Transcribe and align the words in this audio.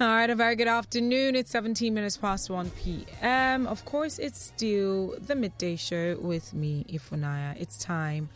All 0.00 0.06
right, 0.06 0.30
a 0.30 0.34
very 0.34 0.56
good 0.56 0.66
afternoon. 0.66 1.36
It's 1.36 1.50
17 1.50 1.92
minutes 1.92 2.16
past 2.16 2.48
1 2.48 2.70
p.m. 2.70 3.66
Of 3.66 3.84
course, 3.84 4.18
it's 4.18 4.40
still 4.40 5.14
the 5.20 5.34
midday 5.34 5.76
show 5.76 6.16
with 6.18 6.54
me, 6.54 6.86
Ifunanya. 6.88 7.54
It's 7.60 7.76
time 7.76 8.30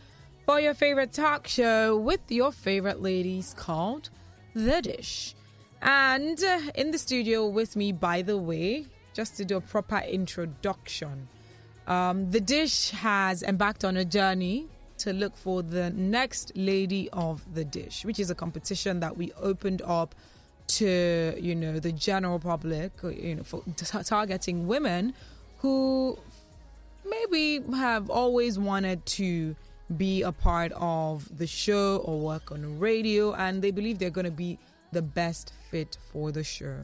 for 0.45 0.59
your 0.59 0.75
favorite 0.75 1.11
talk 1.11 1.47
show 1.47 1.97
with 1.97 2.19
your 2.29 2.51
favorite 2.51 3.01
ladies 3.01 3.55
called 3.57 4.11
The 4.53 4.79
Dish. 4.79 5.33
And 5.81 6.37
uh, 6.43 6.59
in 6.75 6.91
the 6.91 6.99
studio 6.99 7.47
with 7.47 7.75
me, 7.75 7.91
by 7.91 8.21
the 8.21 8.37
way, 8.37 8.85
just 9.15 9.35
to 9.37 9.43
do 9.43 9.57
a 9.57 9.61
proper 9.61 10.03
introduction, 10.07 11.27
um, 11.87 12.29
The 12.29 12.41
Dish 12.41 12.91
has 12.91 13.41
embarked 13.41 13.83
on 13.83 13.97
a 13.97 14.05
journey 14.05 14.67
to 14.99 15.13
look 15.13 15.35
for 15.35 15.63
the 15.63 15.89
next 15.89 16.51
lady 16.55 17.09
of 17.11 17.43
the 17.55 17.65
dish, 17.65 18.05
which 18.05 18.19
is 18.19 18.29
a 18.29 18.35
competition 18.35 18.99
that 18.99 19.17
we 19.17 19.31
opened 19.33 19.81
up 19.83 20.13
to 20.67 21.35
you 21.39 21.55
know 21.55 21.79
the 21.79 21.91
general 21.91 22.39
public 22.39 22.91
you 23.03 23.35
know 23.35 23.43
for 23.43 23.63
targeting 24.03 24.67
women 24.67 25.13
who 25.59 26.17
maybe 27.05 27.63
have 27.75 28.09
always 28.09 28.57
wanted 28.57 29.05
to 29.05 29.55
be 29.97 30.23
a 30.23 30.31
part 30.31 30.71
of 30.75 31.29
the 31.37 31.45
show 31.45 31.97
or 32.05 32.19
work 32.19 32.51
on 32.51 32.79
radio 32.79 33.33
and 33.35 33.61
they 33.61 33.71
believe 33.71 33.99
they're 33.99 34.09
going 34.09 34.25
to 34.25 34.31
be 34.31 34.57
the 34.91 35.01
best 35.01 35.53
fit 35.69 35.97
for 36.11 36.31
the 36.31 36.43
show 36.43 36.77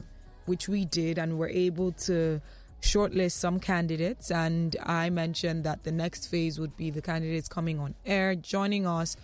which 0.46 0.68
we 0.68 0.84
did 0.84 1.18
and 1.18 1.38
were 1.38 1.48
able 1.48 1.92
to 1.92 2.40
shortlist 2.82 3.32
some 3.32 3.60
candidates. 3.60 4.30
And 4.30 4.76
i 4.84 5.08
mentioned 5.08 5.64
that 5.64 5.84
the 5.84 5.92
next 5.92 6.26
phase 6.26 6.58
would 6.58 6.76
be 6.76 6.90
the 6.90 7.00
candidates 7.00 7.48
coming 7.48 7.78
on 7.78 7.94
air 8.04 8.34
joining 8.34 8.86
us 8.86 9.16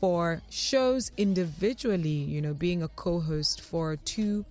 for 0.00 0.40
shows 0.48 1.12
individually, 1.16 2.08
you 2.08 2.40
know, 2.40 2.54
being 2.54 2.82
a 2.82 2.88
co-host 2.88 3.60
for 3.60 3.96
two 3.96 4.44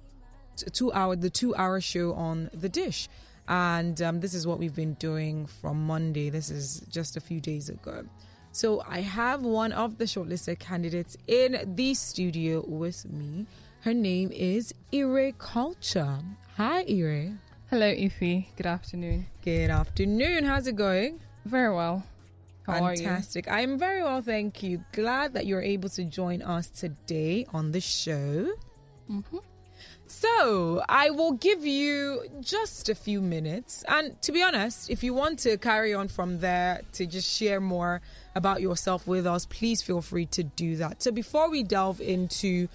two 0.73 0.91
hour 0.93 1.15
the 1.15 1.29
two 1.29 1.55
hour 1.55 1.81
show 1.81 2.13
on 2.13 2.49
the 2.53 2.69
dish. 2.69 3.09
And 3.47 3.99
um, 4.01 4.19
this 4.19 4.35
is 4.35 4.45
what 4.45 4.59
we've 4.59 4.75
been 4.75 4.93
doing 4.93 5.47
from 5.47 5.87
Monday. 5.87 6.29
This 6.29 6.51
is 6.51 6.81
just 6.91 7.17
a 7.17 7.19
few 7.19 7.39
days 7.41 7.67
ago. 7.67 8.05
So 8.51 8.83
I 8.87 9.01
have 9.01 9.41
one 9.41 9.71
of 9.71 9.97
the 9.97 10.05
shortlisted 10.05 10.59
candidates 10.59 11.17
in 11.27 11.73
the 11.75 11.93
studio 11.95 12.63
with 12.67 13.09
me. 13.09 13.47
Her 13.81 13.93
name 13.93 14.31
is 14.31 14.73
Ire 14.93 15.31
Culture. 15.31 16.19
Hi, 16.57 16.83
Ire. 16.87 17.37
Hello, 17.69 17.91
Ify. 17.91 18.47
Good 18.55 18.65
afternoon. 18.65 19.27
Good 19.43 19.69
afternoon. 19.69 20.43
How's 20.43 20.67
it 20.67 20.75
going? 20.75 21.19
Very 21.45 21.73
well. 21.73 22.03
How 22.69 22.87
Fantastic. 22.95 23.49
I 23.49 23.61
am 23.61 23.77
very 23.77 24.03
well, 24.03 24.21
thank 24.21 24.63
you. 24.63 24.83
Glad 24.91 25.33
that 25.33 25.45
you're 25.45 25.61
able 25.61 25.89
to 25.89 26.03
join 26.03 26.41
us 26.41 26.67
today 26.67 27.45
on 27.53 27.71
the 27.71 27.81
show. 27.81 28.51
Mm-hmm. 29.09 29.37
So, 30.07 30.83
I 30.89 31.11
will 31.11 31.33
give 31.33 31.65
you 31.65 32.23
just 32.41 32.89
a 32.89 32.95
few 32.95 33.21
minutes. 33.21 33.83
And 33.87 34.19
to 34.23 34.31
be 34.31 34.41
honest, 34.41 34.89
if 34.89 35.03
you 35.03 35.13
want 35.13 35.39
to 35.39 35.57
carry 35.57 35.93
on 35.93 36.07
from 36.07 36.39
there 36.39 36.81
to 36.93 37.05
just 37.05 37.31
share 37.31 37.61
more 37.61 38.01
about 38.33 38.59
yourself 38.59 39.05
with 39.05 39.27
us, 39.27 39.45
please 39.45 39.83
feel 39.83 40.01
free 40.01 40.25
to 40.27 40.43
do 40.43 40.75
that. 40.77 41.03
So, 41.03 41.11
before 41.11 41.49
we 41.49 41.61
delve 41.61 42.01
into 42.01 42.69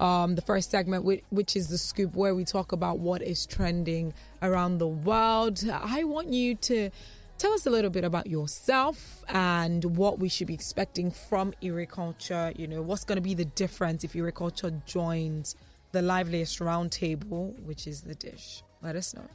um, 0.00 0.34
the 0.34 0.42
first 0.42 0.70
segment, 0.70 1.04
which 1.30 1.56
is 1.56 1.68
the 1.68 1.78
scoop, 1.78 2.14
where 2.14 2.34
we 2.34 2.44
talk 2.44 2.72
about 2.72 2.98
what 2.98 3.20
is 3.20 3.44
trending 3.46 4.14
around 4.42 4.78
the 4.78 4.88
world, 4.88 5.62
I 5.70 6.04
want 6.04 6.32
you 6.32 6.54
to 6.54 6.90
Tell 7.38 7.52
us 7.52 7.66
a 7.66 7.70
little 7.70 7.90
bit 7.90 8.02
about 8.02 8.26
yourself 8.26 9.22
and 9.28 9.96
what 9.96 10.18
we 10.18 10.28
should 10.28 10.48
be 10.48 10.54
expecting 10.54 11.12
from 11.12 11.54
Culture. 11.88 12.52
You 12.56 12.66
know, 12.66 12.82
what's 12.82 13.04
going 13.04 13.14
to 13.14 13.22
be 13.22 13.34
the 13.34 13.44
difference 13.44 14.02
if 14.02 14.16
Culture 14.34 14.72
joins 14.86 15.54
the 15.92 16.02
liveliest 16.02 16.58
roundtable, 16.58 17.56
which 17.62 17.86
is 17.86 18.00
the 18.00 18.16
dish? 18.16 18.64
Let 18.82 18.96
us 18.96 19.14
know. 19.14 19.28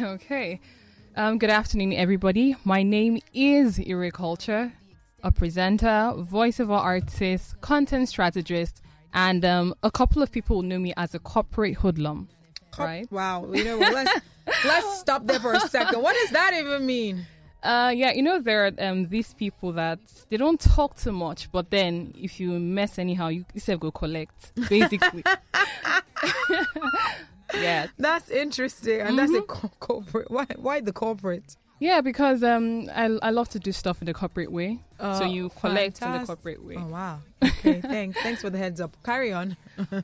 Okay. 0.00 0.60
Um, 1.16 1.38
good 1.38 1.50
afternoon, 1.50 1.92
everybody. 1.94 2.54
My 2.62 2.84
name 2.84 3.18
is 3.34 3.80
Culture, 4.12 4.72
a 5.24 5.32
presenter, 5.32 6.12
voiceover 6.16 6.78
artist, 6.78 7.60
content 7.60 8.08
strategist, 8.08 8.82
and 9.12 9.44
um, 9.44 9.74
a 9.82 9.90
couple 9.90 10.22
of 10.22 10.30
people 10.30 10.62
know 10.62 10.78
me 10.78 10.94
as 10.96 11.12
a 11.12 11.18
corporate 11.18 11.78
hoodlum. 11.78 12.28
Cop- 12.70 12.86
right? 12.86 13.10
Wow. 13.10 13.52
You 13.52 13.64
know, 13.64 13.78
let's 13.78 14.12
let's 14.64 15.00
stop 15.00 15.26
there 15.26 15.40
for 15.40 15.54
a 15.54 15.60
second. 15.60 16.00
What 16.00 16.14
does 16.14 16.30
that 16.30 16.54
even 16.54 16.86
mean? 16.86 17.26
Uh, 17.62 17.92
yeah, 17.94 18.12
you 18.12 18.22
know 18.22 18.40
there 18.40 18.66
are 18.66 18.72
um, 18.78 19.06
these 19.06 19.34
people 19.34 19.72
that 19.72 19.98
they 20.28 20.36
don't 20.36 20.60
talk 20.60 20.96
too 20.96 21.12
much, 21.12 21.50
but 21.50 21.70
then 21.70 22.14
if 22.16 22.38
you 22.38 22.50
mess 22.50 22.98
anyhow, 22.98 23.28
you 23.28 23.44
yourself 23.52 23.80
go 23.80 23.90
collect. 23.90 24.52
Basically, 24.68 25.24
yeah, 27.54 27.88
that's 27.98 28.30
interesting, 28.30 29.00
and 29.00 29.08
mm-hmm. 29.08 29.16
that's 29.16 29.32
a 29.32 29.40
mm-hmm. 29.40 29.46
co- 29.46 29.72
corporate. 29.80 30.30
Why? 30.30 30.46
Why 30.56 30.80
the 30.80 30.92
corporate? 30.92 31.56
Yeah, 31.80 32.00
because 32.00 32.44
um, 32.44 32.88
I 32.94 33.06
I 33.22 33.30
love 33.30 33.48
to 33.50 33.58
do 33.58 33.72
stuff 33.72 34.00
in 34.02 34.06
the 34.06 34.14
corporate 34.14 34.52
way. 34.52 34.78
so 34.98 35.24
you 35.24 35.48
collect 35.48 35.98
fantastic. 35.98 36.06
in 36.06 36.20
the 36.20 36.26
corporate 36.26 36.64
way. 36.64 36.76
Oh 36.78 36.86
wow! 36.86 37.18
Okay, 37.42 37.80
thanks. 37.82 38.20
Thanks 38.22 38.40
for 38.40 38.50
the 38.50 38.58
heads 38.58 38.80
up. 38.80 38.96
Carry 39.04 39.32
on. 39.32 39.56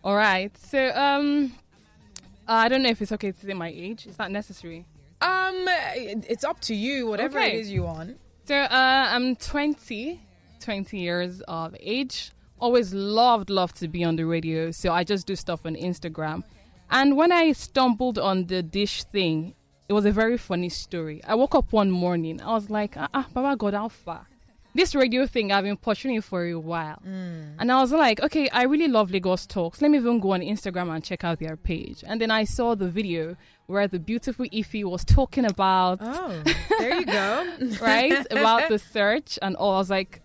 All 0.03 0.17
right. 0.17 0.57
So 0.59 0.91
um, 0.95 1.53
I 2.49 2.69
don't 2.69 2.83
know 2.83 2.91
if 2.91 3.01
it's 3.01 3.13
okay 3.13 3.31
to 3.31 3.47
say 3.47 3.55
my 3.55 3.69
age. 3.69 4.07
Is 4.07 4.17
that 4.17 4.33
necessary? 4.33 4.87
Um, 5.25 5.65
it's 6.29 6.45
up 6.45 6.61
to 6.61 6.75
you. 6.75 7.07
Whatever 7.07 7.39
okay. 7.39 7.57
it 7.57 7.61
is 7.61 7.71
you 7.71 7.85
want. 7.85 8.19
So, 8.45 8.57
uh, 8.57 9.09
I'm 9.11 9.37
20, 9.37 10.21
20 10.61 10.99
years 10.99 11.41
of 11.49 11.75
age. 11.81 12.31
Always 12.59 12.93
loved, 12.93 13.49
loved 13.49 13.77
to 13.77 13.89
be 13.89 14.05
on 14.05 14.17
the 14.17 14.25
radio. 14.25 14.71
So 14.71 14.93
I 14.93 15.03
just 15.03 15.27
do 15.27 15.35
stuff 15.35 15.65
on 15.65 15.77
Instagram. 15.77 16.43
And 16.91 17.17
when 17.17 17.33
I 17.33 17.53
stumbled 17.53 18.19
on 18.19 18.47
the 18.47 18.63
dish 18.63 19.05
thing, 19.05 19.55
it 19.89 19.95
was 19.95 20.05
a 20.05 20.13
very 20.13 20.37
funny 20.37 20.69
story. 20.69 21.23
I 21.25 21.35
woke 21.35 21.55
up 21.55 21.73
one 21.73 21.91
morning. 21.91 22.41
I 22.43 22.53
was 22.53 22.69
like, 22.69 22.97
ah, 22.97 23.09
ah 23.15 23.27
Baba 23.33 23.57
God, 23.57 23.75
how 23.75 23.89
far? 23.89 24.27
This 24.75 24.95
radio 24.95 25.27
thing 25.27 25.53
I've 25.53 25.65
been 25.65 25.77
pursuing 25.77 26.21
for 26.21 26.45
a 26.45 26.55
while. 26.55 27.01
Mm. 27.07 27.55
And 27.59 27.71
I 27.71 27.81
was 27.81 27.93
like, 27.93 28.21
okay, 28.21 28.49
I 28.49 28.65
really 28.65 28.89
love 28.89 29.11
Lagos 29.11 29.47
Talks. 29.47 29.81
Let 29.81 29.91
me 29.91 29.99
even 29.99 30.19
go 30.19 30.33
on 30.33 30.41
Instagram 30.41 30.95
and 30.95 31.03
check 31.03 31.23
out 31.23 31.39
their 31.39 31.57
page. 31.57 32.03
And 32.07 32.21
then 32.21 32.31
I 32.31 32.45
saw 32.45 32.75
the 32.75 32.89
video 32.89 33.37
where 33.67 33.87
the 33.87 33.99
beautiful 33.99 34.47
Ify 34.47 34.85
was 34.85 35.05
talking 35.05 35.45
about. 35.45 35.99
Oh, 36.01 36.43
there 36.79 36.99
you 36.99 37.07
go. 37.07 37.57
right? 37.81 38.27
About 38.31 38.69
the 38.69 38.79
search 38.93 39.39
and 39.41 39.55
all. 39.57 39.75
I 39.75 39.79
was 39.79 39.91
like, 39.91 40.23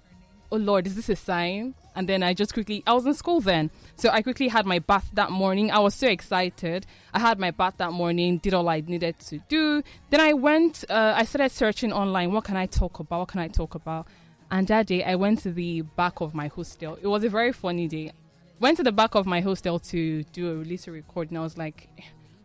oh 0.51 0.57
Lord, 0.57 0.87
is 0.87 0.95
this 0.95 1.09
a 1.09 1.15
sign? 1.15 1.75
And 1.95 2.07
then 2.07 2.23
I 2.23 2.33
just 2.33 2.53
quickly, 2.53 2.81
I 2.87 2.93
was 2.93 3.05
in 3.05 3.13
school 3.13 3.41
then. 3.41 3.71
So 3.97 4.09
I 4.09 4.21
quickly 4.21 4.47
had 4.47 4.65
my 4.65 4.79
bath 4.79 5.09
that 5.13 5.31
morning. 5.31 5.69
I 5.69 5.79
was 5.79 5.95
so 5.95 6.07
excited. 6.07 6.85
I 7.13 7.19
had 7.19 7.39
my 7.39 7.51
bath 7.51 7.75
that 7.77 7.91
morning, 7.91 8.37
did 8.37 8.53
all 8.53 8.69
I 8.69 8.81
needed 8.81 9.19
to 9.19 9.39
do. 9.49 9.83
Then 10.09 10.21
I 10.21 10.33
went, 10.33 10.85
uh, 10.89 11.13
I 11.15 11.25
started 11.25 11.51
searching 11.51 11.91
online. 11.91 12.31
What 12.31 12.45
can 12.45 12.55
I 12.55 12.67
talk 12.67 12.99
about? 12.99 13.19
What 13.19 13.27
can 13.27 13.41
I 13.41 13.47
talk 13.47 13.75
about? 13.75 14.07
And 14.51 14.67
that 14.67 14.87
day, 14.87 15.03
I 15.03 15.15
went 15.15 15.39
to 15.39 15.51
the 15.51 15.81
back 15.81 16.21
of 16.21 16.33
my 16.33 16.47
hostel. 16.47 16.97
It 17.01 17.07
was 17.07 17.23
a 17.23 17.29
very 17.29 17.53
funny 17.53 17.87
day. 17.87 18.11
Went 18.59 18.77
to 18.77 18.83
the 18.83 18.91
back 18.91 19.15
of 19.15 19.25
my 19.25 19.41
hostel 19.41 19.79
to 19.79 20.23
do 20.23 20.51
a 20.51 20.55
release 20.55 20.87
record, 20.87 21.29
and 21.29 21.37
I 21.37 21.41
was 21.41 21.57
like, 21.57 21.87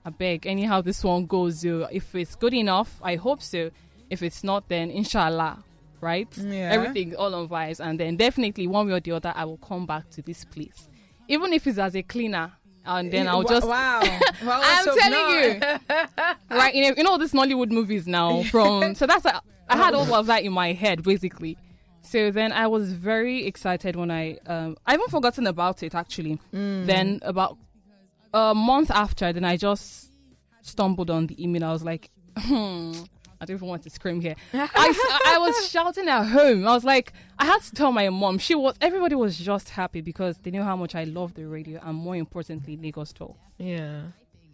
I 0.05 0.11
beg, 0.11 0.47
anyhow 0.47 0.83
this 0.83 1.03
one 1.03 1.27
goes, 1.27 1.65
if 1.65 2.15
it's 2.15 2.35
good 2.37 2.55
enough, 2.55 3.01
I 3.03 3.17
hope 3.17 3.41
so. 3.43 3.71
If 4.11 4.23
it's 4.23 4.45
not, 4.45 4.69
then 4.69 4.91
inshallah, 4.91 5.65
right? 6.01 6.29
Yeah. 6.37 6.71
Everything 6.73 7.17
all 7.17 7.35
on 7.35 7.49
vibes, 7.49 7.81
and 7.81 7.99
then 7.99 8.17
definitely 8.17 8.67
one 8.67 8.87
way 8.87 8.93
or 8.93 9.01
the 9.01 9.13
other, 9.13 9.33
I 9.35 9.47
will 9.47 9.57
come 9.57 9.87
back 9.87 10.11
to 10.11 10.23
this 10.23 10.45
place, 10.45 10.89
even 11.27 11.53
if 11.55 11.67
it's 11.67 11.79
as 11.79 11.97
a 11.97 12.03
cleaner. 12.03 12.53
And 12.87 13.11
then 13.11 13.27
I'll 13.27 13.45
just 13.45 13.67
wow. 13.67 14.01
well, 14.45 14.61
I'm 14.63 14.85
telling 14.85 15.55
you, 15.55 15.61
right? 16.51 16.75
You 16.75 16.83
know, 16.83 16.95
you 16.99 17.03
know 17.03 17.17
this 17.17 17.33
Nollywood 17.33 17.71
movies 17.71 18.07
now. 18.07 18.43
From 18.51 18.95
so 18.95 19.07
that's 19.07 19.25
a, 19.25 19.41
I 19.71 19.79
had 19.79 19.95
all 19.95 20.15
of 20.15 20.27
that 20.27 20.43
in 20.43 20.53
my 20.53 20.75
head 20.75 21.03
basically. 21.03 21.57
So 22.05 22.31
then 22.31 22.53
I 22.53 22.67
was 22.67 22.93
very 22.93 23.47
excited 23.47 23.97
when 23.97 24.11
I 24.11 24.39
um, 24.47 24.77
I 24.87 24.95
even 24.95 25.07
forgotten 25.09 25.47
about 25.47 25.83
it 25.83 25.95
actually. 25.95 26.39
Mm. 26.53 26.87
Then 26.87 27.21
about 27.23 27.59
a 28.33 28.55
month 28.55 28.91
after, 28.91 29.33
then 29.33 29.45
I 29.45 29.57
just 29.57 30.11
stumbled 30.63 31.11
on 31.11 31.27
the 31.27 31.43
email. 31.43 31.65
I 31.65 31.73
was 31.73 31.85
like, 31.85 32.11
hmm, 32.37 32.93
I 33.41 33.45
don't 33.45 33.57
even 33.57 33.69
want 33.69 33.83
to 33.85 33.91
scream 33.91 34.21
here. 34.21 34.35
I, 34.53 35.23
I 35.27 35.39
was 35.39 35.71
shouting 35.71 36.09
at 36.09 36.25
home. 36.25 36.67
I 36.67 36.75
was 36.75 36.85
like, 36.85 37.13
I 37.39 37.47
had 37.47 37.63
to 37.63 37.73
tell 37.73 37.93
my 37.93 38.09
mom. 38.11 38.39
She 38.39 38.55
was 38.55 38.77
everybody 38.81 39.15
was 39.15 39.39
just 39.39 39.71
happy 39.71 40.01
because 40.01 40.39
they 40.39 40.51
knew 40.51 40.63
how 40.63 40.77
much 40.77 40.95
I 40.95 41.05
love 41.05 41.35
the 41.35 41.47
radio 41.47 41.81
and 41.83 41.97
more 41.97 42.17
importantly 42.17 42.77
Lagos 42.77 43.13
Talk. 43.13 43.37
Yeah. 43.59 44.03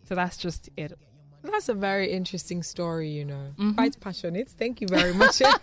So 0.04 0.14
that's 0.14 0.36
just 0.36 0.70
it. 0.76 0.98
That's 1.44 1.68
a 1.70 1.74
very 1.74 2.10
interesting 2.12 2.62
story, 2.62 3.08
you 3.08 3.24
know. 3.24 3.52
Mm-hmm. 3.58 3.72
Quite 3.72 3.98
passionate. 4.00 4.48
Thank 4.48 4.80
you 4.80 4.88
very 4.88 5.14
much. 5.14 5.38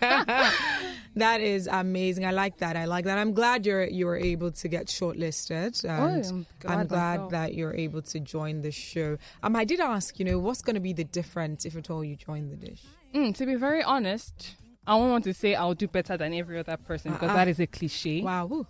that 1.16 1.40
is 1.40 1.68
amazing. 1.68 2.26
I 2.26 2.32
like 2.32 2.58
that. 2.58 2.76
I 2.76 2.86
like 2.86 3.04
that. 3.04 3.18
I'm 3.18 3.32
glad 3.32 3.64
you're 3.64 3.84
you 3.84 4.06
were 4.06 4.16
able 4.16 4.50
to 4.50 4.68
get 4.68 4.86
shortlisted. 4.86 5.84
And 5.84 6.24
oh, 6.24 6.28
I'm 6.28 6.46
glad, 6.60 6.78
I'm 6.78 6.86
glad 6.86 7.30
that 7.30 7.54
you're 7.54 7.74
able 7.74 8.02
to 8.02 8.18
join 8.20 8.62
the 8.62 8.72
show. 8.72 9.18
Um, 9.42 9.54
I 9.54 9.64
did 9.64 9.78
ask, 9.78 10.18
you 10.18 10.24
know, 10.24 10.38
what's 10.40 10.62
going 10.62 10.74
to 10.74 10.80
be 10.80 10.92
the 10.92 11.04
difference 11.04 11.64
if 11.64 11.76
at 11.76 11.90
all 11.90 12.04
you 12.04 12.16
join 12.16 12.50
the 12.50 12.56
dish? 12.56 12.82
Mm, 13.14 13.34
to 13.36 13.46
be 13.46 13.54
very 13.54 13.82
honest, 13.82 14.56
I 14.86 14.96
don't 14.96 15.10
want 15.10 15.24
to 15.24 15.34
say 15.34 15.54
I'll 15.54 15.74
do 15.74 15.86
better 15.86 16.16
than 16.16 16.34
every 16.34 16.58
other 16.58 16.76
person 16.76 17.12
because 17.12 17.30
uh, 17.30 17.34
that 17.34 17.46
is 17.46 17.60
a 17.60 17.66
cliche. 17.66 18.22
Wow. 18.22 18.66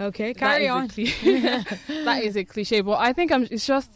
Okay, 0.00 0.34
carry 0.34 0.66
that 0.66 0.72
on. 0.72 0.88
that 2.04 2.20
is 2.22 2.36
a 2.36 2.44
cliche, 2.44 2.80
but 2.80 2.98
I 2.98 3.12
think 3.12 3.30
I'm. 3.30 3.46
It's 3.50 3.66
just 3.66 3.90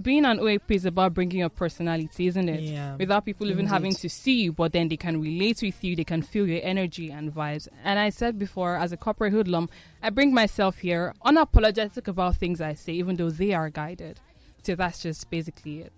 being 0.00 0.24
an 0.24 0.38
OAP 0.38 0.70
is 0.70 0.84
about 0.84 1.14
bringing 1.14 1.40
your 1.40 1.48
personality, 1.48 2.28
isn't 2.28 2.48
it? 2.48 2.60
Yeah. 2.60 2.96
Without 2.96 3.24
people 3.24 3.46
even 3.46 3.60
Indeed. 3.60 3.72
having 3.72 3.94
to 3.94 4.08
see 4.08 4.42
you, 4.42 4.52
but 4.52 4.72
then 4.72 4.88
they 4.88 4.96
can 4.96 5.20
relate 5.20 5.60
with 5.62 5.82
you, 5.82 5.96
they 5.96 6.04
can 6.04 6.22
feel 6.22 6.46
your 6.46 6.60
energy 6.62 7.10
and 7.10 7.34
vibes. 7.34 7.66
And 7.82 7.98
I 7.98 8.10
said 8.10 8.38
before, 8.38 8.76
as 8.76 8.92
a 8.92 8.96
corporate 8.96 9.32
hoodlum, 9.32 9.68
I 10.02 10.10
bring 10.10 10.32
myself 10.32 10.78
here 10.78 11.14
unapologetic 11.24 12.06
about 12.06 12.36
things 12.36 12.60
I 12.60 12.74
say, 12.74 12.92
even 12.92 13.16
though 13.16 13.30
they 13.30 13.52
are 13.54 13.70
guided. 13.70 14.20
So 14.62 14.74
that's 14.74 15.02
just 15.02 15.28
basically 15.30 15.80
it. 15.80 15.92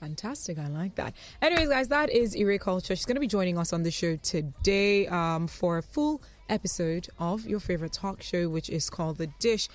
Fantastic. 0.00 0.58
I 0.58 0.68
like 0.68 0.94
that. 0.94 1.14
Anyways, 1.42 1.68
guys, 1.68 1.88
that 1.88 2.10
is 2.10 2.36
Ire 2.36 2.58
Culture. 2.58 2.94
She's 2.94 3.04
going 3.04 3.16
to 3.16 3.20
be 3.20 3.26
joining 3.26 3.58
us 3.58 3.72
on 3.72 3.82
the 3.82 3.90
show 3.90 4.16
today 4.16 5.06
um, 5.08 5.48
for 5.48 5.78
a 5.78 5.82
full 5.82 6.22
episode 6.48 7.08
of 7.18 7.46
your 7.46 7.60
favorite 7.60 7.92
talk 7.92 8.22
show, 8.22 8.48
which 8.48 8.70
is 8.70 8.88
called 8.90 9.18
The 9.18 9.26
Dish. 9.38 9.68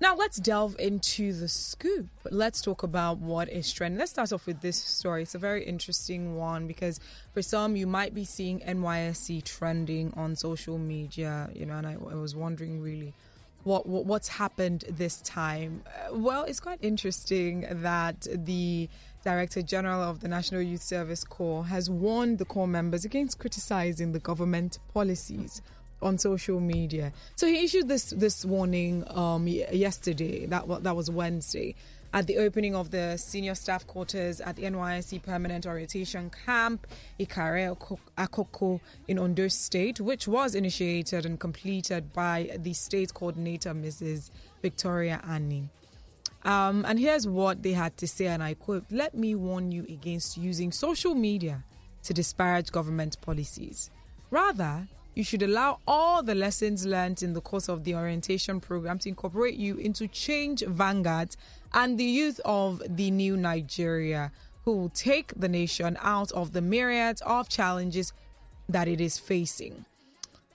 Now, 0.00 0.14
let's 0.14 0.36
delve 0.36 0.76
into 0.78 1.32
the 1.32 1.48
scoop. 1.48 2.06
Let's 2.30 2.60
talk 2.60 2.84
about 2.84 3.18
what 3.18 3.48
is 3.48 3.72
trending. 3.72 3.98
Let's 3.98 4.12
start 4.12 4.32
off 4.32 4.46
with 4.46 4.60
this 4.60 4.76
story. 4.76 5.22
It's 5.22 5.34
a 5.34 5.38
very 5.38 5.64
interesting 5.64 6.36
one 6.36 6.68
because 6.68 7.00
for 7.32 7.42
some, 7.42 7.74
you 7.74 7.88
might 7.88 8.14
be 8.14 8.24
seeing 8.24 8.60
NYSC 8.60 9.42
trending 9.42 10.12
on 10.16 10.36
social 10.36 10.78
media, 10.78 11.50
you 11.52 11.66
know, 11.66 11.78
and 11.78 11.86
I, 11.86 11.94
I 11.94 12.14
was 12.14 12.36
wondering 12.36 12.80
really 12.80 13.12
what, 13.64 13.86
what 13.86 14.06
what's 14.06 14.28
happened 14.28 14.84
this 14.88 15.20
time. 15.20 15.82
Uh, 15.86 16.14
well, 16.14 16.44
it's 16.44 16.60
quite 16.60 16.78
interesting 16.80 17.66
that 17.68 18.26
the 18.32 18.88
Director 19.24 19.62
General 19.62 20.02
of 20.02 20.20
the 20.20 20.28
National 20.28 20.62
Youth 20.62 20.82
Service 20.82 21.24
Corps 21.24 21.64
has 21.64 21.90
warned 21.90 22.38
the 22.38 22.44
Corps 22.44 22.68
members 22.68 23.04
against 23.04 23.40
criticizing 23.40 24.12
the 24.12 24.20
government 24.20 24.78
policies 24.94 25.60
on 26.00 26.18
social 26.18 26.60
media. 26.60 27.12
So 27.36 27.46
he 27.46 27.64
issued 27.64 27.88
this 27.88 28.10
this 28.10 28.44
warning 28.44 29.04
um, 29.08 29.46
yesterday. 29.46 30.46
That 30.46 30.82
that 30.82 30.96
was 30.96 31.10
Wednesday. 31.10 31.74
At 32.10 32.26
the 32.26 32.38
opening 32.38 32.74
of 32.74 32.90
the 32.90 33.18
senior 33.18 33.54
staff 33.54 33.86
quarters 33.86 34.40
at 34.40 34.56
the 34.56 34.62
NYSC 34.62 35.22
Permanent 35.22 35.66
Orientation 35.66 36.30
Camp, 36.30 36.86
Ikare 37.20 37.68
Oko- 37.68 38.00
Akoko 38.16 38.80
in 39.06 39.18
Ondo 39.18 39.46
State, 39.48 40.00
which 40.00 40.26
was 40.26 40.54
initiated 40.54 41.26
and 41.26 41.38
completed 41.38 42.14
by 42.14 42.56
the 42.60 42.72
state 42.72 43.12
coordinator, 43.12 43.74
Mrs. 43.74 44.30
Victoria 44.62 45.20
Annie. 45.28 45.68
Um, 46.44 46.86
and 46.86 46.98
here's 46.98 47.28
what 47.28 47.62
they 47.62 47.72
had 47.72 47.94
to 47.98 48.08
say, 48.08 48.26
and 48.28 48.42
I 48.42 48.54
quote 48.54 48.84
Let 48.90 49.14
me 49.14 49.34
warn 49.34 49.70
you 49.70 49.82
against 49.82 50.38
using 50.38 50.72
social 50.72 51.14
media 51.14 51.62
to 52.04 52.14
disparage 52.14 52.72
government 52.72 53.20
policies. 53.20 53.90
Rather, 54.30 54.88
you 55.14 55.24
should 55.24 55.42
allow 55.42 55.80
all 55.86 56.22
the 56.22 56.34
lessons 56.34 56.86
learned 56.86 57.22
in 57.22 57.32
the 57.32 57.40
course 57.40 57.68
of 57.68 57.84
the 57.84 57.94
orientation 57.94 58.60
program 58.60 58.98
to 59.00 59.08
incorporate 59.08 59.56
you 59.56 59.76
into 59.76 60.06
change 60.06 60.62
Vanguard 60.64 61.34
and 61.72 61.98
the 61.98 62.04
youth 62.04 62.40
of 62.44 62.82
the 62.88 63.10
new 63.10 63.36
Nigeria 63.36 64.30
who 64.64 64.76
will 64.76 64.88
take 64.90 65.32
the 65.34 65.48
nation 65.48 65.96
out 66.02 66.30
of 66.32 66.52
the 66.52 66.60
myriad 66.60 67.20
of 67.22 67.48
challenges 67.48 68.12
that 68.68 68.86
it 68.86 69.00
is 69.00 69.18
facing. 69.18 69.84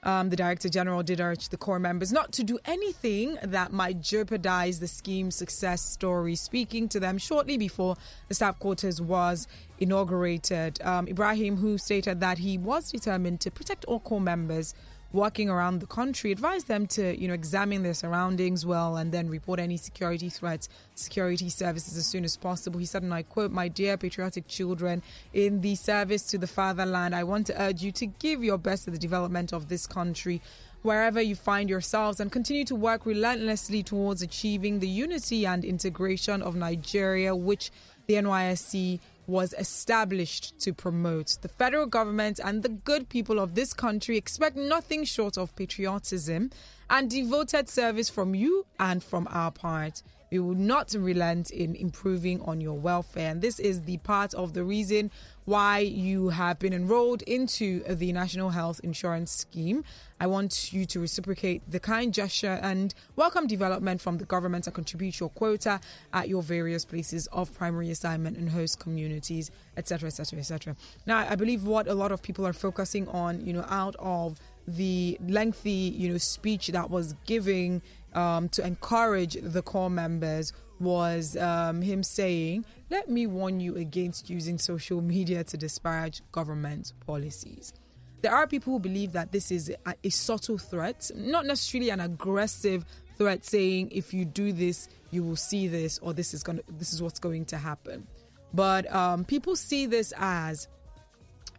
Um, 0.04 0.30
the 0.30 0.36
Director 0.36 0.68
General 0.68 1.02
did 1.02 1.22
urge 1.22 1.50
the 1.50 1.58
corps 1.58 1.80
members 1.80 2.12
not 2.12 2.34
to 2.34 2.44
do 2.44 2.60
anything 2.66 3.38
that 3.42 3.72
might 3.72 4.02
jeopardize 4.02 4.80
the 4.80 4.88
scheme's 4.88 5.36
success 5.36 5.82
story. 5.82 6.36
Speaking 6.36 6.90
to 6.90 7.00
them 7.00 7.18
shortly 7.18 7.58
before 7.58 7.96
the 8.28 8.34
staff 8.34 8.60
quarters 8.60 9.02
was 9.02 9.48
inaugurated, 9.80 10.82
um, 10.82 11.08
Ibrahim, 11.08 11.56
who 11.58 11.78
stated 11.78 12.20
that 12.20 12.38
he 12.38 12.58
was 12.58 12.92
determined 12.92 13.40
to 13.42 13.52
protect 13.52 13.86
all 13.86 14.02
corps 14.02 14.20
members 14.20 14.76
working 15.14 15.48
around 15.48 15.80
the 15.80 15.86
country, 15.86 16.32
advise 16.32 16.64
them 16.66 16.88
to, 16.88 17.16
you 17.22 17.28
know, 17.28 17.34
examine 17.36 17.84
their 17.84 17.94
surroundings 17.94 18.66
well 18.66 18.98
and 18.98 19.12
then 19.12 19.30
report 19.30 19.60
any 19.60 19.78
security 19.78 20.28
threats, 20.28 20.68
security 20.96 21.50
services 21.50 21.96
as 21.96 22.06
soon 22.08 22.26
as 22.26 22.36
possible. 22.36 22.80
He 22.80 22.86
said, 22.88 23.04
and 23.04 23.14
I 23.14 23.22
quote, 23.22 23.52
"My 23.52 23.68
dear 23.68 23.96
patriotic 23.96 24.48
children, 24.48 25.04
in 25.32 25.62
the 25.62 25.76
service 25.76 26.24
to 26.32 26.40
the 26.40 26.48
fatherland, 26.48 27.14
I 27.16 27.24
want 27.24 27.48
to 27.48 27.62
urge 27.62 27.84
you 27.84 27.92
to 27.94 28.08
give 28.08 28.44
your 28.44 28.58
best 28.58 28.86
to 28.86 28.92
the 28.92 28.98
development 28.98 29.54
of 29.54 29.70
this 29.70 29.86
country." 29.88 30.42
Wherever 30.82 31.22
you 31.22 31.36
find 31.36 31.70
yourselves, 31.70 32.20
and 32.20 32.30
continue 32.30 32.66
to 32.66 32.76
work 32.76 33.06
relentlessly 33.06 33.84
towards 33.84 34.22
achieving 34.22 34.80
the 34.80 34.88
unity 34.90 35.46
and 35.46 35.64
integration 35.64 36.42
of 36.42 36.58
Nigeria, 36.58 37.34
which 37.34 37.72
the 38.06 38.16
NYSC 38.16 39.00
was 39.28 39.54
established 39.54 40.60
to 40.60 40.74
promote. 40.74 41.38
The 41.42 41.48
federal 41.48 41.86
government 41.86 42.40
and 42.44 42.64
the 42.64 42.70
good 42.70 43.10
people 43.10 43.40
of 43.40 43.56
this 43.56 43.74
country 43.74 44.18
expect 44.18 44.56
nothing 44.56 45.04
short 45.04 45.38
of 45.38 45.56
patriotism 45.56 46.52
and 46.90 47.10
devoted 47.10 47.70
service 47.70 48.10
from 48.10 48.36
you 48.36 48.66
and 48.80 49.04
from 49.04 49.28
our 49.32 49.52
part. 49.52 50.04
We 50.32 50.40
will 50.40 50.56
not 50.56 50.94
relent 50.98 51.52
in 51.52 51.76
improving 51.76 52.42
on 52.42 52.60
your 52.60 52.74
welfare. 52.78 53.30
And 53.30 53.42
this 53.42 53.60
is 53.60 53.82
the 53.82 53.98
part 53.98 54.34
of 54.34 54.54
the 54.54 54.64
reason 54.64 55.12
why 55.46 55.80
you 55.80 56.30
have 56.30 56.60
been 56.60 56.74
enrolled 56.74 57.22
into 57.24 57.84
the 57.84 58.14
National 58.14 58.52
Health 58.52 58.80
Insurance 58.84 59.32
Scheme. 59.32 59.84
I 60.20 60.28
want 60.28 60.72
you 60.72 60.86
to 60.86 61.00
reciprocate 61.00 61.62
the 61.70 61.80
kind 61.80 62.14
gesture 62.14 62.60
and 62.62 62.94
welcome 63.16 63.46
development 63.46 64.00
from 64.00 64.20
the 64.20 64.26
government 64.26 64.68
and 64.68 64.74
contribute 64.74 65.20
your 65.20 65.30
quota 65.30 65.82
at 66.14 66.30
your 66.30 66.42
various 66.42 66.86
places 66.86 67.28
of 67.28 67.54
primary 67.54 67.92
assignment 67.92 68.38
and 68.38 68.50
host 68.50 68.80
communities, 68.80 69.52
etc., 69.76 70.08
etc., 70.08 70.40
etc. 70.40 70.76
Now, 71.06 71.28
I 71.30 71.36
believe 71.36 71.66
what 71.66 71.88
a 71.88 71.94
lot 71.94 72.12
of 72.12 72.22
people 72.22 72.48
are 72.48 72.54
focusing 72.54 73.08
on, 73.10 73.46
you 73.46 73.52
know, 73.52 73.66
out 73.68 73.96
of 74.00 74.40
the 74.66 75.18
lengthy, 75.28 75.72
you 75.72 76.10
know, 76.10 76.18
speech 76.18 76.68
that 76.68 76.90
was 76.90 77.16
giving 77.26 77.82
um, 78.14 78.48
to 78.50 78.66
encourage 78.66 79.38
the 79.42 79.62
corps 79.62 79.90
members 79.90 80.54
was 80.80 81.38
um, 81.38 81.82
him 81.82 82.04
saying, 82.04 82.66
Let 82.90 83.10
me 83.10 83.28
warn 83.28 83.60
you 83.60 83.76
against 83.76 84.30
using 84.30 84.58
social 84.58 85.02
media 85.02 85.44
to 85.46 85.58
disparage 85.58 86.22
government 86.32 86.94
policies. 87.06 87.74
There 88.22 88.34
are 88.34 88.48
people 88.48 88.74
who 88.74 88.80
believe 88.80 89.12
that 89.14 89.32
this 89.32 89.52
is 89.52 89.74
a, 89.86 89.96
a 90.04 90.10
subtle 90.10 90.58
threat, 90.58 91.12
not 91.16 91.46
necessarily 91.46 91.90
an 91.90 92.00
aggressive 92.00 92.86
threat 93.18 93.46
saying, 93.46 93.90
if 93.92 94.14
you 94.14 94.26
do 94.26 94.54
this, 94.54 94.88
you 95.12 95.24
will 95.24 95.36
see 95.36 95.68
this, 95.68 96.00
or 96.00 96.14
this 96.14 96.34
is 96.34 96.44
to, 96.44 96.64
this 96.70 96.94
is 96.94 97.02
what's 97.02 97.20
going 97.20 97.46
to 97.46 97.58
happen. 97.58 98.08
But 98.54 98.92
um, 98.94 99.26
people 99.26 99.56
see 99.56 99.88
this 99.88 100.14
as 100.18 100.68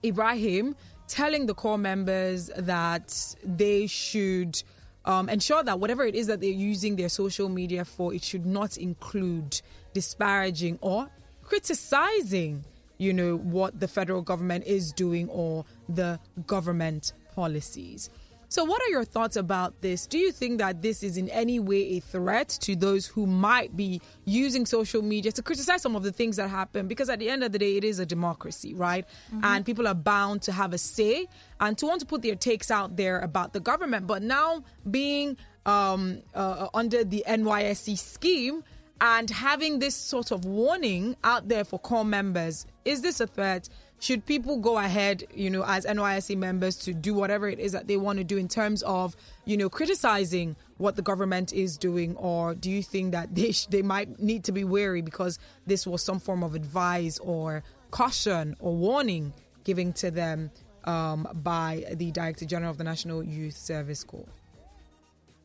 Ibrahim 0.05 0.77
telling 1.07 1.47
the 1.47 1.55
corps 1.55 1.79
members 1.79 2.51
that 2.57 3.37
they 3.45 3.87
should 3.87 4.63
um, 5.05 5.29
ensure 5.29 5.63
that 5.63 5.79
whatever 5.81 6.05
it 6.05 6.15
is 6.15 6.27
that 6.29 6.41
they're 6.41 6.51
using 6.51 6.97
their 6.97 7.09
social 7.09 7.49
media 7.49 7.85
for, 7.85 8.15
it 8.15 8.25
should 8.25 8.47
not 8.47 8.77
include 8.77 9.61
disparaging 9.93 10.79
or 10.81 11.09
criticizing, 11.43 12.65
you 12.99 13.13
know, 13.13 13.37
what 13.37 13.79
the 13.81 13.89
federal 13.89 14.23
government 14.23 14.65
is 14.67 14.93
doing 14.93 15.29
or 15.29 15.65
the 15.89 16.19
government 16.47 17.13
policies. 17.35 18.11
So, 18.55 18.63
what 18.63 18.81
are 18.83 18.89
your 18.89 19.05
thoughts 19.05 19.35
about 19.35 19.81
this? 19.81 20.07
Do 20.07 20.17
you 20.17 20.31
think 20.31 20.59
that 20.59 20.81
this 20.81 21.03
is 21.03 21.17
in 21.17 21.29
any 21.31 21.59
way 21.59 21.97
a 21.97 21.99
threat 21.99 22.51
to 22.61 22.77
those 22.77 23.05
who 23.05 23.27
might 23.27 23.77
be 23.77 24.01
using 24.27 24.65
social 24.65 25.03
media 25.03 25.33
to 25.33 25.43
criticize 25.43 25.83
some 25.83 25.97
of 25.97 26.05
the 26.05 26.13
things 26.13 26.37
that 26.37 26.51
happen? 26.51 26.87
Because 26.87 27.11
at 27.11 27.19
the 27.19 27.29
end 27.29 27.43
of 27.43 27.51
the 27.51 27.59
day, 27.59 27.77
it 27.77 27.83
is 27.83 27.99
a 27.99 28.07
democracy, 28.07 28.73
right? 28.73 29.07
And 29.43 29.67
people 29.67 29.89
are 29.89 29.95
bound 29.95 30.43
to 30.43 30.53
have 30.53 30.73
a 30.73 30.79
say 30.79 31.27
and 31.59 31.77
to 31.79 31.87
want 31.87 31.99
to 32.03 32.07
put 32.07 32.23
their 32.23 32.37
takes 32.37 32.71
out 32.71 32.95
there 32.95 33.19
about 33.19 33.55
the 33.55 33.59
government. 33.59 34.07
But 34.07 34.23
now 34.23 34.63
being 34.89 35.37
um, 35.67 36.23
uh, 36.33 36.69
under 36.73 37.03
the 37.03 37.25
NYSC 37.27 37.99
scheme 37.99 38.63
and 39.01 39.29
having 39.31 39.81
this 39.81 39.97
sort 39.97 40.31
of 40.31 40.45
warning 40.45 41.17
out 41.25 41.49
there 41.49 41.65
for 41.65 41.81
corps 41.81 42.05
members, 42.05 42.67
is 42.85 43.03
this 43.03 43.19
a 43.19 43.27
threat? 43.27 43.69
Should 44.01 44.27
people 44.27 44.59
go 44.59 44.77
ahead, 44.79 45.25
you 45.35 45.49
know, 45.49 45.65
as 45.65 45.87
NYSC 45.87 46.37
members 46.37 46.77
to 46.77 46.93
do 46.93 47.15
whatever 47.15 47.49
it 47.49 47.59
is 47.59 47.73
that 47.73 47.87
they 47.89 47.97
want 47.97 48.19
to 48.19 48.25
do 48.25 48.37
in 48.37 48.49
terms 48.49 48.83
of, 48.83 49.17
you 49.45 49.57
know, 49.57 49.71
criticizing 49.71 50.57
what 50.77 50.97
the 50.97 51.03
government 51.03 51.53
is 51.53 51.79
doing, 51.79 52.17
or 52.17 52.55
do 52.55 52.71
you 52.71 52.83
think 52.83 53.13
that 53.13 53.35
they 53.35 53.53
sh- 53.53 53.67
they 53.67 53.83
might 53.83 54.19
need 54.19 54.45
to 54.45 54.53
be 54.53 54.65
wary 54.65 55.01
because 55.01 55.39
this 55.67 55.87
was 55.87 56.03
some 56.03 56.19
form 56.19 56.43
of 56.43 56.55
advice 56.55 57.19
or 57.21 57.63
caution 57.91 58.57
or 58.59 58.75
warning 58.75 59.33
given 59.63 59.93
to 59.95 60.11
them 60.11 60.51
um, 60.85 61.29
by 61.43 61.85
the 61.95 62.11
Director 62.11 62.45
General 62.45 62.71
of 62.71 62.79
the 62.79 62.85
National 62.85 63.23
Youth 63.23 63.57
Service 63.57 64.05
Corps? 64.05 64.29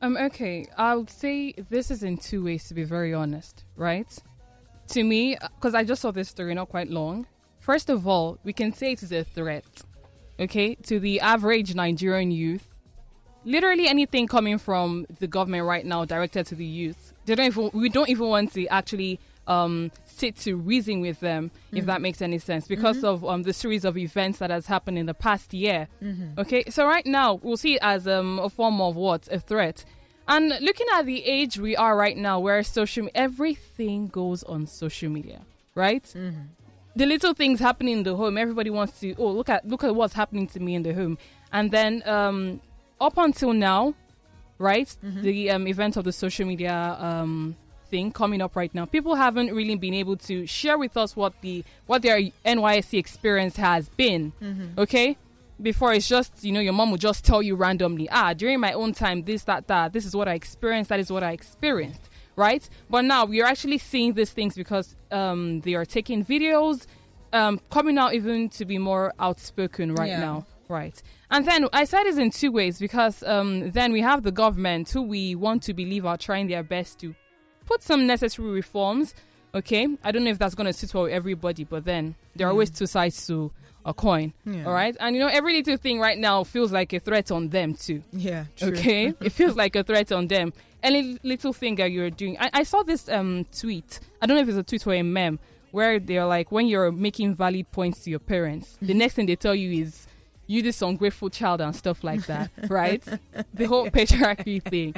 Um, 0.02 0.18
okay, 0.18 0.68
I'll 0.78 1.08
say 1.08 1.54
this 1.70 1.92
is 1.92 2.04
in 2.04 2.18
two 2.18 2.44
ways 2.44 2.68
to 2.70 2.74
be 2.74 2.84
very 2.84 3.14
honest, 3.14 3.64
right? 3.76 4.08
To 4.90 5.04
me, 5.04 5.38
because 5.56 5.76
I 5.76 5.84
just 5.84 6.02
saw 6.02 6.12
this 6.12 6.30
story 6.30 6.54
not 6.54 6.70
quite 6.70 6.90
long. 6.90 7.28
First 7.70 7.92
of 7.92 8.08
all, 8.08 8.40
we 8.44 8.52
can 8.52 8.74
say 8.74 8.94
it 8.94 9.04
is 9.04 9.12
a 9.12 9.24
threat, 9.24 9.64
okay, 10.40 10.74
to 10.74 11.00
the 11.00 11.22
average 11.22 11.76
Nigerian 11.76 12.32
youth. 12.32 12.66
Literally 13.46 13.88
anything 13.88 14.26
coming 14.26 14.58
from 14.58 15.06
the 15.20 15.28
government 15.28 15.68
right 15.68 15.86
now 15.86 16.04
directed 16.04 16.48
to 16.48 16.56
the 16.56 16.66
youth, 16.66 17.14
they 17.28 17.36
don't 17.36 17.46
even. 17.46 17.70
We 17.72 17.90
don't 17.90 18.10
even 18.10 18.28
want 18.28 18.54
to 18.54 18.66
actually 18.70 19.20
um, 19.46 19.92
sit 20.06 20.36
to 20.38 20.56
reason 20.56 21.00
with 21.00 21.20
them, 21.20 21.52
if 21.72 21.86
that 21.86 22.02
makes 22.02 22.24
any 22.24 22.40
sense, 22.40 22.68
because 22.68 23.04
of 23.04 23.24
um, 23.24 23.44
the 23.44 23.54
series 23.54 23.86
of 23.86 24.00
events 24.00 24.40
that 24.40 24.50
has 24.50 24.66
happened 24.66 24.98
in 24.98 25.06
the 25.06 25.14
past 25.14 25.54
year. 25.54 25.88
Okay, 26.40 26.64
so 26.72 26.88
right 26.88 27.06
now 27.06 27.36
we'll 27.36 27.56
see 27.56 27.76
it 27.76 27.84
as 27.84 28.08
um, 28.08 28.40
a 28.40 28.50
form 28.50 28.82
of 28.82 28.96
what 28.96 29.28
a 29.32 29.40
threat. 29.40 29.86
And 30.28 30.50
looking 30.60 30.88
at 30.96 31.06
the 31.06 31.24
age 31.24 31.60
we 31.60 31.76
are 31.76 31.96
right 31.96 32.18
now, 32.18 32.40
where 32.40 32.64
social 32.64 33.08
everything 33.14 34.08
goes 34.08 34.42
on 34.42 34.66
social 34.66 35.12
media. 35.12 35.42
right? 35.76 36.04
The 36.96 37.06
little 37.06 37.34
things 37.34 37.60
happening 37.60 38.00
in 38.00 38.04
the 38.04 38.16
home, 38.16 38.38
everybody 38.38 38.70
wants 38.70 39.00
to. 39.02 39.16
Oh, 39.18 39.32
look 39.32 39.50
at 39.50 39.68
look 39.68 39.84
at 39.84 39.96
what's 39.96 40.14
happening 40.14 40.48
to 40.48 40.60
me 40.60 40.76
in 40.76 40.84
the 40.84 40.94
home, 40.94 41.18
and 41.52 41.72
then 41.72 42.04
um, 42.08 42.62
up 43.00 43.18
until 43.18 43.54
now, 43.54 43.94
right? 44.58 44.88
Mm-hmm. 45.04 45.22
The 45.22 45.52
um, 45.52 45.68
event 45.68 45.98
of 45.98 46.04
the 46.04 46.12
social 46.12 46.46
media 46.46 46.98
um, 47.00 47.56
thing 47.90 48.12
coming 48.12 48.42
up 48.42 48.56
right 48.56 48.74
now, 48.74 48.86
people 48.86 49.16
haven't 49.16 49.54
really 49.54 49.76
been 49.76 49.94
able 49.94 50.18
to 50.18 50.46
share 50.46 50.78
with 50.78 50.98
us 50.98 51.16
what 51.16 51.34
the 51.42 51.64
what 51.86 52.02
their 52.02 52.20
NYSC 52.46 52.98
experience 52.98 53.58
has 53.58 53.90
been. 53.90 54.34
Mm-hmm. 54.42 54.80
Okay, 54.80 55.18
before 55.62 55.94
it's 55.94 56.08
just 56.08 56.44
you 56.44 56.52
know 56.52 56.60
your 56.60 56.74
mom 56.74 56.92
will 56.92 56.98
just 56.98 57.26
tell 57.26 57.42
you 57.42 57.56
randomly, 57.56 58.10
ah, 58.10 58.34
during 58.34 58.60
my 58.60 58.74
own 58.74 58.94
time, 58.94 59.24
this 59.24 59.44
that 59.44 59.68
that, 59.68 59.94
this 59.94 60.06
is 60.06 60.16
what 60.16 60.28
I 60.28 60.34
experienced, 60.34 60.90
that 60.90 61.00
is 61.00 61.12
what 61.12 61.24
I 61.24 61.32
experienced, 61.32 62.10
right? 62.36 62.68
But 62.90 63.06
now 63.06 63.26
we 63.26 63.42
are 63.42 63.46
actually 63.48 63.78
seeing 63.78 64.14
these 64.14 64.32
things 64.32 64.56
because 64.56 64.96
um, 65.12 65.62
they 65.62 65.76
are 65.76 65.86
taking 65.86 66.24
videos, 66.26 66.86
um, 67.34 67.60
coming 67.70 67.98
out 67.98 68.14
even 68.14 68.50
to 68.50 68.66
be 68.66 68.78
more 68.78 69.14
outspoken 69.20 69.94
right 69.96 70.10
Yeah. 70.10 70.20
now. 70.20 70.46
Right. 70.68 71.02
And 71.32 71.46
then 71.46 71.68
I 71.74 71.84
said 71.86 72.04
this 72.04 72.18
in 72.18 72.30
two 72.32 72.52
ways 72.52 72.80
because 72.80 73.24
um, 73.24 73.72
then 73.72 73.92
we 73.92 74.02
have 74.02 74.24
the 74.24 74.32
government 74.32 74.90
who 74.90 75.02
we 75.02 75.34
want 75.36 75.64
to 75.64 75.74
believe 75.74 76.06
are 76.06 76.18
trying 76.18 76.48
their 76.48 76.64
best 76.64 77.00
to 77.00 77.16
put 77.66 77.82
some 77.84 78.06
necessary 78.06 78.50
reforms. 78.50 79.16
Okay. 79.56 79.88
I 80.04 80.12
don't 80.12 80.24
know 80.24 80.30
if 80.30 80.38
that's 80.38 80.54
going 80.56 80.68
to 80.68 80.74
sit 80.74 80.94
well 80.94 81.04
with 81.06 81.14
everybody, 81.14 81.64
but 81.64 81.86
then 81.86 82.14
there 82.36 82.46
are 82.48 82.52
Mm. 82.52 82.54
always 82.54 82.70
two 82.70 82.86
sides 82.86 83.26
to 83.28 83.52
a 83.90 83.94
coin. 83.94 84.34
Yeah. 84.46 84.66
All 84.66 84.74
right. 84.74 84.96
And 85.00 85.16
you 85.16 85.22
know, 85.22 85.28
every 85.28 85.56
little 85.56 85.78
thing 85.78 86.00
right 86.00 86.18
now 86.18 86.44
feels 86.44 86.72
like 86.72 86.94
a 86.94 87.00
threat 87.00 87.32
on 87.32 87.50
them 87.50 87.74
too. 87.74 88.02
Yeah. 88.14 88.46
True. 88.56 88.70
Okay. 88.70 89.14
it 89.22 89.32
feels 89.32 89.56
like 89.56 89.76
a 89.76 89.84
threat 89.84 90.12
on 90.12 90.28
them. 90.28 90.54
Any 90.82 91.18
little 91.24 91.52
thing 91.52 91.76
that 91.76 91.92
you're 91.92 92.10
doing. 92.10 92.38
I, 92.40 92.50
I 92.54 92.64
saw 92.64 92.84
this 92.84 93.10
um, 93.10 93.46
tweet. 93.58 94.00
I 94.22 94.26
don't 94.26 94.38
know 94.38 94.44
if 94.44 94.50
it's 94.50 94.58
a 94.58 94.64
tweet 94.64 94.88
or 94.88 94.94
a 94.94 95.02
meme 95.02 95.40
where 95.72 96.00
they're 96.00 96.26
like, 96.26 96.52
when 96.52 96.68
you're 96.68 96.92
making 96.92 97.36
valid 97.36 97.70
points 97.72 98.04
to 98.04 98.10
your 98.10 98.20
parents, 98.20 98.78
the 98.82 98.94
next 98.94 99.16
thing 99.16 99.26
they 99.26 99.36
tell 99.36 99.54
you 99.56 99.84
is, 99.84 100.08
you 100.48 100.64
this 100.64 100.82
ungrateful 100.82 101.30
child 101.30 101.62
and 101.62 101.76
stuff 101.76 102.04
like 102.04 102.26
that, 102.26 102.50
right? 102.70 103.04
The 103.54 103.66
whole 103.66 103.88
patriarchy 103.90 104.64
thing. 104.64 104.96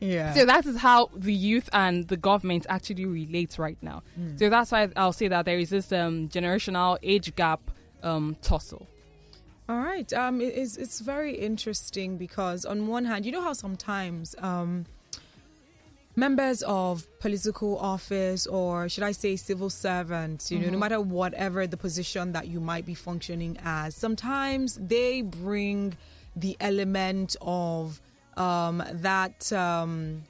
Yeah. 0.00 0.34
So 0.34 0.44
that 0.44 0.66
is 0.66 0.76
how 0.76 1.10
the 1.16 1.32
youth 1.32 1.68
and 1.72 2.06
the 2.06 2.16
government 2.16 2.66
actually 2.68 3.04
relate 3.04 3.58
right 3.58 3.78
now. 3.82 4.02
Mm. 4.18 4.38
So 4.38 4.48
that's 4.48 4.70
why 4.70 4.88
I'll 4.94 5.12
say 5.12 5.26
that 5.28 5.44
there 5.44 5.58
is 5.58 5.70
this 5.70 5.90
um, 5.92 6.28
generational 6.28 6.98
age 7.02 7.34
gap 7.34 7.70
um, 8.02 8.36
tussle. 8.42 8.86
All 9.68 9.78
right. 9.78 10.10
Um, 10.12 10.40
it- 10.40 10.54
it's 10.56 10.76
it's 10.76 11.00
very 11.00 11.34
interesting 11.36 12.16
because 12.16 12.64
on 12.64 12.86
one 12.86 13.04
hand, 13.04 13.26
you 13.26 13.32
know 13.32 13.42
how 13.42 13.52
sometimes 13.52 14.34
um, 14.38 14.86
members 16.16 16.62
of 16.62 17.06
political 17.20 17.78
office 17.78 18.46
or 18.46 18.88
should 18.88 19.04
I 19.04 19.12
say 19.12 19.36
civil 19.36 19.70
servants, 19.70 20.50
you 20.50 20.58
know, 20.58 20.70
no 20.70 20.78
matter 20.78 21.00
whatever 21.00 21.66
the 21.66 21.76
position 21.76 22.32
that 22.32 22.48
you 22.48 22.60
might 22.60 22.84
be 22.86 22.94
functioning 22.94 23.56
as, 23.64 23.94
sometimes 23.94 24.76
they 24.80 25.22
bring 25.22 25.96
the 26.34 26.56
element 26.60 27.36
of 27.40 28.00
um, 28.36 28.82
that. 28.92 29.52
Um, 29.52 30.24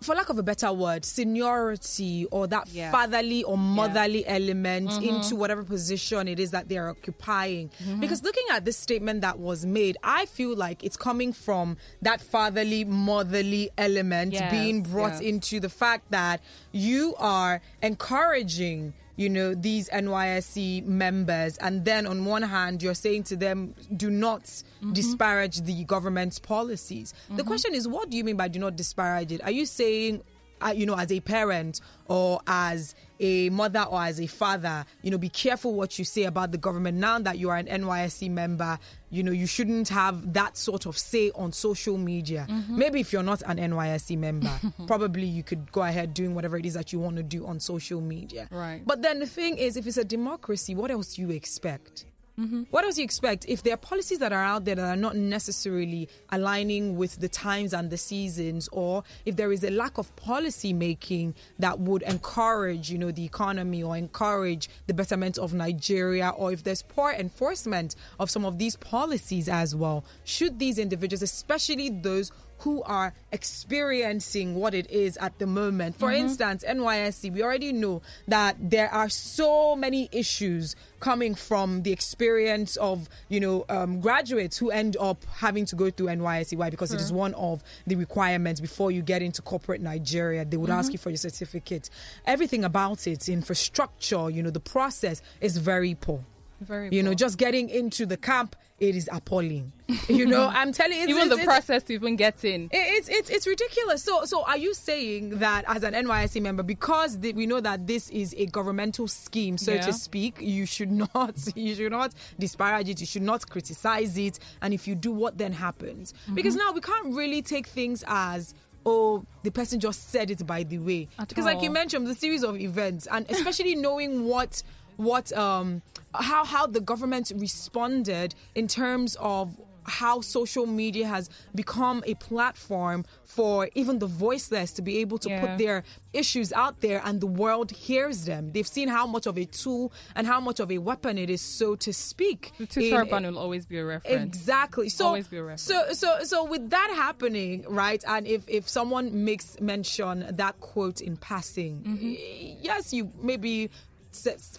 for 0.00 0.14
lack 0.14 0.28
of 0.28 0.38
a 0.38 0.42
better 0.42 0.72
word, 0.72 1.04
seniority 1.04 2.26
or 2.30 2.46
that 2.48 2.68
Yeah. 2.68 2.90
fatherly 2.90 3.42
or 3.44 3.56
motherly 3.58 4.26
element 4.26 4.90
Mm-hmm. 4.90 5.04
into 5.04 5.36
whatever 5.36 5.64
position 5.64 6.28
it 6.28 6.38
is 6.38 6.50
that 6.50 6.68
they're 6.68 6.88
occupying. 6.88 7.70
Because 7.98 8.22
looking 8.22 8.44
at 8.52 8.64
this 8.64 8.76
statement 8.76 9.22
that 9.22 9.38
was 9.38 9.64
made, 9.64 9.96
I 10.02 10.26
feel 10.26 10.54
like 10.54 10.84
it's 10.84 10.96
coming 10.96 11.32
from 11.32 11.76
that 12.02 12.20
fatherly, 12.20 12.84
motherly 12.84 13.70
element 13.78 14.32
Yes, 14.34 14.50
being 14.50 14.82
brought 14.82 15.12
yes. 15.12 15.20
into 15.22 15.60
the 15.60 15.68
fact 15.70 16.10
that 16.10 16.40
you 16.72 17.14
are 17.18 17.60
encouraging 17.82 18.92
you 19.16 19.28
know 19.28 19.54
these 19.54 19.88
NYSC 19.90 20.84
members. 20.84 21.56
And 21.58 21.84
then 21.84 22.06
on 22.06 22.24
one 22.24 22.42
hand 22.42 22.82
you're 22.82 22.94
saying 22.94 23.24
to 23.24 23.36
them 23.36 23.74
do 23.96 24.10
not 24.10 24.42
Mm-hmm. 24.76 24.92
disparage 24.92 25.62
the 25.62 25.84
government's 25.84 26.38
policies. 26.38 27.14
The 27.30 27.42
question 27.44 27.74
is 27.74 27.88
what 27.88 28.10
do 28.10 28.16
you 28.18 28.24
mean 28.24 28.36
by 28.36 28.48
do 28.48 28.58
not 28.58 28.76
disparage 28.76 29.32
it? 29.32 29.42
Are 29.42 29.50
you 29.50 29.64
saying 29.64 30.22
uh, 30.64 30.72
you 30.74 30.86
know 30.86 30.96
as 30.96 31.10
a 31.12 31.20
parent 31.20 31.80
or 32.08 32.40
as 32.46 32.94
a 33.18 33.48
mother 33.50 33.82
or 33.90 34.00
as 34.02 34.20
a 34.20 34.26
father 34.26 34.84
you 35.02 35.10
know 35.10 35.18
be 35.18 35.28
careful 35.28 35.74
what 35.74 35.98
you 35.98 36.04
say 36.04 36.24
about 36.24 36.52
the 36.52 36.58
government 36.58 36.96
now 36.98 37.18
that 37.18 37.38
you 37.38 37.48
are 37.50 37.56
an 37.56 37.66
NYSC 37.66 38.30
member 38.30 38.78
you 39.10 39.22
know 39.22 39.32
you 39.32 39.46
shouldn't 39.46 39.88
have 39.88 40.32
that 40.34 40.56
sort 40.56 40.86
of 40.86 40.96
say 40.98 41.30
on 41.34 41.52
social 41.52 41.96
media 41.98 42.46
Mm-hmm. 42.48 42.78
maybe 42.78 43.00
if 43.00 43.12
you're 43.12 43.22
not 43.22 43.42
an 43.46 43.56
NYSC 43.58 44.16
member 44.18 44.50
probably 44.86 45.26
you 45.26 45.42
could 45.42 45.70
go 45.72 45.82
ahead 45.82 46.12
doing 46.14 46.34
whatever 46.34 46.56
it 46.56 46.66
is 46.66 46.74
that 46.74 46.92
you 46.92 46.98
want 47.00 47.16
to 47.16 47.22
do 47.22 47.46
on 47.46 47.58
social 47.60 48.00
media 48.00 48.46
Right. 48.50 48.82
but 48.86 49.02
then 49.02 49.18
the 49.20 49.26
thing 49.26 49.56
is 49.58 49.76
if 49.76 49.86
it's 49.86 49.96
a 49.96 50.04
democracy 50.04 50.74
what 50.74 50.90
else 50.90 51.14
do 51.14 51.22
you 51.22 51.30
expect 51.30 52.04
Mm-hmm. 52.38 52.64
what 52.70 52.84
else 52.84 52.96
do 52.96 53.00
you 53.00 53.04
expect 53.06 53.46
if 53.48 53.62
there 53.62 53.72
are 53.72 53.78
policies 53.78 54.18
that 54.18 54.30
are 54.30 54.44
out 54.44 54.66
there 54.66 54.74
that 54.74 54.84
are 54.84 54.96
not 54.96 55.16
necessarily 55.16 56.06
aligning 56.30 56.96
with 56.96 57.18
the 57.18 57.30
times 57.30 57.72
and 57.72 57.88
the 57.88 57.96
seasons, 57.96 58.68
or 58.72 59.04
if 59.24 59.36
there 59.36 59.52
is 59.52 59.64
a 59.64 59.70
lack 59.70 59.96
of 59.96 60.14
policy 60.16 60.74
making 60.74 61.34
that 61.58 61.80
would 61.80 62.02
encourage, 62.02 62.90
you 62.90 62.98
know, 62.98 63.10
the 63.10 63.24
economy 63.24 63.82
or 63.82 63.96
encourage 63.96 64.68
the 64.86 64.92
betterment 64.92 65.38
of 65.38 65.54
Nigeria, 65.54 66.28
or 66.36 66.52
if 66.52 66.62
there's 66.62 66.82
poor 66.82 67.12
enforcement 67.12 67.96
of 68.20 68.30
some 68.30 68.44
of 68.44 68.58
these 68.58 68.76
policies 68.76 69.48
as 69.48 69.74
well? 69.74 70.04
Should 70.24 70.58
these 70.58 70.78
individuals, 70.78 71.22
especially 71.22 71.88
those 71.88 72.32
who 72.58 72.82
are 72.84 73.14
experiencing 73.32 74.54
what 74.54 74.74
it 74.74 74.90
is 74.90 75.16
at 75.18 75.38
the 75.38 75.46
moment. 75.46 75.96
For 75.96 76.08
mm-hmm. 76.08 76.26
instance, 76.26 76.64
NYSC, 76.66 77.32
we 77.32 77.42
already 77.42 77.72
know 77.72 78.02
that 78.28 78.56
there 78.58 78.92
are 78.92 79.08
so 79.08 79.76
many 79.76 80.08
issues 80.12 80.76
coming 81.00 81.34
from 81.34 81.82
the 81.82 81.92
experience 81.92 82.76
of, 82.76 83.08
you 83.28 83.40
know, 83.40 83.64
um, 83.68 84.00
graduates 84.00 84.56
who 84.56 84.70
end 84.70 84.96
up 84.98 85.24
having 85.36 85.66
to 85.66 85.76
go 85.76 85.90
through 85.90 86.06
NYSC. 86.06 86.56
Why? 86.56 86.70
Because 86.70 86.92
it 86.92 87.00
is 87.00 87.10
hmm. 87.10 87.16
one 87.16 87.34
of 87.34 87.62
the 87.86 87.96
requirements 87.96 88.60
before 88.60 88.90
you 88.90 89.02
get 89.02 89.22
into 89.22 89.42
corporate 89.42 89.80
Nigeria. 89.80 90.44
They 90.44 90.56
would 90.56 90.70
ask 90.70 90.86
mm-hmm. 90.86 90.92
you 90.92 90.98
for 90.98 91.10
your 91.10 91.18
certificate. 91.18 91.90
Everything 92.24 92.64
about 92.64 93.06
it, 93.06 93.28
infrastructure, 93.28 94.30
you 94.30 94.42
know, 94.42 94.50
the 94.50 94.60
process 94.60 95.20
is 95.40 95.58
very 95.58 95.94
poor. 95.94 96.24
Very 96.60 96.88
You 96.90 97.02
know, 97.02 97.14
just 97.14 97.36
getting 97.38 97.68
into 97.68 98.06
the 98.06 98.16
camp, 98.16 98.56
it 98.78 98.94
is 98.96 99.08
appalling. 99.12 99.72
You 100.08 100.26
know, 100.26 100.46
I'm 100.52 100.72
telling 100.72 100.96
you, 100.98 101.04
even 101.08 101.16
it's, 101.22 101.28
the 101.28 101.34
it's- 101.42 101.44
process 101.46 101.82
to 101.84 101.92
even 101.94 102.16
get 102.16 102.44
in. 102.44 102.64
it- 102.64 102.68
It's 102.72 103.08
it's 103.08 103.30
it's 103.30 103.46
ridiculous. 103.46 104.02
So 104.02 104.24
so 104.24 104.44
are 104.44 104.56
you 104.56 104.72
saying 104.74 105.38
that 105.38 105.64
as 105.68 105.82
an 105.82 105.94
NYSC 105.94 106.40
member, 106.42 106.62
because 106.62 107.18
the, 107.20 107.32
we 107.34 107.46
know 107.46 107.60
that 107.60 107.86
this 107.86 108.08
is 108.10 108.34
a 108.38 108.46
governmental 108.46 109.06
scheme, 109.08 109.58
so 109.58 109.72
Yeah. 109.74 109.82
to 109.82 109.92
speak, 109.92 110.36
you 110.40 110.66
should 110.66 110.90
not 110.90 111.36
you 111.56 111.74
should 111.74 111.92
not 111.92 112.12
disparage 112.38 112.88
it, 112.88 113.00
you 113.00 113.06
should 113.06 113.22
not 113.22 113.48
criticize 113.48 114.16
it, 114.18 114.38
and 114.62 114.72
if 114.74 114.86
you 114.88 114.94
do, 114.94 115.12
what 115.12 115.38
then 115.38 115.52
happens? 115.52 116.14
Because 116.34 116.54
Mm-hmm. 116.56 116.66
now 116.66 116.72
we 116.72 116.80
can't 116.80 117.14
really 117.14 117.42
take 117.42 117.66
things 117.66 118.02
as 118.06 118.54
oh 118.84 119.24
the 119.42 119.50
person 119.50 119.80
just 119.80 120.10
said 120.10 120.30
it 120.30 120.46
by 120.46 120.62
the 120.62 120.78
way 120.78 121.08
At 121.18 121.26
because 121.28 121.44
like 121.44 121.60
you 121.60 121.70
mentioned 121.70 122.06
the 122.06 122.14
series 122.14 122.44
of 122.44 122.56
events 122.60 123.08
and 123.10 123.26
especially 123.28 123.74
knowing 123.74 124.24
what 124.26 124.62
what 124.96 125.32
um 125.32 125.82
how 126.14 126.44
how 126.44 126.66
the 126.66 126.80
government 126.80 127.32
responded 127.36 128.34
in 128.54 128.66
terms 128.68 129.16
of 129.20 129.56
how 129.88 130.20
social 130.20 130.66
media 130.66 131.06
has 131.06 131.30
become 131.54 132.02
a 132.06 132.14
platform 132.14 133.04
for 133.24 133.68
even 133.76 134.00
the 134.00 134.06
voiceless 134.08 134.72
to 134.72 134.82
be 134.82 134.98
able 134.98 135.16
to 135.16 135.28
Yeah. 135.28 135.40
put 135.46 135.58
their 135.58 135.84
issues 136.12 136.52
out 136.52 136.80
there 136.80 137.00
and 137.04 137.20
the 137.20 137.26
world 137.28 137.70
hears 137.70 138.24
them. 138.24 138.50
They've 138.52 138.66
seen 138.66 138.88
how 138.88 139.06
much 139.06 139.26
of 139.26 139.38
a 139.38 139.44
tool 139.44 139.92
and 140.16 140.26
how 140.26 140.40
much 140.40 140.58
of 140.58 140.72
a 140.72 140.78
weapon 140.78 141.18
it 141.18 141.30
is, 141.30 141.40
so 141.40 141.76
to 141.76 141.92
speak. 141.92 142.50
The 142.58 142.66
Twitter 142.66 143.02
in- 143.02 143.08
ban 143.10 143.22
will 143.26 143.38
always 143.38 143.64
be 143.64 143.78
a 143.78 143.84
reference. 143.84 144.36
Exactly. 144.36 144.88
So, 144.88 145.06
Always 145.06 145.28
be 145.28 145.36
a 145.36 145.42
reference. 145.44 145.62
so, 145.62 145.92
so, 145.92 146.24
so, 146.24 146.44
with 146.44 146.70
that 146.70 146.90
happening, 146.96 147.64
right? 147.68 148.02
And 148.08 148.26
if 148.26 148.42
if 148.48 148.68
someone 148.68 149.24
makes 149.24 149.60
mention 149.60 150.26
that 150.36 150.58
quote 150.58 151.00
in 151.00 151.16
passing, 151.16 151.82
Mm-hmm. 151.86 152.64
yes, 152.64 152.92
you 152.92 153.12
maybe 153.22 153.70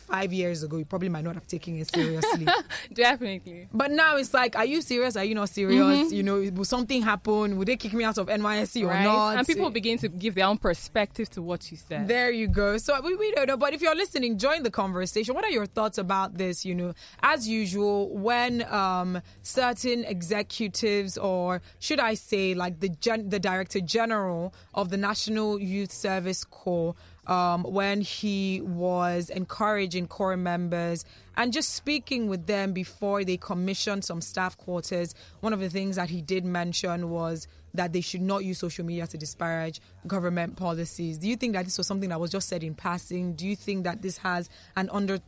five 0.08 0.32
years 0.34 0.64
ago 0.64 0.78
you 0.78 0.86
probably 0.86 1.10
might 1.10 1.24
not 1.24 1.36
have 1.36 1.48
taken 1.48 1.78
it 1.78 1.90
seriously. 1.94 2.48
Definitely. 2.94 3.68
but 3.74 3.92
now 3.92 4.18
it's 4.18 4.34
like, 4.34 4.56
are 4.56 4.66
you 4.66 4.82
serious? 4.82 5.16
Are 5.16 5.24
you 5.24 5.36
not 5.36 5.50
serious? 5.50 6.12
You 6.12 6.24
know, 6.24 6.40
will 6.54 6.66
something 6.66 7.02
happen? 7.02 7.58
Will 7.58 7.66
they 7.66 7.76
kick 7.78 7.94
me 7.94 8.04
out 8.04 8.18
of 8.18 8.28
NYSC 8.28 8.84
or 8.84 8.88
Mm-hmm. 8.90 9.04
Not? 9.04 9.38
And 9.38 9.48
people 9.48 9.70
begin 9.70 9.98
to 10.00 10.08
give 10.10 10.36
their 10.36 10.46
own 10.46 10.58
perspective 10.58 11.30
to 11.32 11.42
what 11.42 11.70
you 11.72 11.78
said. 11.78 12.08
There 12.08 12.32
you 12.32 12.48
go. 12.48 12.78
So 12.78 13.00
we, 13.02 13.16
we 13.16 13.32
don't 13.32 13.48
know, 13.48 13.58
but 13.58 13.74
if 13.74 13.82
you're 13.82 13.96
listening, 13.96 14.38
join 14.38 14.64
the 14.64 14.72
conversation. 14.72 15.36
What 15.36 15.44
are 15.44 15.50
your 15.50 15.66
thoughts 15.66 15.98
about 15.98 16.38
this? 16.38 16.66
You 16.66 16.76
know, 16.76 16.94
as 17.22 17.48
usual, 17.48 18.10
when 18.18 18.64
um, 18.74 19.22
certain 19.44 20.06
executives, 20.06 21.18
or 21.18 21.62
should 21.80 22.00
I 22.00 22.14
say, 22.16 22.54
like 22.54 22.80
the 22.80 22.90
gen- 22.90 23.30
the 23.30 23.40
director 23.40 23.80
general 23.82 24.54
of 24.74 24.90
the 24.90 24.98
National 24.98 25.60
Youth 25.60 25.92
Service 25.92 26.44
Corps, 26.44 26.96
um, 27.28 27.64
when 27.64 28.02
he 28.02 28.62
was 28.62 29.30
encouraging 29.30 30.08
corps 30.08 30.38
members 30.38 31.06
and 31.36 31.54
just 31.54 31.76
speaking 31.76 32.28
with 32.28 32.48
them 32.48 32.74
before 32.74 33.24
they 33.24 33.38
commissioned 33.38 34.04
some 34.04 34.22
staff 34.22 34.58
quarters, 34.58 35.14
one 35.42 35.54
of 35.54 35.60
the 35.60 35.70
things 35.70 35.98
that 35.98 36.10
he 36.10 36.22
did 36.22 36.46
mention 36.46 37.10
was 37.10 37.48
that 37.74 37.94
they 37.94 38.02
should 38.02 38.22
not 38.22 38.44
use 38.44 38.58
social 38.58 38.86
media 38.86 39.06
to 39.06 39.18
disparage 39.18 39.80
government 40.08 40.56
policies. 40.56 41.18
Do 41.18 41.28
you 41.28 41.36
think 41.36 41.54
that 41.54 41.66
this 41.66 41.78
was 41.78 41.86
something 41.86 42.10
that 42.10 42.20
was 42.20 42.32
just 42.32 42.48
said 42.48 42.64
in 42.64 42.74
passing? 42.74 43.34
Do 43.34 43.46
you 43.46 43.56
think 43.56 43.84
that 43.84 44.02
this 44.02 44.18
has 44.20 44.50
an 44.76 44.90
under 44.92 45.20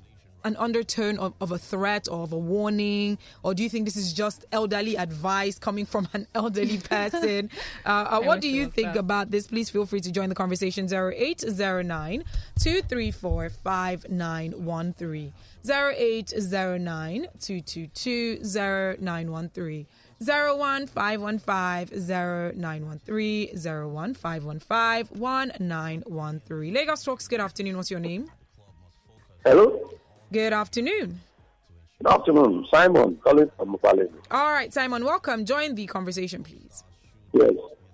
an 0.43 0.55
undertone 0.57 1.19
of, 1.19 1.33
of, 1.41 1.51
a 1.51 1.57
threat 1.57 2.07
or 2.09 2.23
of 2.23 2.31
a 2.31 2.37
warning, 2.37 3.17
or 3.43 3.53
do 3.53 3.63
you 3.63 3.69
think 3.69 3.85
this 3.85 3.95
is 3.95 4.13
just 4.13 4.45
elderly 4.51 4.95
advice 4.95 5.59
coming 5.59 5.85
from 5.85 6.07
an 6.13 6.27
elderly 6.35 6.77
person? 6.77 7.49
uh, 7.85 7.89
uh, 7.89 8.21
what 8.21 8.41
do 8.41 8.49
you 8.49 8.67
think 8.67 8.93
that. 8.93 8.99
about 8.99 9.31
this? 9.31 9.47
Please 9.47 9.69
feel 9.69 9.85
free 9.85 10.01
to 10.01 10.11
join 10.11 10.29
the 10.29 10.35
conversation 10.35 10.85
0809 10.85 12.23
234 12.59 13.49
5913. 13.49 15.33
0809 15.65 17.27
222 17.39 18.39
0913. 19.01 19.85
01515 20.21 22.05
0913 22.05 23.49
01515 23.55 25.19
1913. 25.19 26.73
Lagos 26.73 27.03
Talks, 27.03 27.27
good 27.27 27.39
afternoon. 27.39 27.77
What's 27.77 27.91
your 27.91 28.01
name? 28.01 28.29
Hello. 29.45 29.89
Good 30.31 30.53
afternoon. 30.53 31.21
Good 32.03 32.13
afternoon. 32.13 32.67
Simon 32.71 33.17
calling 33.23 33.49
from 33.57 33.75
Mupale. 33.75 34.09
All 34.29 34.51
right, 34.51 34.71
Simon, 34.71 35.03
welcome. 35.03 35.43
Join 35.43 35.73
the 35.73 35.87
conversation, 35.87 36.43
please. 36.43 36.83
Yes. 37.33 37.53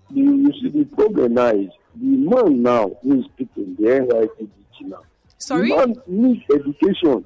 The, 0.10 0.20
you 0.20 0.51
see, 0.62 0.68
the 0.70 0.84
problem 0.84 1.36
now 1.36 1.51
is 1.51 1.70
the 1.96 2.06
man 2.06 2.62
now 2.62 2.92
who 3.04 3.20
is 3.20 3.25
speaking, 3.34 3.77
the 3.80 3.86
NYPD 3.86 4.50
now. 4.82 5.04
Sorry? 5.38 5.70
The 5.70 5.77
man 5.77 5.96
needs 6.08 6.44
education. 6.54 7.24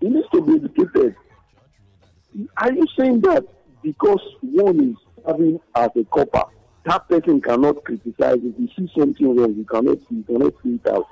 He 0.00 0.08
needs 0.08 0.26
to 0.32 0.40
be 0.40 0.54
educated. 0.54 1.14
Are 2.56 2.72
you 2.72 2.86
saying 2.98 3.20
that 3.22 3.44
because 3.82 4.22
one 4.40 4.92
is 4.92 4.96
having 5.26 5.60
as 5.74 5.90
a 5.94 6.04
corper, 6.04 6.44
that 6.86 7.06
person 7.06 7.42
cannot 7.42 7.84
criticize 7.84 8.38
if 8.42 8.56
he 8.56 8.72
sees 8.74 8.88
something 8.98 9.36
wrong, 9.36 9.54
he 9.54 9.64
cannot 9.64 9.98
he 10.08 10.22
cannot 10.22 10.54
see 10.62 10.80
it 10.82 10.86
out 10.90 11.06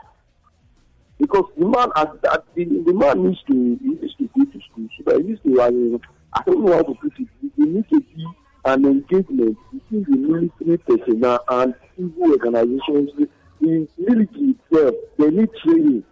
because 1.18 1.44
the 1.56 1.66
man 1.66 1.88
has 1.96 2.08
that 2.22 2.44
the, 2.54 2.64
the 2.64 2.92
man 2.92 3.24
needs 3.24 3.42
to 3.46 3.54
needs 3.54 4.14
to 4.16 4.28
go 4.36 4.44
to 4.44 4.60
school. 4.70 4.88
So 4.96 5.10
that 5.10 5.22
he 5.22 5.28
needs 5.28 5.40
to 5.42 5.60
I 5.60 6.38
I 6.38 6.42
don't 6.44 6.64
know 6.64 6.72
how 6.72 6.82
to 6.82 6.94
put 6.94 7.12
it. 7.18 7.28
He 7.56 7.64
needs 7.64 7.88
to 7.88 8.00
be 8.00 8.26
an 8.64 8.84
engagement 8.84 9.56
between 9.72 10.04
the 10.04 10.16
military 10.16 10.78
personnel 10.78 11.40
and 11.48 11.74
civil 11.96 12.32
organizations 12.32 13.10
the, 13.16 13.88
military 13.98 14.54
itself. 14.54 14.94
They 15.18 15.30
need 15.30 15.48
training. 15.64 16.04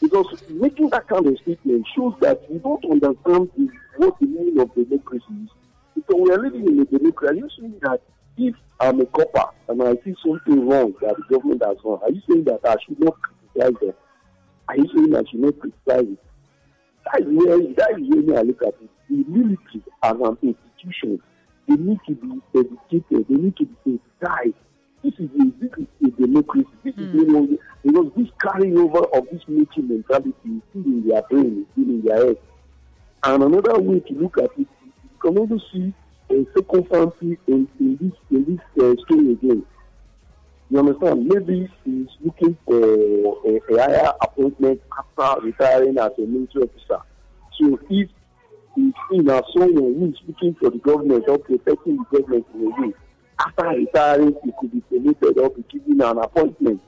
Because 0.00 0.26
making 0.48 0.90
that 0.90 1.08
kind 1.08 1.26
of 1.26 1.36
statement 1.38 1.86
shows 1.96 2.14
that 2.20 2.40
you 2.48 2.60
don't 2.60 2.84
understand 2.84 3.50
the, 3.56 3.68
what 3.96 4.16
the 4.20 4.26
meaning 4.26 4.60
of 4.60 4.72
democracy 4.74 5.24
is. 5.42 5.50
Because 5.96 6.20
we 6.20 6.30
are 6.30 6.38
living 6.38 6.68
in 6.68 6.78
a 6.80 6.84
democracy. 6.84 7.32
Are 7.32 7.34
you 7.34 7.48
saying 7.58 7.80
that 7.82 8.00
if 8.36 8.54
I'm 8.78 9.00
a 9.00 9.06
corper 9.06 9.50
and 9.68 9.82
I 9.82 9.94
see 10.04 10.14
something 10.24 10.68
wrong 10.68 10.94
that 11.00 11.16
the 11.16 11.34
government 11.34 11.62
has 11.64 11.76
done 11.82 11.98
are 12.02 12.10
you 12.10 12.22
saying 12.28 12.44
that 12.44 12.60
I 12.64 12.76
should 12.86 13.00
not 13.00 13.16
criticize 13.20 13.80
them 13.80 13.94
are 14.68 14.76
you 14.76 14.86
saying 14.94 15.14
I 15.14 15.22
should 15.30 15.40
not 15.40 15.58
criticize 15.58 16.12
it? 16.12 16.18
That 17.04 17.22
is 17.22 17.26
where 17.28 17.58
that 17.58 17.90
is 17.98 18.26
where 18.26 18.38
I 18.38 18.42
look 18.42 18.62
at 18.62 18.74
it. 18.82 18.90
The 19.08 19.24
military 19.26 19.82
as 20.02 20.12
an 20.12 20.38
institution, 20.42 21.22
they 21.66 21.76
need 21.76 21.98
to 22.06 22.14
be 22.14 22.40
educated, 22.54 23.26
they 23.28 23.34
need 23.34 23.56
to 23.56 23.66
be 23.66 24.00
sensitized. 24.20 24.54
This 25.02 25.14
is 25.14 25.30
a, 25.40 25.44
this 25.60 25.70
is 25.78 26.08
a 26.08 26.10
democracy. 26.20 26.68
This 26.84 26.94
mm. 26.96 27.08
is 27.08 27.14
you 27.14 27.26
know, 27.26 27.58
because 27.84 28.12
this 28.16 28.28
carryover 28.42 29.06
of 29.16 29.26
this 29.30 29.42
military 29.46 29.86
mentality 29.86 30.34
is 30.44 30.62
still 30.70 30.84
in 30.84 31.08
their 31.08 31.22
brain, 31.22 31.64
is 31.64 31.66
still 31.72 31.94
in 31.94 32.02
their 32.04 32.26
head. 32.26 32.36
And 33.24 33.42
another 33.42 33.80
way 33.80 34.00
to 34.00 34.14
look 34.14 34.38
at 34.38 34.50
it, 34.58 34.66
you 34.68 35.18
can 35.20 35.38
also 35.38 35.58
see 35.72 35.94
a 36.30 36.44
circumstance 36.54 37.14
in, 37.20 37.68
in 37.80 37.96
this 38.00 38.12
in 38.30 38.44
this 38.44 38.84
uh, 38.84 38.94
story 39.04 39.32
again. 39.32 39.64
You 40.70 40.78
understand? 40.78 41.26
Maybe 41.26 41.70
he's 41.84 42.08
looking 42.20 42.56
for 42.66 42.76
a, 42.76 43.56
a 43.56 43.78
higher 43.78 44.12
appointment 44.20 44.80
after 44.98 45.46
retiring 45.46 45.98
as 45.98 46.12
a 46.18 46.22
military 46.22 46.64
officer. 46.64 47.02
So 47.58 47.74
if 47.74 47.88
he's 47.88 48.08
seen 49.10 49.30
as 49.30 49.42
someone 49.56 49.74
who 49.74 50.06
is 50.08 50.20
looking 50.26 50.54
for 50.60 50.70
the 50.70 50.78
government 50.78 51.24
or 51.28 51.38
protecting 51.38 51.96
the 51.96 52.18
government 52.18 52.46
in 52.54 52.60
a 52.60 52.82
way, 52.82 52.92
after 53.40 53.68
retiring, 53.68 54.36
he 54.44 54.52
could 54.60 54.72
be 54.72 54.80
promoted 54.82 55.38
or 55.38 55.50
be 55.50 55.64
given 55.70 56.00
an 56.02 56.18
appointment 56.18 56.80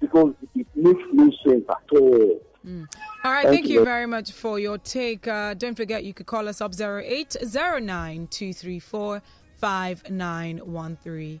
because 0.00 0.34
it 0.54 0.66
makes 0.74 1.02
no 1.12 1.30
sense 1.46 1.64
at 1.68 1.98
all. 1.98 2.40
Mm. 2.66 2.86
All 3.24 3.32
right, 3.32 3.42
thank, 3.42 3.56
thank 3.56 3.68
you, 3.68 3.80
you 3.80 3.84
very 3.84 4.06
much 4.06 4.32
for 4.32 4.58
your 4.58 4.78
take. 4.78 5.26
Uh, 5.26 5.54
don't 5.54 5.76
forget, 5.76 6.04
you 6.04 6.14
could 6.14 6.26
call 6.26 6.48
us 6.48 6.60
up 6.60 6.72
0809 6.78 8.28
234 8.28 9.22
5913. 9.56 11.40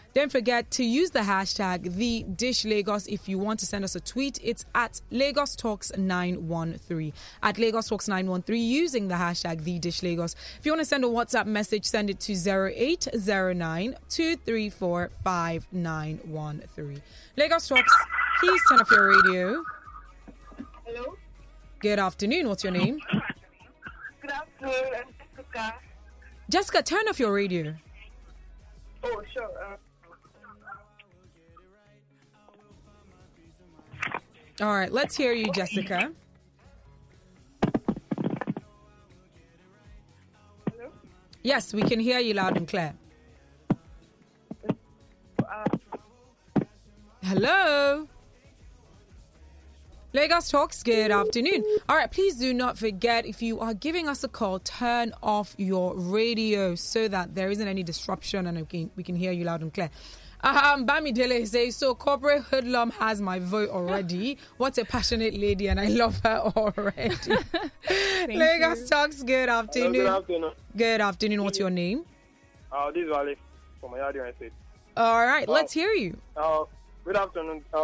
Don't 0.13 0.29
forget 0.31 0.69
to 0.71 0.83
use 0.83 1.11
the 1.11 1.19
hashtag 1.21 1.95
the 1.95 2.23
dish 2.23 2.65
Lagos 2.65 3.07
if 3.07 3.29
you 3.29 3.39
want 3.39 3.61
to 3.61 3.65
send 3.65 3.85
us 3.85 3.95
a 3.95 4.01
tweet. 4.01 4.39
It's 4.43 4.65
at 4.75 4.99
Lagos 5.09 5.55
Talks 5.55 5.95
913 5.95 7.13
at 7.41 7.57
Lagos 7.57 7.87
Talks 7.87 8.09
913 8.09 8.61
using 8.61 9.07
the 9.07 9.15
hashtag 9.15 9.63
the 9.63 9.79
dish 9.79 10.03
Lagos. 10.03 10.35
If 10.59 10.65
you 10.65 10.73
want 10.73 10.81
to 10.81 10.85
send 10.85 11.05
a 11.05 11.07
WhatsApp 11.07 11.45
message, 11.45 11.85
send 11.85 12.09
it 12.09 12.19
to 12.21 12.33
0809 12.33 13.95
234 14.09 15.11
5913. 15.23 17.01
Lagos 17.37 17.67
Talks, 17.69 17.93
please 18.41 18.61
turn 18.67 18.79
off 18.81 18.91
your 18.91 19.07
radio. 19.07 19.63
Hello. 20.83 21.15
Good 21.79 21.99
afternoon. 21.99 22.49
What's 22.49 22.65
your 22.65 22.73
name? 22.73 22.99
Good 24.21 24.31
afternoon, 24.31 24.73
I'm 24.93 25.13
Jessica. 25.37 25.75
Jessica, 26.49 26.83
turn 26.83 27.07
off 27.07 27.17
your 27.17 27.33
radio. 27.33 27.75
Oh, 29.05 29.23
sure. 29.33 29.49
Uh, 29.57 29.77
All 34.61 34.75
right, 34.75 34.91
let's 34.91 35.17
hear 35.17 35.33
you, 35.33 35.51
Jessica. 35.51 36.11
hello. 40.69 40.91
Yes, 41.41 41.73
we 41.73 41.81
can 41.81 41.99
hear 41.99 42.19
you 42.19 42.35
loud 42.35 42.57
and 42.57 42.67
clear. 42.67 42.93
Hello. 47.23 48.07
Lagos 50.13 50.51
Talks, 50.51 50.83
good 50.83 51.09
afternoon. 51.09 51.63
All 51.89 51.95
right, 51.95 52.11
please 52.11 52.35
do 52.35 52.53
not 52.53 52.77
forget 52.77 53.25
if 53.25 53.41
you 53.41 53.61
are 53.61 53.73
giving 53.73 54.07
us 54.07 54.23
a 54.23 54.27
call, 54.27 54.59
turn 54.59 55.11
off 55.23 55.55
your 55.57 55.95
radio 55.95 56.75
so 56.75 57.07
that 57.07 57.33
there 57.33 57.49
isn't 57.49 57.67
any 57.67 57.81
disruption 57.81 58.45
and 58.45 58.91
we 58.95 59.03
can 59.03 59.15
hear 59.15 59.31
you 59.31 59.45
loud 59.45 59.61
and 59.63 59.73
clear. 59.73 59.89
Um, 60.43 60.87
Bamidele 60.87 61.45
says, 61.47 61.75
so 61.75 61.93
corporate 61.93 62.41
hoodlum 62.43 62.91
has 62.91 63.21
my 63.21 63.39
vote 63.39 63.69
already. 63.69 64.37
What 64.57 64.77
a 64.77 64.85
passionate 64.85 65.35
lady, 65.37 65.67
and 65.69 65.79
I 65.79 65.87
love 65.87 66.19
her 66.23 66.39
already. 66.55 67.35
Lagos 68.27 68.81
you. 68.81 68.87
Talks, 68.87 69.21
good 69.23 69.49
afternoon. 69.49 69.93
Hello, 69.93 70.21
good 70.21 70.33
afternoon. 70.33 70.51
Good 70.77 71.01
afternoon. 71.01 71.43
What's 71.43 71.59
your 71.59 71.69
name? 71.69 72.05
Uh, 72.71 72.89
this 72.91 73.03
is 73.05 73.09
Wale 73.11 73.35
from 73.79 73.91
Ayadi 73.91 74.35
State. 74.37 74.53
All 74.97 75.25
right, 75.25 75.47
Oh. 75.47 75.51
let's 75.51 75.73
hear 75.73 75.91
you. 75.93 76.17
Uh, 76.35 76.63
good 77.05 77.17
afternoon. 77.17 77.63
Uh, 77.73 77.77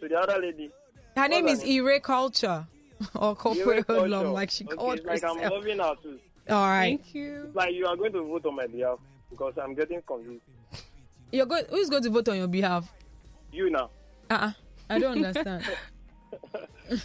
to 0.00 0.08
the 0.08 0.16
other 0.18 0.38
lady. 0.40 0.70
Her 1.16 1.28
name 1.28 1.46
is 1.48 1.60
her 1.60 1.66
name? 1.66 1.86
Ire 1.86 2.00
Culture 2.00 2.66
or 3.14 3.34
corporate 3.36 3.66
Yuri 3.66 3.82
hoodlum, 3.86 4.10
Culture. 4.10 4.28
like 4.30 4.50
she 4.50 4.64
okay, 4.64 4.76
called 4.76 4.98
it's 4.98 5.06
like 5.06 5.24
I'm 5.24 5.36
herself. 5.36 5.52
loving 5.52 5.78
her 5.78 5.94
too. 6.02 6.18
All 6.50 6.66
right. 6.68 6.98
Thank 7.02 7.14
you. 7.14 7.50
Like 7.54 7.74
you 7.74 7.86
are 7.86 7.96
going 7.96 8.12
to 8.12 8.22
vote 8.22 8.46
on 8.46 8.56
my 8.56 8.66
behalf 8.66 8.98
because 9.30 9.54
I'm 9.62 9.74
getting 9.74 10.02
confused. 10.02 10.42
You're 11.34 11.46
going. 11.46 11.64
Who's 11.68 11.90
going 11.90 12.04
to 12.04 12.10
vote 12.10 12.28
on 12.28 12.36
your 12.36 12.46
behalf? 12.46 12.92
You 13.50 13.68
now. 13.68 13.90
Uh-uh. 14.30 14.52
I 14.88 14.98
don't 15.00 15.16
understand. 15.24 15.64
All 16.92 16.96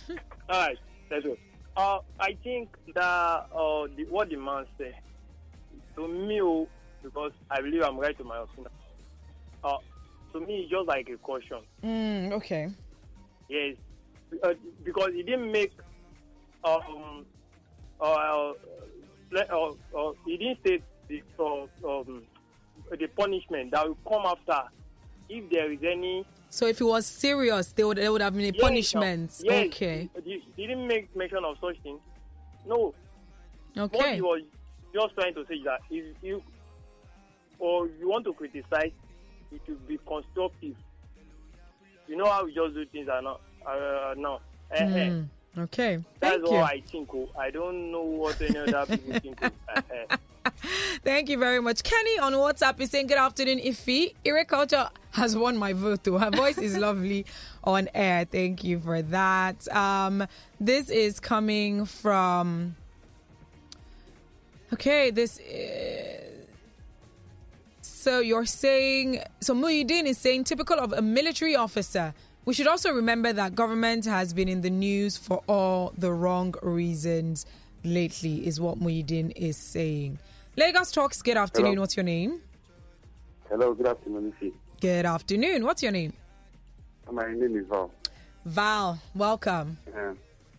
right, 0.49 0.77
let's 1.09 1.25
go. 1.25 1.35
Uh, 1.75 1.99
I 2.19 2.37
think 2.43 2.69
that 2.93 3.01
uh, 3.01 3.87
the, 3.97 4.05
what 4.09 4.29
the 4.29 4.35
man 4.35 4.65
said 4.77 4.93
to 5.95 6.07
me, 6.07 6.41
oh, 6.43 6.67
because 7.01 7.31
I 7.49 7.61
believe 7.61 7.81
I'm 7.81 7.97
right 7.97 8.15
to 8.19 8.23
my 8.23 8.41
opinion. 8.41 8.71
Uh, 9.63 9.77
to 10.33 10.39
me, 10.41 10.59
it's 10.61 10.69
just 10.69 10.87
like 10.87 11.09
a 11.09 11.17
caution. 11.17 11.61
mm, 11.83 12.31
okay. 12.33 12.69
Yes, 13.47 13.77
uh, 14.43 14.53
because 14.83 15.09
he 15.15 15.23
didn't 15.23 15.51
make 15.51 15.71
um 16.63 17.25
uh, 17.99 18.51
let- 19.31 19.49
uh, 19.51 19.71
uh 19.97 20.11
he 20.25 20.37
didn't 20.37 20.59
say 20.63 20.79
the 21.07 21.23
uh, 21.39 21.63
um 22.01 22.21
the 22.97 23.07
punishment 23.07 23.71
that 23.71 23.87
will 23.87 23.97
come 24.07 24.25
after 24.25 24.61
if 25.29 25.49
there 25.51 25.71
is 25.71 25.79
any 25.83 26.25
So 26.49 26.65
if 26.67 26.81
it 26.81 26.83
was 26.83 27.05
serious, 27.05 27.71
they 27.73 27.83
would 27.83 27.97
there 27.97 28.11
would 28.11 28.21
have 28.21 28.33
been 28.35 28.45
a 28.45 28.51
Yes, 28.57 28.61
punishment. 28.61 29.31
yes, 29.43 29.67
Okay. 29.67 30.09
He, 30.23 30.43
he 30.55 30.67
didn't 30.67 30.87
make 30.87 31.15
mention 31.15 31.45
of 31.45 31.55
such 31.61 31.77
thing. 31.83 31.99
No, 32.65 32.93
Okay. 33.77 33.97
what 33.97 34.15
he 34.15 34.21
was 34.21 34.41
just 34.93 35.13
trying 35.15 35.33
to 35.35 35.45
say 35.47 35.55
is 35.55 35.63
that 35.65 35.79
if 35.91 36.15
you 36.23 36.41
or 37.59 37.87
you 37.99 38.09
want 38.09 38.25
to 38.25 38.33
criticize 38.33 38.91
it 39.51 39.61
will 39.67 39.75
be 39.87 39.99
constructive. 40.07 40.75
You 42.07 42.15
know 42.17 42.25
how 42.29 42.45
we 42.45 42.53
just 42.53 42.73
do 42.73 42.85
things 42.87 43.07
are 43.09 43.21
not 43.21 43.41
uh, 43.67 44.13
now. 44.17 44.39
Mm, 44.75 45.27
okay. 45.57 45.99
That's 46.19 46.35
Thank 46.35 46.45
all 46.45 46.53
you. 46.53 46.59
I 46.59 46.81
think. 46.81 47.09
Oh. 47.13 47.29
I 47.37 47.49
don't 47.51 47.91
know 47.91 48.01
what 48.03 48.41
any 48.41 48.57
other 48.57 48.97
people 49.19 49.19
think. 49.21 50.19
Thank 51.03 51.29
you 51.29 51.37
very 51.37 51.61
much. 51.61 51.83
Kenny 51.83 52.19
on 52.19 52.33
WhatsApp 52.33 52.79
is 52.81 52.89
saying, 52.91 53.07
Good 53.07 53.17
afternoon, 53.17 53.59
Ify. 53.59 54.13
Ire 54.25 54.45
Culture 54.45 54.89
has 55.11 55.35
won 55.35 55.57
my 55.57 55.73
vote, 55.73 56.03
too. 56.03 56.17
Her 56.17 56.29
voice 56.29 56.57
is 56.57 56.77
lovely 56.87 57.25
on 57.63 57.89
air. 57.93 58.25
Thank 58.25 58.63
you 58.63 58.79
for 58.79 59.01
that. 59.01 59.67
Um, 59.75 60.27
this 60.59 60.89
is 60.89 61.19
coming 61.19 61.85
from. 61.85 62.75
Okay, 64.73 65.09
this 65.09 65.39
is. 65.39 66.25
So 67.81 68.19
you're 68.19 68.45
saying. 68.45 69.21
So 69.41 69.53
Muhyiddin 69.53 70.05
is 70.05 70.17
saying, 70.17 70.45
typical 70.45 70.79
of 70.79 70.93
a 70.93 71.01
military 71.01 71.55
officer. 71.55 72.13
We 72.45 72.53
should 72.53 72.67
also 72.67 72.91
remember 72.91 73.31
that 73.33 73.55
government 73.55 74.05
has 74.05 74.33
been 74.33 74.47
in 74.47 74.61
the 74.61 74.69
news 74.69 75.17
for 75.17 75.43
all 75.47 75.93
the 75.97 76.11
wrong 76.11 76.55
reasons 76.61 77.45
lately, 77.83 78.47
is 78.47 78.59
what 78.59 78.79
Muhyiddin 78.79 79.33
is 79.35 79.57
saying. 79.57 80.19
Lagos 80.55 80.91
Talks, 80.91 81.21
good 81.21 81.37
afternoon. 81.37 81.73
Hello. 81.73 81.81
What's 81.81 81.95
your 81.95 82.03
name? 82.03 82.41
Hello, 83.49 83.73
good 83.73 83.87
afternoon, 83.87 84.33
Lucy. 84.41 84.53
Good 84.81 85.05
afternoon. 85.05 85.63
What's 85.63 85.83
your 85.83 85.91
name? 85.91 86.13
My 87.11 87.31
name 87.31 87.57
is 87.57 87.65
Val. 87.67 87.91
Val, 88.45 88.99
welcome. 89.15 89.77
Uh, 89.95 90.13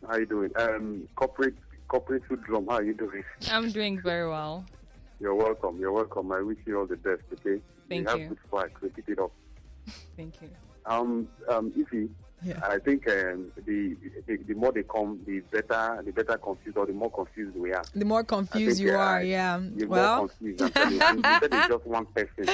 how 0.07 0.17
you 0.17 0.27
doing? 0.27 0.51
Um, 0.57 1.09
corporate 1.17 1.55
corporate 1.89 2.25
food 2.27 2.43
drum. 2.45 2.67
How 2.69 2.81
you 2.81 2.95
doing? 2.95 3.25
I'm 3.51 3.71
doing 3.71 4.01
very 4.01 4.29
well. 4.29 4.65
You're 5.21 5.35
welcome. 5.35 5.79
You're 5.79 5.93
welcome. 5.93 6.33
I 6.33 6.41
wish 6.41 6.59
you 6.67 6.79
all 6.79 6.87
the 6.87 6.97
best. 6.97 7.23
Okay. 7.33 7.61
Thank 7.89 8.03
you. 8.03 8.09
have 8.09 8.29
good 8.29 8.39
swag. 8.49 8.71
So 8.81 8.89
keep 8.89 9.09
it 9.09 9.19
up. 9.19 9.33
Thank 10.17 10.41
you. 10.41 10.51
Um, 10.87 11.29
um, 11.49 11.73
Ify, 11.77 12.09
Yeah. 12.43 12.61
I 12.63 12.79
think 12.79 13.09
um, 13.09 13.53
the, 13.67 13.97
the 14.27 14.37
the 14.37 14.55
more 14.55 14.73
they 14.73 14.83
come, 14.83 15.21
the 15.27 15.41
better 15.41 16.03
the 16.05 16.13
better 16.13 16.39
confused 16.39 16.77
or 16.77 16.87
the 16.87 16.93
more 16.93 17.11
confused 17.11 17.57
we 17.57 17.73
are. 17.73 17.85
The 17.95 18.05
more 18.05 18.25
confused 18.25 18.81
you 18.81 18.95
uh, 18.95 18.99
are, 18.99 19.23
yeah. 19.23 19.61
You're 19.77 19.89
Well, 19.89 20.17
more 20.19 20.29
confused. 20.29 20.63
I'm 20.77 20.93
you. 20.93 21.01
And 21.01 21.17
you 21.19 21.23
said 21.23 21.49
it's 21.53 21.69
just 21.69 21.87
one 21.87 22.07
person. 22.07 22.45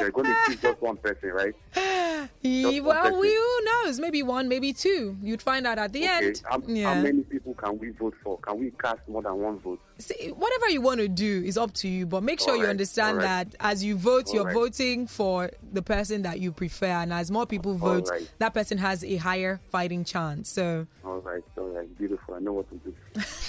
You're 0.00 0.10
going 0.10 0.26
to 0.26 0.36
choose 0.46 0.60
just 0.60 0.82
one 0.82 0.96
person, 0.96 1.30
right? 1.30 1.54
Just 2.44 2.82
well, 2.82 3.20
we, 3.20 3.28
who 3.28 3.60
knows? 3.64 4.00
Maybe 4.00 4.22
one, 4.22 4.48
maybe 4.48 4.72
two. 4.72 5.16
You'd 5.22 5.42
find 5.42 5.66
out 5.66 5.78
at 5.78 5.92
the 5.92 6.00
okay. 6.04 6.26
end. 6.26 6.42
How, 6.44 6.62
yeah. 6.66 6.94
how 6.94 7.00
many 7.00 7.22
people 7.22 7.54
can 7.54 7.78
we 7.78 7.90
vote 7.90 8.14
for? 8.22 8.38
Can 8.38 8.58
we 8.58 8.70
cast 8.72 9.00
more 9.08 9.22
than 9.22 9.36
one 9.38 9.58
vote? 9.60 9.80
See, 9.98 10.30
whatever 10.30 10.68
you 10.68 10.80
want 10.80 11.00
to 11.00 11.08
do 11.08 11.42
is 11.44 11.56
up 11.56 11.72
to 11.74 11.88
you, 11.88 12.06
but 12.06 12.22
make 12.22 12.40
sure 12.40 12.56
you 12.56 12.66
understand 12.66 13.18
alright. 13.18 13.50
that 13.50 13.56
as 13.60 13.84
you 13.84 13.96
vote, 13.96 14.32
you're 14.32 14.40
Alright. 14.40 14.54
voting 14.54 15.06
for 15.06 15.50
the 15.72 15.82
person 15.82 16.22
that 16.22 16.40
you 16.40 16.50
prefer, 16.50 16.86
and 16.86 17.12
as 17.12 17.30
more 17.30 17.46
people 17.46 17.74
vote, 17.74 18.10
that 18.38 18.54
person 18.54 18.78
has 18.78 19.04
a 19.04 19.16
higher 19.16 19.31
fighting 19.68 20.04
chance. 20.04 20.48
So 20.48 20.86
All 21.04 21.18
right, 21.20 21.42
all 21.56 21.68
right, 21.68 21.98
beautiful. 21.98 22.34
I 22.34 22.38
know 22.40 22.52
what 22.52 22.68
to 22.70 22.76
do. 22.76 22.94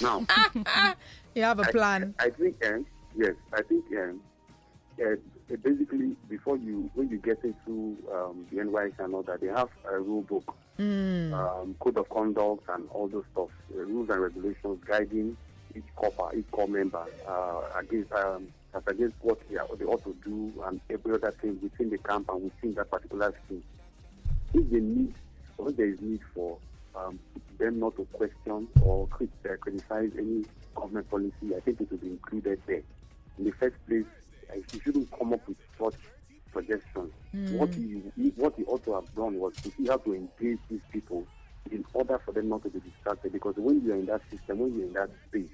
Now, 0.02 0.24
you 1.34 1.42
have 1.42 1.58
a 1.60 1.64
I- 1.68 1.70
plan. 1.72 2.14
I, 2.18 2.30
think, 2.30 2.64
um, 2.66 2.86
yes, 3.16 3.34
I 3.52 3.62
think 3.62 3.84
um, 3.96 4.20
uh, 5.04 5.16
basically 5.62 6.16
before 6.28 6.56
you, 6.56 6.90
when 6.94 7.08
you 7.10 7.18
get 7.18 7.38
into 7.44 7.96
um, 8.12 8.46
the 8.50 8.56
NYC 8.58 8.98
and 8.98 9.14
all 9.14 9.22
that, 9.24 9.40
they 9.40 9.48
have 9.48 9.68
a 9.90 9.98
rule 9.98 10.22
book, 10.22 10.54
um, 10.78 11.74
code 11.80 11.96
of 11.96 12.08
conduct, 12.08 12.68
and 12.68 12.88
all 12.90 13.08
those 13.08 13.24
stuff, 13.32 13.48
uh, 13.74 13.78
rules 13.82 14.08
and 14.10 14.20
regulations 14.20 14.78
guiding 14.86 15.36
each 15.76 15.84
corper, 15.96 16.28
each 16.36 16.50
corps 16.50 16.68
member 16.68 17.04
uh, 17.28 17.60
against 17.78 18.12
um, 18.12 18.46
as 18.74 18.82
against 18.86 19.14
what 19.22 19.38
they, 19.50 19.56
are, 19.56 19.66
they 19.78 19.84
ought 19.84 20.02
to 20.04 20.16
do 20.24 20.52
and 20.66 20.80
every 20.90 21.14
other 21.14 21.30
thing 21.40 21.58
within 21.62 21.90
the 21.90 21.98
camp 21.98 22.28
and 22.28 22.42
within 22.44 22.74
that 22.74 22.90
particular 22.90 23.32
scheme. 23.46 23.62
if 24.54 24.70
they 24.70 24.80
need 24.80 25.14
if 25.58 25.76
there 25.76 25.88
is 25.88 25.98
need 26.00 26.20
for 26.34 26.58
um, 26.94 27.18
them 27.58 27.80
not 27.80 27.96
to 27.96 28.06
question 28.12 28.68
or 28.80 29.08
uh, 29.20 29.56
criticize 29.60 30.10
any 30.18 30.44
government 30.74 31.08
policy, 31.10 31.54
I 31.56 31.60
think 31.60 31.80
it 31.80 31.88
should 31.88 32.00
be 32.00 32.08
included 32.08 32.60
there. 32.66 32.82
In 33.38 33.44
the 33.44 33.52
first 33.52 33.76
place, 33.88 34.06
you 34.72 34.80
shouldn't 34.84 35.08
come 35.18 35.32
up 35.32 35.46
with 35.48 35.56
such 35.80 35.94
suggestions. 36.52 37.12
What 37.48 37.70
you 37.76 38.12
what 38.36 38.58
you 38.58 38.64
ought 38.66 38.84
to 38.84 38.94
have 38.94 39.04
done 39.14 39.34
was 39.34 39.52
to 39.64 39.72
see 39.76 39.86
how 39.88 39.98
to 39.98 40.14
engage 40.14 40.58
these 40.70 40.80
people 40.92 41.26
in 41.70 41.84
order 41.92 42.20
for 42.24 42.32
them 42.32 42.48
not 42.48 42.62
to 42.64 42.70
be 42.70 42.80
distracted. 42.80 43.32
Because 43.32 43.54
when 43.56 43.82
you 43.84 43.92
are 43.92 43.96
in 43.96 44.06
that 44.06 44.22
system, 44.30 44.58
when 44.58 44.74
you're 44.76 44.86
in 44.86 44.92
that 44.94 45.10
space, 45.28 45.50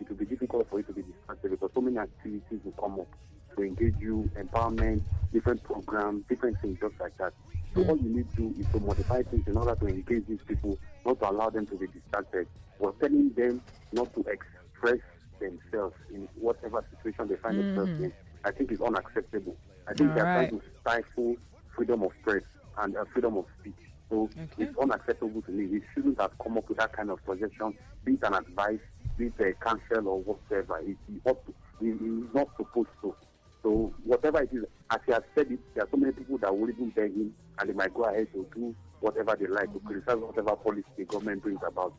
it 0.00 0.08
will 0.08 0.16
be 0.16 0.26
difficult 0.26 0.68
for 0.70 0.78
you 0.78 0.84
to 0.84 0.92
be 0.92 1.02
distracted 1.02 1.50
because 1.50 1.70
so 1.74 1.80
many 1.80 1.98
activities 1.98 2.60
will 2.64 2.72
come 2.72 3.00
up 3.00 3.08
to 3.56 3.62
engage 3.64 3.94
you, 4.00 4.30
empowerment, 4.38 5.02
different 5.32 5.62
programs, 5.62 6.24
different 6.28 6.60
things 6.60 6.78
just 6.80 6.94
like 7.00 7.16
that. 7.18 7.32
So 7.74 7.82
all 7.84 7.96
you 7.96 8.08
need 8.16 8.26
to 8.36 8.42
do 8.50 8.54
is 8.60 8.66
to 8.72 8.80
modify 8.80 9.22
things 9.30 9.44
in 9.46 9.56
order 9.56 9.74
to 9.76 9.86
engage 9.86 10.26
these 10.28 10.42
people, 10.48 10.78
not 11.04 11.20
to 11.20 11.30
allow 11.30 11.50
them 11.50 11.66
to 11.68 11.76
be 11.78 11.86
distracted, 11.86 12.48
or 12.78 12.92
telling 13.00 13.32
them 13.36 13.62
not 13.92 14.12
to 14.14 14.24
express 14.26 15.00
themselves 15.40 15.94
in 16.12 16.28
whatever 16.34 16.84
situation 16.90 17.28
they 17.28 17.36
find 17.36 17.58
themselves 17.58 17.92
in. 17.98 18.12
I 18.44 18.50
think 18.50 18.72
is 18.72 18.80
unacceptable. 18.80 19.56
I 19.88 19.94
think 19.94 20.14
they're 20.14 20.24
Alright. 20.26 20.50
trying 20.50 20.60
to 20.60 20.66
stifle 20.80 21.36
freedom 21.76 22.02
of 22.02 22.10
press 22.22 22.42
and 22.78 22.96
uh, 22.96 23.04
freedom 23.12 23.36
of 23.36 23.44
speech. 23.60 23.74
So 24.10 24.30
Okay. 24.36 24.64
it's 24.64 24.76
unacceptable 24.82 25.42
to 25.42 25.52
me. 25.52 25.66
We 25.66 25.82
shouldn't 25.94 26.20
have 26.20 26.32
come 26.42 26.56
up 26.58 26.68
with 26.68 26.78
that 26.78 26.92
kind 26.92 27.10
of 27.10 27.18
suggestion, 27.28 27.74
be 28.04 28.14
it 28.14 28.20
an 28.24 28.34
advice, 28.34 28.80
be 29.16 29.26
it 29.26 29.34
a 29.40 29.52
counsel 29.64 30.08
or 30.08 30.20
whatever. 30.22 30.78
It, 30.80 30.96
it 31.08 31.20
ought 31.24 31.44
to, 31.46 31.50
it- 31.80 31.98
it's 32.00 32.34
not 32.34 32.48
supposed 32.56 32.88
to. 33.02 33.14
So 33.62 33.92
whatever 34.04 34.42
it 34.42 34.50
is, 34.52 34.64
as 34.90 35.00
he 35.06 35.12
has 35.12 35.22
said 35.34 35.50
it, 35.50 35.58
there 35.74 35.84
are 35.84 35.88
so 35.90 35.96
many 35.96 36.12
people 36.12 36.38
that 36.38 36.56
will 36.56 36.68
even 36.70 36.90
beg 36.90 37.14
him 37.14 37.34
and 37.58 37.68
they 37.68 37.74
might 37.74 37.92
go 37.92 38.04
ahead 38.04 38.28
to 38.32 38.46
do 38.54 38.74
whatever 39.00 39.36
they 39.38 39.46
like 39.46 39.72
to 39.72 39.80
criticize 39.80 40.16
whatever 40.16 40.56
policy 40.56 40.84
the 40.96 41.04
government 41.04 41.42
brings 41.42 41.60
about. 41.66 41.94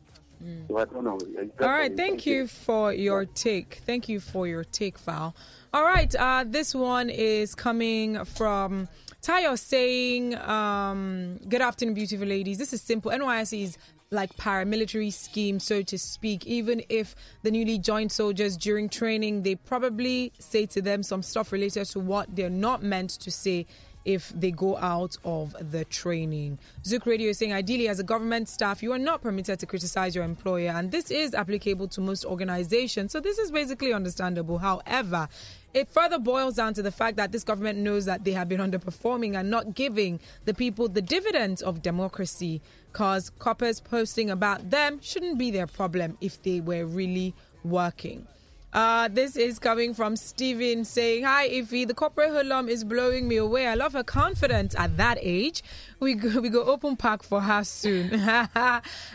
So 0.68 0.76
I 0.76 0.84
don't 0.86 1.04
know. 1.04 1.18
All 1.60 1.68
right, 1.68 1.96
thank 1.96 2.26
you 2.26 2.48
for 2.48 2.92
your 2.92 3.24
take. 3.24 3.80
Thank 3.86 4.08
you 4.08 4.18
for 4.18 4.48
your 4.48 4.64
take, 4.64 4.98
Val. 4.98 5.36
All 5.72 5.84
right, 5.84 6.12
uh, 6.16 6.44
this 6.44 6.74
one 6.74 7.10
is 7.10 7.54
coming 7.54 8.24
from 8.24 8.88
Tayo 9.22 9.56
saying, 9.56 10.34
um, 10.34 11.38
Good 11.48 11.60
afternoon, 11.60 11.94
beautiful 11.94 12.26
ladies. 12.26 12.58
This 12.58 12.72
is 12.72 12.82
simple. 12.82 13.12
NYSC 13.12 13.62
is 13.62 13.78
like 14.12 14.36
paramilitary 14.36 15.12
scheme, 15.12 15.58
so 15.58 15.82
to 15.82 15.98
speak. 15.98 16.46
Even 16.46 16.82
if 16.88 17.16
the 17.42 17.50
newly 17.50 17.78
joined 17.78 18.12
soldiers 18.12 18.56
during 18.56 18.88
training, 18.88 19.42
they 19.42 19.54
probably 19.54 20.32
say 20.38 20.66
to 20.66 20.82
them 20.82 21.02
some 21.02 21.22
stuff 21.22 21.50
related 21.50 21.86
to 21.86 21.98
what 21.98 22.36
they're 22.36 22.50
not 22.50 22.82
meant 22.82 23.10
to 23.10 23.30
say 23.30 23.66
if 24.04 24.30
they 24.30 24.50
go 24.50 24.76
out 24.78 25.16
of 25.24 25.54
the 25.70 25.84
training. 25.84 26.58
Zook 26.84 27.06
Radio 27.06 27.30
is 27.30 27.38
saying, 27.38 27.52
ideally, 27.52 27.88
as 27.88 28.00
a 28.00 28.04
government 28.04 28.48
staff, 28.48 28.82
you 28.82 28.92
are 28.92 28.98
not 28.98 29.22
permitted 29.22 29.60
to 29.60 29.66
criticize 29.66 30.14
your 30.14 30.24
employer, 30.24 30.70
and 30.70 30.90
this 30.90 31.10
is 31.10 31.34
applicable 31.34 31.88
to 31.88 32.00
most 32.00 32.24
organizations. 32.24 33.12
So 33.12 33.20
this 33.20 33.38
is 33.38 33.50
basically 33.50 33.92
understandable. 33.92 34.58
However, 34.58 35.28
it 35.74 35.88
further 35.88 36.18
boils 36.18 36.56
down 36.56 36.74
to 36.74 36.82
the 36.82 36.90
fact 36.90 37.16
that 37.16 37.32
this 37.32 37.44
government 37.44 37.78
knows 37.78 38.04
that 38.04 38.24
they 38.24 38.32
have 38.32 38.48
been 38.48 38.60
underperforming 38.60 39.38
and 39.38 39.50
not 39.50 39.74
giving 39.74 40.20
the 40.44 40.54
people 40.54 40.88
the 40.88 41.02
dividends 41.02 41.62
of 41.62 41.82
democracy. 41.82 42.60
Because 42.92 43.30
corpers 43.38 43.80
posting 43.80 44.28
about 44.28 44.70
them 44.70 45.00
shouldn't 45.00 45.38
be 45.38 45.50
their 45.50 45.66
problem 45.66 46.18
if 46.20 46.42
they 46.42 46.60
were 46.60 46.84
really 46.84 47.34
working. 47.64 48.26
Uh, 48.72 49.06
this 49.08 49.36
is 49.36 49.58
coming 49.58 49.92
from 49.92 50.16
Steven 50.16 50.84
saying, 50.86 51.24
Hi, 51.24 51.46
Ify. 51.46 51.86
The 51.86 51.92
corporate 51.92 52.30
hoodlum 52.30 52.70
is 52.70 52.84
blowing 52.84 53.28
me 53.28 53.36
away. 53.36 53.66
I 53.66 53.74
love 53.74 53.92
her 53.92 54.02
confidence 54.02 54.74
at 54.78 54.96
that 54.96 55.18
age. 55.20 55.62
We 56.00 56.14
go, 56.14 56.40
we 56.40 56.48
go 56.48 56.64
open 56.64 56.96
park 56.96 57.22
for 57.22 57.42
her 57.42 57.64
soon. 57.64 58.14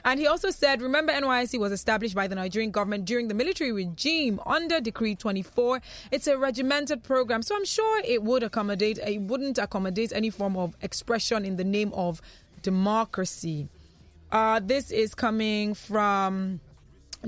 and 0.06 0.20
he 0.20 0.28
also 0.28 0.52
said, 0.52 0.80
Remember, 0.80 1.12
NYC 1.12 1.60
was 1.60 1.72
established 1.72 2.14
by 2.14 2.28
the 2.28 2.36
Nigerian 2.36 2.70
government 2.70 3.06
during 3.06 3.30
the 3.30 3.34
military 3.34 3.72
regime 3.72 4.40
under 4.46 4.80
Decree 4.80 5.16
24. 5.16 5.82
It's 6.12 6.28
a 6.28 6.38
regimented 6.38 7.02
program, 7.04 7.42
so 7.42 7.56
I'm 7.56 7.66
sure 7.66 8.02
it 8.06 8.22
would 8.22 8.44
accommodate, 8.44 9.00
it 9.00 9.22
wouldn't 9.22 9.58
accommodate 9.58 10.14
any 10.14 10.30
form 10.30 10.56
of 10.56 10.78
expression 10.84 11.46
in 11.46 11.56
the 11.56 11.64
name 11.64 11.92
of 11.94 12.22
democracy. 12.62 13.70
Uh, 14.32 14.60
this 14.64 14.92
is 14.92 15.16
coming 15.16 15.74
from. 15.74 16.60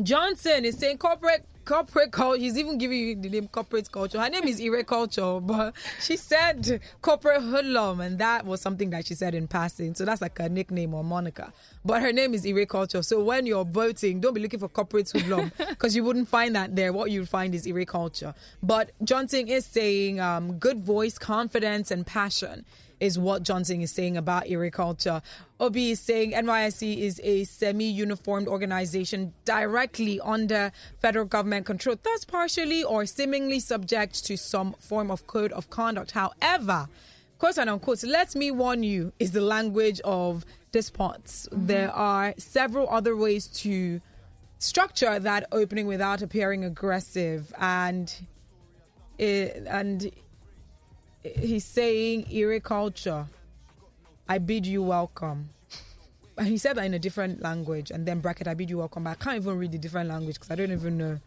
Johnson 0.04 0.66
is 0.66 0.78
saying 0.78 1.00
corporate 1.00 1.44
corporate 1.70 2.12
culture. 2.12 2.42
He's 2.42 2.58
even 2.58 2.80
giving 2.80 2.98
you 2.98 3.16
the 3.16 3.30
name 3.30 3.48
corporate 3.48 3.92
culture. 3.92 4.20
Her 4.20 4.30
name 4.30 4.46
is 4.46 4.60
Ire 4.60 4.84
Culture, 4.84 5.40
but 5.40 5.76
she 6.02 6.18
said 6.18 6.82
corporate 7.00 7.44
hoodlum, 7.44 8.00
and 8.00 8.18
that 8.18 8.44
was 8.44 8.60
something 8.60 8.90
that 8.90 9.06
she 9.06 9.14
said 9.14 9.36
in 9.36 9.48
passing. 9.48 9.94
So 9.94 10.04
that's 10.04 10.20
like 10.20 10.40
a 10.40 10.50
nickname 10.50 10.96
or 10.96 11.04
moniker. 11.04 11.54
But 11.86 12.02
her 12.02 12.12
name 12.12 12.34
is 12.34 12.44
Ire 12.44 12.66
Culture. 12.66 13.04
So 13.04 13.24
when 13.24 13.46
you're 13.46 13.66
voting, 13.66 14.20
don't 14.20 14.34
be 14.34 14.42
looking 14.42 14.60
for 14.60 14.68
corporate 14.68 15.12
hoodlum 15.12 15.52
because 15.70 15.96
you 15.96 16.04
wouldn't 16.04 16.28
find 16.28 16.56
that 16.56 16.76
there. 16.76 16.92
What 16.92 17.12
you'd 17.12 17.30
find 17.30 17.54
is 17.54 17.68
Ire 17.68 17.86
Culture. 17.86 18.34
But 18.64 18.90
Johnson 19.04 19.48
is 19.48 19.64
saying 19.64 20.20
um, 20.20 20.54
good 20.54 20.80
voice, 20.80 21.20
confidence, 21.20 21.92
and 21.92 22.04
passion 22.04 22.66
is 23.00 23.18
what 23.18 23.44
Johnson 23.44 23.82
is 23.82 23.92
saying 23.92 24.18
about 24.18 24.50
Ire 24.50 24.72
Culture. 24.72 25.22
Obi 25.60 25.92
is 25.92 26.00
saying 26.00 26.32
NYSC 26.32 27.00
is 27.00 27.20
a 27.24 27.44
semi-uniformed 27.44 28.48
organization 28.48 29.34
directly 29.44 30.22
under 30.22 30.72
federal 31.00 31.26
government 31.26 31.66
control, 31.66 31.98
thus 32.02 32.24
partially 32.24 32.84
or 32.84 33.06
seemingly 33.06 33.60
subject 33.60 34.26
to 34.26 34.38
some 34.38 34.74
form 34.80 35.12
of 35.12 35.28
code 35.28 35.52
of 35.52 35.70
conduct. 35.70 36.12
However, 36.12 36.88
quote 37.40 37.58
and 37.58 37.70
unquote, 37.70 38.04
let 38.04 38.36
me 38.36 38.52
warn 38.52 38.84
you, 38.84 39.12
is 39.20 39.32
the 39.32 39.42
language 39.42 40.00
of 40.06 40.46
despots. 40.72 41.50
Mm-hmm. 41.52 41.66
There 41.68 41.92
are 41.92 42.34
several 42.38 42.90
other 42.90 43.16
ways 43.18 43.48
to 43.48 44.00
structure 44.60 45.20
that 45.20 45.46
opening 45.52 45.88
without 45.88 46.22
appearing 46.22 46.64
aggressive. 46.64 47.54
And 47.58 48.14
it, 49.18 49.64
and 49.68 50.10
he's 51.24 51.66
saying, 51.66 52.28
Ire 52.34 52.62
Culture, 52.62 53.28
I 54.30 54.38
bid 54.38 54.68
you 54.68 54.84
welcome. 54.84 55.50
He 56.44 56.60
said 56.60 56.78
that 56.78 56.86
in 56.86 56.94
a 56.94 57.00
different 57.00 57.42
language, 57.42 57.90
and 57.90 58.06
then 58.06 58.20
bracket, 58.20 58.48
I 58.48 58.54
bid 58.54 58.70
you 58.70 58.78
welcome. 58.78 59.06
But 59.06 59.10
I 59.10 59.16
can't 59.16 59.36
even 59.38 59.58
read 59.58 59.72
the 59.72 59.80
different 59.80 60.08
language 60.08 60.36
because 60.36 60.52
I 60.52 60.56
don't 60.56 60.72
even 60.72 61.00
know. 61.00 61.20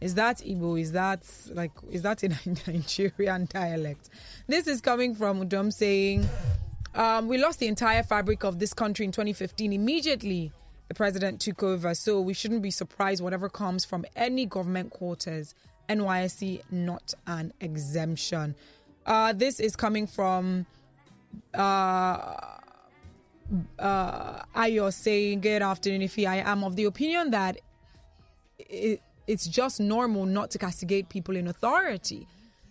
Is 0.00 0.14
that 0.14 0.38
Igbo? 0.38 0.80
Is 0.80 0.92
that 0.92 1.20
like 1.52 1.70
is 1.90 2.00
that 2.02 2.22
a 2.22 2.28
Nigerian 2.66 3.46
dialect? 3.52 4.08
This 4.46 4.66
is 4.66 4.80
coming 4.80 5.14
from 5.14 5.46
Udom 5.46 5.70
saying, 5.70 6.26
um, 6.94 7.28
"We 7.28 7.36
lost 7.36 7.58
the 7.60 7.66
entire 7.66 8.02
fabric 8.02 8.42
of 8.42 8.58
this 8.58 8.72
country 8.72 9.04
in 9.04 9.12
2015. 9.12 9.74
Immediately, 9.74 10.50
the 10.88 10.94
president 10.94 11.42
took 11.42 11.62
over, 11.62 11.94
so 11.94 12.22
we 12.22 12.32
shouldn't 12.32 12.62
be 12.62 12.70
surprised 12.70 13.22
whatever 13.22 13.50
comes 13.50 13.84
from 13.84 14.06
any 14.16 14.46
government 14.46 14.90
quarters. 14.92 15.54
NYSC 15.90 16.62
not 16.70 17.12
an 17.26 17.52
exemption. 17.60 18.54
Uh, 19.04 19.34
this 19.34 19.60
is 19.60 19.76
coming 19.76 20.06
from." 20.06 20.64
Uh, 21.54 22.34
uh, 23.78 24.42
Ayo 24.54 24.92
saying, 24.92 25.40
Good 25.40 25.62
afternoon, 25.62 26.02
Ify. 26.02 26.26
I 26.26 26.36
am 26.38 26.64
of 26.64 26.76
the 26.76 26.84
opinion 26.84 27.30
that 27.30 27.58
it, 28.58 29.00
it's 29.26 29.46
just 29.46 29.80
normal 29.80 30.26
not 30.26 30.50
to 30.52 30.58
castigate 30.58 31.08
people 31.08 31.36
in 31.36 31.48
authority. 31.48 32.26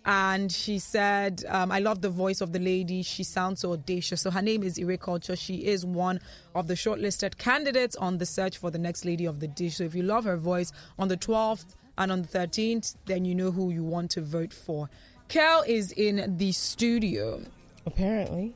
And 0.08 0.52
she 0.52 0.78
said, 0.78 1.42
um, 1.48 1.72
I 1.72 1.80
love 1.80 2.00
the 2.00 2.08
voice 2.08 2.40
of 2.40 2.52
the 2.52 2.60
lady. 2.60 3.02
She 3.02 3.24
sounds 3.24 3.60
so 3.60 3.72
audacious. 3.72 4.20
So 4.22 4.30
her 4.30 4.40
name 4.40 4.62
is 4.62 4.78
Ire 4.78 4.96
Culture. 4.96 5.34
She 5.34 5.66
is 5.66 5.84
one 5.84 6.20
of 6.54 6.68
the 6.68 6.74
shortlisted 6.74 7.38
candidates 7.38 7.96
on 7.96 8.18
the 8.18 8.26
search 8.26 8.56
for 8.56 8.70
the 8.70 8.78
next 8.78 9.04
lady 9.04 9.24
of 9.24 9.40
the 9.40 9.48
dish. 9.48 9.76
So 9.76 9.84
if 9.84 9.96
you 9.96 10.04
love 10.04 10.24
her 10.24 10.36
voice 10.36 10.70
on 10.96 11.08
the 11.08 11.16
12th 11.16 11.74
and 11.98 12.12
on 12.12 12.22
the 12.22 12.28
13th, 12.28 12.94
then 13.06 13.24
you 13.24 13.34
know 13.34 13.50
who 13.50 13.70
you 13.70 13.82
want 13.82 14.12
to 14.12 14.20
vote 14.20 14.52
for. 14.52 14.88
Kel 15.28 15.64
is 15.66 15.90
in 15.90 16.36
the 16.36 16.52
studio. 16.52 17.40
Apparently. 17.86 18.54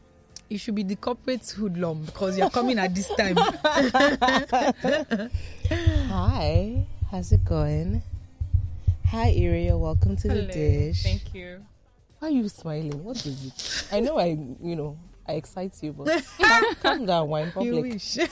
You 0.48 0.58
should 0.58 0.74
be 0.74 0.82
the 0.82 0.96
corporate 0.96 1.48
hoodlum 1.48 2.04
because 2.04 2.36
you're 2.36 2.50
coming 2.50 2.78
at 2.80 2.92
this 2.92 3.08
time. 3.16 3.36
Hi, 6.10 6.84
how's 7.10 7.30
it 7.30 7.44
going? 7.44 8.02
Hi, 9.06 9.28
Iria. 9.28 9.78
Welcome 9.78 10.16
to 10.16 10.28
the 10.28 10.42
dish. 10.42 11.04
Thank 11.04 11.32
you. 11.34 11.64
Why 12.18 12.28
are 12.28 12.32
you 12.32 12.48
smiling? 12.48 13.04
What 13.04 13.24
is 13.24 13.46
it? 13.46 13.86
I 13.94 14.00
know 14.00 14.18
I, 14.18 14.36
you 14.60 14.74
know, 14.74 14.98
I 15.28 15.34
excite 15.34 15.80
you, 15.82 15.92
but 15.92 16.08
calm, 16.42 16.64
calm 16.82 17.06
down, 17.06 17.28
wine 17.28 17.46
You 17.46 17.52
public. 17.52 17.92
wish. 17.92 18.18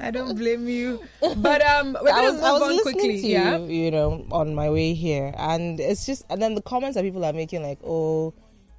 I 0.00 0.10
don't 0.10 0.36
blame 0.36 0.68
you. 0.68 1.00
But 1.38 1.62
um, 1.62 1.96
we're 2.02 2.10
I 2.10 2.12
gonna 2.12 2.32
was, 2.32 2.34
move 2.34 2.44
I 2.44 2.52
was 2.52 2.62
on 2.62 2.68
listening 2.76 2.82
quickly. 2.94 3.22
to 3.22 3.26
yeah. 3.26 3.56
you, 3.56 3.66
you 3.66 3.90
know, 3.90 4.26
on 4.30 4.54
my 4.54 4.68
way 4.68 4.92
here, 4.92 5.32
and 5.38 5.80
it's 5.80 6.04
just, 6.04 6.26
and 6.28 6.42
then 6.42 6.54
the 6.54 6.60
comments 6.62 6.96
that 6.96 7.02
people 7.04 7.24
are 7.24 7.32
making, 7.32 7.62
like, 7.62 7.78
oh, 7.82 8.34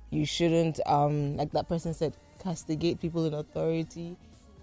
you 0.10 0.26
shouldn't, 0.26 0.80
um, 0.86 1.36
like 1.38 1.52
that 1.52 1.68
person 1.68 1.94
said, 1.94 2.16
castigate 2.42 3.00
people 3.00 3.26
in 3.26 3.34
authority. 3.34 4.18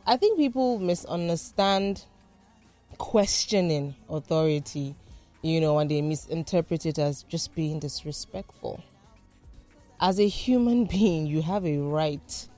I 0.06 0.16
think 0.16 0.38
people 0.38 0.78
misunderstand 0.78 2.04
questioning 2.98 3.94
authority, 4.08 4.94
you 5.42 5.60
know, 5.60 5.78
and 5.78 5.90
they 5.90 6.00
misinterpret 6.02 6.86
it 6.86 6.98
as 6.98 7.22
just 7.24 7.54
being 7.54 7.78
disrespectful. 7.78 8.82
As 10.00 10.18
a 10.18 10.28
human 10.28 10.84
being, 10.96 11.26
you 11.26 11.42
have 11.42 11.64
a 11.66 11.78
right 11.78 12.48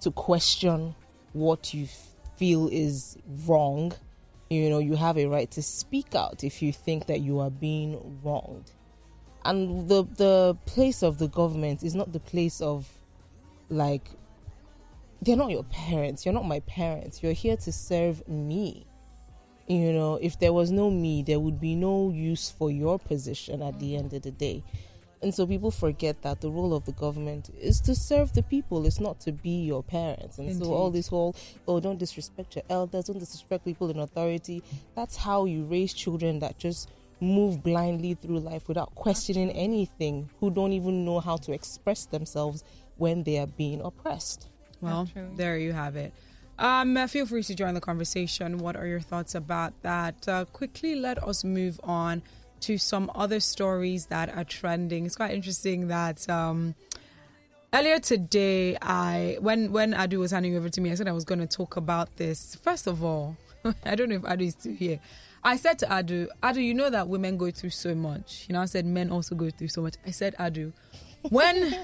to 0.00 0.10
question 0.10 0.94
what 1.32 1.74
you 1.74 1.86
feel 2.36 2.68
is 2.68 3.18
wrong. 3.46 3.92
You 4.48 4.68
know, 4.68 4.78
you 4.78 4.96
have 4.96 5.16
a 5.18 5.26
right 5.26 5.50
to 5.52 5.62
speak 5.62 6.14
out 6.14 6.42
if 6.42 6.62
you 6.62 6.72
think 6.72 7.06
that 7.06 7.20
you 7.20 7.38
are 7.38 7.50
being 7.50 8.20
wronged. 8.24 8.72
And 9.44 9.88
the 9.88 10.04
the 10.04 10.56
place 10.66 11.02
of 11.02 11.18
the 11.18 11.28
government 11.28 11.82
is 11.82 11.94
not 11.94 12.12
the 12.12 12.20
place 12.20 12.60
of 12.60 12.88
like 13.68 14.10
they're 15.22 15.36
not 15.36 15.50
your 15.50 15.64
parents. 15.64 16.24
You're 16.24 16.34
not 16.34 16.46
my 16.46 16.60
parents. 16.60 17.22
You're 17.22 17.32
here 17.32 17.56
to 17.58 17.72
serve 17.72 18.26
me. 18.28 18.86
You 19.66 19.92
know, 19.92 20.16
if 20.16 20.38
there 20.38 20.52
was 20.52 20.70
no 20.72 20.90
me, 20.90 21.22
there 21.22 21.38
would 21.38 21.60
be 21.60 21.76
no 21.76 22.10
use 22.10 22.50
for 22.50 22.70
your 22.70 22.98
position 22.98 23.62
at 23.62 23.78
the 23.78 23.96
end 23.96 24.12
of 24.12 24.22
the 24.22 24.32
day. 24.32 24.64
And 25.22 25.34
so 25.34 25.46
people 25.46 25.70
forget 25.70 26.22
that 26.22 26.40
the 26.40 26.50
role 26.50 26.74
of 26.74 26.86
the 26.86 26.92
government 26.92 27.50
is 27.60 27.80
to 27.82 27.94
serve 27.94 28.32
the 28.32 28.42
people, 28.42 28.86
it's 28.86 29.00
not 29.00 29.20
to 29.20 29.32
be 29.32 29.64
your 29.64 29.82
parents. 29.82 30.38
And 30.38 30.56
so 30.56 30.72
all 30.72 30.90
this 30.90 31.08
whole, 31.08 31.36
oh, 31.68 31.78
don't 31.78 31.98
disrespect 31.98 32.56
your 32.56 32.64
elders, 32.70 33.04
don't 33.04 33.18
disrespect 33.18 33.64
people 33.64 33.90
in 33.90 33.98
authority, 33.98 34.62
that's 34.96 35.16
how 35.16 35.44
you 35.44 35.64
raise 35.64 35.92
children 35.92 36.38
that 36.38 36.58
just 36.58 36.90
move 37.20 37.62
blindly 37.62 38.14
through 38.14 38.40
life 38.40 38.68
without 38.68 38.94
questioning 38.94 39.50
anything, 39.50 40.30
who 40.40 40.50
don't 40.50 40.72
even 40.72 41.04
know 41.04 41.20
how 41.20 41.36
to 41.36 41.52
express 41.52 42.06
themselves 42.06 42.64
when 42.96 43.22
they 43.22 43.38
are 43.38 43.46
being 43.46 43.80
oppressed. 43.80 44.48
Well, 44.80 45.08
there 45.36 45.58
you 45.58 45.72
have 45.72 45.96
it. 45.96 46.12
Um, 46.58 46.96
uh, 46.96 47.06
feel 47.06 47.24
free 47.26 47.42
to 47.44 47.54
join 47.54 47.74
the 47.74 47.80
conversation. 47.80 48.58
What 48.58 48.76
are 48.76 48.86
your 48.86 49.00
thoughts 49.00 49.34
about 49.34 49.72
that? 49.82 50.28
Uh, 50.28 50.44
quickly, 50.46 50.94
let 50.94 51.22
us 51.22 51.42
move 51.42 51.80
on 51.82 52.22
to 52.60 52.76
some 52.76 53.10
other 53.14 53.40
stories 53.40 54.06
that 54.06 54.34
are 54.36 54.44
trending. 54.44 55.06
It's 55.06 55.16
quite 55.16 55.32
interesting 55.32 55.88
that 55.88 56.28
um, 56.28 56.74
earlier 57.72 57.98
today, 57.98 58.76
I 58.82 59.38
when 59.40 59.72
when 59.72 59.92
Adu 59.92 60.18
was 60.18 60.32
handing 60.32 60.56
over 60.56 60.68
to 60.68 60.80
me, 60.82 60.90
I 60.90 60.94
said 60.94 61.08
I 61.08 61.12
was 61.12 61.24
going 61.24 61.40
to 61.40 61.46
talk 61.46 61.76
about 61.76 62.16
this. 62.16 62.56
First 62.56 62.86
of 62.86 63.02
all, 63.02 63.36
I 63.84 63.94
don't 63.94 64.10
know 64.10 64.16
if 64.16 64.22
Adu 64.22 64.42
is 64.42 64.52
still 64.52 64.74
here. 64.74 65.00
I 65.42 65.56
said 65.56 65.78
to 65.80 65.86
Adu, 65.86 66.28
Adu, 66.42 66.62
you 66.62 66.74
know 66.74 66.90
that 66.90 67.08
women 67.08 67.36
go 67.36 67.50
through 67.50 67.70
so 67.70 67.94
much. 67.94 68.44
You 68.48 68.52
know, 68.52 68.60
I 68.60 68.66
said 68.66 68.84
men 68.84 69.10
also 69.10 69.34
go 69.34 69.48
through 69.50 69.68
so 69.68 69.80
much. 69.80 69.94
I 70.06 70.10
said, 70.10 70.34
Adu, 70.38 70.72
when 71.28 71.74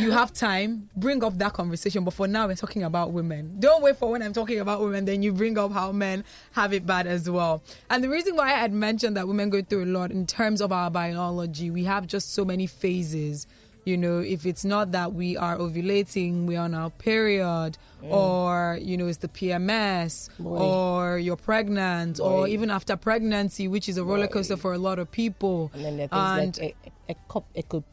you 0.00 0.10
have 0.12 0.32
time, 0.32 0.88
bring 0.96 1.22
up 1.24 1.38
that 1.38 1.52
conversation. 1.52 2.04
But 2.04 2.14
for 2.14 2.28
now, 2.28 2.46
we're 2.46 2.54
talking 2.54 2.84
about 2.84 3.12
women. 3.12 3.56
Don't 3.58 3.82
wait 3.82 3.96
for 3.96 4.10
when 4.10 4.22
I'm 4.22 4.32
talking 4.32 4.60
about 4.60 4.80
women, 4.80 5.04
then 5.04 5.22
you 5.22 5.32
bring 5.32 5.58
up 5.58 5.72
how 5.72 5.90
men 5.92 6.24
have 6.52 6.72
it 6.72 6.86
bad 6.86 7.06
as 7.06 7.28
well. 7.28 7.62
And 7.90 8.04
the 8.04 8.08
reason 8.08 8.36
why 8.36 8.48
I 8.48 8.56
had 8.56 8.72
mentioned 8.72 9.16
that 9.16 9.26
women 9.26 9.50
go 9.50 9.62
through 9.62 9.84
a 9.84 9.86
lot 9.86 10.10
in 10.10 10.26
terms 10.26 10.60
of 10.60 10.72
our 10.72 10.90
biology, 10.90 11.70
we 11.70 11.84
have 11.84 12.06
just 12.06 12.34
so 12.34 12.44
many 12.44 12.66
phases. 12.66 13.46
You 13.84 13.96
know, 13.96 14.20
if 14.20 14.46
it's 14.46 14.64
not 14.64 14.92
that 14.92 15.12
we 15.12 15.36
are 15.36 15.56
ovulating, 15.58 16.46
we're 16.46 16.60
on 16.60 16.72
our 16.74 16.90
period, 16.90 17.76
or, 18.02 18.78
you 18.80 18.96
know, 18.96 19.06
it's 19.08 19.18
the 19.18 19.28
PMS, 19.28 20.28
Boy. 20.38 20.58
or 20.58 21.18
you're 21.18 21.36
pregnant, 21.36 22.20
or 22.20 22.46
even 22.46 22.70
after 22.70 22.96
pregnancy, 22.96 23.66
which 23.66 23.88
is 23.88 23.96
a 23.98 24.04
roller 24.04 24.28
coaster 24.28 24.54
Boy. 24.56 24.60
for 24.60 24.72
a 24.74 24.78
lot 24.78 24.98
of 25.00 25.10
people. 25.10 25.70
And 25.74 25.84
then 25.84 25.96
there 25.96 26.08
And- 26.12 26.20
are 26.20 26.38
things 26.40 26.60
like 26.60 26.76
e- 27.08 27.14
ecop, 27.28 27.44
ecop, 27.56 27.84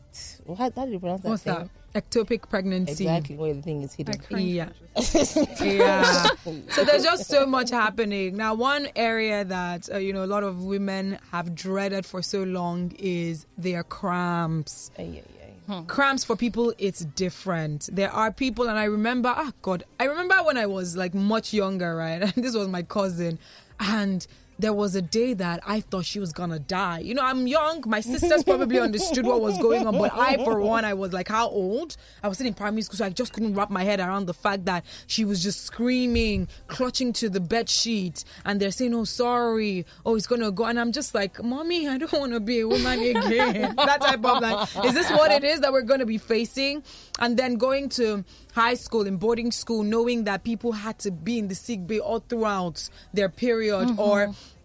how, 0.58 0.72
how 0.76 0.86
do 0.86 0.92
you 0.92 1.00
pronounce 1.00 1.22
that 1.24 1.30
What's 1.30 1.44
thing? 1.44 1.54
that? 1.56 1.70
Ectopic 2.12 2.48
pregnancy. 2.50 3.06
Exactly, 3.06 3.36
where 3.36 3.54
the 3.56 3.64
thing 3.64 3.82
is 3.82 3.94
hidden. 3.94 4.14
Yeah. 4.30 4.30
when 4.30 4.46
you 4.46 4.66
just- 5.12 5.62
yeah. 5.62 6.28
So 6.70 6.84
there's 6.84 7.04
just 7.04 7.26
so 7.26 7.48
much 7.48 7.72
happening. 7.72 8.38
Now, 8.38 8.54
one 8.54 8.90
area 8.96 9.44
that, 9.44 9.90
uh, 9.92 9.98
you 9.98 10.14
know, 10.14 10.24
a 10.24 10.28
lot 10.30 10.44
of 10.44 10.62
women 10.64 11.18
have 11.32 11.56
dreaded 11.56 12.06
for 12.06 12.22
so 12.22 12.44
long 12.44 12.92
is 13.00 13.48
their 13.58 13.82
cramps. 13.84 14.92
Ay, 15.00 15.24
ay, 15.24 15.39
ay. 15.70 15.84
Cramps 15.88 16.24
for 16.24 16.36
people, 16.36 16.74
it's 16.78 17.02
different. 17.02 17.90
There 17.92 18.12
are 18.12 18.32
people, 18.32 18.68
and 18.68 18.78
I 18.78 18.86
remember, 18.86 19.34
ah, 19.36 19.52
God, 19.62 19.84
I 20.00 20.06
remember 20.06 20.36
when 20.44 20.58
I 20.58 20.66
was 20.66 20.98
like 20.98 21.14
much 21.14 21.54
younger, 21.54 21.96
right? 21.96 22.22
And 22.22 22.34
this 22.44 22.56
was 22.56 22.68
my 22.68 22.84
cousin. 22.84 23.40
And 23.80 24.26
there 24.60 24.74
was 24.74 24.94
a 24.94 25.02
day 25.02 25.34
that 25.34 25.62
I 25.66 25.80
thought 25.80 26.06
she 26.06 26.20
was 26.20 26.34
gonna 26.34 26.60
die. 26.60 27.00
You 27.00 27.14
know, 27.14 27.24
I'm 27.24 27.48
young. 27.48 27.82
My 27.88 28.02
sisters 28.02 28.44
probably 28.44 28.78
understood 28.80 29.26
what 29.26 29.42
was 29.42 29.58
going 29.58 29.88
on, 29.88 29.98
but 29.98 30.12
I, 30.14 30.44
for 30.44 30.60
one, 30.60 30.84
I 30.86 30.94
was 30.94 31.14
like, 31.14 31.30
how 31.30 31.48
old? 31.48 31.96
I 32.22 32.28
was 32.28 32.38
sitting 32.38 32.52
in 32.52 32.56
primary 32.56 32.82
school, 32.82 32.98
so 32.98 33.06
I 33.06 33.10
just 33.10 33.32
couldn't 33.32 33.56
wrap 33.56 33.70
my 33.70 33.84
head 33.84 34.02
around 34.02 34.26
the 34.26 34.34
fact 34.34 34.66
that 34.66 34.86
she 35.08 35.24
was 35.24 35.42
just 35.42 35.66
screaming, 35.66 36.50
clutching 36.68 37.14
to 37.14 37.30
the 37.30 37.40
bed 37.40 37.70
sheet, 37.70 38.26
and 38.44 38.60
they're 38.60 38.72
saying, 38.72 38.94
"Oh, 38.94 39.06
sorry, 39.06 39.86
oh, 40.06 40.16
it's 40.16 40.28
gonna 40.28 40.52
go," 40.52 40.66
and 40.66 40.80
I'm 40.80 40.92
just 40.92 41.16
like, 41.16 41.42
"Mommy, 41.42 41.88
I 41.88 41.98
don't 41.98 42.12
want 42.12 42.34
to 42.34 42.42
be 42.42 42.60
a 42.60 42.68
woman 42.68 43.00
again." 43.00 43.76
that 43.78 44.02
type 44.02 44.26
of 44.26 44.42
like, 44.42 44.86
is 44.86 44.94
this 44.94 45.10
what 45.12 45.32
it 45.32 45.46
is 45.46 45.62
that 45.62 45.72
we're 45.72 45.84
gonna 45.84 46.06
be 46.06 46.18
facing? 46.18 46.84
And 47.20 47.38
then 47.38 47.56
going 47.56 47.90
to 47.90 48.26
high 48.60 48.76
school 48.86 49.04
in 49.08 49.16
boarding 49.18 49.52
school, 49.52 49.82
knowing 49.84 50.26
that 50.26 50.44
people 50.44 50.72
had 50.86 50.96
to 51.00 51.10
be 51.12 51.40
in 51.42 51.48
the 51.48 51.56
sick 51.56 51.82
bay 51.88 52.00
all 52.00 52.20
throughout 52.30 52.78
their 53.14 53.30
period, 53.30 53.88
or 53.98 54.18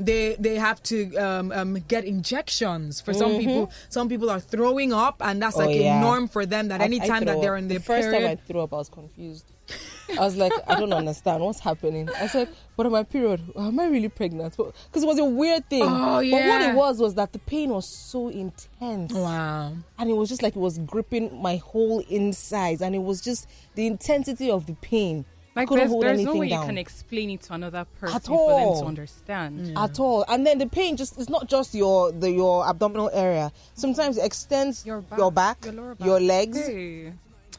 they 0.09 0.37
they 0.47 0.57
have 0.69 0.79
to 0.91 0.97
um, 1.17 1.47
um, 1.53 1.75
get 1.93 2.03
injections. 2.05 3.01
For 3.01 3.13
some 3.15 3.33
people, 3.39 3.71
some 3.89 4.09
people 4.09 4.29
are 4.31 4.41
throwing 4.41 4.93
up, 4.93 5.17
and 5.21 5.41
that's 5.43 5.57
Oh, 5.57 5.61
like 5.65 5.77
yeah. 5.79 5.99
a 5.99 6.01
norm 6.01 6.27
for 6.29 6.45
them. 6.47 6.69
That 6.69 6.81
anytime 6.81 7.25
that 7.27 7.41
they're 7.41 7.55
up. 7.57 7.63
in 7.63 7.69
their 7.69 7.79
the 7.79 7.85
first 7.85 8.07
period, 8.11 8.21
time 8.23 8.31
I 8.33 8.37
threw 8.47 8.61
up, 8.61 8.73
I 8.75 8.77
was 8.85 8.89
confused. 8.89 9.47
I 10.11 10.21
was 10.21 10.37
like, 10.37 10.53
I 10.69 10.79
don't 10.79 10.93
understand 10.93 11.43
what's 11.43 11.61
happening. 11.61 12.09
I 12.11 12.27
said, 12.27 12.49
but 12.77 12.87
on 12.87 12.93
my 12.93 13.03
period, 13.03 13.41
am 13.57 13.81
I 13.81 13.87
really 13.87 14.09
pregnant? 14.09 14.57
Because 14.57 15.03
it 15.03 15.07
was 15.07 15.19
a 15.19 15.25
weird 15.25 15.69
thing. 15.71 15.83
Oh, 15.83 16.21
But 16.21 16.47
what 16.47 16.63
it 16.63 16.75
was 16.75 16.99
was 17.01 17.15
that 17.15 17.33
the 17.33 17.39
pain 17.39 17.71
was 17.71 17.89
so 17.89 18.29
intense. 18.29 19.13
Wow. 19.13 19.73
And 19.99 20.11
it 20.11 20.15
was 20.15 20.29
just 20.29 20.43
like 20.43 20.57
it 20.57 20.61
was 20.61 20.79
gripping 20.79 21.41
my 21.41 21.57
whole 21.57 22.01
insides. 22.09 22.83
And 22.83 22.95
it 22.95 23.03
was 23.03 23.21
just 23.23 23.49
the 23.75 23.87
intensity 23.87 24.51
of 24.51 24.67
the 24.67 24.75
pain. 24.75 25.25
Like 25.57 25.69
couldn't 25.69 25.89
there's, 25.89 26.03
there's 26.03 26.23
no 26.25 26.35
way 26.35 26.49
down. 26.49 26.63
you 26.63 26.67
can 26.67 26.79
explain 26.79 27.31
it 27.31 27.43
to 27.43 27.55
another 27.55 27.85
person 28.01 28.17
At 28.17 28.25
for 28.25 28.51
them 28.51 28.81
to 28.83 28.87
understand. 28.87 29.61
Mm. 29.61 29.85
at 29.85 30.01
all. 30.01 30.25
And 30.29 30.45
then 30.45 30.59
the 30.59 30.67
pain 30.67 30.97
just 30.97 31.17
it's 31.19 31.29
not 31.29 31.49
just 31.49 31.75
your 31.77 32.11
the 32.11 32.29
your 32.31 32.67
abdominal 32.67 33.09
area. 33.13 33.53
Sometimes 33.75 34.19
it 34.19 34.25
extends 34.25 34.85
Your 34.85 35.05
your 35.17 35.31
back, 35.31 35.61
back, 35.61 35.73
your 35.73 35.75
lower 35.75 35.97
your 36.01 36.21
legs, 36.21 36.59
Hey. 36.67 37.13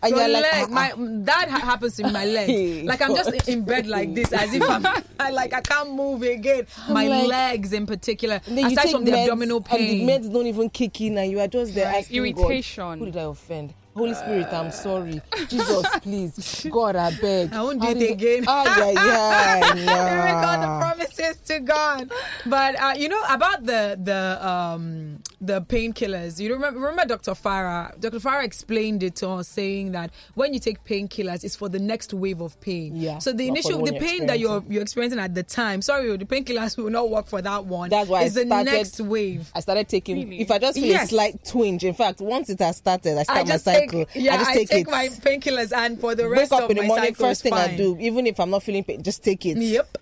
And 0.03 0.11
Your 0.11 0.21
you're 0.27 0.29
like, 0.41 0.51
leg, 0.51 0.65
ah, 0.69 0.73
my 0.73 0.91
ah. 0.91 0.95
that 0.97 1.49
ha- 1.49 1.59
happens 1.59 1.99
in 1.99 2.11
my 2.11 2.25
legs. 2.25 2.83
Like 2.85 3.01
I'm 3.01 3.15
just 3.15 3.47
in 3.49 3.63
bed 3.63 3.87
like 3.87 4.13
this, 4.13 4.31
as 4.33 4.53
if 4.53 4.61
I'm 4.69 4.85
I, 5.19 5.31
like 5.31 5.53
I 5.53 5.61
can't 5.61 5.91
move 5.93 6.21
again. 6.23 6.67
My 6.89 7.07
like- 7.07 7.27
legs, 7.27 7.73
in 7.73 7.85
particular, 7.85 8.41
aside 8.45 8.91
from 8.91 9.05
the 9.05 9.11
meds, 9.11 9.23
abdominal 9.23 9.61
pain. 9.61 10.01
and 10.01 10.09
the 10.09 10.13
meds 10.27 10.33
don't 10.33 10.47
even 10.47 10.69
kick 10.69 11.01
in, 11.01 11.17
and 11.17 11.31
you 11.31 11.39
are 11.39 11.47
just 11.47 11.73
there 11.73 11.85
Right. 11.87 11.99
asking 12.03 12.17
Irritation. 12.17 12.83
God, 12.83 12.99
who 12.99 13.05
did 13.05 13.17
I 13.17 13.23
offend? 13.23 13.73
Holy 13.95 14.13
Spirit, 14.13 14.47
I'm 14.51 14.71
sorry. 14.71 15.21
Jesus, 15.47 15.87
please, 16.01 16.67
God, 16.69 16.97
I 16.97 17.11
beg. 17.15 17.53
I 17.53 17.61
won't 17.61 17.81
do 17.81 17.87
it 17.87 18.11
again. 18.11 18.43
Ah, 18.45 18.77
yeah, 18.91 18.91
yeah, 18.91 19.73
we 19.73 19.85
go, 19.85 20.51
the 20.61 20.79
promises 20.83 21.37
to 21.47 21.59
God. 21.61 22.11
But 22.45 22.75
uh, 22.77 22.93
you 22.97 23.07
know 23.07 23.23
about 23.29 23.65
the 23.65 23.97
the 24.03 24.45
um 24.45 25.21
the 25.45 25.61
painkillers. 25.61 26.39
You 26.39 26.53
remember 26.53 26.79
remember 26.79 27.05
Dr. 27.05 27.31
Farah? 27.31 27.99
Dr. 27.99 28.19
Farah 28.19 28.43
explained 28.43 29.03
it 29.03 29.15
to 29.17 29.29
us, 29.29 29.47
saying 29.47 29.91
that 29.93 30.11
when 30.33 30.53
you 30.53 30.59
take 30.59 30.83
painkillers, 30.83 31.43
it's 31.43 31.55
for 31.55 31.69
the 31.69 31.79
next 31.79 32.13
wave 32.13 32.41
of 32.41 32.59
pain. 32.61 32.95
Yeah, 32.95 33.19
So 33.19 33.31
the 33.31 33.47
not 33.49 33.55
the 33.55 33.59
initial 33.69 33.85
the 33.85 33.93
pain 33.99 34.25
that 34.27 34.39
you're 34.39 34.57
experiencing. 34.57 34.71
you're 34.73 34.81
experiencing 34.81 35.19
at 35.19 35.35
the 35.35 35.43
time. 35.43 35.81
Sorry, 35.81 36.15
the 36.17 36.25
painkillers 36.25 36.77
will 36.83 36.89
not 36.89 37.09
work 37.09 37.27
for 37.27 37.41
that 37.41 37.65
one. 37.65 37.89
That's 37.89 38.09
why 38.09 38.21
I 38.21 38.23
it's 38.23 38.35
the 38.35 38.45
started- 38.45 38.71
next 38.71 38.99
wave. 39.01 39.51
I 39.55 39.59
started 39.59 39.87
taking. 39.87 40.15
Really? 40.17 40.41
If 40.41 40.51
I 40.51 40.59
just 40.59 40.75
feel 40.77 40.85
Yes. 40.87 41.05
a 41.05 41.09
slight 41.09 41.45
twinge, 41.45 41.83
in 41.83 41.93
fact, 41.93 42.21
once 42.21 42.49
it 42.49 42.59
has 42.59 42.77
started, 42.77 43.17
I 43.17 43.23
start 43.23 43.39
I 43.39 43.43
my 43.43 43.57
cycle. 43.57 44.05
take 44.05 44.15
yeah, 44.23 44.35
I 44.35 44.37
just 44.55 44.69
take, 44.71 44.87
it. 44.87 44.91
my 44.91 45.07
painkillers, 45.07 45.71
and 45.73 45.99
for 45.99 46.15
the 46.15 46.23
Wake 46.29 46.37
rest 46.39 46.51
up 46.53 46.63
of 46.63 46.69
in 46.71 46.77
the 46.77 46.81
my 46.83 46.87
morning. 46.87 47.13
cycle 47.13 47.27
First 47.27 47.39
is 47.45 47.51
thing 47.51 47.53
I 47.53 47.75
do, 47.75 47.97
even 47.99 48.27
if 48.27 48.39
I'm 48.39 48.49
not 48.49 48.63
feeling 48.63 48.83
pain, 48.83 49.03
just 49.03 49.23
take 49.23 49.45
it. 49.45 49.57
Yep. 49.57 49.97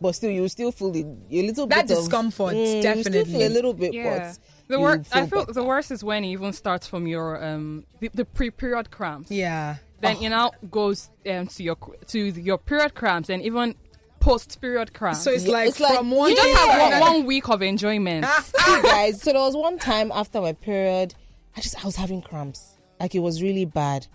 But 0.00 0.12
still, 0.14 0.30
you 0.30 0.46
still 0.48 0.72
feel 0.72 0.90
the, 0.90 1.04
a 1.30 1.42
little 1.46 1.66
That 1.66 1.86
bit 1.86 1.96
of- 1.96 2.04
discomfort, 2.04 2.54
Mm, 2.54 2.60
You 2.60 2.66
still 2.66 2.82
definitely. 2.82 3.24
feel 3.32 3.46
a 3.48 3.52
little 3.52 3.72
bit, 3.74 3.94
Yeah. 3.94 4.18
but 4.18 4.38
The 4.68 4.74
you 4.74 4.80
wor- 4.80 5.04
I 5.12 5.26
feel 5.26 5.40
better. 5.40 5.52
the 5.52 5.64
worst 5.64 5.90
is 5.90 6.02
when 6.04 6.24
it 6.24 6.28
even 6.28 6.52
starts 6.52 6.86
from 6.86 7.06
your 7.06 7.42
um 7.44 7.84
the, 8.00 8.10
the 8.12 8.24
pre-period 8.24 8.90
cramps. 8.90 9.30
Yeah. 9.30 9.76
Then 10.00 10.16
it 10.22 10.28
now 10.28 10.50
goes 10.70 11.08
um, 11.30 11.46
to 11.46 11.62
your 11.62 11.76
to 12.08 12.18
your 12.18 12.58
period 12.58 12.94
cramps 12.94 13.30
and 13.30 13.40
even 13.42 13.74
post-period 14.20 14.92
cramps. 14.94 15.22
So 15.22 15.30
it's 15.30 15.46
like 15.46 15.68
it's 15.68 15.80
like- 15.80 15.96
from 15.96 16.10
one 16.10 16.30
you 16.30 16.36
you 16.36 16.42
just 16.42 16.46
day 16.48 16.66
Yeah. 16.66 16.76
to 16.76 16.82
have 16.94 17.00
one, 17.02 17.14
one 17.18 17.26
week 17.26 17.48
of 17.48 17.62
enjoyment. 17.62 18.26
See, 18.44 18.82
guys, 18.82 19.22
so 19.22 19.32
there 19.32 19.40
was 19.40 19.56
one 19.56 19.78
time 19.78 20.10
after 20.14 20.40
my 20.40 20.52
period, 20.52 21.14
I 21.56 21.60
just 21.60 21.82
I 21.82 21.86
was 21.86 21.96
having 21.96 22.20
cramps. 22.22 22.76
Like 23.00 23.14
it 23.14 23.20
was 23.20 23.42
really 23.42 23.64
bad. 23.64 24.06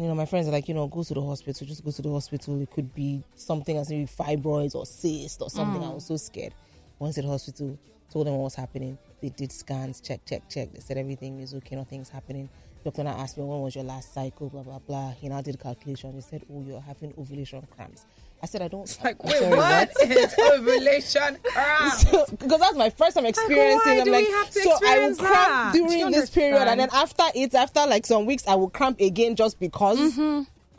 You 0.00 0.06
know, 0.06 0.14
my 0.14 0.26
friends 0.26 0.46
are 0.46 0.52
like, 0.52 0.68
you 0.68 0.74
know, 0.74 0.86
go 0.86 1.02
to 1.02 1.12
the 1.12 1.20
hospital. 1.20 1.66
Just 1.66 1.84
go 1.84 1.90
to 1.90 2.02
the 2.02 2.12
hospital. 2.12 2.60
It 2.62 2.70
could 2.70 2.94
be 2.94 3.24
something 3.34 3.76
as 3.76 3.90
maybe 3.90 4.06
fibroids 4.06 4.76
or 4.76 4.86
cyst 4.86 5.42
or 5.42 5.50
something. 5.50 5.82
I 5.82 5.88
was 5.88 6.06
so 6.06 6.16
scared. 6.16 6.54
Went 7.00 7.16
to 7.16 7.22
the 7.22 7.26
hospital, 7.28 7.76
told 8.08 8.28
them 8.28 8.34
what 8.34 8.44
was 8.44 8.54
happening. 8.54 8.96
They 9.20 9.30
did 9.30 9.50
scans, 9.50 10.00
check, 10.00 10.20
check, 10.24 10.48
check. 10.48 10.72
They 10.72 10.78
said 10.78 10.98
everything 10.98 11.40
is 11.40 11.52
okay, 11.54 11.74
nothing's 11.74 12.08
happening. 12.08 12.48
Doctor 12.84 13.02
now 13.02 13.16
asked 13.18 13.38
me 13.38 13.44
when 13.44 13.60
was 13.60 13.74
your 13.74 13.82
last 13.82 14.14
cycle, 14.14 14.48
blah 14.48 14.62
blah 14.62 14.78
blah. 14.78 15.10
He 15.10 15.28
now 15.28 15.40
did 15.42 15.58
calculation. 15.58 16.12
He 16.12 16.20
said, 16.20 16.44
oh, 16.52 16.62
you're 16.64 16.80
having 16.80 17.12
ovulation 17.18 17.66
cramps. 17.74 18.06
I 18.42 18.46
said, 18.46 18.62
I 18.62 18.68
don't. 18.68 18.98
Like, 19.02 19.16
I'm 19.20 19.30
wait, 19.30 19.38
sorry, 19.38 19.56
what? 19.56 19.90
It's 20.00 20.38
ovulation 20.38 21.38
cramp. 21.42 22.38
because 22.38 22.60
that's 22.60 22.76
my 22.76 22.90
first 22.90 23.16
time 23.16 23.26
experiencing. 23.26 23.80
why 23.84 23.98
I'm 23.98 24.04
do 24.04 24.12
like, 24.12 24.26
we 24.26 24.32
have 24.32 24.50
to 24.50 24.60
so 24.60 24.78
I 24.86 24.98
will 25.00 25.16
cramp 25.16 25.34
that? 25.34 25.72
During 25.74 26.10
this 26.10 26.30
period, 26.30 26.68
and 26.68 26.80
then 26.80 26.88
after 26.92 27.24
it, 27.34 27.54
after 27.54 27.86
like 27.86 28.06
some 28.06 28.26
weeks, 28.26 28.46
I 28.46 28.54
will 28.54 28.70
cramp 28.70 29.00
again 29.00 29.34
just 29.36 29.58
because. 29.58 30.16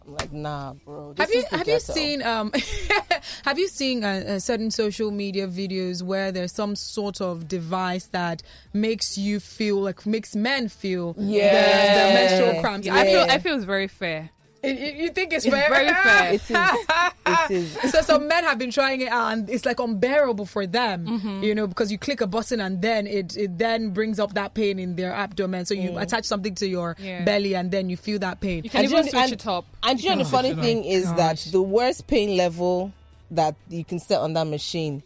I'm 0.09 0.15
like, 0.15 0.33
nah, 0.33 0.73
bro. 0.73 1.13
This 1.13 1.27
Have 1.27 1.33
you 1.35 1.41
is 1.41 1.49
the 1.49 1.57
have 1.57 1.67
you 1.67 1.79
seen 1.79 2.23
um 2.23 2.51
have 3.45 3.59
you 3.59 3.67
seen 3.67 4.03
uh, 4.03 4.23
uh, 4.27 4.39
certain 4.39 4.71
social 4.71 5.11
media 5.11 5.47
videos 5.47 6.01
where 6.01 6.31
there's 6.31 6.51
some 6.51 6.75
sort 6.75 7.21
of 7.21 7.47
device 7.47 8.05
that 8.07 8.41
makes 8.73 9.19
you 9.19 9.39
feel 9.39 9.79
like 9.81 10.07
makes 10.07 10.35
men 10.35 10.67
feel 10.67 11.13
the, 11.13 11.21
the 11.21 11.27
menstrual 11.27 12.59
cramps? 12.61 12.87
Yeah. 12.87 12.95
I 12.95 13.05
feel 13.05 13.25
I 13.29 13.37
feel 13.37 13.55
it's 13.55 13.65
very 13.65 13.87
fair. 13.87 14.31
You, 14.63 14.71
you 14.73 15.09
think 15.09 15.31
it's, 15.33 15.45
It's 15.45 15.55
very 15.55 15.89
fair. 15.93 16.33
It 16.33 16.41
is. 16.49 16.49
It 17.49 17.51
is. 17.85 17.91
so 17.91 18.01
some 18.01 18.27
men 18.27 18.43
have 18.43 18.57
been 18.57 18.71
trying 18.71 19.01
it 19.01 19.09
out 19.09 19.31
and 19.33 19.49
it's 19.49 19.65
like 19.65 19.79
unbearable 19.79 20.45
for 20.45 20.65
them 20.67 21.05
Mm-hmm. 21.05 21.43
you 21.43 21.53
know 21.55 21.67
because 21.67 21.91
you 21.91 21.97
click 21.97 22.21
a 22.21 22.27
button 22.27 22.59
and 22.59 22.81
then 22.81 23.05
it 23.07 23.37
it 23.37 23.57
then 23.57 23.91
brings 23.91 24.19
up 24.19 24.33
that 24.33 24.53
pain 24.55 24.79
in 24.79 24.95
their 24.95 25.13
abdomen 25.13 25.65
so 25.65 25.75
Mm. 25.75 25.83
you 25.93 25.97
attach 25.99 26.25
something 26.25 26.55
to 26.55 26.67
your 26.67 26.95
Yeah. 26.99 27.23
belly 27.23 27.55
and 27.55 27.71
then 27.71 27.89
you 27.89 27.97
feel 27.97 28.19
that 28.19 28.41
pain 28.41 28.63
You 28.63 28.69
can 28.69 28.79
And 28.81 28.91
even 28.91 29.05
you- 29.05 29.11
switch 29.11 29.23
and- 29.23 29.33
it 29.33 29.47
up. 29.47 29.65
And 29.83 30.01
you 30.03 30.09
know, 30.09 30.15
the 30.17 30.21
Oh, 30.23 30.25
funny 30.25 30.53
thing 30.55 30.83
is 30.83 31.05
that 31.13 31.37
the 31.51 31.61
worst 31.61 32.07
pain 32.07 32.35
level 32.35 32.91
that 33.31 33.55
you 33.69 33.85
can 33.85 33.99
set 33.99 34.19
on 34.19 34.33
that 34.33 34.47
machine 34.47 35.03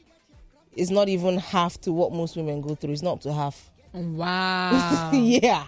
is 0.76 0.90
not 0.90 1.10
even 1.10 1.38
half 1.38 1.80
to 1.82 1.92
what 1.92 2.12
most 2.14 2.36
women 2.38 2.62
go 2.62 2.74
through. 2.76 2.94
It's 2.94 3.02
not 3.04 3.14
up 3.18 3.22
to 3.22 3.34
half. 3.34 3.70
wow 3.94 5.12
yeah. 5.14 5.66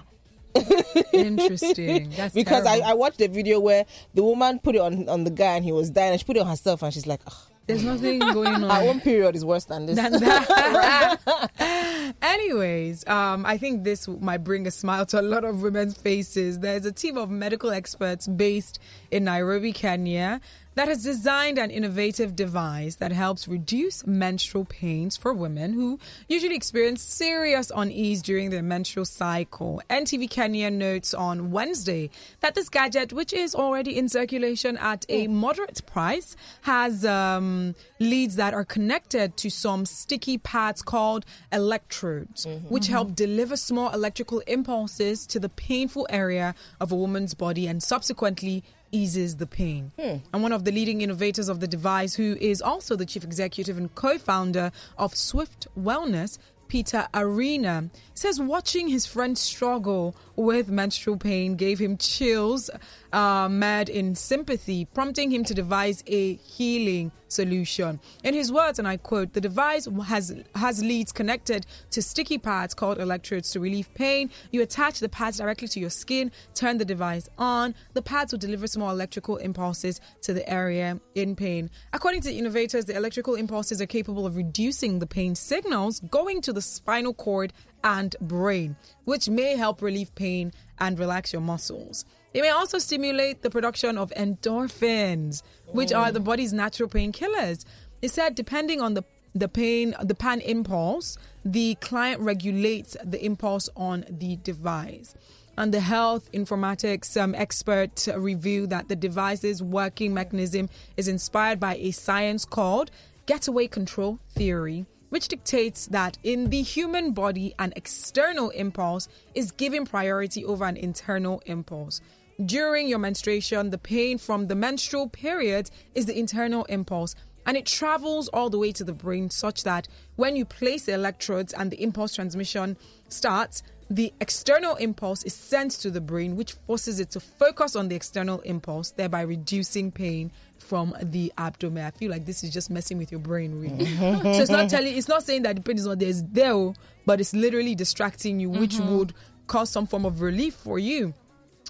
Interesting 1.14 2.10
that's 2.12 2.34
Because 2.34 2.66
I, 2.66 2.80
terrible. 2.80 2.92
I 2.92 2.94
watched 2.94 3.22
a 3.22 3.28
video 3.28 3.60
where 3.60 3.86
the 4.14 4.24
woman 4.24 4.60
put 4.60 4.76
it 4.76 4.82
on, 4.82 5.08
on 5.10 5.24
the 5.24 5.32
guy 5.32 5.56
and 5.56 5.66
he 5.66 5.72
was 5.72 5.90
dying 5.90 6.12
and 6.12 6.20
she 6.20 6.26
put 6.26 6.38
it 6.38 6.42
on 6.42 6.48
herself 6.48 6.84
and 6.84 6.94
she's 6.94 7.08
like, 7.08 7.22
"Ugh, 7.28 7.34
there's 7.68 7.84
nothing 7.84 8.20
going 8.34 8.48
on 8.48 8.62
her 8.62 8.90
own 8.90 9.00
period 9.02 9.36
is 9.36 9.44
worse 9.44 9.66
than 9.66 9.86
this. 9.88 9.96
than. 9.96 11.18
Anyways, 12.22 13.08
um, 13.08 13.46
I 13.46 13.58
think 13.58 13.84
this 13.84 14.08
might 14.08 14.44
bring 14.44 14.68
a 14.68 14.72
smile 14.72 15.06
to 15.08 15.20
a 15.20 15.24
lot 15.24 15.44
of 15.44 15.62
women's 15.62 15.98
faces. 15.98 16.60
There's 16.60 16.86
a 16.86 16.92
team 16.92 17.18
of 17.18 17.30
medical 17.30 17.72
experts 17.72 18.28
based 18.28 18.80
in 19.12 19.24
Nairobi, 19.24 19.72
Kenya, 19.74 20.42
that 20.76 20.88
has 20.88 21.04
designed 21.04 21.58
an 21.58 21.72
innovative 21.72 22.36
device 22.36 22.96
that 22.96 23.12
helps 23.12 23.48
reduce 23.48 24.06
menstrual 24.06 24.66
pains 24.66 25.18
for 25.18 25.34
women 25.34 25.74
who 25.74 26.00
usually 26.28 26.56
experience 26.56 27.02
serious 27.02 27.72
unease 27.76 28.22
during 28.22 28.50
their 28.50 28.62
menstrual 28.62 29.06
cycle. 29.06 29.82
NTV 29.90 30.30
Kenya 30.30 30.70
notes 30.70 31.14
on 31.14 31.52
Wednesday 31.52 32.10
that 32.42 32.56
this 32.56 32.70
gadget, 32.70 33.14
which 33.14 33.34
is 33.34 33.56
already 33.56 33.98
in 33.98 34.10
circulation 34.10 34.78
at 34.78 35.06
a 35.10 35.26
hmm. 35.26 35.36
moderate 35.36 35.86
price, 35.86 36.36
has 36.62 37.06
um, 37.06 37.76
leads 38.00 38.36
that 38.36 38.54
are 38.54 38.66
connected 38.66 39.38
to 39.38 39.50
some 39.50 39.86
sticky 39.86 40.38
pads 40.38 40.82
called 40.82 41.26
electrodes, 41.52 42.46
mm-hmm. 42.46 42.68
which 42.68 42.88
help 42.88 43.08
mm-hmm. 43.08 43.16
deliver 43.16 43.58
small 43.58 43.92
electrical 43.92 44.40
impulses 44.48 45.26
to 45.26 45.40
the 45.40 45.50
painful 45.50 46.06
area 46.10 46.54
of 46.80 46.92
a 46.92 46.96
woman's 46.96 47.34
body 47.34 47.68
and 47.68 47.82
subsequently 47.82 48.64
eases 48.96 49.36
the 49.36 49.46
pain. 49.46 49.92
Hmm. 50.00 50.18
And 50.34 50.42
one 50.42 50.54
of 50.54 50.64
the 50.64 50.72
leading 50.72 51.02
innovators 51.02 51.50
of 51.50 51.60
the 51.60 51.68
device, 51.68 52.16
who 52.16 52.38
is 52.40 52.62
also 52.62 52.96
the 52.96 53.06
chief 53.06 53.24
executive 53.24 53.78
and 53.78 53.94
co 53.94 54.18
founder 54.18 54.72
of 54.98 55.16
Swift 55.16 55.68
Wellness, 55.78 56.38
Peter 56.68 57.08
Arena, 57.14 57.90
says 58.14 58.40
watching 58.40 58.88
his 58.88 59.06
friend 59.06 59.38
struggle 59.38 60.16
with 60.36 60.70
menstrual 60.70 61.18
pain 61.18 61.56
gave 61.56 61.80
him 61.80 61.98
chills, 61.98 62.70
uh, 63.14 63.48
mad 63.50 63.90
in 63.90 64.16
sympathy, 64.16 64.86
prompting 64.86 65.32
him 65.32 65.44
to 65.46 65.54
devise 65.54 66.04
a 66.08 66.36
healing 66.36 67.12
solution. 67.28 68.00
In 68.24 68.34
his 68.34 68.52
words, 68.52 68.80
and 68.80 68.88
I 68.88 68.98
quote, 68.98 69.34
the 69.34 69.42
device 69.42 69.88
has 70.06 70.36
has 70.56 70.82
leads 70.82 71.12
connected 71.12 71.66
to 71.92 72.02
sticky 72.02 72.38
pads 72.38 72.74
called 72.74 73.00
electrodes 73.00 73.52
to 73.52 73.60
relieve 73.60 73.94
pain. 73.94 74.30
You 74.52 74.62
attach 74.62 75.00
the 75.00 75.10
pads 75.10 75.38
directly 75.38 75.68
to 75.70 75.80
your 75.80 75.90
skin, 75.90 76.32
turn 76.54 76.78
the 76.78 76.86
device 76.86 77.30
on. 77.38 77.76
The 77.94 78.02
pads 78.02 78.32
will 78.32 78.40
deliver 78.40 78.68
small 78.68 78.92
electrical 78.92 79.38
impulses 79.38 80.00
to 80.22 80.34
the 80.34 80.48
area 80.50 81.00
in 81.16 81.36
pain. 81.36 81.70
According 81.94 82.22
to 82.22 82.34
innovators, 82.34 82.86
the 82.86 82.96
electrical 82.96 83.36
impulses 83.36 83.82
are 83.82 83.86
capable 83.86 84.26
of 84.26 84.36
reducing 84.36 85.00
the 85.00 85.08
pain 85.08 85.36
signals 85.36 86.00
going 86.00 86.42
to 86.42 86.54
the 86.54 86.62
spinal 86.62 87.14
cord 87.14 87.54
and 87.86 88.16
brain, 88.20 88.76
which 89.06 89.30
may 89.30 89.56
help 89.56 89.82
relieve 89.82 90.14
pain 90.16 90.52
and 90.80 91.00
relax 91.00 91.32
your 91.32 91.42
muscles. 91.42 92.04
It 92.34 92.42
may 92.42 92.50
also 92.50 92.80
stimulate 92.80 93.44
the 93.44 93.50
production 93.50 93.98
of 93.98 94.12
endorphins, 94.18 95.44
which 95.68 95.94
are 95.94 96.12
the 96.12 96.20
body's 96.20 96.52
natural 96.52 96.90
painkillers. 96.90 97.64
It 98.02 98.10
said 98.10 98.36
depending 98.36 98.82
on 98.82 98.96
the 98.96 99.04
the 99.38 99.50
pain, 99.50 99.94
the 100.02 100.16
pan 100.16 100.40
impulse, 100.40 101.18
the 101.44 101.76
client 101.76 102.22
regulates 102.22 102.96
the 103.04 103.24
impulse 103.24 103.70
on 103.76 104.06
the 104.10 104.38
device. 104.38 105.14
And 105.58 105.74
the 105.74 105.82
health 105.82 106.32
informatics 106.32 107.22
um, 107.22 107.36
expert 107.36 108.08
revealed 108.16 108.70
that 108.70 108.88
the 108.88 108.96
device's 108.96 109.62
working 109.62 110.14
mechanism 110.14 110.70
is 110.96 111.10
inspired 111.10 111.60
by 111.60 111.76
a 111.76 111.92
science 111.92 112.46
called 112.46 112.92
gateway 113.26 113.68
control 113.68 114.20
theory, 114.36 114.86
which 115.16 115.30
dictates 115.30 115.88
that 115.88 116.18
in 116.24 116.50
the 116.50 116.62
human 116.62 117.14
body, 117.14 117.56
an 117.58 117.72
external 117.78 118.50
impulse 118.50 119.08
is 119.34 119.50
given 119.50 119.86
priority 119.86 120.44
over 120.44 120.66
an 120.66 120.76
internal 120.76 121.42
impulse. 121.46 122.02
during 122.46 122.90
your 122.90 123.00
menstruation, 123.00 123.70
the 123.70 123.78
pain 123.78 124.18
from 124.18 124.48
the 124.48 124.56
menstrual 124.56 125.08
period 125.08 125.72
is 125.94 126.06
the 126.06 126.20
internal 126.20 126.66
impulse. 126.66 127.16
And 127.46 127.56
it 127.56 127.66
travels 127.66 128.28
all 128.34 128.50
the 128.50 128.58
way 128.58 128.74
to 128.74 128.84
the 128.84 128.92
brain, 128.92 129.30
such 129.30 129.64
that 129.64 129.88
when 130.18 130.36
you 130.36 130.44
place 130.44 130.84
the 130.84 130.96
electrodes 130.96 131.54
and 131.54 131.72
the 131.72 131.82
impulse 131.82 132.14
transmission 132.16 132.76
starts, 133.08 133.64
the 133.90 134.12
external 134.20 134.76
impulse 134.76 135.24
is 135.24 135.34
sent 135.34 135.72
to 135.84 135.90
the 135.92 136.02
brain, 136.02 136.36
which 136.36 136.52
forces 136.52 137.00
it 137.00 137.12
to 137.12 137.22
focus 137.22 137.74
on 137.74 137.88
the 137.88 137.96
external 137.96 138.42
impulse, 138.42 138.92
thereby 138.92 139.22
reducing 139.22 139.94
pain 139.94 140.34
from 140.66 140.96
the 141.02 141.32
abdomen. 141.38 141.86
I 141.86 141.92
feel 141.92 142.12
like 142.12 142.26
this 142.26 142.44
is 142.44 142.52
just 142.52 142.70
messing 142.70 142.98
with 142.98 143.12
your 143.12 143.20
brain, 143.20 143.60
really. 143.60 143.86
Mm-hmm. 143.86 144.24
so 144.34 144.42
it's 144.42 144.50
not 144.50 144.70
telling, 144.70 144.96
it's 144.98 145.08
not 145.08 145.24
saying 145.24 145.44
that 145.44 145.56
the 145.56 145.62
pain 145.62 145.78
is 145.78 145.86
not 145.86 146.00
there, 146.00 146.10
it's 146.10 146.24
there, 146.24 146.74
but 147.06 147.22
it's 147.22 147.34
literally 147.34 147.76
distracting 147.76 148.40
you, 148.40 148.50
which 148.50 148.76
mm-hmm. 148.76 148.98
would 148.98 149.14
cause 149.48 149.70
some 149.70 149.86
form 149.86 150.06
of 150.06 150.22
relief 150.22 150.56
for 150.56 150.80
you. 150.80 151.14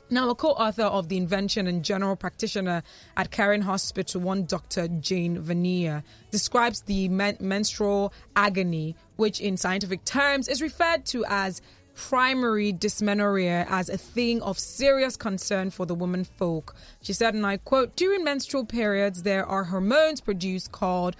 Now, 0.10 0.30
a 0.30 0.36
co 0.36 0.50
author 0.50 0.84
of 0.84 1.10
the 1.10 1.18
invention 1.18 1.66
and 1.68 1.84
general 1.84 2.16
practitioner 2.16 2.84
at 3.18 3.32
Karen 3.32 3.62
Hospital, 3.62 4.22
one 4.22 4.46
Dr. 4.46 4.88
Jane 4.88 5.42
Vanier, 5.42 6.04
describes 6.30 6.82
the 6.82 7.10
men- 7.10 7.38
menstrual 7.40 8.14
agony, 8.36 8.96
which 9.16 9.42
in 9.42 9.58
scientific 9.58 10.06
terms 10.06 10.48
is 10.48 10.62
referred 10.62 11.06
to 11.08 11.26
as 11.28 11.62
primary 11.96 12.72
dysmenorrhea, 12.72 13.66
as 13.70 13.90
a 13.90 13.98
thing 13.98 14.42
of 14.42 14.60
serious 14.60 15.18
concern 15.18 15.72
for 15.72 15.86
the 15.86 15.96
woman 15.96 16.24
folk. 16.24 16.76
She 17.02 17.14
said, 17.14 17.34
and 17.34 17.46
I 17.46 17.58
quote, 17.58 17.96
during 17.96 18.24
menstrual 18.24 18.66
periods, 18.66 19.24
there 19.24 19.46
are 19.46 19.64
hormones 19.64 20.22
produced 20.22 20.72
called 20.72 21.16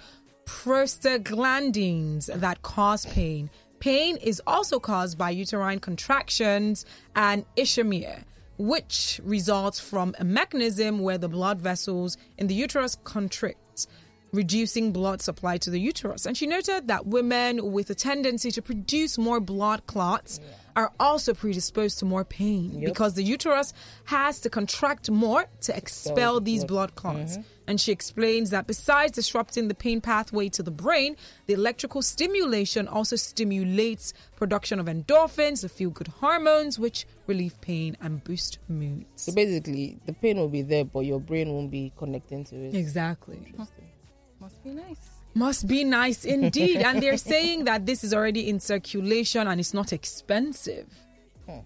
prostaglandins 0.46 2.28
that 2.28 2.62
cause 2.62 3.06
pain. 3.08 3.50
Pain 3.80 4.18
is 4.18 4.42
also 4.46 4.80
caused 4.80 5.18
by 5.18 5.32
uterine 5.32 5.80
contractions 5.80 6.86
and 7.16 7.46
ischemia, 7.58 8.24
which 8.58 9.20
results 9.24 9.80
from 9.80 10.16
a 10.20 10.24
mechanism 10.24 11.00
where 11.00 11.18
the 11.18 11.28
blood 11.28 11.60
vessels 11.60 12.18
in 12.38 12.48
the 12.48 12.56
uterus 12.56 12.96
constrict, 13.04 13.88
reducing 14.32 14.92
blood 14.92 15.22
supply 15.22 15.58
to 15.58 15.70
the 15.70 15.80
uterus. 15.80 16.26
And 16.26 16.36
she 16.38 16.48
noted 16.48 16.88
that 16.88 17.08
women 17.08 17.72
with 17.72 17.90
a 17.90 17.96
tendency 17.96 18.52
to 18.52 18.62
produce 18.62 19.18
more 19.18 19.40
blood 19.40 19.86
clots 19.88 20.40
are 20.76 20.92
also 21.00 21.34
predisposed 21.34 22.00
to 22.00 22.06
more 22.06 22.26
pain 22.26 22.84
because 22.84 23.14
the 23.14 23.24
uterus 23.24 23.74
has 24.06 24.40
to 24.42 24.50
contract 24.50 25.10
more 25.10 25.46
to 25.62 25.76
expel 25.76 26.40
these 26.40 26.66
blood 26.66 26.96
clots. 26.96 27.38
Mm-hmm. 27.38 27.42
And 27.68 27.82
she 27.82 27.92
explains 27.92 28.52
that 28.52 28.68
besides 28.68 29.14
disrupting 29.14 29.70
the 29.70 29.74
pain 29.74 30.00
pathway 30.00 30.50
to 30.50 30.62
the 30.62 30.70
brain, 30.70 31.16
the 31.48 31.54
electrical 31.54 32.04
stimulation 32.04 32.88
also 32.88 33.16
stimulates 33.16 34.14
production 34.36 34.80
of 34.80 34.86
endorphins, 34.86 35.62
the 35.62 35.70
feel 35.70 35.90
good 35.90 36.10
hormones, 36.10 36.78
which 36.78 37.08
relieve 37.26 37.60
pain 37.62 37.98
and 38.02 38.24
boost 38.24 38.60
moods. 38.68 39.24
So 39.24 39.32
basically, 39.32 39.98
the 40.06 40.14
pain 40.14 40.38
will 40.38 40.50
be 40.50 40.62
there, 40.62 40.86
but 40.86 41.02
your 41.02 41.20
brain 41.20 41.52
won't 41.54 41.72
be 41.72 41.92
connecting 41.98 42.44
to 42.46 42.56
it. 42.56 42.76
Exactly. 42.76 43.56
Must 44.40 44.64
be 44.64 44.72
nice. 44.72 45.15
Must 45.36 45.68
be 45.68 45.84
nice 45.84 46.24
indeed. 46.24 46.78
and 46.78 47.04
they're 47.04 47.18
saying 47.18 47.66
that 47.66 47.86
this 47.86 48.04
is 48.04 48.14
already 48.14 48.50
in 48.50 48.60
circulation 48.62 49.48
and 49.48 49.60
it's 49.60 49.74
not 49.74 49.92
expensive. 49.92 50.88
Hmm. 51.46 51.60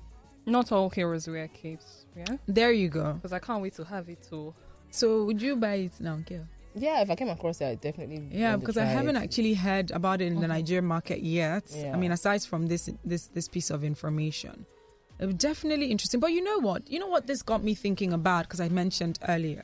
Not 0.45 0.71
all 0.71 0.89
heroes 0.89 1.27
wear 1.27 1.47
capes. 1.47 2.05
Yeah, 2.17 2.37
There 2.47 2.71
you 2.71 2.89
go. 2.89 3.13
because 3.13 3.31
I 3.31 3.39
can't 3.39 3.61
wait 3.61 3.75
to 3.75 3.83
have 3.85 4.09
it 4.09 4.23
too. 4.27 4.53
So 4.89 5.23
would 5.25 5.39
you 5.39 5.55
buy 5.55 5.75
it 5.75 5.91
now, 5.99 6.17
Gail? 6.25 6.45
Yeah, 6.75 7.01
if 7.01 7.09
I 7.09 7.15
came 7.15 7.29
across 7.29 7.61
it, 7.61 7.65
I 7.65 7.75
definitely. 7.75 8.27
Yeah, 8.31 8.57
because 8.57 8.77
I 8.77 8.85
haven't 8.85 9.15
it. 9.15 9.23
actually 9.23 9.53
heard 9.53 9.91
about 9.91 10.21
it 10.21 10.25
in 10.25 10.35
the 10.35 10.41
mm-hmm. 10.41 10.51
Nigerian 10.51 10.85
market 10.85 11.21
yet. 11.21 11.63
Yeah. 11.75 11.93
I 11.93 11.97
mean, 11.97 12.11
aside 12.11 12.41
from 12.43 12.67
this 12.67 12.89
this 13.05 13.27
this 13.27 13.47
piece 13.47 13.69
of 13.69 13.83
information, 13.83 14.65
definitely 15.37 15.87
interesting. 15.87 16.19
But 16.19 16.31
you 16.31 16.43
know 16.43 16.59
what? 16.59 16.89
You 16.89 16.99
know 16.99 17.07
what 17.07 17.27
this 17.27 17.41
got 17.41 17.63
me 17.63 17.75
thinking 17.75 18.13
about 18.13 18.45
because 18.45 18.61
I 18.61 18.69
mentioned 18.69 19.19
earlier. 19.27 19.63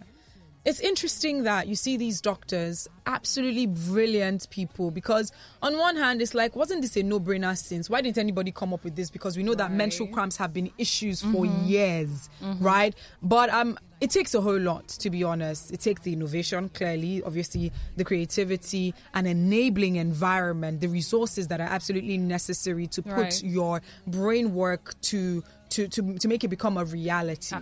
It's 0.66 0.80
interesting 0.80 1.44
that 1.44 1.68
you 1.68 1.76
see 1.76 1.96
these 1.96 2.20
doctors, 2.22 2.88
absolutely 3.06 3.68
brilliant 3.68 4.50
people, 4.50 4.90
because 4.90 5.32
on 5.62 5.78
one 5.78 5.96
hand, 5.96 6.24
it's 6.24 6.34
like, 6.34 6.56
wasn't 6.56 6.82
this 6.82 6.98
a 6.98 7.04
no 7.04 7.20
brainer 7.20 7.56
since? 7.56 7.88
Why 7.88 8.02
didn't 8.02 8.18
anybody 8.18 8.52
come 8.52 8.74
up 8.74 8.84
with 8.84 8.96
this? 8.96 9.12
Because 9.12 9.38
we 9.38 9.44
know 9.44 9.54
that 9.54 9.72
menstrual 9.72 10.10
cramps 10.10 10.38
have 10.38 10.54
been 10.54 10.72
issues 10.80 11.22
for 11.22 11.46
years, 11.46 12.30
right? 12.60 12.96
But 13.22 13.52
um, 13.52 13.78
it 14.02 14.10
takes 14.10 14.34
a 14.34 14.42
whole 14.42 14.60
lot, 14.60 14.88
to 14.88 15.12
be 15.12 15.24
honest. 15.24 15.72
It 15.72 15.82
takes 15.82 16.02
the 16.02 16.14
innovation, 16.14 16.70
clearly, 16.70 17.22
obviously, 17.22 17.72
the 17.96 18.04
creativity, 18.04 18.96
an 19.14 19.28
enabling 19.28 19.98
environment, 19.98 20.82
the 20.82 20.88
resources 20.88 21.48
that 21.50 21.62
are 21.62 21.70
absolutely 21.70 22.18
necessary 22.18 22.88
to 22.88 23.04
put 23.04 23.16
Right. 23.16 23.44
your 23.44 23.82
brain 24.08 24.56
work 24.56 25.00
to, 25.02 25.44
to, 25.70 25.88
to, 25.90 26.18
to 26.18 26.28
make 26.28 26.44
it 26.44 26.48
become 26.48 26.76
a 26.78 26.86
reality. 26.86 27.56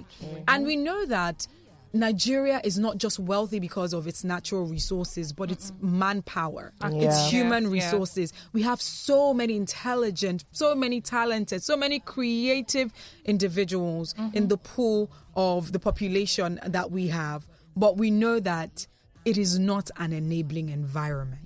And 0.48 0.66
we 0.66 0.78
know 0.78 1.06
that 1.06 1.48
Nigeria 1.94 2.60
is 2.64 2.80
not 2.80 2.98
just 2.98 3.20
wealthy 3.20 3.60
because 3.60 3.94
of 3.94 4.08
its 4.08 4.24
natural 4.24 4.66
resources, 4.66 5.32
but 5.32 5.52
its 5.52 5.70
mm-hmm. 5.70 6.00
manpower, 6.00 6.74
Yeah. 6.82 6.90
its 6.90 7.30
human 7.30 7.66
yeah. 7.66 7.70
resources. 7.70 8.34
We 8.52 8.64
have 8.64 8.82
so 8.82 9.34
many 9.34 9.56
intelligent, 9.56 10.44
so 10.52 10.74
many 10.74 11.02
talented, 11.02 11.62
so 11.64 11.78
many 11.78 12.00
creative 12.00 12.92
individuals 13.26 14.16
mm-hmm. 14.16 14.36
in 14.36 14.48
the 14.48 14.58
pool 14.58 15.12
of 15.36 15.72
the 15.72 15.80
population 15.80 16.60
that 16.66 16.90
we 16.90 17.08
have. 17.08 17.48
But 17.76 17.98
we 17.98 18.10
know 18.10 18.40
that 18.40 18.88
it 19.24 19.38
is 19.38 19.60
not 19.60 19.92
an 19.98 20.14
enabling 20.14 20.70
environment 20.70 21.43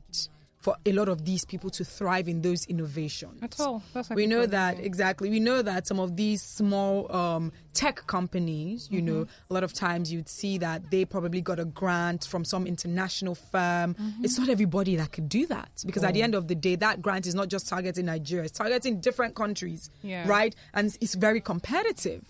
for 0.60 0.76
a 0.86 0.91
lot 0.91 1.08
of 1.08 1.24
these 1.24 1.45
people 1.45 1.70
to 1.70 1.86
thrive 1.86 2.28
in 2.28 2.41
those 2.41 2.66
innovations. 2.66 3.41
At 3.43 3.60
all. 3.60 3.84
That's 3.93 4.10
We 4.10 4.26
know 4.26 4.45
that 4.47 4.80
exactly. 4.80 5.30
We 5.30 5.39
know 5.39 5.62
that 5.62 5.88
some 5.88 5.99
of 5.99 6.16
these 6.16 6.41
small 6.41 7.12
um, 7.16 7.51
tech 7.74 8.08
companies, 8.08 8.88
you 8.91 9.01
know, 9.01 9.28
a 9.49 9.53
lot 9.53 9.64
of 9.64 9.72
times 9.74 10.12
you'd 10.12 10.28
see 10.28 10.58
that 10.58 10.89
they 10.89 11.05
probably 11.05 11.41
got 11.41 11.60
a 11.60 11.66
grant 11.66 12.26
from 12.26 12.43
some 12.43 12.66
international 12.66 13.36
firm. 13.36 13.95
It's 14.24 14.38
not 14.39 14.49
everybody 14.49 14.95
that 14.95 15.12
could 15.12 15.30
do 15.30 15.45
that 15.45 15.70
because 15.86 16.03
at 16.03 16.14
the 16.16 16.24
end 16.24 16.34
of 16.36 16.47
the 16.47 16.55
day, 16.55 16.76
that 16.76 17.01
grant 17.01 17.28
is 17.28 17.36
not 17.36 17.49
just 17.49 17.70
targeting 17.70 18.05
Nigeria; 18.05 18.45
it's 18.45 18.58
targeting 18.58 18.99
different 18.99 19.36
countries, 19.36 19.89
Yeah. 20.01 20.28
right? 20.28 20.55
And 20.74 20.95
it's 21.01 21.14
very 21.16 21.39
competitive. 21.41 22.26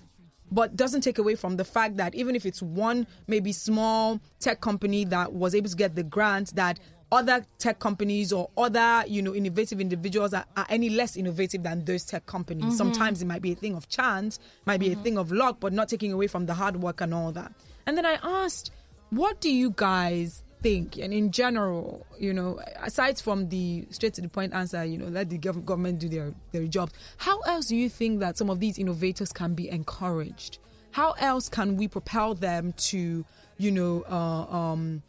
But 0.49 0.78
doesn't 0.78 1.01
take 1.01 1.17
away 1.17 1.36
from 1.36 1.57
the 1.57 1.65
fact 1.65 1.97
that 1.97 2.15
even 2.15 2.34
if 2.34 2.45
it's 2.45 2.61
one 2.61 3.05
maybe 3.28 3.51
small 3.51 4.21
tech 4.39 4.61
company 4.61 5.03
that 5.03 5.34
was 5.34 5.53
able 5.53 5.69
to 5.69 5.75
get 5.75 5.95
the 5.95 6.03
grant, 6.03 6.55
that 6.55 6.80
other 7.11 7.45
tech 7.57 7.79
companies 7.79 8.33
or 8.33 8.49
other 8.57 9.03
you 9.07 9.21
know 9.21 9.33
innovative 9.33 9.79
individuals 9.79 10.33
are, 10.33 10.45
are 10.55 10.65
any 10.69 10.89
less 10.89 11.15
innovative 11.15 11.63
than 11.63 11.85
those 11.85 12.03
tech 12.03 12.25
companies. 12.25 12.77
Sometimes 12.77 13.21
it 13.21 13.25
might 13.25 13.41
be 13.41 13.51
a 13.53 13.55
thing 13.55 13.75
of 13.75 13.87
chance, 13.87 14.39
might 14.65 14.79
be 14.79 14.91
a 14.91 14.95
thing 14.95 15.17
of 15.17 15.31
luck, 15.31 15.57
but 15.59 15.73
not 15.73 15.87
taking 15.89 16.11
away 16.11 16.27
from 16.27 16.45
the 16.45 16.53
hard 16.53 16.77
work 16.77 17.01
and 17.01 17.13
all 17.13 17.31
that. 17.31 17.51
And 17.85 17.97
then 17.97 18.05
I 18.05 18.17
asked, 18.21 18.71
what 19.09 19.39
do 19.39 19.49
you 19.49 19.71
guys 19.75 20.43
think? 20.61 20.97
And 20.97 21.13
in 21.13 21.31
general, 21.31 22.05
you 22.19 22.33
know, 22.33 22.59
aside 22.81 23.19
from 23.19 23.47
the 23.49 23.87
straight 23.89 24.13
to 24.15 24.21
the 24.21 24.27
point 24.27 24.53
answer, 24.53 24.83
you 24.83 24.97
know, 24.97 25.07
let 25.07 25.29
the 25.29 25.37
gov- 25.37 25.63
government 25.63 25.99
do 25.99 26.09
their, 26.09 26.33
their 26.51 26.65
jobs, 26.65 26.91
how 27.17 27.39
else 27.41 27.67
do 27.67 27.75
you 27.75 27.89
think 27.89 28.19
that 28.19 28.37
some 28.37 28.49
of 28.49 28.59
these 28.59 28.77
innovators 28.77 29.31
can 29.31 29.53
be 29.53 29.69
encouraged? 29.69 30.59
How 30.91 31.11
else 31.11 31.47
can 31.47 31.77
we 31.77 31.87
propel 31.87 32.33
them 32.33 32.73
to, 32.77 33.23
you 33.57 33.71
know, 33.71 34.03
uh, 34.09 34.55
um, 34.55 35.03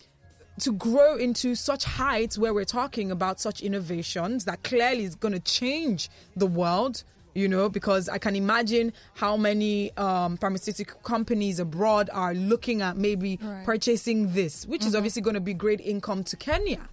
to 0.60 0.72
grow 0.72 1.16
into 1.16 1.54
such 1.54 1.84
heights 1.84 2.36
where 2.38 2.52
we're 2.54 2.64
talking 2.64 3.10
about 3.10 3.40
such 3.40 3.60
innovations 3.60 4.44
that 4.44 4.62
clearly 4.62 5.04
is 5.04 5.14
going 5.14 5.32
to 5.34 5.40
change 5.40 6.08
the 6.36 6.46
world 6.46 7.04
you 7.34 7.46
know 7.46 7.68
because 7.68 8.08
i 8.08 8.18
can 8.18 8.34
imagine 8.34 8.92
how 9.14 9.36
many 9.36 9.96
um, 9.96 10.36
pharmaceutical 10.38 10.98
companies 11.00 11.60
abroad 11.60 12.08
are 12.12 12.34
looking 12.34 12.82
at 12.82 12.96
maybe 12.96 13.38
Right. 13.42 13.64
purchasing 13.64 14.32
this 14.32 14.66
which 14.66 14.84
is 14.84 14.94
obviously 14.94 15.22
going 15.22 15.34
to 15.34 15.40
be 15.40 15.54
great 15.54 15.80
income 15.80 16.24
to 16.24 16.36
kenya 16.36 16.88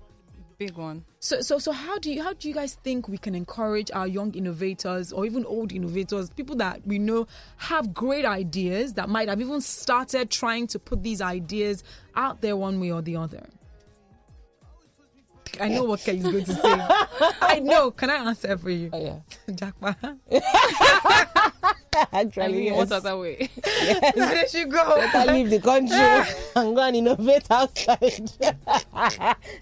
Big 0.58 0.78
one. 0.78 1.04
so, 1.20 1.42
so, 1.42 1.60
so, 1.60 1.74
how 1.74 2.00
do 2.00 2.14
you 2.14 2.24
how 2.24 2.32
do 2.32 2.48
you 2.48 2.54
guys 2.54 2.76
think 2.76 3.10
we 3.10 3.18
can 3.18 3.36
encourage 3.36 3.92
our 3.92 4.08
young 4.08 4.34
innovators 4.34 5.12
or 5.12 5.26
even 5.26 5.46
old 5.46 5.74
innovators, 5.74 6.30
people 6.30 6.56
that 6.58 6.86
we 6.88 6.98
know 6.98 7.28
have 7.58 7.94
great 7.94 8.24
ideas 8.24 8.94
that 8.94 9.10
might 9.10 9.28
have 9.28 9.42
even 9.42 9.60
started 9.60 10.30
trying 10.30 10.68
to 10.68 10.80
put 10.80 11.04
these 11.04 11.22
ideas 11.22 11.84
out 12.16 12.40
there 12.40 12.56
one 12.56 12.80
way 12.80 12.90
or 12.90 13.02
the 13.02 13.18
other? 13.18 13.48
I 15.62 15.68
know 15.70 15.84
what 15.86 16.00
Kay 16.02 16.18
is 16.18 16.24
going 16.24 16.44
to 16.46 16.54
say. 16.64 16.78
I 17.42 17.60
know. 17.64 17.92
Can 17.92 18.10
I 18.10 18.16
answer 18.30 18.58
for 18.58 18.70
you, 18.70 18.90
Oh, 18.94 19.02
yeah. 19.04 19.20
Jackpot? 19.56 19.98
Actually, 22.12 22.44
I 22.44 22.48
mean, 22.50 22.64
yes. 22.66 22.78
what 22.78 22.92
other 22.92 23.18
way? 23.18 23.50
there 24.16 24.46
you 24.54 24.68
go. 24.68 24.82
I 25.14 25.26
leave 25.32 25.50
the 25.50 25.60
country 25.60 25.98
and 26.56 26.76
go 26.76 26.82
and 26.82 26.96
innovate 26.96 27.46
outside. 27.50 28.32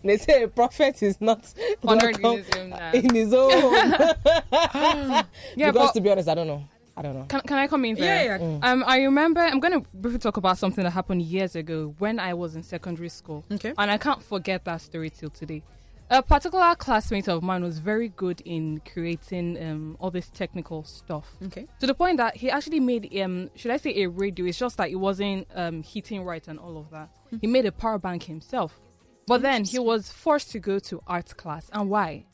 they 0.03 0.17
say 0.17 0.43
a 0.43 0.47
prophet 0.47 1.01
is 1.03 1.19
not 1.21 1.53
Honored 1.85 2.19
in 2.19 2.37
his 2.37 2.49
own 2.57 2.69
land. 2.71 2.95
in 2.95 3.15
his 3.15 3.33
own 3.33 3.51
home. 3.51 5.25
Yeah, 5.55 5.71
because 5.71 5.87
but 5.89 5.93
to 5.93 6.01
be 6.01 6.09
honest, 6.11 6.27
I 6.29 6.35
don't 6.35 6.47
know. 6.47 6.63
I 6.95 7.01
don't 7.01 7.15
know. 7.15 7.25
Can, 7.25 7.41
can 7.41 7.57
I 7.57 7.67
come 7.67 7.85
in 7.85 7.95
Yeah, 7.97 8.05
there? 8.05 8.37
yeah. 8.39 8.59
Um, 8.71 8.83
I 8.85 9.01
remember. 9.01 9.41
I'm 9.41 9.59
going 9.59 9.81
to 9.81 9.87
briefly 9.95 10.19
talk 10.19 10.37
about 10.37 10.59
something 10.59 10.83
that 10.83 10.91
happened 10.91 11.23
years 11.23 11.55
ago 11.55 11.95
when 11.97 12.19
I 12.19 12.35
was 12.35 12.55
in 12.55 12.61
secondary 12.61 13.09
school. 13.09 13.43
Okay. 13.51 13.73
And 13.77 13.89
I 13.89 13.97
can't 13.97 14.21
forget 14.21 14.63
that 14.65 14.79
story 14.81 15.09
till 15.09 15.29
today. 15.31 15.63
A 16.09 16.21
particular 16.21 16.75
classmate 16.75 17.27
of 17.27 17.41
mine 17.43 17.63
was 17.63 17.79
very 17.79 18.09
good 18.09 18.41
in 18.41 18.81
creating 18.91 19.57
um, 19.63 19.97
all 19.99 20.11
this 20.11 20.29
technical 20.29 20.83
stuff. 20.83 21.35
Okay. 21.45 21.67
To 21.79 21.87
the 21.87 21.93
point 21.93 22.17
that 22.17 22.35
he 22.37 22.49
actually 22.51 22.79
made 22.79 23.17
um 23.19 23.49
should 23.55 23.71
I 23.71 23.77
say 23.77 24.03
a 24.03 24.09
radio? 24.09 24.45
It's 24.45 24.57
just 24.59 24.77
that 24.77 24.89
it 24.89 24.95
wasn't 24.95 25.47
um 25.55 25.81
heating 25.83 26.23
right 26.23 26.47
and 26.47 26.59
all 26.59 26.77
of 26.77 26.89
that. 26.91 27.09
He 27.41 27.47
made 27.47 27.65
a 27.65 27.71
power 27.71 27.97
bank 27.97 28.23
himself. 28.23 28.79
But 29.25 29.41
then 29.41 29.63
he 29.63 29.79
was 29.79 30.11
forced 30.11 30.51
to 30.51 30.59
go 30.59 30.79
to 30.79 31.01
art 31.07 31.35
class. 31.37 31.69
And 31.71 31.89
why? 31.89 32.25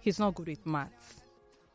He's 0.00 0.18
not 0.18 0.34
good 0.34 0.48
with 0.48 0.66
maths. 0.66 1.22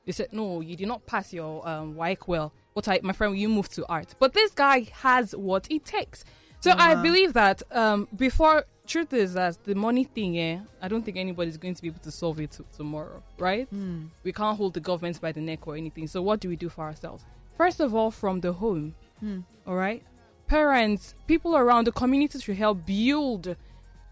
They 0.06 0.12
said, 0.12 0.34
No, 0.34 0.62
you 0.62 0.76
did 0.76 0.88
not 0.88 1.06
pass 1.06 1.34
your 1.34 1.68
um 1.68 1.96
WAEC 1.96 2.28
well. 2.28 2.54
What 2.74 2.88
I 2.88 3.00
my 3.02 3.14
friend, 3.14 3.38
you 3.38 3.50
moved 3.50 3.74
to 3.76 3.86
art. 3.88 4.16
But 4.20 4.34
this 4.34 4.52
guy 4.52 4.88
has 4.92 5.36
what 5.36 5.68
it 5.72 5.86
takes. 5.86 6.24
So 6.60 6.72
I 6.72 6.96
believe 6.96 7.34
that 7.34 7.62
um 7.72 8.08
before 8.16 8.66
truth 8.88 9.14
is 9.14 9.34
that 9.34 9.64
the 9.64 9.76
money 9.76 10.04
thing, 10.06 10.38
eh, 10.40 10.60
I 10.82 10.88
don't 10.88 11.04
think 11.06 11.18
anybody's 11.18 11.58
going 11.58 11.76
to 11.76 11.82
be 11.82 11.90
able 11.90 12.00
to 12.00 12.12
solve 12.12 12.40
it 12.40 12.52
t- 12.52 12.64
tomorrow, 12.76 13.22
right? 13.38 13.68
We 14.24 14.32
can't 14.34 14.58
hold 14.58 14.74
the 14.74 14.80
government 14.80 15.20
by 15.22 15.32
the 15.32 15.42
neck 15.42 15.68
or 15.68 15.76
anything. 15.76 16.08
So 16.08 16.22
what 16.22 16.40
do 16.40 16.50
we 16.50 16.56
do 16.56 16.70
for 16.70 16.84
ourselves? 16.84 17.24
First 17.58 17.80
of 17.80 17.94
all, 17.96 18.12
from 18.12 18.42
the 18.42 18.54
home, 18.54 18.96
all 19.68 19.76
right? 19.76 20.04
Parents, 20.48 21.16
people 21.28 21.56
around 21.58 21.88
the 21.88 21.92
community 21.92 22.40
should 22.40 22.56
help 22.58 22.86
build 22.86 23.56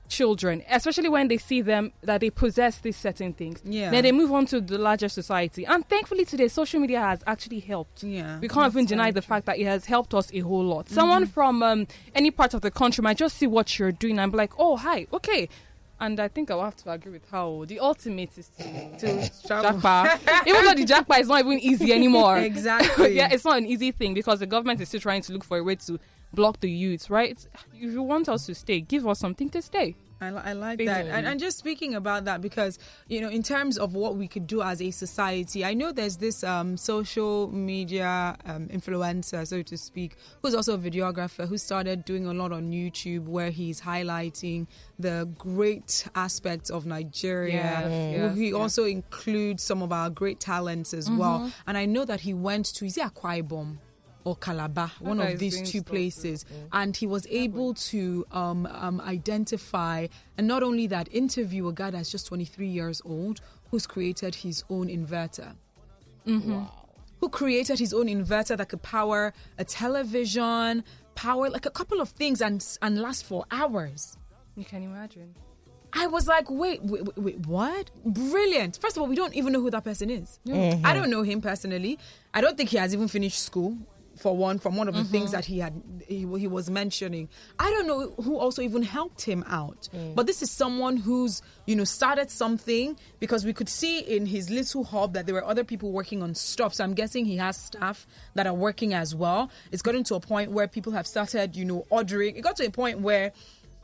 children, 0.08 0.64
especially 0.70 1.10
when 1.10 1.28
they 1.28 1.38
see 1.38 1.62
them 1.62 1.92
that 2.02 2.22
they 2.22 2.30
possess 2.30 2.80
these 2.80 2.98
certain 2.98 3.34
things. 3.34 3.62
Yeah. 3.64 3.92
Then 3.92 4.04
they 4.04 4.12
move 4.12 4.32
on 4.32 4.46
to 4.48 4.62
the 4.62 4.78
larger 4.78 5.10
society. 5.10 5.66
And 5.66 5.88
thankfully 5.88 6.26
today 6.26 6.48
social 6.48 6.80
media 6.80 7.02
has 7.02 7.24
actually 7.28 7.60
helped. 7.60 8.04
Yeah, 8.04 8.40
We 8.40 8.48
can't 8.48 8.72
even 8.72 8.86
deny 8.86 9.12
the 9.12 9.22
fact 9.22 9.46
that 9.48 9.58
it 9.58 9.66
has 9.66 9.86
helped 9.86 10.14
us 10.14 10.32
a 10.34 10.40
whole 10.40 10.64
lot. 10.64 10.90
Someone 10.90 11.26
from 11.26 11.64
um, 11.64 11.88
any 12.14 12.32
part 12.32 12.54
of 12.54 12.62
the 12.62 12.72
country 12.72 13.02
might 13.02 13.18
just 13.18 13.38
see 13.38 13.48
what 13.48 13.78
you're 13.80 13.92
doing 13.92 14.20
and 14.20 14.32
be 14.32 14.38
like, 14.38 14.54
"Oh, 14.58 14.78
hi. 14.78 15.08
Okay." 15.12 15.50
And 15.98 16.20
I 16.20 16.28
think 16.28 16.52
I'll 16.52 16.62
have 16.62 16.76
to 16.78 16.92
agree 16.92 17.14
with 17.14 17.30
how 17.32 17.64
the 17.68 17.80
ultimate 17.80 18.38
is 18.38 18.50
to, 18.58 18.98
to 18.98 19.32
jackpot. 19.48 20.20
even 20.46 20.66
though 20.66 20.74
the 20.74 20.84
jackpot 20.86 21.20
is 21.20 21.30
not 21.30 21.40
even 21.40 21.58
easy 21.60 21.94
anymore. 21.94 22.38
Exactly. 22.38 23.14
yeah, 23.16 23.30
it's 23.32 23.46
not 23.46 23.58
an 23.58 23.66
easy 23.66 23.92
thing 23.92 24.14
because 24.14 24.40
the 24.40 24.46
government 24.46 24.82
is 24.82 24.90
still 24.90 25.00
trying 25.00 25.22
to 25.22 25.32
look 25.32 25.46
for 25.46 25.58
a 25.58 25.64
way 25.64 25.76
to 25.76 25.98
block 26.36 26.60
the 26.60 26.70
youths, 26.70 27.10
right? 27.10 27.48
If 27.74 27.92
you 27.92 28.04
want 28.04 28.30
us 28.30 28.46
to 28.48 28.54
stay, 28.56 28.82
give 28.82 29.08
us 29.08 29.20
something 29.20 29.50
to 29.50 29.62
stay. 29.62 29.96
I, 30.22 30.28
I 30.28 30.54
like 30.54 30.78
that. 30.78 30.86
Basically. 30.86 31.12
And, 31.12 31.28
and 31.28 31.40
just 31.42 31.58
speaking 31.58 31.94
about 31.94 32.24
that, 32.24 32.40
because, 32.40 32.80
you 33.10 33.20
know, 33.20 33.28
in 33.30 33.44
terms 33.44 33.78
of 33.78 33.96
what 33.96 34.16
we 34.16 34.30
could 34.30 34.48
do 34.48 34.62
as 34.62 34.82
a 34.82 34.90
society, 34.90 35.66
I 35.66 35.74
know 35.74 35.92
there's 35.92 36.18
this 36.18 36.42
um, 36.42 36.78
social 36.78 37.52
media 37.52 38.38
um, 38.46 38.70
influencer, 38.70 39.46
so 39.46 39.62
to 39.62 39.78
speak, 39.78 40.16
who's 40.42 40.56
also 40.56 40.76
a 40.76 40.78
videographer 40.78 41.46
who 41.46 41.58
started 41.58 42.06
doing 42.06 42.26
a 42.28 42.34
lot 42.34 42.54
on 42.54 42.72
YouTube 42.72 43.26
where 43.26 43.52
he's 43.52 43.82
highlighting 43.82 44.68
the 44.98 45.30
great 45.38 46.08
aspects 46.16 46.70
of 46.70 46.86
Nigeria. 46.86 47.54
Yes, 47.54 48.18
yes, 48.18 48.38
he 48.38 48.46
yes. 48.46 48.56
also 48.56 48.86
includes 48.86 49.64
some 49.64 49.84
of 49.84 49.92
our 49.92 50.10
great 50.10 50.40
talents 50.40 50.94
as 50.94 51.12
well. 51.12 51.52
And 51.68 51.78
I 51.78 51.86
know 51.86 52.06
that 52.06 52.22
he 52.22 52.34
went 52.34 52.68
to, 52.76 52.86
is 52.86 52.98
it 52.98 53.04
Akwa 53.04 53.44
Ibom? 53.44 53.80
Or 54.26 54.36
Calabar, 54.36 54.92
one 55.00 55.20
of 55.20 55.38
these 55.40 55.60
two 55.62 55.80
stuff. 55.80 55.86
places, 55.86 56.46
and 56.74 56.98
he 56.98 57.06
was 57.06 57.28
able 57.30 57.76
to 57.76 58.26
um, 58.32 58.66
um, 58.66 59.00
identify 59.02 60.08
and 60.38 60.48
not 60.48 60.64
only 60.64 60.88
that 60.88 61.08
interview 61.14 61.68
a 61.68 61.74
guy 61.74 61.92
that's 61.92 62.10
just 62.12 62.26
23 62.28 62.68
years 62.68 63.02
old 63.06 63.40
who's 63.70 63.86
created 63.86 64.34
his 64.36 64.64
own 64.70 64.88
inverter 64.88 65.54
who 67.20 67.30
created 67.30 67.78
his 67.80 67.94
own 67.94 68.08
inverter 68.08 68.58
that 68.58 68.68
could 68.70 68.82
power 68.82 69.32
a 69.60 69.64
television 69.64 70.84
power 71.14 71.50
like 71.50 71.66
a 71.66 71.70
couple 71.70 72.02
of 72.02 72.10
things 72.10 72.42
and 72.42 72.66
and 72.82 73.00
last 73.00 73.26
for 73.26 73.46
hours 73.52 74.18
You 74.56 74.66
can 74.66 74.84
imagine. 74.84 75.36
I 75.98 76.08
was 76.08 76.28
like, 76.28 76.50
wait, 76.50 76.84
wait, 76.84 77.04
wait, 77.06 77.18
wait, 77.18 77.48
what? 77.48 77.90
Brilliant. 78.04 78.78
First 78.82 78.98
of 78.98 79.02
all, 79.02 79.08
we 79.08 79.16
don't 79.16 79.34
even 79.34 79.54
know 79.54 79.62
who 79.62 79.70
that 79.72 79.84
person 79.86 80.10
is. 80.10 80.40
I 80.84 80.94
don't 80.94 81.10
know 81.10 81.24
him 81.24 81.40
personally. 81.42 81.98
I 82.34 82.42
don't 82.42 82.58
think 82.58 82.70
he 82.72 82.78
has 82.78 82.94
even 82.94 83.08
finished 83.08 83.40
school. 83.40 83.78
For 84.16 84.36
one, 84.36 84.60
from 84.60 84.78
one 84.78 84.88
of 84.88 84.96
the 84.96 85.02
mm-hmm. 85.02 85.12
things 85.12 85.32
that 85.32 85.44
he 85.46 85.60
had, 85.60 85.82
he, 86.08 86.20
he 86.20 86.48
was 86.48 86.70
mentioning. 86.70 87.28
I 87.60 87.70
don't 87.70 87.86
know 87.86 88.12
who 88.24 88.38
also 88.38 88.62
even 88.62 88.82
helped 88.82 89.22
him 89.24 89.44
out. 89.48 89.90
Mm. 89.94 90.16
But 90.16 90.26
this 90.26 90.42
is 90.42 90.50
someone 90.50 90.96
who's, 90.96 91.42
you 91.66 91.76
know, 91.76 91.84
started 91.84 92.32
something 92.32 92.98
because 93.20 93.44
we 93.44 93.52
could 93.52 93.68
see 93.68 94.00
in 94.00 94.26
his 94.26 94.50
little 94.50 94.86
hub 94.86 95.14
that 95.14 95.26
there 95.26 95.36
were 95.36 95.44
other 95.44 95.66
people 95.66 95.92
working 95.92 96.24
on 96.24 96.34
stuff. 96.34 96.74
So 96.74 96.84
I'm 96.86 96.94
guessing 96.94 97.26
he 97.26 97.38
has 97.38 97.58
staff 97.58 98.08
that 98.36 98.48
are 98.48 98.54
working 98.54 98.94
as 98.94 99.14
well. 99.14 99.52
It's 99.72 99.82
gotten 99.82 100.06
to 100.06 100.16
a 100.16 100.22
point 100.22 100.52
where 100.52 100.68
people 100.68 100.94
have 100.94 101.08
started, 101.08 101.56
you 101.56 101.66
know, 101.66 101.86
ordering. 101.90 102.38
It 102.38 102.42
got 102.42 102.56
to 102.58 102.66
a 102.66 102.72
point 102.72 103.02
where 103.02 103.34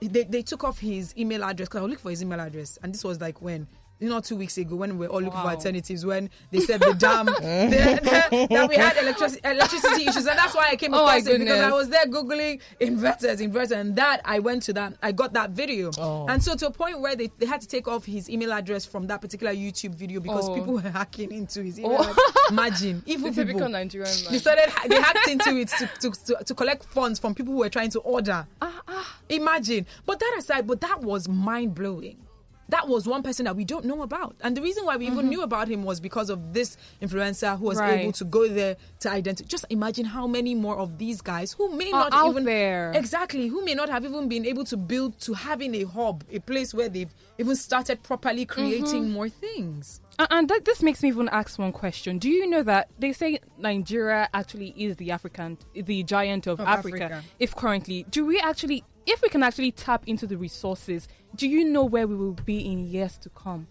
they, 0.01 0.23
they 0.23 0.41
took 0.41 0.63
off 0.63 0.79
his 0.79 1.15
email 1.17 1.43
address 1.43 1.67
because 1.67 1.79
I 1.79 1.83
was 1.83 1.89
looking 1.91 2.03
for 2.03 2.09
his 2.09 2.23
email 2.23 2.39
address, 2.39 2.79
and 2.81 2.93
this 2.93 3.03
was 3.03 3.19
like 3.19 3.41
when. 3.41 3.67
You 4.01 4.09
know, 4.09 4.19
two 4.19 4.35
weeks 4.35 4.57
ago 4.57 4.75
when 4.75 4.97
we 4.97 5.05
were 5.05 5.13
all 5.13 5.21
looking 5.21 5.39
for 5.39 5.47
alternatives, 5.49 6.03
when 6.03 6.31
they 6.49 6.59
said 6.59 6.79
the 6.79 6.93
dam 6.95 7.25
that 7.41 8.65
we 8.67 8.75
had 8.75 8.97
electricity, 8.97 9.41
electricity 9.47 10.07
issues, 10.07 10.25
and 10.25 10.39
that's 10.39 10.55
why 10.55 10.69
I 10.71 10.75
came 10.75 10.91
Oh 10.95 11.05
across 11.05 11.27
it 11.27 11.37
because 11.37 11.59
I 11.59 11.71
was 11.71 11.87
there 11.89 12.05
googling 12.07 12.61
inverters, 12.81 13.47
inverters, 13.47 13.69
and 13.69 13.95
that 13.97 14.21
I 14.25 14.39
went 14.39 14.63
to 14.63 14.73
that, 14.73 14.95
I 15.03 15.11
got 15.11 15.33
that 15.33 15.51
video, 15.51 15.91
Oh. 15.99 16.25
and 16.27 16.43
so 16.43 16.55
to 16.55 16.65
a 16.67 16.71
point 16.71 16.99
where 16.99 17.15
they, 17.15 17.27
they 17.37 17.45
had 17.45 17.61
to 17.61 17.67
take 17.67 17.87
off 17.87 18.03
his 18.05 18.27
email 18.27 18.51
address 18.53 18.85
from 18.87 19.05
that 19.05 19.21
particular 19.21 19.53
YouTube 19.53 19.93
video 19.93 20.19
because 20.19 20.49
Oh. 20.49 20.55
people 20.55 20.73
were 20.73 20.81
hacking 20.81 21.31
into 21.31 21.61
his 21.61 21.77
email. 21.77 21.97
Oh. 22.01 22.45
Imagine, 22.49 23.03
evil 23.05 23.31
The 23.31 23.45
people. 23.45 23.69
Nigerian 23.69 24.09
They 24.31 24.39
started. 24.39 24.73
They 24.89 24.99
hacked 24.99 25.27
into 25.27 25.55
it 25.57 25.67
to, 25.77 25.87
to, 26.01 26.11
to, 26.25 26.43
to 26.43 26.55
collect 26.55 26.85
funds 26.85 27.19
from 27.19 27.35
people 27.35 27.53
who 27.53 27.59
were 27.59 27.69
trying 27.69 27.91
to 27.91 27.99
order. 27.99 28.47
Ah, 28.61 29.19
Imagine. 29.29 29.85
But 30.07 30.19
that 30.19 30.35
aside, 30.39 30.65
but 30.65 30.81
that 30.81 31.01
was 31.01 31.29
mind 31.29 31.75
blowing. 31.75 32.17
That 32.71 32.87
was 32.87 33.05
one 33.07 33.21
person 33.21 33.45
that 33.45 33.55
we 33.55 33.63
don't 33.65 33.85
know 33.85 34.01
about, 34.01 34.35
and 34.41 34.57
the 34.57 34.61
reason 34.61 34.85
why 34.85 34.97
we 34.97 35.05
even 35.07 35.29
knew 35.29 35.41
about 35.43 35.67
him 35.67 35.83
was 35.83 35.99
because 35.99 36.29
of 36.29 36.53
this 36.53 36.75
influencer 37.01 37.57
who 37.59 37.65
was 37.65 37.77
Mm-hmm. 37.77 37.89
Right. 37.89 37.99
able 38.01 38.11
to 38.13 38.25
go 38.25 38.47
there 38.47 38.75
to 39.01 39.09
identify. 39.09 39.47
Just 39.47 39.65
imagine 39.69 40.05
how 40.05 40.27
many 40.27 40.55
more 40.55 40.77
of 40.77 40.97
these 40.97 41.21
guys 41.21 41.53
who 41.53 41.75
may 41.75 41.87
Are 41.91 42.09
not 42.09 42.13
out 42.13 42.29
even 42.31 42.43
there. 42.45 42.91
exactly 42.95 43.47
who 43.47 43.63
may 43.65 43.73
not 43.73 43.89
have 43.89 44.03
even 44.05 44.27
been 44.27 44.45
able 44.45 44.65
to 44.65 44.77
build 44.77 45.19
to 45.21 45.33
having 45.33 45.73
a 45.75 45.83
hub, 45.83 46.23
a 46.31 46.39
place 46.39 46.73
where 46.73 46.89
they've 46.89 47.13
even 47.37 47.55
started 47.55 48.03
properly 48.03 48.45
creating 48.45 49.03
Mm-hmm. 49.03 49.11
more 49.11 49.29
things. 49.29 49.99
And 50.29 50.47
that, 50.49 50.65
this 50.65 50.83
makes 50.83 51.01
me 51.01 51.09
even 51.09 51.29
ask 51.29 51.57
one 51.57 51.71
question. 51.71 52.19
Do 52.19 52.29
you 52.29 52.45
know 52.47 52.61
that 52.63 52.89
they 52.99 53.11
say 53.11 53.39
Nigeria 53.57 54.29
actually 54.33 54.69
is 54.77 54.97
the 54.97 55.09
African, 55.11 55.57
the 55.73 56.03
giant 56.03 56.45
of, 56.47 56.59
Of 56.59 56.67
Africa, 56.67 57.05
Africa. 57.05 57.23
If 57.39 57.55
currently, 57.55 58.05
do 58.11 58.25
we 58.25 58.39
actually, 58.39 58.83
if 59.05 59.21
we 59.21 59.29
can 59.29 59.43
actually 59.43 59.71
tap 59.71 60.03
into 60.07 60.27
the 60.27 60.37
resources, 60.37 61.07
do 61.35 61.47
you 61.47 61.65
know 61.65 61.83
where 61.83 62.07
we 62.07 62.15
will 62.15 62.33
be 62.33 62.59
in 62.59 62.89
years 62.89 63.17
to 63.19 63.29
come? 63.29 63.67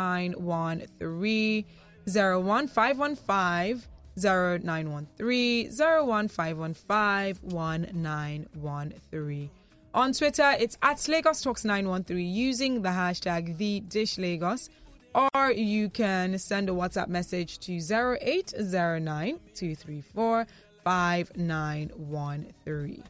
0809-222-0913. 0.00 1.64
01515 2.06 3.82
0913 4.16 5.70
01515 5.70 7.38
1913. 7.42 9.50
On 9.92 10.12
Twitter, 10.12 10.54
it's 10.60 10.78
at 10.82 11.08
Lagos 11.08 11.42
Talks 11.42 11.64
913 11.64 12.24
using 12.24 12.82
the 12.82 12.90
hashtag 12.90 13.56
the 13.56 13.80
Dish 13.80 14.18
Lagos, 14.18 14.70
or 15.12 15.50
you 15.50 15.88
can 15.88 16.38
send 16.38 16.68
a 16.68 16.72
WhatsApp 16.72 17.08
message 17.08 17.58
to 17.58 17.72
0809 17.72 19.40
234 19.52 20.46
5913. 20.84 23.02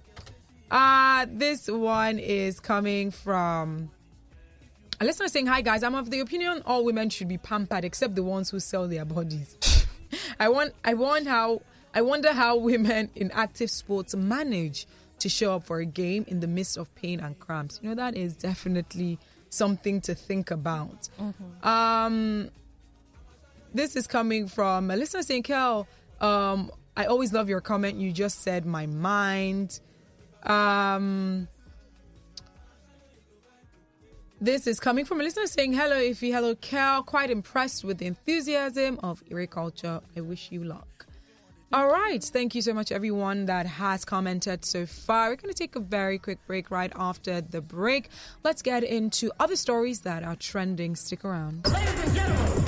Uh, 0.71 1.27
this 1.29 1.69
one 1.69 2.19
is 2.19 2.61
coming 2.61 3.11
from 3.11 3.91
a 5.01 5.05
listener 5.05 5.29
saying, 5.29 5.49
Hi 5.49 5.61
guys, 5.61 5.83
I'm 5.83 5.95
of 5.95 6.11
the 6.11 6.21
opinion 6.21 6.63
all 6.65 6.83
women 6.83 7.11
should 7.11 7.29
be 7.29 7.37
pampered 7.37 7.85
except 7.85 8.15
the 8.15 8.23
ones 8.23 8.49
who 8.49 8.59
sell 8.59 8.89
their 8.89 9.05
bodies. 9.05 9.55
I 10.41 10.49
want 10.49 10.73
I 10.83 10.95
want 10.95 11.27
how 11.27 11.61
I 11.93 12.01
wonder 12.01 12.33
how 12.33 12.57
women 12.57 13.11
in 13.15 13.31
active 13.33 13.71
sports 13.71 14.15
manage 14.15 14.87
to 15.21 15.29
show 15.29 15.55
up 15.55 15.65
for 15.65 15.79
a 15.79 15.85
game 15.85 16.25
in 16.29 16.41
the 16.41 16.47
midst 16.47 16.77
of 16.77 16.95
pain 16.95 17.21
and 17.21 17.39
cramps. 17.39 17.79
You 17.83 17.91
know, 17.91 17.95
that 17.97 18.17
is 18.17 18.35
definitely 18.37 19.19
something 19.51 20.01
to 20.03 20.15
think 20.15 20.51
about. 20.51 21.09
Um 21.63 22.51
this 23.73 23.95
is 23.95 24.07
coming 24.07 24.49
from 24.49 24.91
a 24.91 24.97
listener 24.97 25.23
saying, 25.23 25.45
Kel, 25.45 25.87
um, 26.21 26.73
I 26.97 27.05
always 27.05 27.33
love 27.33 27.49
your 27.49 27.61
comment. 27.61 27.99
You 27.99 28.11
just 28.13 28.41
said 28.41 28.67
my 28.67 28.87
mind. 28.87 29.81
Um 30.43 31.49
this 34.41 34.67
is 34.67 34.81
coming 34.81 35.05
from 35.05 35.21
a 35.21 35.23
listener 35.23 35.47
saying, 35.47 35.75
Hello, 35.75 35.97
Ify. 35.97 36.33
Hello, 36.33 36.55
Kel. 36.55 37.03
Quite 37.03 37.31
impressed 37.31 37.85
with 37.85 37.99
the 37.99 38.07
enthusiasm 38.07 38.99
of 39.03 39.23
Ire 39.31 39.47
Culture. 39.47 40.01
I 40.17 40.21
wish 40.23 40.51
you 40.51 40.65
luck. 40.65 40.90
All 41.73 41.89
right. 41.89 42.23
Thank 42.23 42.57
you 42.57 42.63
so 42.63 42.75
much, 42.75 42.91
everyone 42.91 43.47
that 43.47 43.65
has 43.65 44.05
commented 44.05 44.65
so 44.65 44.87
far. 44.87 45.29
We're 45.29 45.37
going 45.37 45.55
to 45.55 45.59
take 45.59 45.77
a 45.77 45.81
very 45.81 46.19
quick 46.19 46.45
break 46.49 46.69
right 46.69 46.93
after 46.97 47.41
the 47.41 47.61
break. 47.61 48.09
Let's 48.43 48.61
get 48.61 48.83
into 48.83 49.31
other 49.39 49.55
stories 49.55 50.01
that 50.01 50.25
are 50.25 50.35
trending. 50.35 50.97
Stick 50.97 51.25
around. 51.25 51.63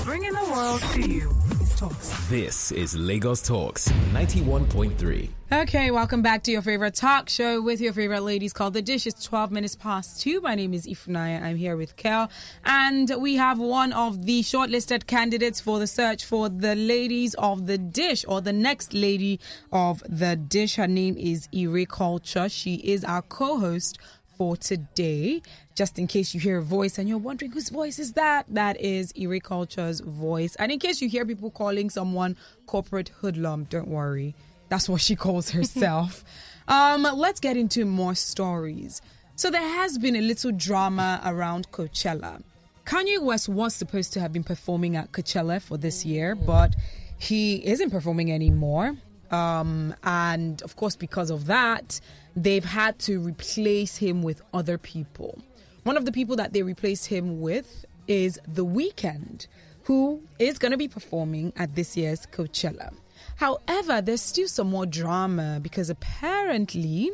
Bringing 0.04 0.32
the 0.32 0.48
world 0.52 0.82
to 0.92 1.00
you. 1.00 1.34
It's 1.60 1.76
Talks. 1.80 2.28
This 2.28 2.70
is 2.70 2.94
Lagos 2.96 3.42
Talks 3.42 3.88
91.3. 4.12 5.30
Okay, 5.52 5.90
welcome 5.90 6.22
back 6.22 6.42
to 6.44 6.50
your 6.50 6.62
favorite 6.62 6.94
talk 6.94 7.28
show 7.28 7.60
with 7.60 7.78
your 7.78 7.92
favorite 7.92 8.22
ladies 8.22 8.54
called 8.54 8.72
The 8.72 8.80
Dish. 8.80 9.06
It's 9.06 9.22
12 9.22 9.50
minutes 9.50 9.76
past 9.76 10.18
2. 10.22 10.40
My 10.40 10.54
name 10.54 10.72
is 10.72 10.86
Ifunanya. 10.86 11.42
I'm 11.42 11.58
here 11.58 11.76
with 11.76 11.94
Kel. 11.96 12.30
And 12.64 13.12
we 13.18 13.34
have 13.36 13.58
one 13.58 13.92
of 13.92 14.24
the 14.24 14.40
shortlisted 14.40 15.06
candidates 15.06 15.60
for 15.60 15.78
the 15.78 15.86
search 15.86 16.24
for 16.24 16.48
the 16.48 16.74
ladies 16.74 17.34
of 17.34 17.66
The 17.66 17.76
Dish 17.76 18.24
or 18.26 18.40
the 18.40 18.54
next 18.54 18.94
lady 18.94 19.40
of 19.70 20.02
The 20.08 20.36
Dish. 20.36 20.76
Her 20.76 20.88
name 20.88 21.18
is 21.18 21.50
Ire 21.54 21.84
Culture. 21.84 22.48
She 22.48 22.76
is 22.76 23.04
our 23.04 23.20
co 23.20 23.58
host 23.58 23.98
for 24.38 24.56
today. 24.56 25.42
Just 25.74 25.98
in 25.98 26.06
case 26.06 26.32
you 26.32 26.40
hear 26.40 26.58
a 26.58 26.62
voice 26.62 26.96
and 26.96 27.10
you're 27.10 27.18
wondering 27.18 27.50
whose 27.50 27.68
voice 27.68 27.98
is 27.98 28.14
that, 28.14 28.46
that 28.48 28.80
is 28.80 29.12
Ire 29.20 29.38
Culture's 29.38 30.00
voice. 30.00 30.56
And 30.56 30.72
in 30.72 30.78
case 30.78 31.02
you 31.02 31.10
hear 31.10 31.26
people 31.26 31.50
calling 31.50 31.90
someone 31.90 32.38
corporate 32.64 33.10
hoodlum, 33.20 33.64
don't 33.64 33.88
worry. 33.88 34.34
That's 34.72 34.88
what 34.88 35.02
she 35.02 35.16
calls 35.16 35.50
herself. 35.50 36.24
um, 36.68 37.02
let's 37.02 37.40
get 37.40 37.58
into 37.58 37.84
more 37.84 38.14
stories. 38.14 39.02
So 39.36 39.50
there 39.50 39.60
has 39.60 39.98
been 39.98 40.16
a 40.16 40.22
little 40.22 40.50
drama 40.50 41.20
around 41.26 41.70
Coachella. 41.72 42.42
Kanye 42.86 43.20
West 43.20 43.50
was 43.50 43.74
supposed 43.74 44.14
to 44.14 44.20
have 44.20 44.32
been 44.32 44.44
performing 44.44 44.96
at 44.96 45.12
Coachella 45.12 45.60
for 45.60 45.76
this 45.76 46.06
year, 46.06 46.34
but 46.34 46.74
he 47.18 47.56
isn't 47.66 47.90
performing 47.90 48.32
anymore. 48.32 48.96
Um, 49.30 49.94
and 50.04 50.62
of 50.62 50.74
course, 50.76 50.96
because 50.96 51.28
of 51.28 51.44
that, 51.48 52.00
they've 52.34 52.64
had 52.64 52.98
to 53.00 53.20
replace 53.20 53.98
him 53.98 54.22
with 54.22 54.40
other 54.54 54.78
people. 54.78 55.38
One 55.82 55.98
of 55.98 56.06
the 56.06 56.12
people 56.12 56.36
that 56.36 56.54
they 56.54 56.62
replaced 56.62 57.08
him 57.08 57.42
with 57.42 57.84
is 58.08 58.40
The 58.48 58.64
Weeknd, 58.64 59.48
who 59.82 60.22
is 60.38 60.56
going 60.58 60.72
to 60.72 60.78
be 60.78 60.88
performing 60.88 61.52
at 61.56 61.74
this 61.74 61.94
year's 61.94 62.24
Coachella. 62.24 62.94
However, 63.42 64.00
there's 64.00 64.20
still 64.20 64.46
some 64.46 64.70
more 64.70 64.86
drama 64.86 65.58
because 65.60 65.90
apparently 65.90 67.10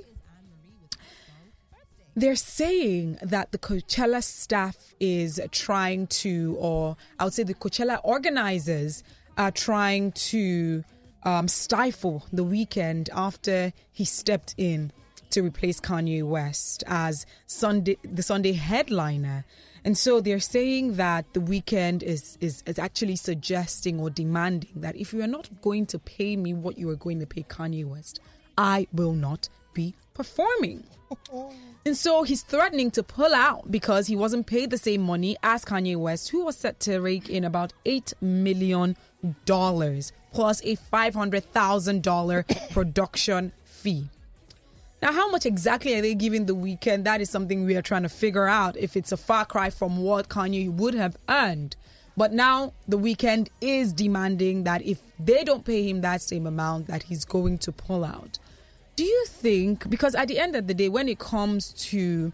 they're 2.14 2.36
saying 2.36 3.16
that 3.22 3.50
the 3.50 3.56
Coachella 3.56 4.22
staff 4.22 4.92
is 5.00 5.40
trying 5.52 6.06
to, 6.08 6.54
or 6.60 6.98
I 7.18 7.24
would 7.24 7.32
say 7.32 7.44
the 7.44 7.54
Coachella 7.54 7.98
organizers 8.04 9.02
are 9.38 9.50
trying 9.50 10.12
to 10.28 10.84
um, 11.22 11.48
stifle 11.48 12.26
the 12.30 12.44
Weeknd 12.44 13.08
after 13.14 13.72
he 13.90 14.04
stepped 14.04 14.54
in 14.58 14.92
to 15.30 15.40
replace 15.40 15.80
Kanye 15.80 16.22
West 16.22 16.84
as 16.86 17.24
Sunday 17.46 17.96
the 18.04 18.22
Sunday 18.22 18.52
headliner. 18.52 19.46
And 19.88 19.96
so 19.96 20.20
they're 20.20 20.38
saying 20.38 20.96
that 20.96 21.32
the 21.32 21.40
Weeknd 21.40 22.02
is, 22.02 22.36
is 22.42 22.62
is 22.66 22.78
actually 22.78 23.16
suggesting 23.16 23.98
or 23.98 24.10
demanding 24.10 24.82
that 24.82 24.94
if 24.96 25.14
you 25.14 25.22
are 25.22 25.26
not 25.38 25.48
going 25.62 25.86
to 25.86 25.98
pay 25.98 26.36
me 26.36 26.52
what 26.52 26.76
you 26.76 26.90
are 26.90 26.96
going 26.96 27.20
to 27.20 27.26
pay 27.26 27.42
Kanye 27.42 27.86
West, 27.86 28.20
I 28.58 28.86
will 28.92 29.14
not 29.14 29.48
be 29.72 29.94
performing. 30.12 30.84
And 31.86 31.96
so 31.96 32.22
he's 32.22 32.42
threatening 32.42 32.90
to 32.90 33.02
pull 33.02 33.32
out 33.32 33.70
because 33.70 34.08
he 34.08 34.14
wasn't 34.14 34.46
paid 34.46 34.68
the 34.68 34.76
same 34.76 35.00
money 35.00 35.38
as 35.42 35.64
Kanye 35.64 35.96
West, 35.96 36.28
who 36.28 36.44
was 36.44 36.58
set 36.58 36.80
to 36.80 36.98
rake 36.98 37.30
in 37.30 37.44
about 37.44 37.72
$8 37.86 38.12
million 38.20 38.94
plus 39.46 40.60
a 40.64 40.76
$500,000 40.76 42.70
production 42.72 43.52
fee. 43.64 44.10
Now, 45.00 45.12
how 45.12 45.30
much 45.30 45.46
exactly 45.46 45.94
are 45.94 46.02
they 46.02 46.14
giving 46.14 46.46
the 46.46 46.56
Weeknd? 46.56 47.04
That 47.04 47.20
is 47.20 47.30
something 47.30 47.64
we 47.64 47.76
are 47.76 47.82
trying 47.82 48.02
to 48.02 48.08
figure 48.08 48.46
out 48.46 48.76
if 48.76 48.96
it's 48.96 49.12
a 49.12 49.16
far 49.16 49.44
cry 49.44 49.70
from 49.70 49.98
what 49.98 50.28
Kanye 50.28 50.70
would 50.72 50.94
have 50.94 51.16
earned. 51.28 51.76
But 52.16 52.32
now 52.32 52.72
the 52.88 52.98
Weeknd 52.98 53.48
is 53.60 53.92
demanding 53.92 54.64
that 54.64 54.82
if 54.82 54.98
they 55.20 55.44
don't 55.44 55.64
pay 55.64 55.88
him 55.88 56.00
that 56.00 56.20
same 56.20 56.48
amount, 56.48 56.88
that 56.88 57.04
he's 57.04 57.24
going 57.24 57.58
to 57.58 57.70
pull 57.70 58.04
out. 58.04 58.40
Do 58.96 59.04
you 59.04 59.24
think, 59.28 59.88
because 59.88 60.16
at 60.16 60.26
the 60.26 60.40
end 60.40 60.56
of 60.56 60.66
the 60.66 60.74
day, 60.74 60.88
when 60.88 61.08
it 61.08 61.20
comes 61.20 61.72
to 61.90 62.32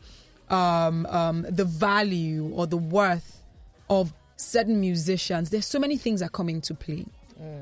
um, 0.49 1.05
um, 1.07 1.43
the 1.47 1.67
value 1.67 2.51
or 2.55 2.67
the 2.67 2.79
worth 2.79 3.43
of 3.91 4.15
certain 4.37 4.81
musicians, 4.81 5.51
there's 5.51 5.67
so 5.67 5.79
many 5.79 5.99
things 5.99 6.21
that 6.21 6.33
come 6.33 6.49
into 6.49 6.75
play. 6.75 7.05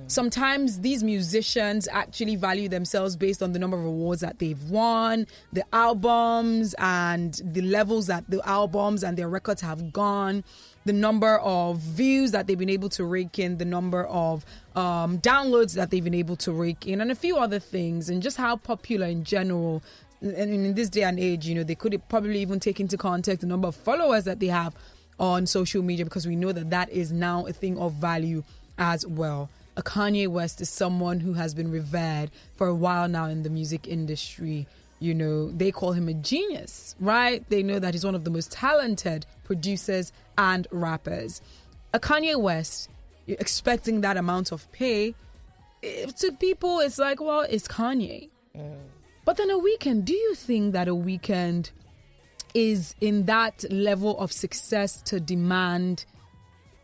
Sometimes 0.06 0.80
these 0.80 1.02
musicians 1.02 1.88
actually 1.90 2.36
value 2.36 2.68
themselves 2.68 3.16
based 3.16 3.42
on 3.42 3.52
the 3.52 3.58
number 3.58 3.78
of 3.78 3.84
awards 3.84 4.20
that 4.20 4.38
they've 4.38 4.62
won, 4.64 5.26
the 5.52 5.64
albums, 5.72 6.74
and 6.78 7.40
the 7.42 7.62
levels 7.62 8.08
that 8.08 8.24
the 8.28 8.46
albums 8.46 9.02
and 9.02 9.16
their 9.16 9.28
records 9.28 9.62
have 9.62 9.92
gone, 9.92 10.44
the 10.84 10.92
number 10.92 11.38
of 11.38 11.78
views 11.78 12.32
that 12.32 12.46
they've 12.46 12.58
been 12.58 12.68
able 12.68 12.90
to 12.90 13.04
rake 13.04 13.38
in, 13.38 13.56
the 13.56 13.64
number 13.64 14.04
of 14.06 14.44
um, 14.76 15.18
downloads 15.20 15.74
that 15.74 15.90
they've 15.90 16.04
been 16.04 16.14
able 16.14 16.36
to 16.36 16.52
rake 16.52 16.86
in, 16.86 17.00
and 17.00 17.10
a 17.10 17.14
few 17.14 17.38
other 17.38 17.58
things, 17.58 18.10
and 18.10 18.22
just 18.22 18.36
how 18.36 18.56
popular 18.56 19.06
in 19.06 19.24
general. 19.24 19.82
And 20.20 20.36
in 20.52 20.74
this 20.74 20.88
day 20.88 21.02
and 21.02 21.18
age, 21.18 21.46
you 21.46 21.54
know, 21.54 21.64
they 21.64 21.74
could 21.74 22.00
probably 22.08 22.40
even 22.40 22.60
take 22.60 22.78
into 22.78 22.96
context 22.96 23.40
the 23.40 23.46
number 23.46 23.68
of 23.68 23.74
followers 23.74 24.24
that 24.24 24.38
they 24.40 24.46
have 24.48 24.74
on 25.18 25.46
social 25.46 25.82
media 25.82 26.04
because 26.04 26.26
we 26.26 26.36
know 26.36 26.52
that 26.52 26.70
that 26.70 26.90
is 26.90 27.12
now 27.12 27.46
a 27.46 27.52
thing 27.52 27.78
of 27.78 27.94
value 27.94 28.44
as 28.78 29.06
well. 29.06 29.48
A 29.76 29.82
Kanye 29.82 30.28
West 30.28 30.60
is 30.60 30.68
someone 30.68 31.20
who 31.20 31.32
has 31.32 31.54
been 31.54 31.70
revered 31.70 32.30
for 32.56 32.66
a 32.66 32.74
while 32.74 33.08
now 33.08 33.26
in 33.26 33.42
the 33.42 33.50
music 33.50 33.88
industry. 33.88 34.66
You 35.00 35.14
know, 35.14 35.50
they 35.50 35.70
call 35.70 35.92
him 35.92 36.08
a 36.08 36.14
genius, 36.14 36.94
right? 37.00 37.48
They 37.48 37.62
know 37.62 37.78
that 37.78 37.94
he's 37.94 38.04
one 38.04 38.14
of 38.14 38.24
the 38.24 38.30
most 38.30 38.52
talented 38.52 39.26
producers 39.44 40.12
and 40.36 40.68
rappers. 40.70 41.40
A 41.94 41.98
Kanye 41.98 42.40
West, 42.40 42.90
expecting 43.26 44.02
that 44.02 44.16
amount 44.16 44.52
of 44.52 44.70
pay, 44.72 45.14
eh, 45.82 46.06
to 46.06 46.32
people, 46.32 46.80
it's 46.80 46.98
like, 46.98 47.20
well, 47.20 47.40
it's 47.40 47.66
Kanye. 47.66 48.28
But 49.24 49.36
then 49.36 49.50
a 49.50 49.58
Weeknd, 49.58 50.04
do 50.04 50.12
you 50.12 50.34
think 50.34 50.72
that 50.72 50.88
a 50.88 50.94
Weeknd 50.94 51.70
is 52.54 52.94
in 53.00 53.24
that 53.26 53.64
level 53.70 54.18
of 54.18 54.32
success 54.32 55.00
to 55.02 55.18
demand 55.18 56.04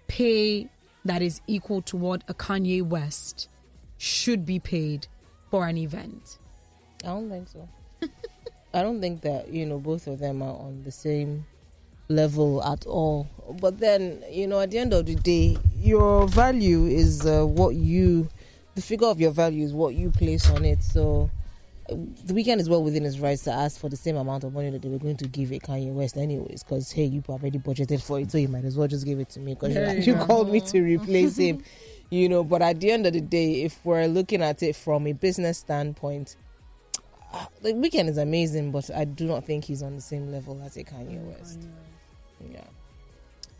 pay 0.06 0.68
that 1.08 1.22
is 1.22 1.40
equal 1.46 1.82
to 1.82 1.96
what 1.96 2.22
a 2.28 2.34
Kanye 2.34 2.82
West 2.82 3.48
should 3.96 4.44
be 4.44 4.58
paid 4.58 5.06
for 5.50 5.66
an 5.66 5.76
event? 5.76 6.38
I 7.04 7.08
don't 7.08 7.30
think 7.30 7.48
so. 7.48 7.68
I 8.74 8.82
don't 8.82 9.00
think 9.00 9.22
that 9.22 9.48
you 9.48 9.66
know 9.66 9.78
both 9.78 10.06
of 10.06 10.18
them 10.18 10.42
are 10.42 10.54
on 10.54 10.82
the 10.84 10.92
same 10.92 11.46
level 12.08 12.62
at 12.64 12.86
all. 12.86 13.28
But 13.60 13.78
then 13.78 14.22
you 14.30 14.46
know, 14.46 14.60
at 14.60 14.70
the 14.70 14.78
end 14.78 14.92
of 14.92 15.06
the 15.06 15.14
day, 15.14 15.56
your 15.76 16.28
value 16.28 16.86
is 16.86 17.26
uh, 17.26 17.44
what 17.44 17.74
you, 17.74 18.28
the 18.74 18.82
figure 18.82 19.08
of 19.08 19.20
your 19.20 19.30
value 19.30 19.64
is 19.64 19.72
what 19.72 19.94
you 19.94 20.10
place 20.10 20.48
on 20.50 20.64
it. 20.64 20.82
So 20.82 21.30
the 21.88 22.34
Weeknd 22.34 22.60
is 22.60 22.68
well 22.68 22.82
within 22.82 23.04
his 23.04 23.18
rights 23.18 23.44
to 23.44 23.50
ask 23.50 23.80
for 23.80 23.88
the 23.88 23.96
same 23.96 24.16
amount 24.16 24.44
of 24.44 24.52
money 24.52 24.70
that 24.70 24.82
they 24.82 24.88
were 24.88 24.98
going 24.98 25.16
to 25.16 25.26
give 25.26 25.52
a 25.52 25.58
Kanye 25.58 25.92
West, 25.92 26.16
anyways. 26.16 26.62
Because 26.62 26.92
hey, 26.92 27.04
you 27.04 27.22
already 27.28 27.58
budgeted 27.58 28.02
for 28.02 28.20
it, 28.20 28.30
so 28.30 28.38
you 28.38 28.48
might 28.48 28.64
as 28.64 28.76
well 28.76 28.88
just 28.88 29.06
give 29.06 29.18
it 29.18 29.30
to 29.30 29.40
me 29.40 29.54
because 29.54 29.74
There 29.74 29.94
you, 29.94 30.02
you 30.02 30.18
you 30.18 30.24
called 30.26 30.50
me 30.50 30.60
to 30.60 30.80
replace 30.80 31.38
him. 31.38 31.62
you 32.10 32.28
know. 32.28 32.44
But 32.44 32.62
at 32.62 32.80
the 32.80 32.90
end 32.90 33.06
of 33.06 33.14
the 33.14 33.20
day, 33.20 33.62
if 33.62 33.78
we're 33.84 34.06
looking 34.06 34.42
at 34.42 34.62
it 34.62 34.76
from 34.76 35.06
a 35.06 35.12
business 35.12 35.58
standpoint, 35.58 36.36
uh, 37.32 37.46
the 37.62 37.72
Weeknd 37.72 38.08
is 38.08 38.18
amazing, 38.18 38.70
but 38.70 38.90
I 38.94 39.04
do 39.04 39.26
not 39.26 39.44
think 39.44 39.64
he's 39.64 39.82
on 39.82 39.96
the 39.96 40.02
same 40.02 40.30
level 40.30 40.60
as 40.64 40.76
a 40.76 40.84
Kanye 40.84 41.20
West. 41.22 41.66
Yeah. 42.52 42.64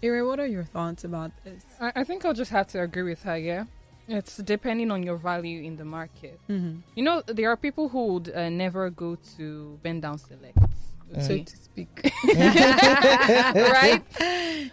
Ire, 0.03 0.24
what 0.24 0.39
are 0.39 0.47
your 0.47 0.64
thoughts 0.64 1.03
about 1.05 1.33
this? 1.45 1.64
I, 1.81 1.93
I 1.97 2.05
think 2.05 2.24
I'll 2.24 2.35
just 2.35 2.53
have 2.53 2.68
to 2.68 2.83
agree 2.83 3.03
with 3.03 3.22
her. 3.24 3.37
Yeah, 3.37 3.64
it's 4.09 4.39
depending 4.39 4.91
on 4.91 5.03
your 5.03 5.17
value 5.17 5.63
in 5.63 5.77
the 5.77 5.85
market. 5.85 6.41
Mm-hmm. 6.49 6.81
You 6.95 7.03
know, 7.05 7.23
there 7.27 7.51
are 7.51 7.57
people 7.57 7.89
who 7.89 8.07
would 8.15 8.33
uh, 8.35 8.49
never 8.49 8.91
go 8.91 9.17
to 9.37 9.79
bend 9.83 10.03
down 10.03 10.19
select. 10.19 10.59
So 11.21 11.39
to 11.39 11.57
speak. 11.57 12.13
right? 12.35 14.03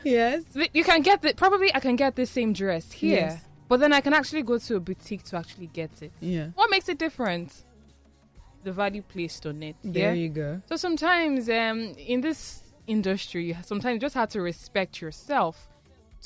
yes. 0.03 0.43
Th- 0.53 0.69
You 0.73 0.83
can 0.83 1.01
get 1.01 1.21
the 1.21 1.33
probably 1.33 1.73
I 1.73 1.79
can 1.79 1.95
get 1.95 2.15
the 2.15 2.25
same 2.25 2.53
dress 2.53 2.91
here, 2.91 3.19
Yes. 3.29 3.45
but 3.69 3.79
then 3.79 3.93
I 3.93 4.01
can 4.01 4.13
actually 4.13 4.43
go 4.43 4.57
to 4.57 4.75
a 4.75 4.79
boutique 4.79 5.23
to 5.25 5.37
actually 5.37 5.67
get 5.67 6.01
it. 6.01 6.11
Yeah. 6.19 6.47
What 6.55 6.69
makes 6.69 6.89
it 6.89 6.97
different? 6.97 7.63
The 8.63 8.71
value 8.71 9.01
placed 9.03 9.45
on 9.45 9.61
it. 9.63 9.75
There 9.83 10.13
yeah. 10.13 10.21
you 10.23 10.29
go. 10.29 10.61
So 10.67 10.75
sometimes 10.75 11.47
um, 11.49 11.93
in 11.97 12.21
this 12.21 12.61
industry, 12.87 13.49
you- 13.49 13.57
sometimes 13.63 13.93
you 13.95 13.99
just 13.99 14.15
have 14.15 14.29
to 14.29 14.41
respect 14.41 15.01
yourself 15.01 15.69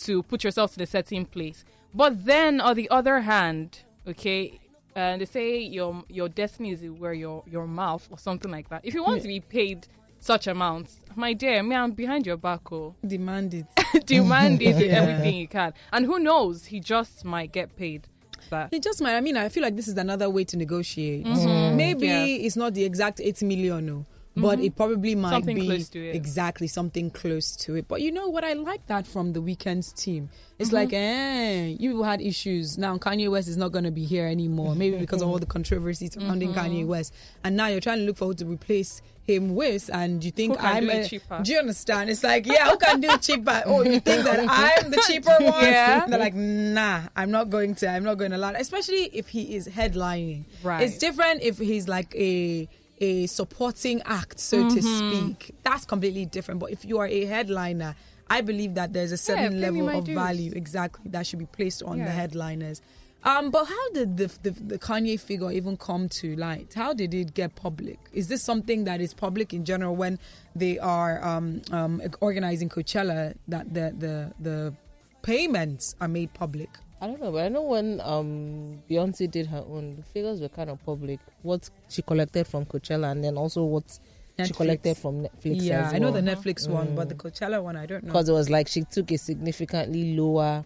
to 0.05 0.24
put 0.24 0.43
yourself 0.43 0.72
to 0.74 0.78
the 0.80 0.86
certain 0.88 1.26
place. 1.26 1.66
But 1.93 2.25
then, 2.25 2.61
on 2.61 2.75
the 2.75 2.89
other 2.89 3.21
hand, 3.21 3.79
okay, 4.07 4.59
uh, 4.95 5.17
they 5.17 5.25
say 5.25 5.59
your 5.59 6.03
your 6.09 6.29
destiny 6.29 6.71
is 6.71 6.81
where 6.83 7.13
your 7.13 7.43
your 7.47 7.67
mouth 7.67 8.07
or 8.11 8.17
something 8.19 8.51
like 8.51 8.69
that. 8.69 8.81
If 8.83 8.93
you 8.93 9.03
want 9.03 9.17
Yeah. 9.17 9.21
to 9.23 9.27
be 9.27 9.39
paid 9.39 9.87
such 10.19 10.47
amounts, 10.47 10.97
my 11.15 11.33
dear, 11.33 11.63
me, 11.63 11.75
I'm 11.75 11.91
behind 11.91 12.25
your 12.25 12.37
back. 12.37 12.71
Oh, 12.71 12.95
Demand 13.05 13.53
it. 13.53 13.65
demand 14.05 14.61
it 14.61 14.77
Yeah. 14.85 15.01
everything 15.01 15.35
you 15.35 15.47
can, 15.47 15.73
and 15.91 16.05
who 16.05 16.19
knows, 16.19 16.65
he 16.65 16.79
just 16.79 17.23
might 17.25 17.51
get 17.51 17.75
paid. 17.75 18.07
That 18.49 18.73
It 18.73 18.81
just 18.83 19.01
might. 19.01 19.15
I 19.15 19.21
mean, 19.21 19.37
I 19.37 19.49
feel 19.49 19.61
like 19.63 19.75
this 19.75 19.87
is 19.87 19.97
another 19.97 20.29
way 20.29 20.43
to 20.45 20.57
negotiate. 20.57 21.25
Mhm. 21.25 21.75
Maybe 21.75 22.07
Yes. 22.07 22.39
it's 22.45 22.55
not 22.55 22.73
the 22.73 22.83
exact 22.83 23.19
eight 23.21 23.41
million, 23.43 23.85
no, 23.85 24.05
but 24.36 24.59
it 24.59 24.75
probably 24.75 25.15
might 25.15 25.32
Something 25.32 25.55
be 25.57 25.65
close 25.65 25.89
to 25.89 25.99
it. 26.09 26.15
exactly 26.15 26.67
something 26.67 27.09
close 27.11 27.55
to 27.57 27.75
it. 27.75 27.88
But 27.88 28.01
you 28.01 28.11
know 28.11 28.30
what? 28.30 28.43
I 28.45 28.53
like 28.53 28.86
that 28.88 29.05
from 29.05 29.34
the 29.34 29.41
Weeknd's 29.41 29.91
team. 29.91 30.30
It's 30.57 30.69
Mm-hmm. 30.69 30.75
like, 30.75 30.93
eh, 30.93 31.75
you 31.80 32.03
had 32.03 32.21
issues. 32.21 32.77
Now 32.77 32.97
Kanye 32.97 33.30
West 33.30 33.47
is 33.49 33.57
not 33.57 33.71
going 33.71 33.86
to 33.86 33.91
be 33.91 34.05
here 34.05 34.27
anymore. 34.27 34.75
Maybe 34.75 34.97
because 34.97 35.21
of 35.21 35.27
all 35.30 35.39
the 35.39 35.45
controversy 35.45 36.07
surrounding 36.09 36.53
Mm-hmm. 36.53 36.59
Kanye 36.59 36.86
West, 36.86 37.13
and 37.43 37.57
now 37.57 37.67
you're 37.67 37.82
trying 37.82 37.99
to 37.99 38.05
look 38.05 38.17
for 38.17 38.25
who 38.25 38.34
to 38.36 38.45
replace 38.45 39.01
him 39.23 39.55
with, 39.55 39.89
and 39.93 40.23
you 40.23 40.32
think 40.32 40.55
I'm 40.63 40.89
a- 40.89 41.07
cheaper? 41.07 41.39
Do 41.43 41.51
you 41.51 41.59
understand? 41.59 42.09
It's 42.09 42.23
like, 42.23 42.45
yeah, 42.47 42.69
who 42.69 42.77
can 42.77 42.99
do 43.01 43.15
cheaper? 43.19 43.61
Oh, 43.65 43.84
you 43.84 43.99
think 43.99 44.23
that 44.23 44.39
I'm 44.49 44.89
the 44.89 45.03
cheaper 45.07 45.30
one? 45.39 45.63
Yeah. 45.63 46.05
They're 46.07 46.17
like, 46.19 46.34
nah, 46.34 47.01
I'm 47.15 47.30
not 47.32 47.49
going 47.49 47.75
to. 47.75 47.89
I'm 47.89 48.03
not 48.03 48.15
going 48.17 48.32
to 48.32 48.38
allow. 48.38 48.49
it." 48.51 48.61
Especially 48.61 49.03
if 49.13 49.27
he 49.27 49.55
is 49.55 49.67
headlining. 49.67 50.45
Right. 50.63 50.82
It's 50.84 50.97
different 50.97 51.41
if 51.43 51.57
he's 51.57 51.88
like 51.88 52.13
a 52.15 52.67
a 53.02 53.28
supporting 53.28 54.02
act, 54.04 54.39
so 54.39 54.58
to 54.70 54.76
Mm-hmm. 54.76 55.12
speak. 55.30 55.56
That's 55.64 55.86
completely 55.86 56.26
different. 56.26 56.60
But 56.60 56.72
if 56.72 56.84
you 56.86 56.97
are 57.00 57.08
a 57.08 57.26
headliner, 57.26 57.95
I 58.30 58.41
believe 58.41 58.76
that 58.76 58.93
there's 58.93 59.12
a 59.12 59.18
certain 59.18 59.54
me 59.56 59.60
level 59.62 59.89
of 59.89 60.06
dues. 60.06 60.16
value 60.16 60.52
exactly 60.56 61.10
that 61.12 61.26
should 61.26 61.39
be 61.39 61.45
placed 61.47 61.82
on 61.84 61.97
the 62.00 62.12
headliners. 62.12 62.82
Um, 63.24 63.52
but 63.52 63.66
how 63.66 63.91
did 63.93 64.16
the, 64.18 64.28
the 64.43 64.52
the 64.52 64.80
Kanye 64.80 65.20
figure 65.20 65.52
even 65.52 65.76
come 65.76 66.08
to 66.20 66.36
light? 66.38 66.74
How 66.74 66.93
did 66.93 67.14
it 67.14 67.34
get 67.34 67.56
public? 67.56 68.00
Is 68.14 68.28
this 68.30 68.41
something 68.41 68.86
that 68.86 69.02
is 69.02 69.14
public 69.14 69.54
in 69.54 69.66
general 69.66 69.93
when 69.95 70.20
they 70.56 70.80
are 70.80 71.22
um, 71.26 71.62
um, 71.72 72.02
organizing 72.22 72.70
Coachella 72.70 73.36
that 73.50 73.74
the 73.74 73.93
the 73.97 74.34
the 74.39 74.74
payments 75.22 75.95
are 76.00 76.08
made 76.08 76.34
public? 76.34 76.70
I 77.02 77.08
don't 77.08 77.22
know, 77.22 77.32
but 77.32 77.45
I 77.45 77.50
know 77.50 77.62
when 77.64 78.02
um 78.02 78.82
Beyonce 78.89 79.30
did 79.32 79.47
her 79.47 79.64
own, 79.68 79.95
the 79.97 80.04
figures 80.04 80.41
were 80.41 80.50
kind 80.50 80.70
of 80.70 80.84
public. 80.86 81.20
What 81.43 81.70
she 81.89 82.02
collected 82.02 82.45
from 82.45 82.66
Coachella, 82.66 83.12
and 83.12 83.24
then 83.24 83.38
also 83.38 83.64
what 83.64 84.00
she 84.45 84.54
collected 84.54 84.97
from 84.97 85.24
Netflix. 85.24 85.62
Yeah, 85.64 85.88
as 85.88 85.93
I 85.93 86.00
know 86.00 86.12
the 86.12 86.22
well. 86.22 86.36
Netflix 86.36 86.68
one, 86.70 86.89
Mm. 86.89 86.95
but 86.95 87.10
the 87.10 87.16
Coachella 87.16 87.62
one 87.64 87.76
I 87.78 87.86
don't 87.86 88.04
know. 88.04 88.08
because 88.12 88.30
it 88.30 88.34
was 88.34 88.50
like 88.50 88.68
she 88.68 88.84
took 88.84 89.12
a 89.12 89.18
significantly 89.18 90.16
lower 90.18 90.66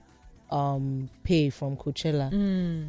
um 0.52 1.10
pay 1.24 1.50
from 1.50 1.78
Coachella. 1.78 2.30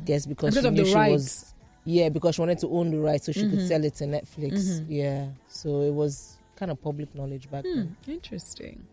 Yes, 0.06 0.26
because, 0.26 0.54
Because 0.54 0.64
she 0.64 0.70
knew 0.70 0.84
she 0.86 0.94
rights. 0.94 1.12
was 1.12 1.54
yeah 1.86 2.08
because 2.08 2.34
she 2.34 2.40
wanted 2.40 2.58
to 2.58 2.68
own 2.68 2.90
the 2.90 2.98
rights 2.98 3.26
so 3.26 3.32
she 3.32 3.42
Mhm. 3.44 3.50
could 3.50 3.60
sell 3.68 3.84
it 3.84 3.94
to 3.96 4.04
Netflix. 4.04 4.52
Mhm. 4.52 4.86
Yeah, 4.88 5.28
so 5.48 5.82
it 5.82 5.92
was 5.92 6.38
kind 6.56 6.70
of 6.70 6.80
public 6.80 7.14
knowledge 7.14 7.50
back 7.50 7.64
Hmm, 7.64 7.74
then. 7.76 7.96
interesting. 8.06 8.86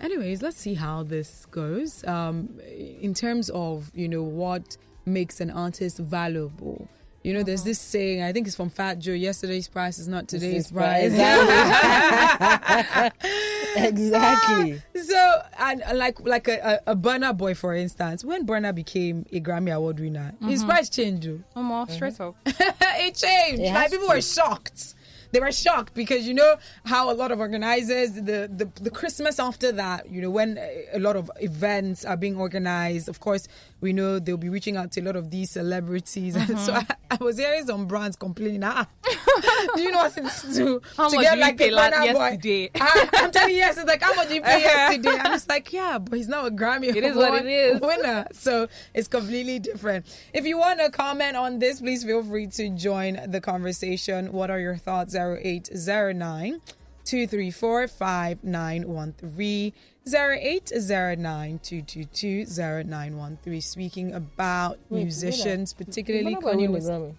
Anyways, 0.00 0.42
let's 0.42 0.56
see 0.56 0.74
how 0.74 1.02
this 1.02 1.46
goes. 1.50 2.04
Um, 2.04 2.60
in 3.00 3.14
terms 3.14 3.50
of 3.50 3.90
you 3.94 4.08
know 4.08 4.22
what 4.22 4.76
makes 5.06 5.40
an 5.40 5.50
artist 5.50 5.98
valuable. 5.98 6.88
You 7.22 7.34
know, 7.34 7.42
there's 7.42 7.64
this 7.64 7.80
saying. 7.80 8.22
I 8.22 8.32
think 8.32 8.46
it's 8.46 8.54
from 8.54 8.70
Fat 8.70 9.00
Joe. 9.00 9.12
Yesterday's 9.12 9.66
price 9.66 9.98
is 9.98 10.06
not 10.06 10.28
today's 10.28 10.70
price. 10.70 11.12
price. 11.12 13.10
exactly. 13.76 14.80
so, 14.94 15.42
and 15.58 15.82
uh, 15.82 15.94
like 15.94 16.20
like 16.20 16.46
a, 16.46 16.80
a, 16.86 16.94
Burna 16.94 17.36
Boy, 17.36 17.54
for 17.54 17.74
instance, 17.74 18.24
when 18.24 18.46
Burna 18.46 18.72
became 18.72 19.26
a 19.32 19.40
Grammy 19.40 19.74
Award 19.74 19.98
winner, 19.98 20.34
his 20.42 20.62
price 20.62 20.88
changed. 20.88 21.28
oh. 21.28 21.40
no 21.56 21.62
more 21.64 21.88
straight 21.88 22.20
up. 22.20 22.36
it 22.46 23.16
changed. 23.16 23.60
It 23.60 23.72
like 23.72 23.90
people 23.90 24.06
to. 24.06 24.14
were 24.14 24.20
shocked. 24.20 24.94
They 25.36 25.40
were 25.40 25.52
shocked 25.52 25.92
because 25.92 26.26
you 26.26 26.32
know 26.32 26.56
how 26.86 27.12
a 27.12 27.12
lot 27.12 27.30
of 27.30 27.40
organizers 27.40 28.14
the, 28.14 28.48
the 28.50 28.70
the 28.80 28.88
Christmas 28.88 29.38
after 29.38 29.70
that, 29.70 30.08
you 30.08 30.22
know, 30.22 30.30
when 30.30 30.56
a 30.94 30.98
lot 30.98 31.14
of 31.14 31.30
events 31.40 32.06
are 32.06 32.16
being 32.16 32.38
organized, 32.38 33.06
of 33.06 33.20
course, 33.20 33.46
we 33.80 33.92
know 33.92 34.18
they'll 34.18 34.36
be 34.36 34.48
reaching 34.48 34.76
out 34.76 34.92
to 34.92 35.00
a 35.00 35.04
lot 35.04 35.16
of 35.16 35.30
these 35.30 35.50
celebrities. 35.50 36.36
Mm-hmm. 36.46 36.58
so 36.58 36.72
I, 36.74 36.86
I 37.10 37.16
was 37.22 37.38
hearing 37.38 37.64
some 37.66 37.86
brands 37.86 38.16
complaining, 38.16 38.62
ah, 38.64 38.86
do 39.74 39.82
you 39.82 39.90
know 39.90 39.98
what 39.98 40.16
it's 40.16 40.56
to 40.56 40.80
How 40.96 41.08
to 41.08 41.16
much 41.16 41.24
get 41.24 41.38
like 41.38 41.60
a 41.60 41.70
la- 41.70 41.90
Burna 41.90 42.12
Boy? 42.12 42.18
yesterday? 42.20 42.70
I, 42.80 43.08
I'm 43.14 43.30
telling 43.32 43.50
you, 43.54 43.56
yes, 43.56 43.76
it's 43.76 43.86
like 43.86 44.02
how 44.02 44.14
much 44.14 44.30
you 44.30 44.42
pay 44.42 44.60
yesterday. 44.60 45.10
I'm 45.10 45.32
just 45.32 45.48
like, 45.48 45.72
yeah, 45.72 45.98
but 45.98 46.16
he's 46.16 46.28
not 46.28 46.46
a 46.46 46.50
Grammy 46.50 46.94
It 46.94 47.02
is 47.04 47.16
what 47.16 47.34
it 47.34 47.46
is. 47.46 47.80
winner, 47.80 48.26
so 48.32 48.68
it's 48.94 49.08
completely 49.08 49.58
different. 49.58 50.06
If 50.32 50.46
you 50.46 50.58
want 50.58 50.80
to 50.80 50.90
comment 50.90 51.36
on 51.36 51.58
this, 51.58 51.80
please 51.80 52.04
feel 52.04 52.22
free 52.22 52.46
to 52.48 52.70
join 52.70 53.18
the 53.30 53.40
conversation. 53.40 54.32
What 54.32 54.50
are 54.50 54.60
your 54.60 54.76
thoughts? 54.76 55.14
0809 55.14 56.60
234 57.04 57.88
5913 57.88 59.72
0809 60.08 61.58
222 61.62 62.46
0913. 62.46 63.60
Speaking 63.60 64.12
about 64.14 64.78
Wait, 64.88 65.02
musicians, 65.04 65.72
particularly 65.72 66.36
Burna 66.36 66.40
Boy 66.40 66.54
Kanye 66.54 66.68
West. 66.70 66.88
Grammy. 66.88 67.14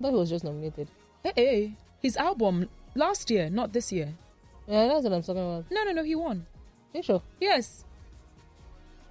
But 0.00 0.10
he 0.10 0.16
was 0.16 0.28
just 0.30 0.44
nominated. 0.44 0.88
Hey, 1.22 1.32
hey, 1.36 1.72
his 2.02 2.16
album 2.16 2.68
last 2.94 3.30
year, 3.30 3.48
not 3.48 3.72
this 3.72 3.92
year. 3.92 4.12
Yeah, 4.66 4.88
that's 4.88 5.04
what 5.04 5.12
I'm 5.12 5.22
talking 5.22 5.42
about. 5.42 5.64
No, 5.70 5.84
no, 5.84 5.92
no, 5.92 6.02
he 6.02 6.14
won. 6.16 6.46
You 6.92 7.02
sure? 7.02 7.22
Yes. 7.40 7.84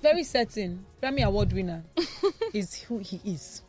Very 0.02 0.24
certain. 0.24 0.86
Grammy 1.02 1.24
Award 1.24 1.54
winner 1.54 1.84
is 2.54 2.76
who 2.84 3.00
he 3.00 3.20
is. 3.26 3.62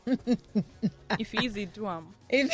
if 1.18 1.30
he 1.32 1.38
is 1.46 1.56
easy, 1.56 1.66
do 1.66 1.86
'em. 1.86 2.08
If- 2.28 2.50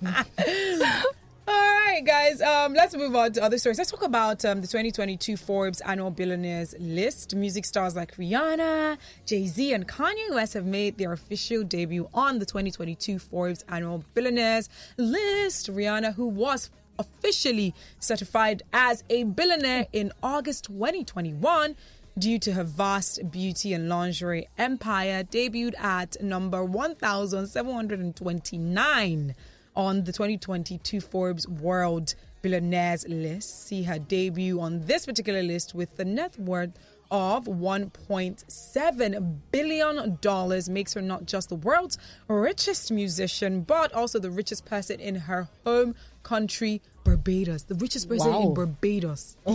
All 1.50 1.56
right, 1.56 2.04
guys. 2.04 2.40
Um, 2.40 2.74
let's 2.74 2.96
move 2.96 3.16
on 3.16 3.32
to 3.32 3.42
other 3.42 3.58
stories. 3.58 3.76
Let's 3.76 3.90
talk 3.90 4.04
about 4.04 4.44
um, 4.44 4.60
the 4.60 4.68
2022 4.68 5.36
Forbes 5.36 5.80
Annual 5.80 6.12
Billionaires 6.12 6.76
list. 6.78 7.34
Music 7.34 7.64
stars 7.64 7.96
like 7.96 8.14
Rihanna, 8.14 8.98
Jay 9.26 9.48
Z, 9.48 9.72
and 9.72 9.88
Kanye 9.88 10.30
West 10.30 10.54
have 10.54 10.64
made 10.64 10.96
their 10.96 11.12
official 11.12 11.64
debut 11.64 12.08
on 12.14 12.38
the 12.38 12.46
2022 12.46 13.18
Forbes 13.18 13.64
Annual 13.68 14.04
Billionaires 14.14 14.68
list. 14.96 15.72
Rihanna, 15.72 16.14
who 16.14 16.28
was 16.28 16.70
officially 17.00 17.74
certified 17.98 18.62
as 18.72 19.02
a 19.10 19.24
billionaire 19.24 19.88
in 19.92 20.12
August 20.22 20.66
2021 20.66 21.74
due 22.16 22.38
to 22.38 22.52
her 22.52 22.62
vast 22.62 23.28
beauty 23.32 23.72
and 23.72 23.88
lingerie 23.88 24.46
empire, 24.56 25.24
debuted 25.24 25.76
at 25.80 26.22
number 26.22 26.64
1,729 26.64 29.34
on 29.76 30.04
the 30.04 30.12
2022 30.12 31.00
Forbes 31.00 31.48
World 31.48 32.14
Billionaires 32.42 33.06
list. 33.08 33.66
See 33.66 33.82
her 33.84 33.98
debut 33.98 34.60
on 34.60 34.80
this 34.86 35.06
particular 35.06 35.42
list 35.42 35.74
with 35.74 35.96
the 35.96 36.04
net 36.04 36.38
worth 36.38 36.72
of 37.10 37.46
$1.7 37.46 39.36
billion 39.50 40.72
makes 40.72 40.94
her 40.94 41.02
not 41.02 41.26
just 41.26 41.48
the 41.48 41.56
world's 41.56 41.98
richest 42.28 42.92
musician, 42.92 43.62
but 43.62 43.92
also 43.92 44.18
the 44.20 44.30
richest 44.30 44.64
person 44.64 45.00
in 45.00 45.16
her 45.16 45.48
home 45.66 45.96
country, 46.22 46.80
Barbados. 47.04 47.64
The 47.64 47.74
richest 47.74 48.08
person 48.08 48.32
in 48.32 48.54
Barbados. 48.54 49.36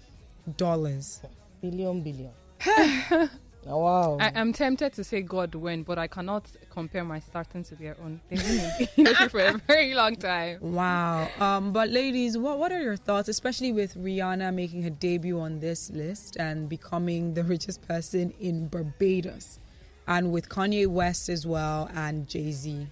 Billion, 1.61 2.01
billion. 2.01 2.31
Oh, 3.65 3.77
wow. 3.77 4.17
I 4.19 4.31
am 4.35 4.51
tempted 4.51 4.93
to 4.93 5.03
say 5.03 5.21
God 5.21 5.55
win, 5.55 5.83
but 5.83 5.97
I 5.97 6.07
cannot 6.07 6.49
compare 6.69 7.03
my 7.05 7.19
starting 7.19 7.63
to 7.63 7.75
their 7.75 7.95
own. 8.03 8.19
They've 8.29 8.39
been 8.39 8.59
in 8.97 9.03
the 9.21 9.29
for 9.29 9.39
a 9.39 9.57
very 9.67 9.93
long 9.93 10.15
time. 10.15 10.59
Wow. 10.61 11.29
Um, 11.39 11.71
but 11.71 11.89
ladies, 11.89 12.37
what 12.37 12.59
what 12.59 12.71
are 12.71 12.81
your 12.81 12.97
thoughts, 12.97 13.29
especially 13.29 13.71
with 13.71 13.95
Rihanna 13.95 14.53
making 14.53 14.83
her 14.83 14.89
debut 14.89 15.39
on 15.39 15.59
this 15.59 15.89
list 15.91 16.35
and 16.37 16.67
becoming 16.67 17.33
the 17.33 17.43
richest 17.43 17.81
person 17.87 18.33
in 18.39 18.67
Barbados, 18.67 19.59
and 20.07 20.31
with 20.31 20.49
Kanye 20.49 20.87
West 20.87 21.29
as 21.29 21.47
well 21.47 21.89
and 21.95 22.27
Jay 22.27 22.51
Z 22.51 22.87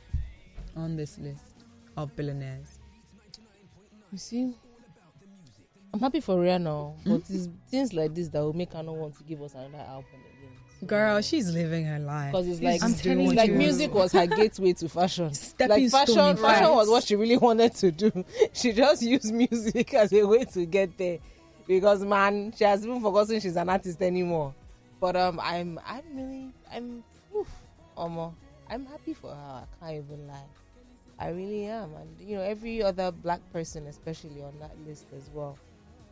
on 0.78 0.96
this 0.96 1.18
list 1.18 1.66
of 1.98 2.16
billionaires? 2.16 2.80
You 4.12 4.18
see, 4.18 4.54
I'm 5.94 6.00
happy 6.00 6.22
for 6.22 6.38
Rihanna, 6.38 6.96
but 7.06 7.22
it's 7.30 7.50
things 7.70 7.94
like 7.94 8.16
this 8.16 8.30
that 8.30 8.40
will 8.40 8.54
make 8.54 8.72
her 8.74 8.84
not 8.84 8.96
want 8.96 9.18
to 9.18 9.24
give 9.24 9.42
us 9.42 9.54
another 9.54 9.84
album 9.86 10.06
again. 10.14 10.31
Girl, 10.86 11.22
she's 11.22 11.52
living 11.52 11.86
her 11.86 12.00
life. 12.00 12.32
Because 12.32 12.48
it's 12.48 12.62
like, 12.62 12.84
I'm 12.84 12.92
it's 12.92 13.34
like 13.36 13.50
you. 13.50 13.56
music 13.56 13.94
was 13.94 14.12
her 14.14 14.26
gateway 14.26 14.74
to 14.74 14.90
fashion. 14.90 15.34
Stepping 15.34 15.84
like 15.84 15.92
fashion, 15.92 16.38
fashion 16.38 16.70
was 16.72 16.90
what 16.90 17.04
she 17.04 17.16
really 17.16 17.38
wanted 17.38 17.76
to 17.76 17.92
do. 17.92 18.26
She 18.54 18.74
just 18.74 19.04
used 19.04 19.32
music 19.34 19.94
as 19.94 20.12
a 20.12 20.24
way 20.24 20.46
to 20.46 20.66
get 20.66 20.98
there. 20.98 21.20
Because 21.68 22.04
man, 22.04 22.52
she 22.58 22.64
has 22.64 22.84
even 22.86 23.02
forgotten 23.02 23.40
she's 23.40 23.56
an 23.56 23.70
artist 23.70 24.02
anymore. 24.02 24.54
But 25.00 25.16
um, 25.16 25.40
I'm, 25.42 25.80
I'm 25.86 26.04
really, 26.14 26.54
I'm, 26.72 27.04
oof, 27.36 27.48
Omo, 27.98 28.34
I'm 28.70 28.86
happy 28.86 29.14
for 29.14 29.30
her. 29.30 29.68
I 29.84 29.86
can't 29.86 30.04
even 30.04 30.28
lie. 30.28 30.46
I 31.20 31.30
really 31.30 31.66
am, 31.66 31.94
and 31.94 32.28
you 32.28 32.38
know, 32.38 32.42
every 32.42 32.82
other 32.82 33.12
black 33.12 33.42
person, 33.54 33.86
especially 33.86 34.42
on 34.42 34.54
that 34.60 34.72
list 34.88 35.06
as 35.16 35.30
well. 35.34 35.56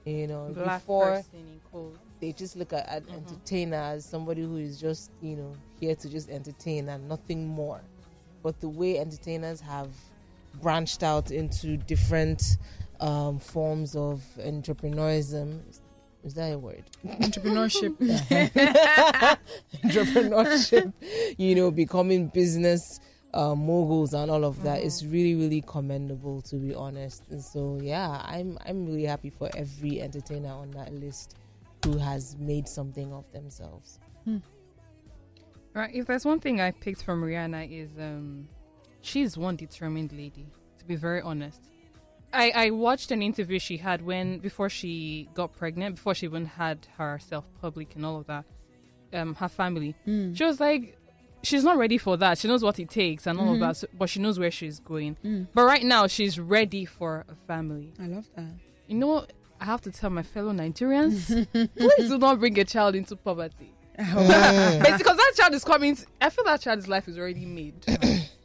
You 0.06 0.28
know, 0.28 0.52
Black 0.54 0.82
before 0.82 1.06
person 1.18 1.40
in 1.40 1.60
code. 1.72 1.98
they 2.20 2.32
just 2.32 2.56
look 2.56 2.74
at 2.74 2.88
an 2.90 3.06
entertainer 3.14 3.78
as 3.78 4.06
somebody 4.06 4.42
who 4.42 4.58
is 4.58 4.80
just 4.80 5.12
you 5.22 5.36
know 5.36 5.56
here 5.80 5.96
to 5.96 6.10
just 6.10 6.30
entertain 6.30 6.90
and 6.90 7.08
nothing 7.08 7.48
more 7.48 7.82
but 8.42 8.60
the 8.62 8.70
way 8.70 8.98
entertainers 8.98 9.60
have 9.62 9.90
branched 10.62 11.04
out 11.04 11.32
into 11.32 11.78
different 11.78 12.58
um, 13.02 13.38
forms 13.40 13.96
of 13.96 14.24
entrepreneurism 14.40 15.60
is, 15.70 15.82
is 16.24 16.34
that 16.34 16.54
a 16.54 16.58
word 16.58 16.84
Entrepreneurship. 17.06 17.96
entrepreneurship 19.84 20.92
you 21.38 21.56
know 21.56 21.72
becoming 21.72 22.28
business 22.28 23.00
uh, 23.34 23.54
moguls 23.54 24.14
and 24.14 24.32
all 24.32 24.44
of 24.44 24.62
that 24.64 24.82
is 24.82 25.06
really 25.06 25.36
really 25.36 25.62
commendable 25.68 26.42
to 26.42 26.56
be 26.56 26.74
honest 26.74 27.24
and 27.30 27.44
so 27.44 27.80
yeah 27.82 28.22
i'm 28.26 28.58
i'm 28.66 28.86
really 28.86 29.06
happy 29.06 29.30
for 29.30 29.50
every 29.56 30.02
entertainer 30.02 30.50
on 30.50 30.72
that 30.72 30.92
list 30.94 31.36
who 31.86 31.98
has 31.98 32.36
made 32.38 32.68
something 32.68 33.14
of 33.14 33.32
themselves 33.32 34.00
Right. 35.74 35.94
If 35.94 36.08
there's 36.08 36.26
one 36.26 36.40
thing 36.40 36.60
I 36.60 36.72
picked 36.72 37.04
from 37.04 37.22
Rihanna 37.22 37.72
is 37.72 37.92
um, 38.00 38.48
she's 39.02 39.38
one 39.38 39.56
determined 39.56 40.12
lady. 40.12 40.48
To 40.80 40.86
be 40.86 40.96
very 40.96 41.22
honest, 41.22 41.62
I 42.34 42.52
I 42.56 42.70
watched 42.72 43.12
an 43.12 43.22
interview 43.22 43.60
she 43.60 43.78
had 43.78 44.02
when 44.02 44.40
before 44.40 44.70
she 44.70 45.30
got 45.34 45.56
pregnant, 45.56 45.96
before 45.96 46.16
she 46.16 46.26
even 46.26 46.46
had 46.46 46.88
herself 46.98 47.46
public 47.62 47.96
and 47.96 48.06
all 48.06 48.18
of 48.18 48.28
that. 48.28 48.46
Um, 49.14 49.36
her 49.36 49.50
family. 49.50 49.96
She 50.36 50.44
was 50.44 50.60
like, 50.60 50.98
she's 51.44 51.64
not 51.64 51.78
ready 51.78 51.98
for 51.98 52.18
that. 52.18 52.38
She 52.38 52.48
knows 52.48 52.64
what 52.64 52.80
it 52.80 52.90
takes 52.90 53.28
and 53.28 53.40
all 53.40 53.48
of 53.48 53.54
mm-hmm. 53.54 53.62
that, 53.62 53.78
so, 53.78 53.88
but 53.98 54.10
she 54.10 54.20
knows 54.20 54.40
where 54.40 54.52
she's 54.52 54.80
going. 54.80 55.18
Mm. 55.24 55.48
But 55.54 55.64
right 55.64 55.84
now, 55.84 56.08
she's 56.08 56.40
ready 56.40 56.86
for 56.86 57.26
a 57.30 57.36
family. 57.36 57.94
I 58.00 58.08
love 58.08 58.30
that. 58.36 58.52
You 58.88 58.96
know, 58.96 59.26
I 59.60 59.66
have 59.66 59.82
to 59.82 59.92
tell 59.92 60.10
my 60.10 60.24
fellow 60.24 60.54
Nigerians, 60.54 61.28
please 61.78 62.10
do 62.10 62.18
not 62.18 62.40
bring 62.40 62.58
a 62.60 62.66
child 62.66 62.96
into 62.96 63.16
poverty. 63.16 63.74
Oh. 64.02 64.80
Because 64.98 65.18
that 65.18 65.34
child 65.36 65.54
is 65.54 65.66
coming. 65.66 65.94
To, 65.98 66.06
I 66.22 66.30
feel 66.30 66.46
that 66.46 66.62
child's 66.62 66.88
life 66.88 67.10
is 67.10 67.18
already 67.18 67.46
made. 67.46 67.86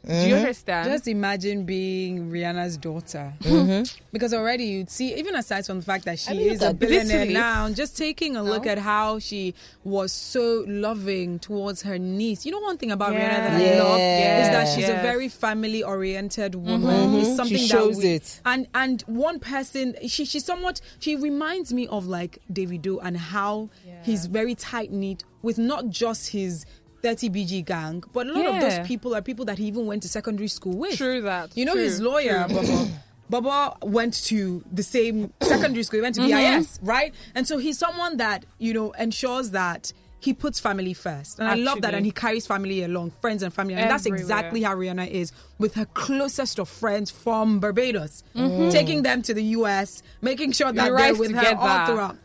Do 0.05 0.13
you 0.13 0.19
mm-hmm. 0.19 0.35
understand? 0.35 0.89
Just 0.91 1.07
imagine 1.07 1.65
being 1.65 2.29
Rihanna's 2.29 2.77
daughter. 2.77 3.33
Mm-hmm. 3.41 3.83
Because 4.15 4.33
already 4.33 4.63
you'd 4.63 4.89
see, 4.89 5.13
even 5.15 5.35
aside 5.35 5.65
from 5.65 5.79
the 5.79 5.85
fact 5.85 6.05
that 6.05 6.17
she 6.19 6.31
I 6.31 6.33
mean, 6.35 6.51
is 6.51 6.61
a 6.61 6.73
billionaire 6.73 7.25
literally. 7.25 7.33
now, 7.33 7.69
just 7.71 7.97
taking 7.97 8.37
a 8.37 8.43
look 8.43 8.65
at 8.65 8.77
how 8.77 9.19
she 9.19 9.53
was 9.83 10.13
so 10.13 10.63
loving 10.67 11.39
towards 11.39 11.81
her 11.81 11.99
niece. 11.99 12.45
You 12.45 12.53
know, 12.53 12.59
one 12.61 12.77
thing 12.77 12.91
about 12.91 13.11
Rihanna 13.11 13.17
that 13.17 13.53
I 13.53 13.61
Yeah. 13.61 13.83
love 13.83 13.99
is 13.99 14.47
that 14.55 14.75
she's 14.75 14.87
a 14.87 15.01
very 15.01 15.27
family 15.27 15.83
oriented 15.83 16.53
mm-hmm. 16.53 16.81
woman. 16.83 17.15
It's 17.15 17.35
something 17.35 17.57
She 17.57 17.67
that 17.67 17.77
shows 17.77 17.97
we- 17.97 18.13
it. 18.13 18.39
And 18.45 18.67
and 18.73 19.01
one 19.07 19.39
person, 19.39 19.95
she 20.07 20.23
she's 20.23 20.45
somewhat. 20.45 20.79
She 20.99 21.17
reminds 21.17 21.73
me 21.73 21.87
of 21.87 22.07
like 22.07 22.39
David 22.51 22.75
Davido 22.75 22.99
and 23.03 23.17
how 23.17 23.69
he's 24.03 24.25
very 24.25 24.55
tight 24.55 24.91
knit 24.91 25.23
with 25.41 25.57
not 25.57 25.89
just 25.89 26.29
his. 26.29 26.65
30 27.05 27.29
BG 27.29 27.63
gang, 27.65 28.03
but 28.13 28.25
a 28.25 28.31
lot 28.33 28.47
of 28.47 28.59
those 28.61 28.79
people 28.87 29.13
are 29.15 29.21
people 29.21 29.45
that 29.45 29.59
he 29.59 29.65
even 29.67 29.85
went 29.85 30.01
to 30.01 30.09
secondary 30.09 30.47
school 30.47 30.75
with. 30.75 30.97
True 30.97 31.21
that. 31.21 31.55
You 31.55 31.65
know 31.65 31.73
True, 31.73 31.83
his 31.83 32.01
lawyer. 32.01 32.47
Baba. 32.49 32.89
Baba 33.29 33.75
went 33.83 34.13
to 34.25 34.63
the 34.71 34.83
same 34.83 35.31
secondary 35.41 35.83
school. 35.83 35.97
He 35.99 36.01
went 36.01 36.15
to 36.15 36.21
BIS, 36.27 36.79
right? 36.81 37.13
And 37.35 37.47
so 37.47 37.57
he's 37.59 37.77
someone 37.77 38.17
that 38.17 38.45
you 38.59 38.73
know 38.73 38.91
ensures 38.93 39.51
that 39.51 39.93
he 40.19 40.33
puts 40.33 40.59
family 40.59 40.93
first, 40.93 41.37
and 41.39 41.47
I 41.47 41.53
love 41.55 41.81
that. 41.81 41.93
And 41.93 42.03
he 42.05 42.11
carries 42.11 42.47
family 42.47 42.83
along, 42.83 43.11
friends 43.21 43.43
and 43.43 43.53
family, 43.53 43.75
and 43.75 43.89
that's 43.91 44.05
exactly 44.07 44.63
how 44.63 44.75
Rihanna 44.75 45.07
is 45.07 45.31
with 45.59 45.75
her 45.75 45.85
closest 45.93 46.57
of 46.59 46.67
friends 46.69 47.11
from 47.11 47.59
Barbados, 47.59 48.23
Mm-hmm. 48.35 48.69
taking 48.69 49.03
them 49.03 49.21
to 49.23 49.33
the 49.35 49.43
US, 49.59 50.01
making 50.21 50.51
sure 50.53 50.71
that 50.71 50.89
they're 50.97 51.15
with 51.15 51.33
her 51.33 51.55
all 51.55 51.85
throughout. 51.85 52.17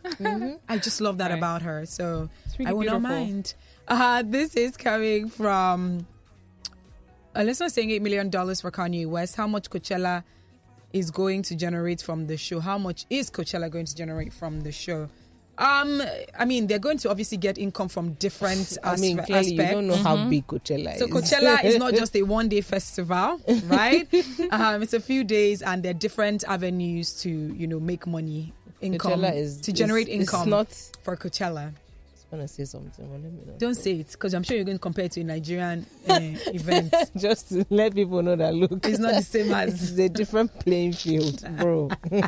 I 0.69 0.77
just 0.79 0.99
love 1.01 1.17
that 1.19 1.29
Right. 1.29 1.37
about 1.37 1.61
her. 1.61 1.85
So 1.85 2.29
really 2.57 2.69
I 2.69 2.73
will 2.73 2.85
not 2.85 3.01
mind. 3.03 3.53
Uh, 3.91 4.23
this 4.25 4.55
is 4.55 4.77
coming 4.77 5.27
from 5.27 6.05
a 7.35 7.43
listener 7.43 7.67
saying 7.67 7.89
$8 7.89 8.01
million 8.01 8.31
for 8.31 8.71
Kanye 8.71 9.05
West. 9.05 9.35
How 9.35 9.47
much 9.47 9.69
Coachella 9.69 10.23
is 10.93 11.11
going 11.11 11.41
to 11.43 11.55
generate 11.57 12.01
from 12.01 12.25
the 12.27 12.37
show? 12.37 12.61
How 12.61 12.77
much 12.77 13.05
is 13.09 13.29
Coachella 13.29 13.69
going 13.69 13.83
to 13.85 13.93
generate 13.93 14.31
from 14.31 14.61
the 14.61 14.71
show? 14.71 15.09
Um, 15.57 16.01
I 16.39 16.45
mean, 16.45 16.67
they're 16.67 16.79
going 16.79 16.99
to 16.99 17.09
obviously 17.09 17.37
get 17.37 17.57
income 17.57 17.89
from 17.89 18.13
different 18.13 18.77
i 18.85 18.95
mean 18.95 19.17
aspe- 19.17 19.25
clearly 19.25 19.51
you 19.55 19.57
don't 19.57 19.87
know 19.87 19.93
aspects. 19.95 20.07
how 20.23 20.29
big 20.29 20.47
coachella 20.47 20.97
So 20.97 21.05
is 21.05 21.11
So 21.11 21.37
Coachella 21.37 21.63
is 21.65 21.77
not 21.77 21.93
just 22.01 22.15
a 22.15 22.21
one 22.23 22.47
day 22.47 22.61
festival, 22.61 23.41
right? 23.65 24.07
um, 24.51 24.81
it's 24.81 24.93
a 24.93 25.01
few 25.01 25.25
days, 25.25 25.61
and 25.61 25.83
there 25.83 25.91
are 25.91 25.93
different 25.93 26.45
avenues 26.47 27.19
to 27.23 27.29
you 27.29 27.67
know 27.67 27.81
make 27.81 28.07
money, 28.07 28.53
income 28.79 29.19
Coachella 29.19 29.35
is 29.35 29.59
to 29.61 29.73
generate 29.73 30.07
is- 30.07 30.21
it's 30.21 30.33
income 30.33 30.49
not 30.49 30.71
for 31.03 31.17
Coachella. 31.17 31.73
Gonna 32.31 32.47
say 32.47 32.63
something 32.63 33.07
but 33.09 33.21
let 33.21 33.33
me 33.33 33.41
Don't 33.57 33.75
say 33.75 33.99
it 33.99 34.11
because 34.13 34.33
I'm 34.33 34.43
sure 34.43 34.55
you're 34.55 34.63
going 34.65 34.77
to 34.77 34.81
compare 34.81 35.03
it 35.05 35.11
to 35.13 35.21
a 35.21 35.25
Nigerian 35.25 35.85
uh, 36.07 36.17
event. 36.53 36.93
just 37.17 37.49
to 37.49 37.65
let 37.69 37.93
people 37.93 38.23
know 38.23 38.37
that 38.37 38.53
look 38.55 38.85
It's 38.87 38.99
not 38.99 39.15
the 39.15 39.21
same 39.21 39.53
as 39.61 39.91
it's 39.91 39.99
a 39.99 40.07
different 40.07 40.57
playing 40.59 40.93
field 40.93 41.43
bro 41.57 41.89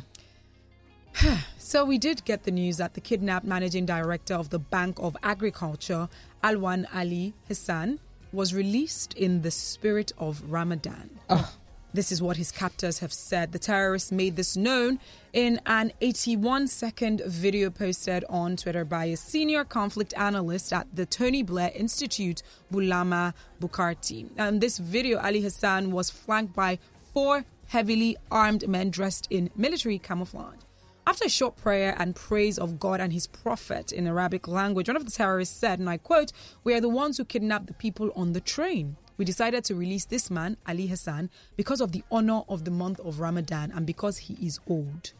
So 1.57 1.86
we 1.86 1.97
did 1.97 2.24
get 2.26 2.43
the 2.43 2.51
news 2.51 2.78
that 2.78 2.93
the 2.93 3.01
kidnapped 3.01 3.47
managing 3.47 3.86
director 3.88 4.36
of 4.36 4.51
the 4.51 4.59
Bank 4.59 4.99
of 4.99 5.18
Agriculture, 5.24 6.07
Alwan 6.43 6.86
Ali 6.93 7.34
Hassan, 7.47 7.99
was 8.32 8.53
released 8.53 9.14
in 9.16 9.41
the 9.41 9.49
spirit 9.49 10.11
of 10.20 10.43
Ramadan. 10.47 11.09
Ah. 11.30 11.53
This 11.93 12.11
is 12.11 12.24
what 12.24 12.38
his 12.38 12.51
captors 12.51 12.99
have 12.99 13.14
said. 13.14 13.51
The 13.51 13.59
terrorists 13.59 14.11
made 14.11 14.36
this 14.36 14.57
known 14.57 14.99
in 15.32 15.61
an 15.68 15.93
81 16.01 16.68
second 16.68 17.22
video 17.26 17.70
posted 17.70 18.26
on 18.30 18.55
Twitter 18.57 18.84
by 18.84 19.05
a 19.05 19.16
senior 19.16 19.64
conflict 19.64 20.11
analyst 20.18 20.74
at 20.74 20.88
the 20.95 21.05
Tony 21.05 21.43
Blair 21.43 21.72
Institute, 21.76 22.41
Bulama 22.72 23.36
Bukarti. 23.61 24.28
And 24.38 24.59
this 24.59 24.80
video, 24.80 25.20
Ali 25.20 25.41
Hassan 25.41 25.91
was 25.91 26.09
flanked 26.09 26.55
by 26.55 26.80
four 27.14 27.45
heavily 27.68 28.18
armed 28.32 28.68
men 28.68 28.89
dressed 28.89 29.28
in 29.30 29.51
military 29.55 29.99
camouflage. 29.99 30.62
After 31.05 31.25
a 31.25 31.29
short 31.29 31.57
prayer 31.57 31.95
and 31.99 32.15
praise 32.15 32.57
of 32.57 32.79
God 32.79 33.01
and 33.01 33.11
his 33.11 33.27
prophet 33.27 33.91
in 33.91 34.07
Arabic 34.07 34.47
language, 34.47 34.87
one 34.87 34.95
of 34.95 35.03
the 35.03 35.11
terrorists 35.11 35.55
said, 35.55 35.79
and 35.79 35.89
I 35.89 35.97
quote, 35.97 36.31
We 36.63 36.73
are 36.73 36.81
the 36.81 36.87
ones 36.87 37.17
who 37.17 37.25
kidnapped 37.25 37.67
the 37.67 37.73
people 37.73 38.11
on 38.15 38.31
the 38.31 38.39
train. 38.39 38.95
We 39.17 39.25
decided 39.25 39.65
to 39.65 39.75
release 39.75 40.05
this 40.05 40.31
man, 40.31 40.55
Ali 40.67 40.87
Hassan, 40.87 41.29
because 41.57 41.81
of 41.81 41.91
the 41.91 42.03
honor 42.09 42.43
of 42.47 42.63
the 42.63 42.71
month 42.71 43.01
of 43.01 43.19
Ramadan 43.19 43.71
and 43.71 43.85
because 43.85 44.17
he 44.17 44.37
is 44.41 44.59
old. 44.67 45.11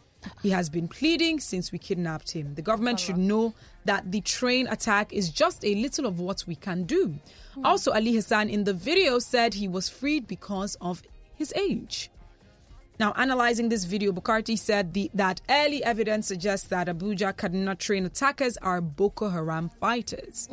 He 0.42 0.52
has 0.52 0.70
been 0.70 0.88
pleading 0.88 1.42
since 1.42 1.74
we 1.74 1.80
kidnapped 1.80 2.32
him. 2.32 2.56
The 2.56 2.62
government 2.62 3.02
should 3.02 3.18
know 3.18 3.54
that 3.84 4.10
the 4.10 4.22
train 4.22 4.68
attack 4.68 5.12
is 5.12 5.30
just 5.30 5.66
a 5.66 5.76
little 5.76 6.06
of 6.06 6.18
what 6.18 6.46
we 6.48 6.56
can 6.56 6.84
do. 6.84 7.20
Hmm. 7.56 7.66
Also, 7.66 7.92
Ali 7.92 8.16
Hassan 8.16 8.50
in 8.50 8.64
the 8.64 8.74
video 8.74 9.20
said 9.20 9.56
he 9.56 9.68
was 9.68 9.90
freed 9.90 10.28
because 10.28 10.76
of 10.80 11.04
his 11.36 11.54
age. 11.58 12.10
Now, 13.00 13.14
analyzing 13.18 13.70
this 13.70 13.86
video, 13.86 14.12
Bukarti 14.12 14.58
said 14.58 14.94
the, 14.94 15.10
that 15.14 15.42
early 15.50 15.84
evidence 15.84 16.28
suggests 16.28 16.68
that 16.68 16.88
Abuja 16.88 17.34
Kaduna 17.34 17.78
train 17.78 18.06
attackers 18.06 18.56
are 18.58 18.82
Boko 18.82 19.30
Haram 19.30 19.70
fighters. 19.80 20.48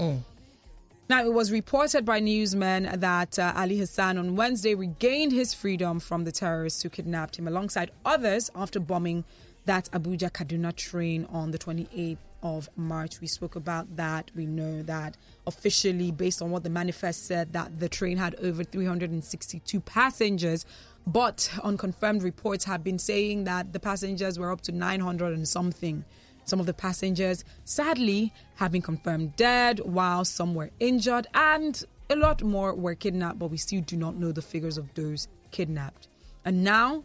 Now, 1.11 1.25
it 1.25 1.33
was 1.33 1.51
reported 1.51 2.05
by 2.05 2.21
newsmen 2.21 2.89
that 3.01 3.39
uh, 3.39 3.53
Ali 3.57 3.79
Hassan 3.79 4.17
on 4.17 4.37
Wednesday 4.37 4.75
regained 4.75 5.33
his 5.33 5.53
freedom 5.53 5.99
from 6.01 6.25
the 6.25 6.33
terrorists 6.33 6.83
who 6.83 6.89
kidnapped 6.89 7.37
him 7.37 7.49
alongside 7.49 7.91
others 8.05 8.49
after 8.55 8.79
bombing 8.79 9.25
that 9.67 9.91
Abuja 9.93 10.31
Kaduna 10.31 10.75
train 10.75 11.27
on 11.31 11.51
the 11.51 11.59
28th 11.59 12.19
of 12.43 12.71
March. 12.77 13.21
We 13.21 13.27
spoke 13.27 13.57
about 13.57 13.97
that. 13.97 14.31
We 14.35 14.47
know 14.47 14.83
that 14.83 15.17
officially, 15.47 16.11
based 16.11 16.41
on 16.41 16.51
what 16.51 16.63
the 16.63 16.71
manifest 16.71 17.27
said, 17.27 17.53
that 17.53 17.81
the 17.81 17.89
train 17.89 18.17
had 18.17 18.35
over 18.37 18.65
362 18.65 19.81
passengers. 19.81 20.65
But 21.07 21.51
unconfirmed 21.63 22.23
reports 22.23 22.65
have 22.65 22.85
been 22.85 22.99
saying 22.99 23.45
that 23.45 23.73
the 23.73 23.81
passengers 23.81 24.39
were 24.39 24.53
up 24.53 24.61
to 24.63 24.73
900 24.73 25.33
and 25.33 25.49
something. 25.49 26.05
Some 26.45 26.61
of 26.61 26.67
the 26.67 26.75
passengers, 26.75 27.45
sadly, 27.65 28.33
have 28.57 28.73
been 28.73 28.83
confirmed 28.83 29.37
dead, 29.37 29.81
while 29.81 30.25
some 30.25 30.55
were 30.55 30.71
injured, 30.79 31.27
and 31.35 31.83
a 32.09 32.17
lot 32.17 32.43
more 32.43 32.75
were 32.75 32.95
kidnapped, 32.95 33.39
but 33.39 33.51
we 33.51 33.57
still 33.57 33.83
do 33.83 33.97
not 33.97 34.17
know 34.17 34.33
the 34.33 34.43
figures 34.43 34.79
of 34.79 34.93
those 34.95 35.29
kidnapped. 35.51 36.09
And 36.45 36.65
now, 36.65 37.05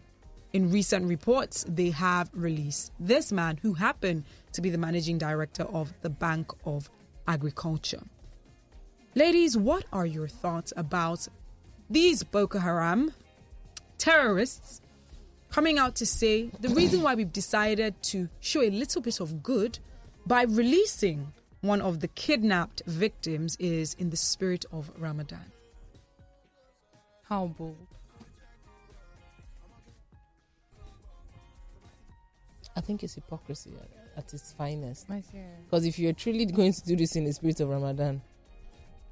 in 0.54 0.72
recent 0.72 1.06
reports, 1.06 1.66
they 1.68 1.90
have 1.92 2.30
released 2.34 2.92
this 3.00 3.32
man 3.32 3.58
who 3.58 3.74
happened 3.74 4.24
to 4.54 4.62
be 4.62 4.70
the 4.70 4.78
managing 4.78 5.18
director 5.18 5.64
of 5.64 5.94
the 6.02 6.10
Bank 6.10 6.52
of 6.66 6.90
Agriculture. 7.28 8.02
Ladies, 9.16 9.58
what 9.58 9.86
are 9.92 10.06
your 10.06 10.28
thoughts 10.28 10.74
about 10.76 11.28
these 11.90 12.24
Boko 12.24 12.60
Haram 12.60 13.14
terrorists 13.98 14.82
coming 15.50 15.78
out 15.78 15.96
to 15.96 16.06
say 16.06 16.50
the 16.60 16.70
reason 16.70 17.02
why 17.02 17.16
we've 17.16 17.32
decided 17.32 18.02
to 18.04 18.28
show 18.42 18.62
a 18.62 18.70
little 18.70 19.02
bit 19.02 19.20
of 19.20 19.42
good 19.42 19.80
by 20.26 20.44
releasing 20.44 21.32
one 21.62 21.82
of 21.82 22.00
the 22.00 22.08
kidnapped 22.10 22.82
victims 22.86 23.56
is 23.60 23.94
in 23.96 24.10
the 24.10 24.18
spirit 24.18 24.66
of 24.72 24.92
Ramadan. 24.98 25.52
How 27.24 27.48
bold. 27.48 27.76
I 32.76 32.82
think 32.82 33.04
it's 33.04 33.16
hypocrisy 33.16 33.72
at, 33.82 34.26
at 34.26 34.34
its 34.34 34.52
finest. 34.52 35.08
Because 35.66 35.86
if 35.86 35.98
you're 35.98 36.14
truly 36.14 36.46
going 36.46 36.74
to 36.74 36.82
do 36.86 36.96
this 36.96 37.16
in 37.16 37.24
the 37.24 37.34
spirit 37.34 37.60
of 37.62 37.70
Ramadan, 37.70 38.22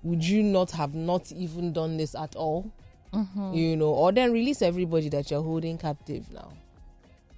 would 0.04 0.24
you 0.24 0.44
not 0.44 0.72
have 0.72 0.94
not 0.94 1.32
even 1.32 1.72
done 1.72 1.98
this 1.98 2.14
at 2.14 2.36
all? 2.36 2.72
Mm-hmm. 3.14 3.54
You 3.54 3.76
know, 3.78 3.90
or 3.90 4.12
then 4.12 4.32
release 4.32 4.62
everybody 4.62 5.10
that 5.10 5.30
you're 5.30 5.44
holding 5.44 5.78
captive 5.78 6.32
now. 6.32 6.52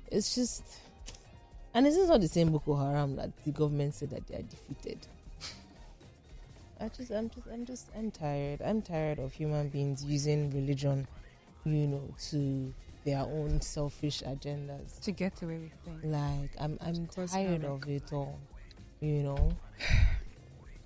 It's 0.08 0.34
just, 0.36 0.64
and 1.74 1.86
this 1.86 1.98
is 1.98 2.08
not 2.08 2.22
the 2.22 2.28
same 2.28 2.52
Boko 2.52 2.76
Haram 2.76 3.16
that 3.18 3.32
the 3.44 3.52
government 3.52 3.94
said 3.94 4.12
that 4.12 4.26
they 4.28 4.36
are 4.36 4.42
defeated. 4.42 5.00
I 6.80 6.90
just, 6.90 7.12
I'm 7.12 7.30
just, 7.30 7.48
I'm 7.52 7.66
just, 7.66 7.90
I'm 7.98 8.12
tired. 8.12 8.62
I'm 8.62 8.82
tired 8.82 9.20
of 9.20 9.34
human 9.34 9.70
beings 9.70 10.04
using 10.04 10.50
religion, 10.52 11.08
you 11.66 11.88
know, 11.88 12.14
to 12.30 12.74
their 13.04 13.22
own 13.22 13.62
selfish 13.62 14.22
agendas. 14.24 15.00
To 15.02 15.12
get 15.12 15.42
away 15.42 15.58
with 15.58 15.72
things. 15.84 16.06
Like, 16.06 16.52
I'm, 16.60 16.78
I'm 16.82 17.08
tired 17.08 17.64
havoc. 17.64 17.86
of 17.86 17.90
it 17.90 18.14
all. 18.14 18.40
You 19.02 19.24
know, 19.24 19.52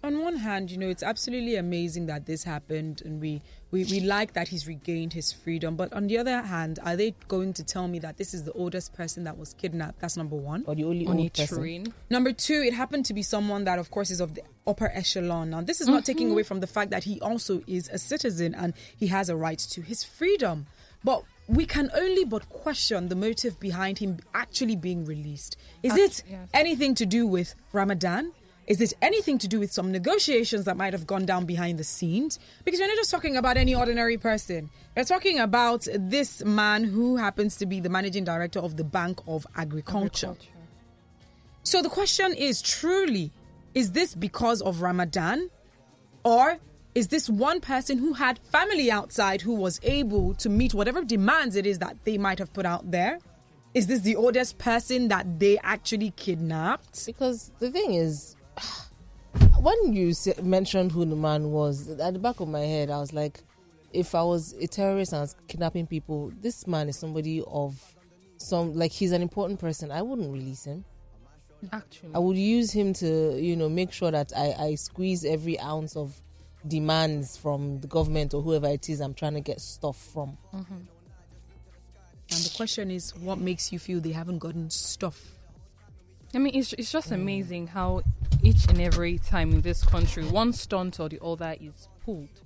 On 0.01 0.17
one 0.21 0.37
hand, 0.37 0.71
you 0.71 0.77
know, 0.77 0.87
it's 0.87 1.03
absolutely 1.03 1.57
amazing 1.57 2.05
that 2.05 2.25
this 2.25 2.43
happened 2.43 3.01
and 3.03 3.19
we, 3.19 3.41
we, 3.71 3.85
we 3.85 3.99
like 3.99 4.33
that 4.33 4.47
he's 4.47 4.67
regained 4.67 5.13
his 5.13 5.31
freedom. 5.31 5.75
But 5.75 5.93
on 5.93 6.07
the 6.07 6.17
other 6.17 6.41
hand, 6.41 6.79
are 6.83 6.95
they 6.95 7.15
going 7.27 7.53
to 7.53 7.63
tell 7.63 7.87
me 7.87 7.99
that 7.99 8.17
this 8.17 8.33
is 8.33 8.43
the 8.43 8.51
oldest 8.53 8.93
person 8.93 9.23
that 9.25 9.37
was 9.37 9.53
kidnapped? 9.53 9.99
That's 9.99 10.17
number 10.17 10.35
one. 10.35 10.63
or 10.67 10.75
the 10.75 10.85
only 10.85 11.05
On 11.05 11.19
old 11.19 11.33
person. 11.33 11.57
train. 11.59 11.93
Number 12.09 12.31
two, 12.31 12.61
it 12.65 12.73
happened 12.73 13.05
to 13.05 13.13
be 13.13 13.21
someone 13.21 13.65
that, 13.65 13.77
of 13.77 13.91
course, 13.91 14.09
is 14.09 14.19
of 14.19 14.35
the 14.35 14.43
upper 14.65 14.91
echelon. 14.93 15.51
Now, 15.51 15.61
this 15.61 15.81
is 15.81 15.87
not 15.87 16.05
taking 16.05 16.27
mm-hmm. 16.27 16.33
away 16.33 16.43
from 16.43 16.59
the 16.61 16.67
fact 16.67 16.91
that 16.91 17.03
he 17.03 17.19
also 17.21 17.61
is 17.67 17.89
a 17.89 17.97
citizen 17.97 18.55
and 18.55 18.73
he 18.97 19.07
has 19.07 19.29
a 19.29 19.35
right 19.35 19.59
to 19.59 19.81
his 19.81 20.03
freedom. 20.03 20.65
But 21.03 21.23
we 21.47 21.65
can 21.65 21.89
only 21.95 22.25
but 22.25 22.47
question 22.49 23.09
the 23.09 23.15
motive 23.15 23.59
behind 23.59 23.97
him 23.97 24.19
actually 24.33 24.75
being 24.75 25.05
released. 25.05 25.57
Is 25.81 25.95
it 25.95 26.23
yes. 26.29 26.47
anything 26.53 26.93
to 26.95 27.05
do 27.05 27.25
with 27.25 27.55
Ramadan? 27.73 28.33
Is 28.69 28.79
it 28.81 28.93
anything 29.01 29.39
to 29.39 29.47
do 29.47 29.59
with 29.59 29.71
some 29.71 29.91
negotiations 29.91 30.65
that 30.65 30.77
might 30.77 30.93
have 30.93 31.07
gone 31.07 31.25
down 31.25 31.45
behind 31.45 31.79
the 31.79 31.83
scenes? 31.83 32.37
Because 32.63 32.79
we're 32.79 32.85
not 32.85 32.97
just 32.97 33.09
talking 33.09 33.35
about 33.35 33.57
any 33.57 33.73
ordinary 33.73 34.15
person. 34.15 34.69
We're 34.95 35.05
talking 35.05 35.39
about 35.39 35.87
this 35.95 36.45
man 36.45 36.83
who 36.83 37.17
happens 37.17 37.57
to 37.57 37.65
be 37.65 37.79
the 37.79 37.89
managing 37.89 38.25
director 38.25 38.59
of 38.59 38.77
the 38.77 38.83
Bank 38.83 39.21
of 39.27 39.47
Agriculture. 39.55 40.35
So 41.63 41.81
the 41.81 41.89
question 41.89 42.35
is 42.35 42.61
truly, 42.61 43.31
is 43.73 43.93
this 43.93 44.13
because 44.13 44.61
of 44.61 44.83
Ramadan? 44.83 45.49
Or 46.23 46.59
is 46.93 47.07
this 47.07 47.27
one 47.27 47.61
person 47.61 47.97
who 47.97 48.13
had 48.13 48.37
family 48.37 48.91
outside 48.91 49.41
who 49.41 49.55
was 49.55 49.79
able 49.81 50.35
to 50.35 50.47
meet 50.47 50.75
whatever 50.75 51.03
demands 51.03 51.55
it 51.55 51.65
is 51.65 51.79
that 51.79 51.97
they 52.03 52.19
might 52.19 52.37
have 52.37 52.53
put 52.53 52.67
out 52.67 52.91
there? 52.91 53.17
Is 53.73 53.87
this 53.87 54.01
the 54.01 54.15
oldest 54.15 54.59
person 54.59 55.07
that 55.07 55.39
they 55.39 55.57
actually 55.63 56.11
kidnapped? 56.11 57.07
Because 57.07 57.51
the 57.57 57.71
thing 57.71 57.95
is, 57.95 58.35
when 59.59 59.93
you 59.93 60.13
mentioned 60.41 60.91
who 60.91 61.05
the 61.05 61.15
man 61.15 61.51
was, 61.51 61.89
at 61.89 62.13
the 62.13 62.19
back 62.19 62.39
of 62.39 62.47
my 62.47 62.61
head, 62.61 62.89
I 62.89 62.99
was 62.99 63.13
like, 63.13 63.41
if 63.91 64.13
I 64.13 64.23
was 64.23 64.53
a 64.53 64.67
terrorist 64.67 65.13
and 65.13 65.19
I 65.19 65.21
was 65.21 65.35
kidnapping 65.47 65.87
people, 65.87 66.31
this 66.41 66.67
man 66.67 66.89
is 66.89 66.97
somebody 66.97 67.43
of 67.47 67.81
some, 68.37 68.75
like, 68.75 68.91
he's 68.91 69.11
an 69.11 69.21
important 69.21 69.59
person. 69.59 69.91
I 69.91 70.01
wouldn't 70.01 70.31
release 70.31 70.63
him. 70.65 70.85
Actually. 71.71 72.11
I 72.15 72.19
would 72.19 72.37
use 72.37 72.71
him 72.71 72.93
to, 72.93 73.37
you 73.39 73.55
know, 73.55 73.67
make 73.67 73.91
sure 73.91 74.11
that 74.11 74.31
I, 74.35 74.55
I 74.57 74.75
squeeze 74.75 75.25
every 75.25 75.59
ounce 75.59 75.95
of 75.95 76.21
demands 76.67 77.37
from 77.37 77.79
the 77.81 77.87
government 77.87 78.33
or 78.33 78.41
whoever 78.41 78.67
it 78.67 78.89
is 78.89 79.01
I'm 79.01 79.13
trying 79.13 79.33
to 79.33 79.41
get 79.41 79.59
stuff 79.59 79.97
from. 80.13 80.37
Mm-hmm. 80.53 80.75
And 82.31 82.43
the 82.43 82.53
question 82.55 82.91
is, 82.91 83.15
what 83.15 83.39
makes 83.39 83.71
you 83.71 83.79
feel 83.79 83.99
they 83.99 84.11
haven't 84.11 84.37
gotten 84.39 84.69
stuff? 84.69 85.38
I 86.33 86.37
mean, 86.37 86.53
it's, 86.55 86.73
it's 86.73 86.91
just 86.91 87.11
amazing 87.11 87.67
how 87.67 88.01
each 88.43 88.67
and 88.67 88.79
every 88.79 89.17
time 89.17 89.51
in 89.51 89.61
this 89.61 89.83
country, 89.83 90.23
one 90.25 90.53
stunt 90.53 90.99
or 90.99 91.09
the 91.09 91.21
other 91.23 91.55
is 91.59 91.87
pulled. 92.05 92.41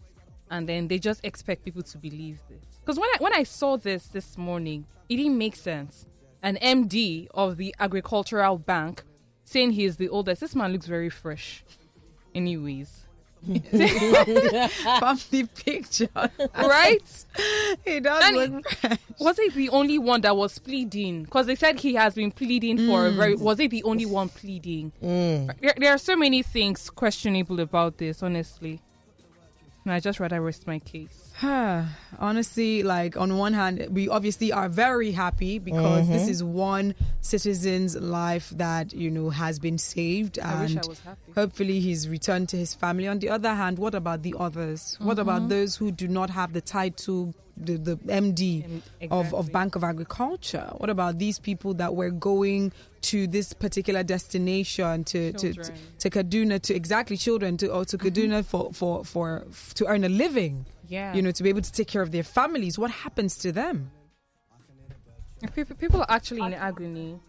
And 0.49 0.69
then 0.69 0.88
they 0.88 0.99
just 0.99 1.23
expect 1.25 1.65
people 1.65 1.81
to 1.84 1.97
believe 1.97 2.39
this. 2.49 2.79
Because 2.79 2.99
when 2.99 3.09
I, 3.09 3.17
when 3.19 3.34
I 3.34 3.43
saw 3.43 3.77
this 3.77 4.07
this 4.07 4.38
morning, 4.38 4.86
it 5.09 5.17
didn't 5.17 5.38
make 5.38 5.55
sense. 5.55 6.05
An 6.41 6.57
MD 6.61 7.27
of 7.34 7.57
the 7.57 7.75
Agricultural 7.79 8.57
Bank 8.57 9.03
saying 9.43 9.71
he 9.71 9.86
is 9.86 9.97
the 9.97 10.09
oldest. 10.09 10.41
This 10.41 10.55
man 10.55 10.71
looks 10.71 10.86
very 10.86 11.09
fresh. 11.09 11.63
Anyways. 12.34 13.03
from 14.99 15.19
the 15.31 15.47
picture. 15.55 16.09
right? 16.55 17.25
He 17.85 17.99
does 17.99 18.23
And 18.23 18.35
look 18.53 18.69
fresh. 18.69 18.99
Was 19.19 19.37
he 19.37 19.49
the 19.49 19.69
only 19.69 19.97
one 19.99 20.21
that 20.21 20.35
was 20.37 20.59
pleading? 20.59 21.23
Because 21.23 21.47
they 21.47 21.55
said 21.55 21.79
he 21.79 21.95
has 21.95 22.13
been 22.15 22.31
pleading 22.31 22.77
for 22.87 23.07
a 23.07 23.11
Mm. 23.11 23.15
very. 23.17 23.35
Was 23.35 23.57
he 23.59 23.67
the 23.67 23.83
only 23.83 24.05
one 24.05 24.29
pleading? 24.29 24.91
There, 25.01 25.73
there 25.77 25.93
are 25.93 25.97
so 25.97 26.15
many 26.15 26.43
things 26.43 26.89
questionable 26.89 27.59
about 27.59 27.97
this, 27.97 28.21
honestly. 28.23 28.81
And 29.86 29.93
I 29.93 29.99
just 29.99 30.19
rather 30.19 30.39
rest 30.41 30.65
my 30.65 30.79
case. 30.79 31.31
Honestly, 32.19 32.84
like 32.84 33.17
on 33.17 33.38
one 33.38 33.53
hand, 33.53 33.88
we 33.91 34.07
obviously 34.07 34.51
are 34.51 34.69
very 34.69 35.11
happy 35.11 35.59
because 35.59 36.07
this 36.07 36.27
is 36.29 36.43
one 36.43 36.95
citizen's 37.21 37.95
life 37.95 38.49
that 38.51 38.93
you 38.93 39.09
know 39.11 39.29
has 39.29 39.59
been 39.59 39.77
saved, 39.77 40.39
I 40.39 40.61
wish 40.61 40.71
and 40.75 40.86
I 40.86 40.88
was 40.88 40.99
happy. 40.99 41.31
hopefully 41.36 41.79
he's 41.79 42.07
returned 42.07 42.49
to 42.49 42.57
his 42.57 42.73
family. 42.73 43.07
On 43.07 43.19
the 43.19 43.29
other 43.29 43.53
hand, 43.53 43.77
what 43.77 43.95
about 43.95 44.21
the 44.23 44.36
others? 44.39 44.95
What 44.99 45.13
Mm-hmm. 45.17 45.21
about 45.29 45.49
those 45.49 45.75
who 45.75 45.91
do 45.91 46.07
not 46.07 46.29
have 46.31 46.53
the 46.53 46.61
title, 46.61 47.34
the, 47.56 47.78
the 47.78 47.95
MD 47.97 48.64
Em- 49.01 49.12
of, 49.12 49.34
of. 49.34 49.51
Bank 49.51 49.76
of 49.76 49.84
Agriculture? 49.84 50.72
What 50.78 50.89
about 50.89 51.20
these 51.20 51.38
people 51.39 51.74
that 51.76 51.95
were 51.95 52.10
going 52.10 52.72
to 53.04 53.28
this 53.28 53.54
particular 53.54 54.04
destination 54.04 55.04
to 55.06 55.34
to, 55.34 55.54
to, 55.54 55.72
to 55.99 56.10
Kaduna 56.10 56.62
to 56.64 56.74
exactly 56.74 57.18
children 57.18 57.58
to 57.58 57.68
or 57.72 57.86
to 57.86 57.97
Kaduna 57.97 58.43
for, 58.45 58.74
for 58.74 59.04
for 59.06 59.45
to 59.76 59.86
earn 59.86 60.04
a 60.04 60.10
living? 60.10 60.66
Yeah. 60.88 61.14
you 61.16 61.22
know, 61.22 61.32
to 61.32 61.41
be 61.43 61.49
able 61.49 61.62
to 61.62 61.72
take 61.72 61.88
care 61.88 62.01
of 62.04 62.12
their 62.12 62.24
families. 62.24 62.78
What 62.78 62.91
happens 62.91 63.38
to 63.39 63.51
them? 63.51 63.89
People, 65.56 65.76
people 65.76 66.01
are 66.01 66.10
actually 66.10 66.41
in 66.41 66.54
agony. 66.54 67.20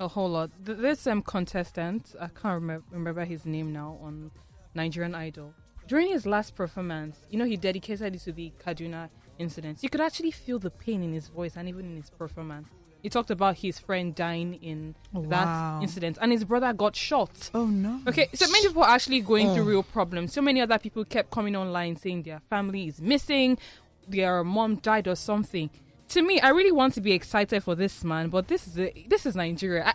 A 0.00 0.08
whole 0.08 0.28
lot. 0.30 0.50
Th- 0.66 0.78
This 0.78 1.06
um, 1.06 1.22
contestant, 1.22 2.14
I 2.20 2.26
can't 2.28 2.54
remember, 2.60 2.84
remember 2.90 3.24
his 3.24 3.46
name 3.46 3.72
now, 3.72 3.98
on 4.02 4.30
Nigerian 4.74 5.14
Idol. 5.14 5.54
During 5.86 6.08
his 6.08 6.26
last 6.26 6.54
performance, 6.56 7.26
you 7.30 7.38
know, 7.38 7.44
he 7.44 7.56
dedicated 7.56 8.14
it 8.16 8.20
to 8.22 8.32
the 8.32 8.52
Kaduna 8.64 9.10
incident. 9.42 9.82
You 9.82 9.90
could 9.90 10.00
actually 10.00 10.30
feel 10.30 10.58
the 10.58 10.70
pain 10.70 11.02
in 11.02 11.12
his 11.12 11.28
voice 11.28 11.56
and 11.56 11.68
even 11.68 11.84
in 11.90 11.96
his 11.96 12.10
performance. 12.10 12.68
He 13.02 13.08
talked 13.10 13.30
about 13.32 13.56
his 13.58 13.80
friend 13.80 14.14
dying 14.14 14.54
in 14.62 14.94
Wow. 15.12 15.28
that 15.30 15.82
incident, 15.82 16.18
and 16.20 16.30
his 16.30 16.44
brother 16.44 16.72
got 16.72 16.94
shot. 16.94 17.50
Oh 17.52 17.66
no. 17.66 18.00
Okay, 18.06 18.28
so 18.32 18.46
many 18.48 18.68
people 18.68 18.84
are 18.84 18.90
actually 18.94 19.20
going 19.20 19.48
Oh. 19.48 19.54
through 19.54 19.64
real 19.64 19.82
problems. 19.82 20.32
So 20.32 20.40
many 20.40 20.60
other 20.60 20.78
people 20.78 21.04
kept 21.04 21.30
coming 21.32 21.56
online 21.56 21.96
saying 21.96 22.22
their 22.22 22.40
family 22.48 22.86
is 22.86 23.00
missing, 23.00 23.58
their 24.08 24.44
mom 24.44 24.76
died 24.76 25.08
or 25.08 25.16
something. 25.16 25.68
To 26.10 26.22
me, 26.22 26.40
I 26.40 26.50
really 26.50 26.70
want 26.72 26.94
to 26.94 27.00
be 27.00 27.12
excited 27.12 27.64
for 27.64 27.74
this 27.74 28.04
man, 28.04 28.28
but 28.28 28.46
this 28.46 28.66
is 28.68 28.78
a, 28.78 28.92
this 29.08 29.26
is 29.26 29.34
Nigeria, 29.34 29.84
I, 29.86 29.94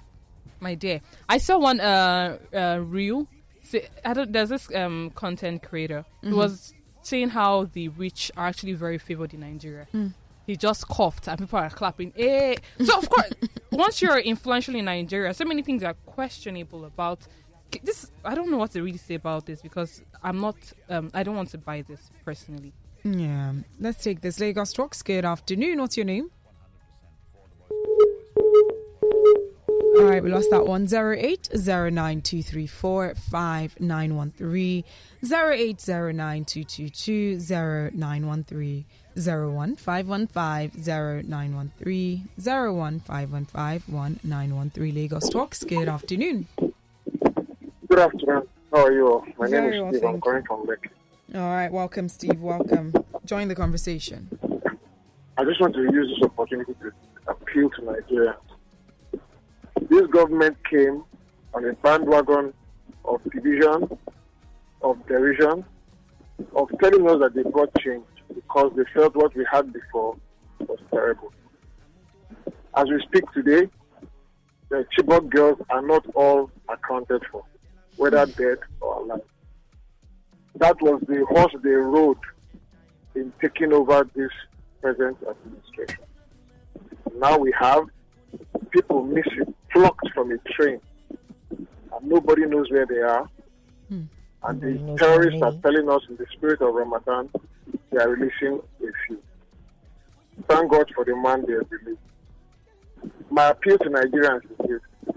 my 0.59 0.75
dear. 0.75 0.99
I 1.29 1.37
saw 1.37 1.59
one 1.59 1.79
uh 1.79 2.39
uh 2.53 2.79
reel. 2.83 3.27
I 4.03 4.13
don't. 4.13 4.31
There's 4.33 4.49
this 4.49 4.67
um 4.75 5.11
content 5.15 5.61
creator 5.63 6.03
who 6.23 6.35
was 6.35 6.73
saying 7.07 7.29
how 7.29 7.65
the 7.73 7.87
rich 7.89 8.31
are 8.37 8.47
actually 8.47 8.73
very 8.73 8.97
favored 8.97 9.33
in 9.33 9.39
Nigeria. 9.41 9.87
He 10.45 10.55
just 10.55 10.87
coughed 10.87 11.27
and 11.27 11.37
people 11.39 11.59
are 11.59 11.69
clapping. 11.69 12.13
Eh. 12.15 12.55
So 12.83 12.97
of 12.97 13.09
course, 13.09 13.31
once 13.71 14.01
you're 14.01 14.17
influential 14.17 14.75
in 14.75 14.85
Nigeria, 14.85 15.33
so 15.33 15.43
many 15.43 15.61
things 15.61 15.83
are 15.83 15.95
questionable 16.05 16.85
about 16.85 17.19
this. 17.83 18.09
I 18.23 18.33
don't 18.33 18.49
know 18.49 18.57
what 18.57 18.71
to 18.71 18.81
really 18.81 18.97
say 18.97 19.15
about 19.15 19.45
this 19.45 19.61
because 19.61 20.01
I'm 20.23 20.39
not. 20.39 20.55
Um, 20.89 21.11
I 21.13 21.23
don't 21.23 21.35
want 21.35 21.49
to 21.49 21.57
buy 21.57 21.81
this 21.81 22.09
personally. 22.23 22.71
Yeah. 23.03 23.53
Let's 23.79 24.01
take 24.03 24.21
this. 24.21 24.39
Lagos 24.39 24.71
Talks. 24.71 25.01
Good 25.01 25.25
afternoon. 25.25 25.79
What's 25.79 25.97
your 25.97 26.05
name? 26.05 26.31
All 29.97 30.03
right, 30.03 30.21
we 30.21 30.29
lost 30.29 30.51
that 30.51 30.67
one. 30.67 30.85
Zero 30.87 31.15
eight 31.17 31.49
zero 31.57 31.89
nine 31.89 32.21
two 32.21 32.43
three 32.43 32.67
four 32.67 33.15
five 33.15 33.79
nine 33.79 34.15
one 34.15 34.29
three 34.29 34.85
zero 35.25 35.51
eight 35.51 35.81
zero 35.81 36.11
nine 36.11 36.45
two 36.45 36.63
two 36.63 36.89
two 36.89 37.39
zero 37.39 37.89
nine 37.93 38.27
one 38.27 38.43
three 38.43 38.85
zero 39.17 39.49
one 39.49 39.75
five 39.75 40.07
one 40.07 40.27
five 40.27 40.73
zero 40.79 41.23
nine 41.25 41.55
one 41.55 41.71
three 41.79 42.23
zero 42.39 42.75
one 42.75 42.99
five 42.99 43.31
one 43.31 43.45
five 43.45 43.89
one 43.89 44.19
nine 44.23 44.55
one 44.55 44.69
three. 44.69 44.91
Lagos 44.91 45.29
Talks. 45.29 45.63
Good 45.63 45.89
afternoon. 45.89 46.45
Good 47.87 47.99
afternoon. 47.99 48.47
How 48.71 48.85
are 48.85 48.91
you? 48.91 49.25
My 49.39 49.47
Very 49.49 49.71
name 49.71 49.81
well, 49.85 49.93
is 49.93 49.97
Steve. 49.97 50.09
I'm 50.09 50.21
calling 50.21 50.43
from 50.43 50.67
Lekki. 50.67 50.89
All 51.33 51.49
right, 51.49 51.71
welcome, 51.71 52.07
Steve. 52.07 52.39
Welcome. 52.39 52.93
Join 53.25 53.47
the 53.47 53.55
conversation. 53.55 54.29
I 55.37 55.43
just 55.43 55.59
want 55.59 55.73
to 55.73 55.81
use 55.81 56.13
this 56.15 56.29
opportunity 56.29 56.73
to 56.81 56.91
appeal 57.27 57.69
to 57.71 57.85
Nigeria. 57.85 58.37
This 59.81 60.07
government 60.07 60.57
came 60.69 61.03
on 61.53 61.65
a 61.65 61.73
bandwagon 61.73 62.53
of 63.05 63.21
division, 63.31 63.97
of 64.81 65.07
derision, 65.07 65.63
of 66.55 66.69
telling 66.81 67.09
us 67.09 67.19
that 67.19 67.33
they 67.35 67.43
brought 67.43 67.69
change 67.79 68.03
because 68.33 68.71
they 68.75 68.83
felt 68.93 69.15
what 69.15 69.35
we 69.35 69.45
had 69.51 69.71
before 69.71 70.17
was 70.59 70.79
terrible. 70.91 71.31
As 72.75 72.85
we 72.89 73.01
speak 73.07 73.23
today, 73.31 73.69
the 74.69 74.85
Chibok 74.97 75.29
girls 75.29 75.59
are 75.69 75.81
not 75.81 76.05
all 76.15 76.51
accounted 76.67 77.23
for, 77.31 77.43
whether 77.95 78.25
dead 78.25 78.57
or 78.81 79.01
alive. 79.01 79.21
That 80.55 80.81
was 80.81 81.01
the 81.07 81.25
horse 81.29 81.53
they 81.63 81.69
rode 81.69 82.17
in 83.15 83.31
taking 83.41 83.73
over 83.73 84.09
this 84.15 84.31
present 84.81 85.17
administration. 85.27 86.03
Now 87.15 87.37
we 87.37 87.53
have 87.57 87.83
people 88.71 89.03
missing, 89.03 89.53
plucked 89.71 90.09
from 90.13 90.31
a 90.31 90.37
train, 90.53 90.79
and 91.49 92.03
nobody 92.03 92.45
knows 92.45 92.69
where 92.71 92.85
they 92.85 92.99
are. 92.99 93.29
Hmm. 93.89 94.03
And 94.43 94.61
Nobody 94.61 94.77
the 94.77 94.97
terrorists 94.97 95.41
are 95.41 95.53
telling 95.61 95.89
us 95.89 96.01
in 96.09 96.17
the 96.17 96.25
spirit 96.33 96.61
of 96.61 96.73
Ramadan, 96.73 97.29
they 97.91 97.97
are 97.97 98.09
releasing 98.09 98.59
a 98.81 98.91
few. 99.07 99.21
Thank 100.47 100.71
God 100.71 100.89
for 100.95 101.03
the 101.03 101.15
man 101.15 101.43
they 101.47 101.53
have 101.53 101.69
released. 101.71 102.01
My 103.29 103.49
appeal 103.49 103.77
to 103.79 103.89
Nigerians 103.89 104.43
is 104.43 104.67
this. 104.67 105.15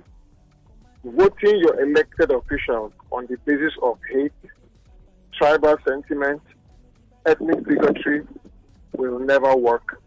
Voting 1.05 1.59
your 1.61 1.81
elected 1.81 2.31
officials 2.31 2.93
on 3.11 3.27
the 3.27 3.37
basis 3.45 3.73
of 3.83 3.99
hate, 4.13 4.33
tribal 5.39 5.77
sentiment, 5.87 6.43
ethnic 7.27 7.65
bigotry 7.65 8.23
will 8.97 9.19
never 9.19 9.57
work, 9.57 10.03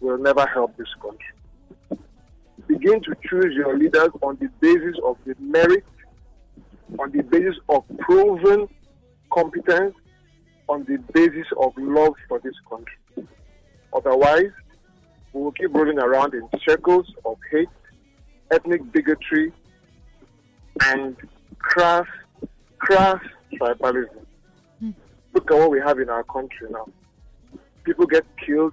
will 0.00 0.18
never 0.18 0.46
help 0.46 0.76
this 0.76 0.88
country. 1.00 1.26
Begin 2.72 3.02
to 3.02 3.14
choose 3.28 3.54
your 3.54 3.76
leaders 3.76 4.08
on 4.22 4.38
the 4.40 4.48
basis 4.60 4.96
of 5.04 5.18
the 5.26 5.34
merit, 5.38 5.84
on 6.98 7.10
the 7.12 7.22
basis 7.22 7.56
of 7.68 7.84
proven 7.98 8.66
competence, 9.30 9.94
on 10.70 10.82
the 10.84 10.96
basis 11.12 11.46
of 11.60 11.74
love 11.76 12.14
for 12.28 12.38
this 12.38 12.54
country. 12.70 13.28
Otherwise, 13.92 14.52
we 15.34 15.42
will 15.42 15.52
keep 15.52 15.74
rolling 15.74 15.98
around 15.98 16.32
in 16.32 16.48
circles 16.66 17.06
of 17.26 17.36
hate, 17.50 17.68
ethnic 18.50 18.90
bigotry, 18.90 19.52
and 20.84 21.14
crass, 21.58 22.06
crass 22.78 23.20
tribalism. 23.52 24.24
Look 25.34 25.50
at 25.50 25.58
what 25.58 25.70
we 25.70 25.78
have 25.80 25.98
in 25.98 26.08
our 26.08 26.24
country 26.24 26.68
now. 26.70 26.88
People 27.84 28.06
get 28.06 28.24
killed, 28.46 28.72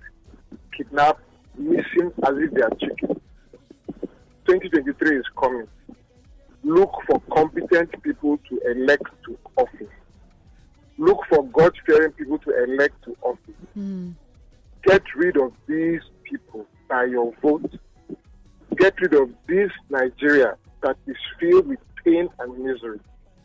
kidnapped, 0.75 1.21
missing 1.57 2.13
as 2.25 2.35
if 2.37 2.51
they 2.51 2.61
are 2.61 2.71
chickens. 2.79 3.19
2023 4.49 5.17
is 5.19 5.25
coming. 5.39 5.67
Look 6.63 6.91
for 7.05 7.21
competent 7.31 8.01
people 8.01 8.39
to 8.49 8.59
elect 8.71 9.03
to 9.25 9.37
office. 9.57 9.93
Look 10.97 11.19
for 11.29 11.43
God 11.49 11.71
fearing 11.85 12.11
people 12.13 12.39
to 12.39 12.63
elect 12.63 12.95
to 13.03 13.15
office. 13.21 13.53
Hmm. 13.75 14.11
Get 14.83 15.03
rid 15.15 15.37
of 15.37 15.53
these 15.67 16.01
people 16.23 16.65
by 16.89 17.05
your 17.05 17.31
vote. 17.43 17.71
Get 18.75 18.99
rid 18.99 19.13
of 19.13 19.29
this 19.47 19.69
Nigeria 19.91 20.55
that 20.81 20.97
is 21.05 21.17
filled 21.39 21.67
with 21.67 21.79
pain 22.03 22.27
and 22.39 22.57
misery. 22.57 22.99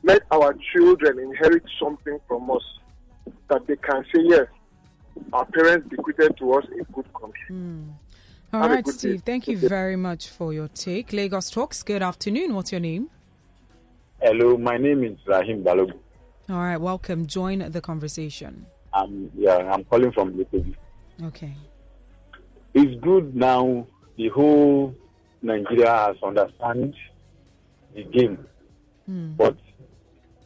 Let 0.05 0.23
our 0.31 0.57
children 0.73 1.19
inherit 1.19 1.65
something 1.79 2.19
from 2.27 2.51
us 2.51 2.63
that 3.51 3.67
they 3.67 3.77
can 3.77 4.05
say, 4.15 4.23
yes, 4.23 4.47
our 5.35 5.45
parents 5.45 5.87
bequeathed 5.91 6.39
to 6.39 6.55
us 6.55 6.65
a 6.81 6.93
good 6.93 7.13
country. 7.13 7.55
All 8.55 8.63
Have 8.63 8.71
right, 8.71 8.87
Steve. 8.87 9.17
day. 9.17 9.33
Thank 9.33 9.49
you 9.49 9.59
very 9.59 9.97
much 9.97 10.29
for 10.29 10.53
your 10.53 10.69
take. 10.69 11.13
Lagos 11.13 11.51
Talks. 11.51 11.83
Good 11.83 12.03
afternoon. 12.03 12.55
What's 12.55 12.71
your 12.71 12.81
name? 12.81 13.11
Hello, 14.23 14.57
my 14.57 14.77
name 14.77 15.03
is 15.03 15.19
Rahim 15.27 15.65
Balogun. 15.65 15.99
All 16.49 16.59
right, 16.59 16.77
welcome. 16.77 17.27
Join 17.27 17.69
the 17.73 17.81
conversation. 17.81 18.67
I'm 18.93 19.33
yeah, 19.37 19.57
I'm 19.57 19.83
calling 19.83 20.13
from 20.13 20.35
Lekoji. 20.35 20.77
Okay. 21.25 21.53
It's 22.75 22.95
good 23.03 23.35
now 23.35 23.89
the 24.17 24.29
whole 24.29 24.95
Nigeria 25.43 25.91
has 25.91 26.17
understand 26.23 26.95
the 27.93 28.05
game, 28.05 28.39
hmm. 29.07 29.33
but 29.33 29.57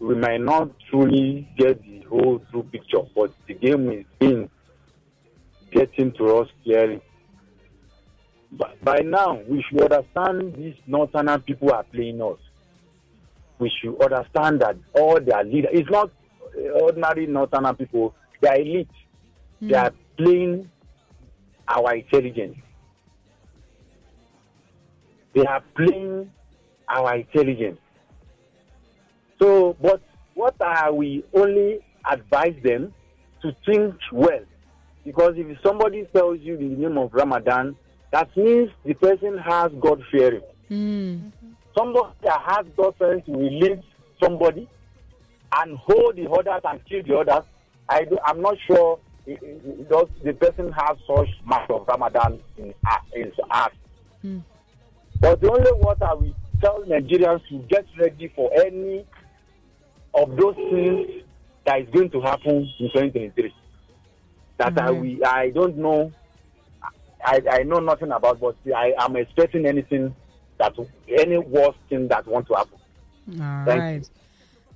we 0.01 0.14
might 0.14 0.40
not 0.40 0.70
truly 0.89 1.47
get 1.59 1.82
the 1.82 2.01
whole 2.09 2.39
true 2.51 2.62
picture. 2.62 3.02
But 3.14 3.35
the 3.47 3.52
game 3.52 3.90
is 3.93 4.06
in 4.20 4.48
getting 5.70 6.12
to 6.12 6.36
us 6.39 6.48
clearly. 6.64 7.02
By 8.53 9.01
now, 9.05 9.41
we 9.49 9.65
should 9.69 9.83
understand 9.93 10.55
these 10.55 10.75
northern 10.87 11.41
people 11.43 11.73
are 11.73 11.85
playing 11.85 12.23
us. 12.23 12.39
We 13.59 13.70
should 13.81 14.01
understand 14.01 14.61
that 14.62 14.77
all 14.95 15.20
their 15.20 15.45
leaders, 15.45 15.70
it's 15.75 15.91
not 15.91 16.11
uh, 16.57 16.81
ordinary 16.81 17.27
northern 17.27 17.75
people, 17.77 18.15
they 18.41 18.49
are 18.49 18.57
elite. 18.57 18.89
They 19.61 19.75
are 19.75 19.93
playing 20.16 20.70
our 21.66 21.95
intelligence. 21.97 22.57
They 25.35 25.45
are 25.45 25.62
playing 25.77 26.31
our 26.89 27.16
intelligence. 27.16 27.79
So, 29.41 29.77
but 29.81 30.01
what 30.35 30.55
are 30.61 30.93
we 30.93 31.25
only 31.35 31.81
advise 32.11 32.55
them 32.65 32.95
to 33.43 33.53
think 33.66 33.95
well? 34.12 34.41
Because 35.05 35.35
if 35.37 35.59
somebody 35.62 36.07
tells 36.15 36.39
you 36.41 36.57
the 36.57 36.65
name 36.65 36.97
of 36.97 37.12
Ramadan, 37.12 37.77
that 38.12 38.35
means 38.36 38.70
the 38.85 38.94
person 38.94 39.39
has 39.39 39.70
God 39.80 40.02
fearing. 40.10 40.43
Mm. 40.70 41.32
Somebody 41.76 42.14
that 42.22 42.40
has 42.47 42.66
God 42.76 42.94
fearing 42.98 43.22
to 43.22 43.32
release 43.32 43.85
somebody 44.22 44.68
and 45.56 45.76
hold 45.78 46.16
the 46.16 46.28
others 46.30 46.60
and 46.64 46.80
kill 46.86 47.02
the 47.02 47.16
others. 47.32 47.47
I 47.89 48.05
do, 48.05 48.18
I'm 48.24 48.40
not 48.43 48.56
sure 48.66 48.98
i- 49.26 49.32
i- 49.32 49.82
does 49.90 50.09
the 50.24 50.32
person 50.35 50.72
has 50.72 50.97
such 51.06 51.28
much 51.44 51.68
of 51.70 51.86
Ramadan 51.86 52.40
in, 52.56 52.74
his 53.12 53.32
heart. 53.51 53.72
Hmm. 54.22 54.39
But 55.20 55.40
the 55.40 55.51
only 55.51 55.70
what 55.72 56.02
I 56.02 56.14
will 56.14 56.35
tell 56.62 56.82
Nigerians 56.82 57.47
to 57.48 57.59
get 57.68 57.86
ready 57.98 58.28
for 58.35 58.51
any 58.55 59.05
of 60.14 60.36
those 60.36 60.55
things 60.56 61.22
that 61.64 61.80
is 61.80 61.89
going 61.90 62.10
to 62.10 62.20
happen 62.20 62.56
in 62.78 62.90
2023. 62.90 63.55
That 64.59 64.78
I 64.78 64.90
Mhm. 64.90 65.01
will, 65.20 65.26
I 65.26 65.51
don't 65.51 65.76
know, 65.76 66.12
I, 67.24 67.43
I 67.51 67.62
know 67.62 67.81
nothing 67.81 68.12
about, 68.12 68.40
but 68.40 68.57
I 68.74 68.95
am 68.99 69.16
expecting 69.16 69.66
anything 69.66 70.15
that 70.59 70.74
any 71.09 71.39
worst 71.39 71.78
thing 71.89 72.09
that 72.09 72.27
want 72.27 72.47
to 72.49 72.55
happen. 72.55 72.78
All 73.40 73.65
Thank 73.65 73.81
right. 73.81 74.11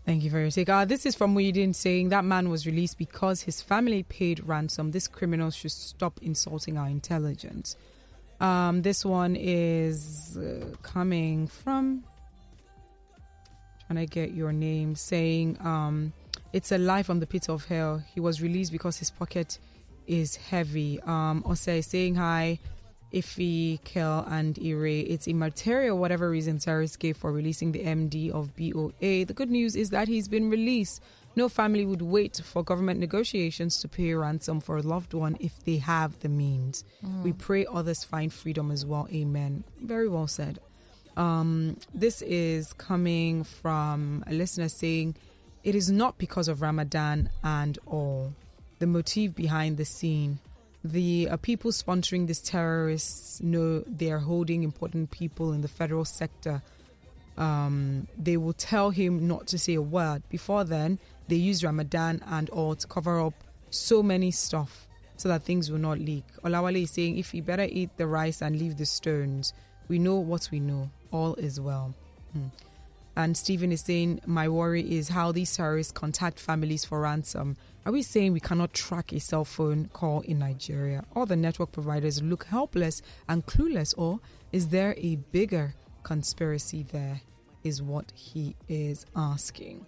Thank 0.04 0.24
you 0.24 0.30
for 0.30 0.40
your 0.40 0.50
take. 0.50 0.68
Uh, 0.68 0.84
this 0.84 1.06
is 1.06 1.14
from 1.14 1.34
Muhyiddin 1.34 1.74
saying 1.74 2.08
that 2.08 2.24
man 2.24 2.48
was 2.48 2.66
released 2.66 2.98
because 2.98 3.42
his 3.42 3.62
family 3.62 4.02
paid 4.02 4.44
ransom. 4.44 4.90
This 4.90 5.06
criminal 5.06 5.50
should 5.50 5.70
stop 5.70 6.18
insulting 6.22 6.76
our 6.76 6.88
intelligence. 6.88 7.76
Um, 8.40 8.82
this 8.82 9.04
one 9.04 9.36
is 9.36 10.36
uh, 10.36 10.74
coming 10.82 11.46
from 11.46 12.02
trying 13.86 14.04
to 14.04 14.12
get 14.12 14.32
your 14.32 14.52
name 14.52 14.96
saying 14.96 15.56
um, 15.60 16.12
it's 16.52 16.72
a 16.72 16.78
lie 16.78 17.04
from 17.04 17.20
the 17.20 17.26
pit 17.26 17.48
of 17.48 17.64
hell. 17.66 18.02
He 18.12 18.18
was 18.18 18.42
released 18.42 18.72
because 18.72 18.96
his 18.96 19.10
pocket 19.10 19.58
is 20.06 20.36
heavy. 20.36 21.00
Um, 21.02 21.42
Ose 21.46 21.68
is 21.68 21.86
saying 21.86 22.16
hi. 22.16 22.58
Ify, 23.12 23.82
Kel, 23.84 24.26
and 24.28 24.58
Ire. 24.58 24.86
It's 24.86 25.28
immaterial 25.28 25.98
whatever 25.98 26.30
reason 26.30 26.58
terrorists 26.58 26.96
gave 26.96 27.16
for 27.16 27.30
releasing 27.30 27.72
the 27.72 27.84
MD 27.84 28.30
of 28.30 28.56
BOA. 28.56 29.26
The 29.26 29.34
good 29.34 29.50
news 29.50 29.76
is 29.76 29.90
that 29.90 30.08
he's 30.08 30.28
been 30.28 30.48
released. 30.48 31.02
No 31.34 31.48
family 31.48 31.86
would 31.86 32.02
wait 32.02 32.40
for 32.44 32.62
government 32.62 33.00
negotiations 33.00 33.80
to 33.80 33.88
pay 33.88 34.12
ransom 34.14 34.60
for 34.60 34.76
a 34.76 34.82
loved 34.82 35.14
one 35.14 35.36
if 35.40 35.64
they 35.64 35.78
have 35.78 36.18
the 36.20 36.28
means. 36.28 36.84
Mm. 37.04 37.22
We 37.22 37.32
pray 37.32 37.66
others 37.66 38.04
find 38.04 38.32
freedom 38.32 38.70
as 38.70 38.84
well. 38.84 39.08
Amen. 39.12 39.64
Very 39.80 40.08
well 40.08 40.26
said. 40.26 40.58
Um, 41.16 41.78
this 41.94 42.22
is 42.22 42.72
coming 42.74 43.44
from 43.44 44.24
a 44.26 44.32
listener 44.32 44.68
saying, 44.68 45.16
It 45.64 45.74
is 45.74 45.90
not 45.90 46.18
because 46.18 46.48
of 46.48 46.62
Ramadan 46.62 47.30
and 47.42 47.78
all. 47.86 48.34
The 48.82 48.88
motive 48.88 49.36
behind 49.36 49.76
the 49.76 49.84
scene. 49.84 50.40
The 50.82 51.28
uh, 51.28 51.36
people 51.36 51.70
sponsoring 51.70 52.26
these 52.26 52.40
terrorists 52.40 53.40
know 53.40 53.84
they 53.86 54.10
are 54.10 54.18
holding 54.18 54.64
important 54.64 55.12
people 55.12 55.52
in 55.52 55.60
the 55.60 55.68
federal 55.68 56.04
sector. 56.04 56.62
Um, 57.38 58.08
they 58.18 58.36
will 58.36 58.54
tell 58.54 58.90
him 58.90 59.28
not 59.28 59.46
to 59.46 59.58
say 59.60 59.74
a 59.74 59.80
word. 59.80 60.24
Before 60.30 60.64
then, 60.64 60.98
they 61.28 61.36
use 61.36 61.62
Ramadan 61.62 62.24
and 62.26 62.50
all 62.50 62.74
to 62.74 62.84
cover 62.88 63.20
up 63.20 63.34
so 63.70 64.02
many 64.02 64.32
stuff 64.32 64.88
so 65.16 65.28
that 65.28 65.44
things 65.44 65.70
will 65.70 65.78
not 65.78 66.00
leak. 66.00 66.24
Olawale 66.42 66.82
is 66.82 66.90
saying, 66.90 67.18
if 67.18 67.32
you 67.32 67.40
better 67.40 67.68
eat 67.70 67.96
the 67.98 68.08
rice 68.08 68.42
and 68.42 68.58
leave 68.58 68.78
the 68.78 68.86
stones, 68.86 69.54
we 69.86 70.00
know 70.00 70.16
what 70.16 70.48
we 70.50 70.58
know. 70.58 70.90
All 71.12 71.36
is 71.36 71.60
well. 71.60 71.94
Hmm. 72.32 72.46
And 73.16 73.36
Stephen 73.36 73.72
is 73.72 73.82
saying, 73.82 74.20
My 74.26 74.48
worry 74.48 74.90
is 74.96 75.08
how 75.10 75.32
these 75.32 75.54
terrorists 75.54 75.92
contact 75.92 76.38
families 76.40 76.84
for 76.84 77.00
ransom. 77.00 77.56
Are 77.84 77.92
we 77.92 78.02
saying 78.02 78.32
we 78.32 78.40
cannot 78.40 78.72
track 78.72 79.12
a 79.12 79.20
cell 79.20 79.44
phone 79.44 79.90
call 79.92 80.20
in 80.20 80.38
Nigeria? 80.38 81.04
All 81.14 81.26
the 81.26 81.36
network 81.36 81.72
providers 81.72 82.22
look 82.22 82.44
helpless 82.44 83.02
and 83.28 83.44
clueless, 83.44 83.92
or 83.98 84.20
is 84.52 84.68
there 84.68 84.94
a 84.96 85.16
bigger 85.16 85.74
conspiracy 86.02 86.84
there? 86.84 87.20
Is 87.64 87.80
what 87.80 88.12
he 88.16 88.56
is 88.68 89.06
asking. 89.14 89.86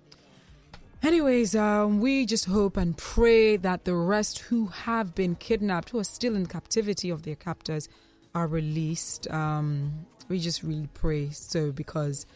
Anyways, 1.02 1.56
um, 1.56 2.00
we 2.00 2.24
just 2.24 2.46
hope 2.46 2.76
and 2.76 2.96
pray 2.96 3.56
that 3.56 3.84
the 3.84 3.94
rest 3.94 4.38
who 4.38 4.68
have 4.68 5.14
been 5.14 5.34
kidnapped, 5.34 5.90
who 5.90 5.98
are 5.98 6.04
still 6.04 6.36
in 6.36 6.46
captivity 6.46 7.10
of 7.10 7.24
their 7.24 7.34
captors, 7.34 7.88
are 8.34 8.46
released. 8.46 9.30
Um, 9.30 10.06
we 10.28 10.38
just 10.38 10.62
really 10.62 10.88
pray 10.94 11.30
so 11.30 11.72
because 11.72 12.26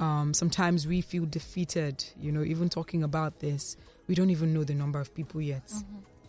um, 0.00 0.34
sometimes 0.34 0.86
we 0.86 1.00
feel 1.00 1.26
defeated. 1.26 2.04
You 2.18 2.32
know, 2.32 2.42
even 2.42 2.68
talking 2.68 3.02
about 3.02 3.40
this, 3.40 3.76
we 4.06 4.14
don't 4.14 4.30
even 4.30 4.52
know 4.52 4.64
the 4.64 4.74
number 4.74 5.00
of 5.00 5.14
people 5.14 5.40
yet. 5.40 5.72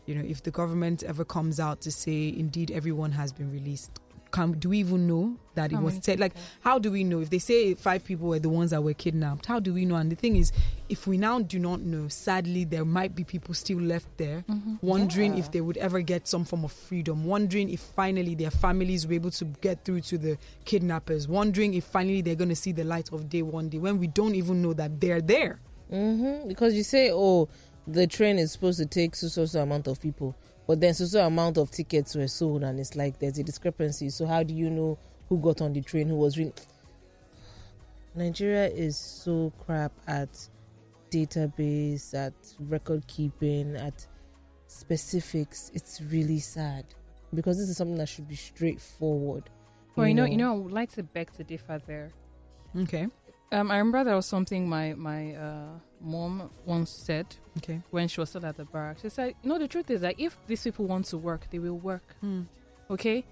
You 0.05 0.15
know, 0.15 0.23
if 0.25 0.43
the 0.43 0.51
government 0.51 1.03
ever 1.03 1.25
comes 1.25 1.59
out 1.59 1.81
to 1.81 1.91
say 1.91 2.29
indeed 2.29 2.69
everyone 2.71 3.11
has 3.13 3.33
been 3.33 3.51
released, 3.51 3.99
can 4.35 4.51
do 4.53 4.69
we 4.69 4.79
even 4.79 5.07
know 5.07 5.37
that 5.55 5.71
it 5.71 5.75
How 5.75 5.81
was 5.81 5.93
many 5.93 6.01
said? 6.03 6.19
Like, 6.19 6.33
how 6.59 6.77
do 6.79 6.91
we 6.91 7.03
know 7.05 7.21
if 7.21 7.29
they 7.29 7.39
say 7.39 7.73
five 7.75 8.03
people 8.03 8.27
were 8.27 8.39
the 8.39 8.49
ones 8.49 8.71
that 8.71 8.83
were 8.83 8.93
kidnapped? 8.93 9.45
How 9.45 9.59
do 9.59 9.73
we 9.73 9.85
know? 9.85 9.95
And 9.95 10.11
the 10.11 10.15
thing 10.15 10.35
is, 10.35 10.51
if 10.89 11.07
we 11.07 11.17
now 11.17 11.39
do 11.39 11.57
not 11.59 11.79
know, 11.81 12.09
sadly, 12.09 12.65
there 12.65 12.83
might 12.83 13.15
be 13.15 13.23
people 13.23 13.53
still 13.53 13.79
left 13.79 14.09
there, 14.17 14.43
Mhm. 14.49 14.79
wondering 14.83 15.33
Yeah. 15.33 15.39
if 15.39 15.51
they 15.51 15.61
would 15.61 15.77
ever 15.77 16.01
get 16.01 16.27
some 16.27 16.43
form 16.43 16.65
of 16.65 16.73
freedom, 16.73 17.23
wondering 17.25 17.69
if 17.69 17.79
finally 17.79 18.35
their 18.35 18.51
families 18.51 19.07
were 19.07 19.13
able 19.13 19.31
to 19.31 19.45
get 19.61 19.85
through 19.85 20.01
to 20.01 20.17
the 20.17 20.37
kidnappers, 20.65 21.27
wondering 21.27 21.73
if 21.73 21.85
finally 21.85 22.21
they're 22.21 22.35
going 22.35 22.49
to 22.49 22.55
see 22.55 22.73
the 22.73 22.83
light 22.83 23.09
of 23.13 23.29
day 23.29 23.41
one 23.41 23.69
day 23.69 23.77
when 23.79 23.97
we 23.99 24.07
don't 24.07 24.35
even 24.35 24.61
know 24.61 24.73
that 24.73 24.99
they're 24.99 25.21
there. 25.21 25.59
Mm-hmm. 25.91 26.47
Because 26.49 26.73
you 26.73 26.83
say, 26.83 27.11
oh, 27.13 27.47
the 27.87 28.07
train 28.07 28.39
is 28.39 28.51
supposed 28.51 28.79
to 28.79 28.85
take 28.85 29.15
so 29.15 29.27
so 29.27 29.45
so 29.45 29.61
amount 29.61 29.87
of 29.87 30.01
people, 30.01 30.35
but 30.67 30.79
then 30.79 30.93
so 30.93 31.05
so 31.05 31.25
amount 31.25 31.57
of 31.57 31.71
tickets 31.71 32.15
were 32.15 32.27
sold, 32.27 32.63
and 32.63 32.79
it's 32.79 32.95
like 32.95 33.19
there's 33.19 33.37
a 33.37 33.43
discrepancy. 33.43 34.09
So 34.09 34.25
how 34.25 34.43
do 34.43 34.53
you 34.53 34.69
know 34.69 34.97
who 35.29 35.37
got 35.39 35.61
on 35.61 35.73
the 35.73 35.81
train, 35.81 36.07
who 36.07 36.15
was 36.15 36.37
really? 36.37 36.53
Nigeria 38.15 38.67
is 38.67 38.97
so 38.97 39.51
crap 39.65 39.91
at 40.07 40.29
database, 41.11 42.13
at 42.13 42.33
record 42.59 43.05
keeping, 43.07 43.75
at 43.75 44.07
specifics. 44.67 45.71
It's 45.73 46.01
really 46.09 46.39
sad 46.39 46.85
because 47.33 47.57
this 47.57 47.69
is 47.69 47.77
something 47.77 47.97
that 47.97 48.07
should 48.09 48.27
be 48.27 48.35
straightforward. 48.35 49.49
Well, 49.95 50.07
you 50.07 50.13
know, 50.13 50.25
you 50.25 50.37
know, 50.37 50.53
I 50.53 50.55
would 50.57 50.71
like 50.71 50.91
to 50.93 51.03
beg 51.03 51.31
to 51.33 51.43
differ 51.43 51.81
there. 51.85 52.11
Okay. 52.77 53.07
Um, 53.51 53.71
I 53.71 53.77
remember 53.77 54.03
there 54.03 54.15
was 54.15 54.25
something 54.25 54.67
my 54.67 54.93
my 54.93 55.35
uh, 55.35 55.79
mom 56.01 56.49
once 56.65 56.89
said. 56.89 57.27
Okay. 57.57 57.81
When 57.91 58.07
she 58.07 58.19
was 58.19 58.29
still 58.29 58.45
at 58.45 58.57
the 58.57 58.65
barracks, 58.65 59.01
she 59.01 59.09
said, 59.09 59.33
"You 59.41 59.49
know, 59.49 59.57
the 59.59 59.67
truth 59.67 59.89
is 59.89 60.01
that 60.01 60.15
if 60.17 60.37
these 60.47 60.63
people 60.63 60.85
want 60.85 61.05
to 61.07 61.17
work, 61.17 61.47
they 61.51 61.59
will 61.59 61.77
work. 61.77 62.15
Hmm. 62.21 62.43
Okay, 62.89 63.25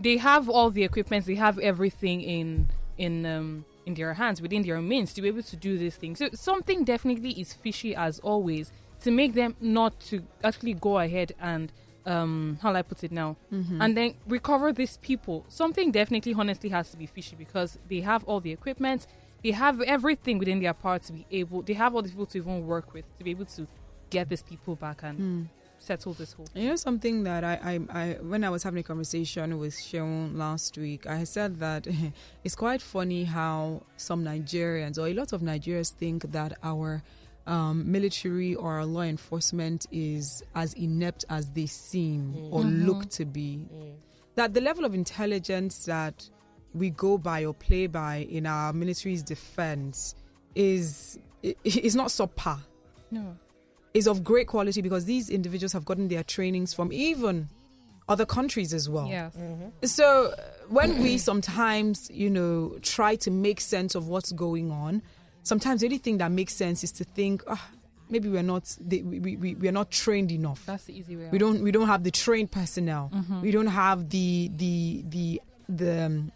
they 0.00 0.16
have 0.16 0.48
all 0.48 0.70
the 0.70 0.84
equipment, 0.84 1.26
they 1.26 1.34
have 1.34 1.58
everything 1.58 2.20
in 2.22 2.68
in 2.96 3.26
um 3.26 3.64
in 3.86 3.94
their 3.94 4.14
hands, 4.14 4.40
within 4.40 4.62
their 4.62 4.80
means, 4.80 5.12
to 5.14 5.20
be 5.22 5.28
able 5.28 5.42
to 5.42 5.56
do 5.56 5.76
these 5.76 5.96
things. 5.96 6.18
So 6.18 6.28
something 6.32 6.84
definitely 6.84 7.32
is 7.32 7.52
fishy 7.52 7.94
as 7.94 8.18
always 8.20 8.72
to 9.02 9.10
make 9.10 9.34
them 9.34 9.56
not 9.60 10.00
to 10.08 10.22
actually 10.42 10.72
go 10.74 10.98
ahead 10.98 11.32
and 11.38 11.70
um 12.06 12.58
how 12.62 12.74
I 12.74 12.82
put 12.82 13.04
it 13.04 13.12
now, 13.12 13.36
Mhm. 13.52 13.78
and 13.82 13.96
then 13.96 14.14
recover 14.26 14.72
these 14.72 14.96
people. 14.98 15.44
Something 15.48 15.90
definitely, 15.90 16.32
honestly, 16.34 16.70
has 16.70 16.90
to 16.92 16.96
be 16.96 17.06
fishy 17.06 17.36
because 17.36 17.78
they 17.88 18.00
have 18.00 18.24
all 18.24 18.40
the 18.40 18.52
equipment, 18.52 19.06
they 19.44 19.52
have 19.52 19.80
everything 19.82 20.38
within 20.38 20.58
their 20.60 20.74
power 20.74 20.98
to 20.98 21.12
be 21.12 21.24
able. 21.30 21.62
They 21.62 21.74
have 21.74 21.94
all 21.94 22.02
the 22.02 22.08
people 22.08 22.26
to 22.26 22.38
even 22.38 22.66
work 22.66 22.92
with 22.94 23.04
to 23.18 23.22
be 23.24 23.30
able 23.30 23.44
to 23.56 23.68
get 24.10 24.28
these 24.28 24.42
people 24.42 24.74
back 24.74 25.02
and 25.04 25.18
Hmm. 25.18 25.42
settle 25.78 26.14
this 26.14 26.32
whole. 26.32 26.46
You 26.54 26.68
know 26.70 26.76
something 26.76 27.24
that 27.24 27.44
I, 27.44 27.54
I, 27.72 28.00
I 28.02 28.12
when 28.22 28.42
I 28.42 28.48
was 28.50 28.62
having 28.62 28.80
a 28.80 28.82
conversation 28.82 29.58
with 29.58 29.78
Sharon 29.78 30.38
last 30.38 30.78
week, 30.78 31.06
I 31.06 31.24
said 31.24 31.58
that 31.60 31.86
it's 32.44 32.54
quite 32.54 32.80
funny 32.80 33.24
how 33.24 33.82
some 33.96 34.24
Nigerians 34.24 34.98
or 34.98 35.06
a 35.08 35.14
lot 35.14 35.32
of 35.34 35.42
Nigerians 35.42 35.92
think 35.92 36.32
that 36.32 36.52
our 36.62 37.02
um, 37.46 37.90
military 37.92 38.54
or 38.54 38.72
our 38.78 38.86
law 38.86 39.02
enforcement 39.02 39.86
is 39.92 40.42
as 40.54 40.72
inept 40.74 41.26
as 41.28 41.50
they 41.50 41.66
seem 41.66 42.22
or 42.50 42.62
Mhm. 42.62 42.86
look 42.86 43.08
to 43.10 43.26
be. 43.26 43.68
That 44.36 44.54
the 44.54 44.62
level 44.62 44.84
of 44.86 44.94
intelligence 44.94 45.84
that 45.84 46.16
we 46.74 46.90
go 46.90 47.16
by 47.18 47.44
or 47.44 47.54
play 47.54 47.86
by 47.86 48.26
in 48.30 48.46
our 48.46 48.72
military's 48.72 49.22
defense 49.22 50.14
is 50.54 51.18
is 51.64 51.94
not 51.96 52.08
subpar 52.08 52.58
No. 53.10 53.36
is 53.94 54.06
of 54.08 54.24
great 54.24 54.46
quality 54.48 54.82
because 54.82 55.04
these 55.04 55.30
individuals 55.30 55.72
have 55.72 55.84
gotten 55.84 56.08
their 56.08 56.22
trainings 56.24 56.74
from 56.74 56.92
even 56.92 57.48
other 58.08 58.26
countries 58.26 58.74
as 58.74 58.86
well. 58.88 59.06
Yes. 59.08 59.34
So 59.84 60.26
uh, 60.36 60.42
when 60.68 61.02
we 61.02 61.16
sometimes, 61.30 62.10
you 62.12 62.28
know, 62.28 62.76
try 62.82 63.16
to 63.16 63.30
make 63.30 63.60
sense 63.62 63.94
of 63.94 64.08
what's 64.08 64.30
going 64.32 64.70
on, 64.70 65.00
sometimes 65.42 65.80
the 65.80 65.86
only 65.86 65.96
thing 65.98 66.18
that 66.18 66.30
makes 66.30 66.54
sense 66.54 66.84
is 66.84 66.92
to 66.92 67.04
think, 67.04 67.42
ah, 67.46 67.70
maybe 68.10 68.28
we're 68.28 68.42
not 68.42 68.76
we, 68.86 69.02
we, 69.02 69.36
we- 69.36 69.54
we're 69.54 69.72
not 69.72 69.90
trained 69.90 70.30
enough. 70.32 70.66
That's 70.66 70.84
the 70.84 70.98
easy 70.98 71.16
way. 71.16 71.28
we 71.32 71.38
don't 71.38 71.62
we 71.62 71.70
don't 71.72 71.86
have 71.86 72.02
the 72.04 72.10
trained 72.10 72.50
personnel. 72.50 73.10
Mhm. 73.14 73.40
We 73.40 73.50
don't 73.50 73.68
have 73.68 74.10
the 74.10 74.50
the 74.54 75.02
the 75.08 75.40
the 75.70 76.02
um, 76.04 76.32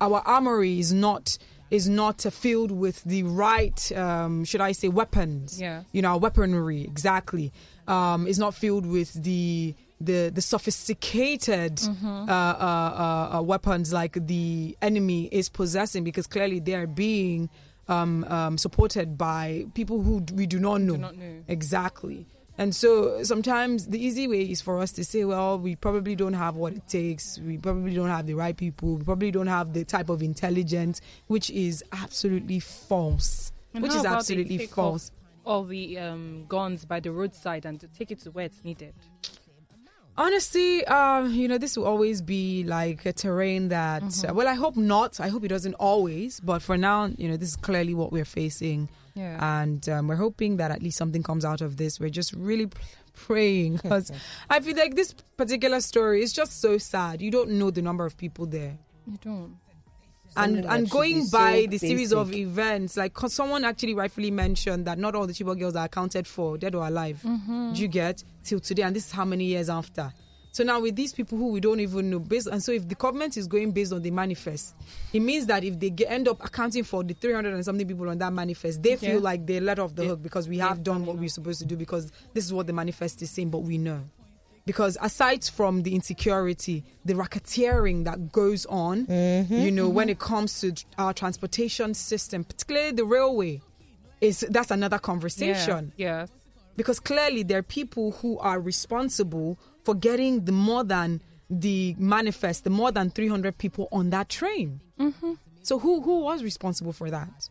our 0.00 0.20
armory 0.26 0.78
is 0.78 0.92
not 0.92 1.38
is 1.70 1.88
not 1.88 2.24
uh, 2.26 2.30
filled 2.30 2.70
with 2.70 3.02
the 3.04 3.22
right 3.24 3.90
um, 3.96 4.44
should 4.44 4.60
I 4.60 4.72
say 4.72 4.88
weapons. 4.88 5.60
Yeah. 5.60 5.82
You 5.92 6.02
know, 6.02 6.10
our 6.10 6.18
weaponry 6.18 6.82
exactly. 6.82 7.52
Um, 7.88 8.26
is 8.26 8.38
not 8.38 8.54
filled 8.54 8.86
with 8.86 9.12
the 9.22 9.74
the 10.00 10.30
the 10.34 10.40
sophisticated 10.42 11.76
Mhm. 11.76 12.28
uh, 12.28 12.32
uh, 12.32 12.34
uh, 13.34 13.38
uh, 13.38 13.42
weapons 13.42 13.92
like 13.92 14.26
the 14.26 14.76
enemy 14.82 15.28
is 15.32 15.48
possessing 15.48 16.04
because 16.04 16.26
clearly 16.26 16.60
they 16.60 16.74
are 16.74 16.86
being 16.86 17.48
um, 17.88 18.24
um, 18.24 18.56
supported 18.58 19.18
by 19.18 19.66
people 19.74 20.02
who 20.02 20.24
we 20.34 20.46
do 20.46 20.58
not 20.58 20.80
know. 20.80 20.96
not 20.96 21.16
know. 21.16 21.42
Exactly. 21.48 22.26
And 22.56 22.74
so 22.74 23.22
sometimes 23.24 23.88
the 23.88 23.98
easy 23.98 24.28
way 24.28 24.42
is 24.42 24.60
for 24.60 24.78
us 24.78 24.92
to 24.92 25.04
say, 25.04 25.24
well, 25.24 25.58
we 25.58 25.74
probably 25.74 26.14
don't 26.14 26.34
have 26.34 26.54
what 26.54 26.72
it 26.72 26.86
takes. 26.86 27.38
We 27.40 27.58
probably 27.58 27.94
don't 27.94 28.08
have 28.08 28.26
the 28.26 28.34
right 28.34 28.56
people. 28.56 28.94
We 28.96 29.04
probably 29.04 29.32
don't 29.32 29.48
have 29.48 29.72
the 29.72 29.84
type 29.84 30.08
of 30.08 30.22
intelligence, 30.22 31.00
which 31.26 31.50
is 31.50 31.82
absolutely 31.92 32.60
false. 32.60 33.50
And 33.74 33.82
which 33.82 33.92
is 33.94 34.04
absolutely 34.04 34.66
false. 34.66 35.10
All 35.44 35.64
the 35.64 35.98
um, 35.98 36.44
guns 36.48 36.84
by 36.84 37.00
the 37.00 37.10
roadside 37.10 37.66
and 37.66 37.80
to 37.80 37.88
take 37.88 38.12
it 38.12 38.20
to 38.20 38.30
where 38.30 38.44
it's 38.46 38.62
needed. 38.62 38.94
Honestly, 40.16 40.84
um, 40.86 41.32
you 41.34 41.48
know, 41.48 41.58
this 41.58 41.76
will 41.76 41.86
always 41.86 42.22
be 42.22 42.62
like 42.62 43.04
a 43.04 43.12
terrain 43.12 43.68
that, 43.70 44.02
Mhm. 44.04 44.30
uh, 44.30 44.34
well, 44.34 44.46
I 44.46 44.54
hope 44.54 44.76
not. 44.76 45.18
I 45.18 45.26
hope 45.28 45.42
it 45.44 45.48
doesn't 45.48 45.74
always. 45.74 46.38
But 46.38 46.62
for 46.62 46.76
now, 46.78 47.06
you 47.18 47.28
know, 47.28 47.36
this 47.36 47.48
is 47.48 47.56
clearly 47.56 47.94
what 47.94 48.12
we're 48.12 48.24
facing. 48.24 48.88
Yeah. 49.14 49.62
And 49.62 49.88
um, 49.88 50.08
we're 50.08 50.16
hoping 50.16 50.56
that 50.56 50.70
at 50.70 50.82
least 50.82 50.96
something 50.98 51.22
comes 51.22 51.44
out 51.44 51.60
of 51.60 51.76
this. 51.76 52.00
We're 52.00 52.10
just 52.10 52.32
really 52.32 52.66
p- 52.66 52.78
praying 53.14 53.76
because 53.76 54.10
I 54.50 54.60
feel 54.60 54.76
like 54.76 54.96
this 54.96 55.14
particular 55.36 55.80
story 55.80 56.22
is 56.22 56.32
just 56.32 56.60
so 56.60 56.78
sad. 56.78 57.22
You 57.22 57.30
don't 57.30 57.50
know 57.50 57.70
the 57.70 57.82
number 57.82 58.04
of 58.06 58.16
people 58.16 58.46
there. 58.46 58.76
You 59.06 59.18
don't. 59.22 59.56
and 60.36 60.56
Something 60.56 60.62
that 60.62 60.76
and 60.78 60.90
going 60.90 61.14
be 61.14 61.24
so 61.26 61.38
by 61.38 61.66
the 61.70 61.78
series 61.78 62.12
of 62.12 62.28
basic. 62.30 62.42
events, 62.42 62.96
like 62.96 63.14
'cause 63.14 63.32
someone 63.34 63.64
actually 63.64 63.94
rightfully 63.94 64.32
mentioned 64.32 64.84
that 64.86 64.98
not 64.98 65.14
all 65.14 65.28
the 65.28 65.32
Chibok 65.32 65.60
girls 65.60 65.76
are 65.76 65.84
accounted 65.84 66.26
for, 66.26 66.58
dead 66.58 66.74
or 66.74 66.84
alive. 66.84 67.20
Mhm. 67.24 67.74
Do 67.76 67.80
you 67.82 67.86
get 67.88 68.24
till 68.42 68.58
today? 68.58 68.82
And 68.82 68.96
this 68.96 69.06
is 69.06 69.12
how 69.12 69.24
many 69.24 69.44
years 69.44 69.68
after. 69.70 70.12
So 70.54 70.62
now 70.62 70.78
with 70.78 70.94
these 70.94 71.12
people 71.12 71.36
who 71.36 71.48
we 71.48 71.58
don't 71.58 71.80
even 71.80 72.10
know, 72.10 72.20
based 72.20 72.46
and 72.46 72.62
so 72.62 72.70
if 72.70 72.88
the 72.88 72.94
government 72.94 73.36
is 73.36 73.48
going 73.48 73.72
based 73.72 73.92
on 73.92 74.02
the 74.02 74.12
manifest, 74.12 74.76
it 75.12 75.18
means 75.18 75.46
that 75.46 75.64
if 75.64 75.80
they 75.80 75.90
get, 75.90 76.12
end 76.12 76.28
up 76.28 76.44
accounting 76.44 76.84
for 76.84 77.02
the 77.02 77.12
300 77.12 77.52
and 77.52 77.64
something 77.64 77.88
people 77.88 78.08
on 78.08 78.18
that 78.18 78.32
manifest, 78.32 78.80
they 78.80 78.94
feel 78.94 79.14
Yeah. 79.14 79.18
like 79.18 79.46
they're 79.46 79.60
let 79.60 79.80
off 79.80 79.96
the 79.96 80.02
They- 80.02 80.08
hook 80.08 80.22
because 80.22 80.46
we 80.48 80.58
have 80.58 80.84
done 80.84 81.06
what 81.06 81.18
we're 81.18 81.28
supposed 81.28 81.58
to 81.58 81.66
do 81.66 81.76
because 81.76 82.12
this 82.34 82.44
is 82.44 82.52
what 82.52 82.68
the 82.68 82.72
manifest 82.72 83.20
is 83.20 83.32
saying, 83.32 83.50
but 83.50 83.64
we 83.64 83.78
know 83.78 84.04
because 84.64 84.96
aside 85.02 85.42
from 85.44 85.82
the 85.82 85.92
insecurity, 85.92 86.84
the 87.04 87.14
racketeering 87.14 88.04
that 88.04 88.30
goes 88.30 88.64
on, 88.66 89.06
mm-hmm. 89.06 89.52
you 89.52 89.72
know, 89.72 89.88
when 89.88 90.06
mm-hmm. 90.06 90.12
it 90.12 90.18
comes 90.20 90.60
to 90.60 90.72
our 90.98 91.12
transportation 91.12 91.94
system, 91.94 92.44
particularly 92.44 92.92
the 92.92 93.04
railway, 93.04 93.60
is 94.20 94.46
that's 94.50 94.70
another 94.70 95.00
conversation. 95.00 95.92
Yeah. 95.96 96.20
yeah. 96.20 96.26
Because 96.76 97.00
clearly 97.00 97.42
there 97.42 97.58
are 97.58 97.62
people 97.62 98.12
who 98.12 98.38
are 98.38 98.60
responsible 98.60 99.58
for 99.84 99.94
getting 99.94 100.44
the 100.44 100.52
more 100.52 100.84
than 100.84 101.20
the 101.50 101.94
manifest, 101.98 102.64
the 102.64 102.70
more 102.70 102.90
than 102.90 103.10
300 103.10 103.58
people 103.58 103.88
on 103.92 104.10
that 104.10 104.28
train. 104.28 104.80
Mm-hmm. 104.98 105.32
So 105.62 105.78
who 105.78 106.00
who 106.00 106.20
was 106.20 106.42
responsible 106.42 106.92
for 106.92 107.10
that? 107.10 107.48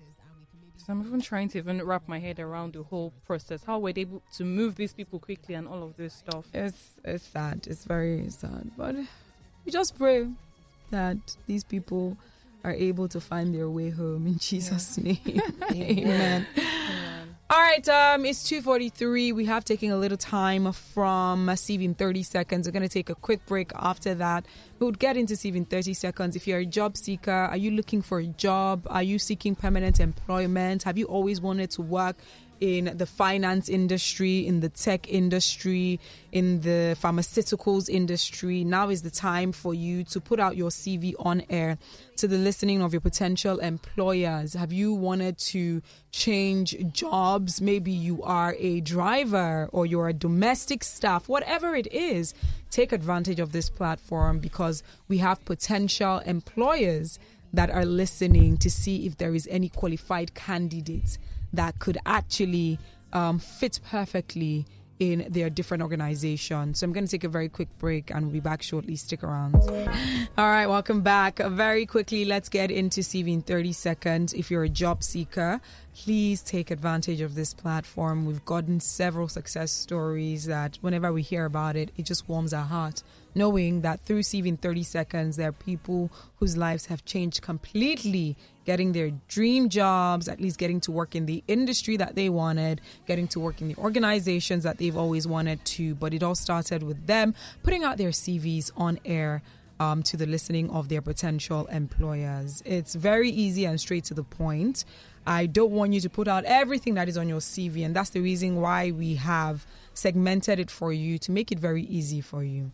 So 0.78 0.92
I'm 0.92 1.02
even 1.02 1.22
trying 1.22 1.48
to 1.50 1.58
even 1.60 1.82
wrap 1.82 2.08
my 2.08 2.20
head 2.20 2.40
around 2.40 2.74
the 2.74 2.84
whole 2.84 3.14
process. 3.26 3.64
How 3.64 3.80
were 3.80 3.94
they 3.94 4.02
able 4.02 4.22
to 4.36 4.44
move 4.44 4.76
these 4.76 4.94
people 4.94 5.18
quickly 5.18 5.56
and 5.56 5.68
all 5.68 5.82
of 5.82 5.96
this 5.96 6.14
stuff? 6.14 6.46
It's 6.54 7.00
it's 7.06 7.26
sad. 7.26 7.68
It's 7.68 7.86
very 7.86 8.30
sad. 8.30 8.72
But 8.78 8.96
we 9.66 9.72
just 9.72 9.98
pray 9.98 10.28
that 10.92 11.18
these 11.48 11.64
people 11.64 12.18
are 12.66 12.74
able 12.74 13.08
to 13.10 13.22
find 13.22 13.56
their 13.56 13.70
way 13.70 13.90
home 13.90 14.28
in 14.28 14.38
Jesus' 14.50 14.98
name. 14.98 15.20
Amen. 15.72 16.46
All 17.54 17.60
right, 17.60 17.88
um, 17.88 18.26
it's 18.26 18.50
2.43. 18.50 19.32
We 19.32 19.46
have 19.46 19.64
taken 19.64 19.92
a 19.92 19.96
little 19.96 20.18
time 20.18 20.72
from 20.72 21.48
in 21.84 21.94
30 21.94 22.24
seconds. 22.24 22.68
We're 22.68 22.72
going 22.72 22.82
to 22.82 22.90
take 22.90 23.12
a 23.12 23.16
quick 23.16 23.46
break 23.46 23.72
after 23.76 24.16
that. 24.16 24.48
We'll 24.80 24.90
get 24.90 25.18
into 25.18 25.36
in 25.56 25.66
30 25.66 25.94
seconds. 25.94 26.36
If 26.36 26.48
you're 26.48 26.58
a 26.58 26.66
job 26.66 26.98
seeker, 26.98 27.30
are 27.30 27.56
you 27.56 27.70
looking 27.70 28.02
for 28.02 28.18
a 28.18 28.26
job? 28.26 28.88
Are 28.90 29.04
you 29.04 29.20
seeking 29.20 29.54
permanent 29.54 30.00
employment? 30.00 30.82
Have 30.82 30.98
you 30.98 31.06
always 31.06 31.42
wanted 31.42 31.70
to 31.72 31.84
work 31.84 32.16
in 32.64 32.96
the 32.96 33.06
finance 33.06 33.68
industry, 33.68 34.48
in 34.48 34.62
the 34.62 34.70
tech 34.70 35.12
industry, 35.12 36.00
in 36.32 36.62
the 36.62 36.96
pharmaceuticals 36.98 37.90
industry. 37.90 38.64
Now 38.64 38.88
is 38.88 39.02
the 39.02 39.12
time 39.12 39.52
for 39.52 39.74
you 39.74 40.06
to 40.06 40.22
put 40.22 40.40
out 40.40 40.56
your 40.56 40.70
CV 40.70 41.14
on 41.20 41.44
air 41.50 41.78
to 42.16 42.26
the 42.26 42.38
listening 42.38 42.82
of 42.82 42.94
your 42.94 43.02
potential 43.02 43.60
employers. 43.60 44.54
Have 44.54 44.72
you 44.72 44.94
wanted 44.94 45.38
to 45.40 45.82
change 46.14 46.74
jobs? 46.94 47.60
Maybe 47.60 47.92
you 47.92 48.24
are 48.24 48.56
a 48.58 48.80
driver 48.80 49.68
or 49.74 49.86
you're 49.86 50.08
a 50.08 50.14
domestic 50.14 50.86
staff, 50.86 51.28
whatever 51.28 51.76
it 51.76 51.92
is. 51.92 52.34
Take 52.72 52.94
advantage 52.94 53.42
of 53.42 53.52
this 53.52 53.70
platform 53.70 54.40
because 54.40 54.84
we 55.10 55.18
have 55.18 55.44
potential 55.44 56.20
employers 56.20 57.20
that 57.52 57.70
are 57.70 57.86
listening 57.86 58.56
to 58.60 58.72
see 58.72 59.06
if 59.06 59.18
there 59.18 59.36
is 59.36 59.50
any 59.52 59.68
qualified 59.68 60.34
candidates 60.34 61.20
that 61.54 61.80
could 61.80 61.98
actually 62.06 62.80
um, 63.14 63.40
fit 63.40 63.80
perfectly 63.90 64.66
in 65.00 65.26
their 65.30 65.50
different 65.50 65.82
organizations. 65.84 66.80
So 66.80 66.86
I'm 66.86 66.94
going 66.94 67.06
to 67.06 67.12
take 67.12 67.24
a 67.24 67.30
very 67.30 67.50
quick 67.50 67.68
break 67.78 68.12
and 68.12 68.26
we'll 68.26 68.34
be 68.34 68.40
back 68.40 68.62
shortly. 68.62 68.96
Stick 68.96 69.24
around. 69.24 69.56
All 70.38 70.48
right, 70.48 70.68
welcome 70.68 71.02
back. 71.02 71.40
Very 71.40 71.86
quickly, 71.86 72.26
let's 72.26 72.48
get 72.48 72.72
into 72.72 73.02
CV 73.02 73.34
in 73.34 73.42
30 73.42 73.74
seconds. 73.74 74.34
If 74.34 74.52
you're 74.52 74.64
a 74.64 74.70
job 74.70 75.04
seeker, 75.04 75.60
please 75.96 76.42
take 76.42 76.72
advantage 76.72 77.22
of 77.22 77.36
this 77.36 77.54
platform. 77.54 78.26
We've 78.26 78.46
gotten 78.46 78.80
several 78.80 79.28
success 79.28 79.72
stories 79.72 80.46
that 80.46 80.78
whenever 80.82 81.12
we 81.12 81.22
hear 81.22 81.46
about 81.46 81.76
it, 81.76 81.92
it 81.98 82.06
just 82.06 82.30
warms 82.30 82.54
our 82.54 82.66
heart. 82.66 83.04
Knowing 83.36 83.82
that 83.82 84.00
through 84.02 84.22
CV 84.22 84.46
in 84.46 84.58
30 84.58 84.84
seconds, 84.84 85.38
there 85.38 85.50
are 85.50 85.54
people 85.54 86.12
whose 86.38 86.56
lives 86.56 86.86
have 86.86 87.04
changed 87.04 87.42
completely, 87.42 88.38
getting 88.66 88.92
their 88.92 89.12
dream 89.28 89.70
jobs, 89.70 90.28
at 90.28 90.40
least 90.40 90.58
getting 90.58 90.80
to 90.82 90.92
work 90.92 91.16
in 91.16 91.26
the 91.26 91.44
industry 91.48 91.98
that 91.98 92.16
they 92.16 92.30
wanted, 92.30 92.82
getting 93.06 93.28
to 93.30 93.40
work 93.40 93.62
in 93.62 93.68
the 93.68 93.76
organizations 93.76 94.64
that 94.64 94.78
they've 94.78 94.98
always 94.98 95.28
wanted 95.28 95.64
to. 95.66 95.96
But 95.96 96.14
it 96.14 96.24
all 96.24 96.36
started 96.36 96.84
with 96.84 97.08
them 97.08 97.36
putting 97.64 97.84
out 97.84 97.98
their 97.98 98.12
CVs 98.12 98.72
on 98.78 99.00
air 99.06 99.42
um, 99.80 100.04
to 100.04 100.18
the 100.18 100.26
listening 100.26 100.70
of 100.70 100.90
their 100.90 101.02
potential 101.02 101.66
employers. 101.68 102.62
It's 102.66 102.96
very 102.96 103.30
easy 103.30 103.66
and 103.66 103.80
straight 103.80 104.06
to 104.06 104.14
the 104.14 104.24
point. 104.24 104.86
I 105.26 105.46
don't 105.46 105.72
want 105.72 105.94
you 105.94 106.02
to 106.02 106.10
put 106.10 106.28
out 106.28 106.44
everything 106.46 106.96
that 106.96 107.08
is 107.08 107.18
on 107.18 107.30
your 107.30 107.40
CV, 107.40 107.86
and 107.86 107.96
that's 107.96 108.10
the 108.10 108.20
reason 108.20 108.60
why 108.62 108.92
we 108.92 109.16
have 109.16 109.66
segmented 109.94 110.60
it 110.60 110.70
for 110.70 110.92
you 110.92 111.18
to 111.20 111.32
make 111.32 111.52
it 111.52 111.60
very 111.60 111.84
easy 111.84 112.20
for 112.20 112.44
you. 112.44 112.72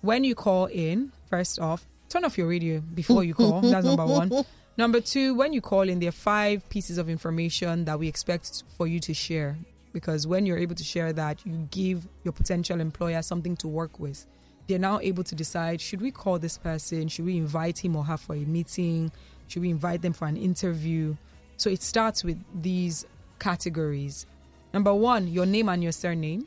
When 0.00 0.22
you 0.22 0.34
call 0.34 0.66
in, 0.66 1.12
first 1.28 1.58
off, 1.58 1.86
turn 2.08 2.24
off 2.24 2.38
your 2.38 2.46
radio 2.46 2.80
before 2.80 3.24
you 3.24 3.34
call. 3.34 3.60
That's 3.60 3.84
number 3.84 4.06
one. 4.06 4.44
Number 4.78 5.00
two, 5.00 5.34
when 5.34 5.52
you 5.52 5.60
call 5.60 5.88
in, 5.88 5.98
there 5.98 6.10
are 6.10 6.12
five 6.12 6.68
pieces 6.68 6.98
of 6.98 7.08
information 7.08 7.84
that 7.86 7.98
we 7.98 8.06
expect 8.06 8.62
for 8.76 8.86
you 8.86 9.00
to 9.00 9.12
share. 9.12 9.58
Because 9.92 10.24
when 10.24 10.46
you're 10.46 10.56
able 10.56 10.76
to 10.76 10.84
share 10.84 11.12
that, 11.14 11.44
you 11.44 11.66
give 11.72 12.06
your 12.22 12.30
potential 12.30 12.80
employer 12.80 13.20
something 13.22 13.56
to 13.56 13.66
work 13.66 13.98
with. 13.98 14.24
They're 14.68 14.78
now 14.78 15.00
able 15.00 15.24
to 15.24 15.34
decide 15.34 15.80
should 15.80 16.00
we 16.00 16.12
call 16.12 16.38
this 16.38 16.58
person? 16.58 17.08
Should 17.08 17.24
we 17.24 17.36
invite 17.36 17.84
him 17.84 17.96
or 17.96 18.04
her 18.04 18.16
for 18.16 18.36
a 18.36 18.44
meeting? 18.44 19.10
Should 19.48 19.62
we 19.62 19.70
invite 19.70 20.02
them 20.02 20.12
for 20.12 20.28
an 20.28 20.36
interview? 20.36 21.16
So 21.56 21.70
it 21.70 21.82
starts 21.82 22.22
with 22.22 22.38
these 22.54 23.04
categories. 23.40 24.26
Number 24.72 24.94
one, 24.94 25.26
your 25.26 25.46
name 25.46 25.68
and 25.68 25.82
your 25.82 25.90
surname. 25.90 26.46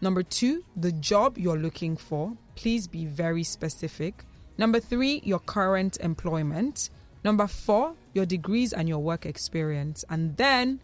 Number 0.00 0.22
two, 0.22 0.62
the 0.76 0.92
job 0.92 1.36
you're 1.36 1.58
looking 1.58 1.96
for. 1.96 2.36
Please 2.54 2.86
be 2.86 3.06
very 3.06 3.42
specific. 3.42 4.22
Number 4.56 4.78
three, 4.78 5.20
your 5.24 5.40
current 5.40 5.96
employment. 5.98 6.88
Number 7.24 7.46
four, 7.46 7.94
your 8.14 8.26
degrees 8.26 8.72
and 8.72 8.88
your 8.88 8.98
work 8.98 9.26
experience. 9.26 10.04
And 10.10 10.36
then 10.36 10.80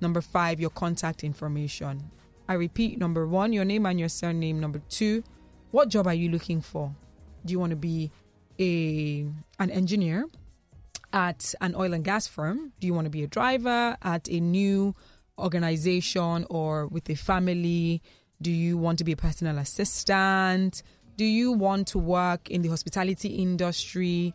number 0.00 0.20
five, 0.20 0.60
your 0.60 0.70
contact 0.70 1.22
information. 1.24 2.10
I 2.48 2.54
repeat 2.54 2.98
number 2.98 3.26
one, 3.26 3.52
your 3.52 3.64
name 3.64 3.86
and 3.86 3.98
your 3.98 4.08
surname. 4.08 4.58
Number 4.58 4.80
two, 4.88 5.22
what 5.70 5.88
job 5.88 6.06
are 6.06 6.14
you 6.14 6.30
looking 6.30 6.60
for? 6.60 6.94
Do 7.44 7.52
you 7.52 7.60
want 7.60 7.70
to 7.70 7.76
be 7.76 8.10
a 8.58 9.26
an 9.60 9.70
engineer 9.70 10.26
at 11.12 11.54
an 11.60 11.74
oil 11.74 11.92
and 11.92 12.04
gas 12.04 12.26
firm? 12.26 12.72
Do 12.80 12.86
you 12.86 12.94
want 12.94 13.04
to 13.04 13.10
be 13.10 13.22
a 13.22 13.26
driver 13.26 13.96
at 14.02 14.28
a 14.28 14.40
new 14.40 14.94
organization 15.38 16.46
or 16.50 16.86
with 16.88 17.08
a 17.10 17.14
family? 17.14 18.02
Do 18.40 18.50
you 18.50 18.76
want 18.76 18.98
to 18.98 19.04
be 19.04 19.12
a 19.12 19.16
personal 19.16 19.58
assistant? 19.58 20.82
Do 21.16 21.24
you 21.24 21.52
want 21.52 21.88
to 21.88 21.98
work 21.98 22.50
in 22.50 22.62
the 22.62 22.68
hospitality 22.68 23.28
industry? 23.28 24.34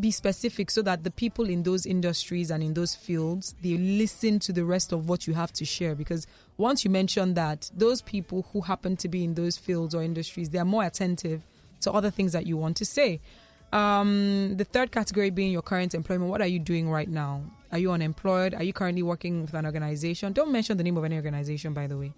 Be 0.00 0.10
specific 0.10 0.70
so 0.70 0.82
that 0.82 1.04
the 1.04 1.10
people 1.10 1.48
in 1.48 1.62
those 1.62 1.86
industries 1.86 2.50
and 2.50 2.62
in 2.62 2.74
those 2.74 2.94
fields 2.94 3.54
they 3.62 3.76
listen 3.76 4.38
to 4.38 4.52
the 4.52 4.64
rest 4.64 4.92
of 4.92 5.08
what 5.08 5.26
you 5.26 5.34
have 5.34 5.52
to 5.52 5.64
share 5.64 5.94
because 5.94 6.26
once 6.56 6.84
you 6.84 6.90
mention 6.90 7.34
that 7.34 7.70
those 7.74 8.02
people 8.02 8.46
who 8.52 8.62
happen 8.62 8.96
to 8.96 9.08
be 9.08 9.24
in 9.24 9.34
those 9.34 9.56
fields 9.56 9.94
or 9.94 10.02
industries 10.02 10.50
they 10.50 10.58
are 10.58 10.64
more 10.64 10.84
attentive 10.84 11.42
to 11.80 11.92
other 11.92 12.10
things 12.10 12.32
that 12.32 12.46
you 12.46 12.56
want 12.56 12.76
to 12.76 12.84
say 12.84 13.20
um, 13.72 14.56
the 14.56 14.64
third 14.64 14.90
category 14.90 15.30
being 15.30 15.52
your 15.52 15.62
current 15.62 15.94
employment 15.94 16.30
what 16.30 16.40
are 16.40 16.46
you 16.46 16.58
doing 16.58 16.90
right 16.90 17.08
now 17.08 17.42
are 17.70 17.78
you 17.78 17.92
unemployed 17.92 18.54
are 18.54 18.64
you 18.64 18.72
currently 18.72 19.02
working 19.02 19.42
with 19.42 19.54
an 19.54 19.64
organization 19.64 20.32
don't 20.32 20.50
mention 20.50 20.76
the 20.76 20.84
name 20.84 20.96
of 20.96 21.04
any 21.04 21.16
organization 21.16 21.72
by 21.72 21.86
the 21.86 21.96
way 21.96 22.12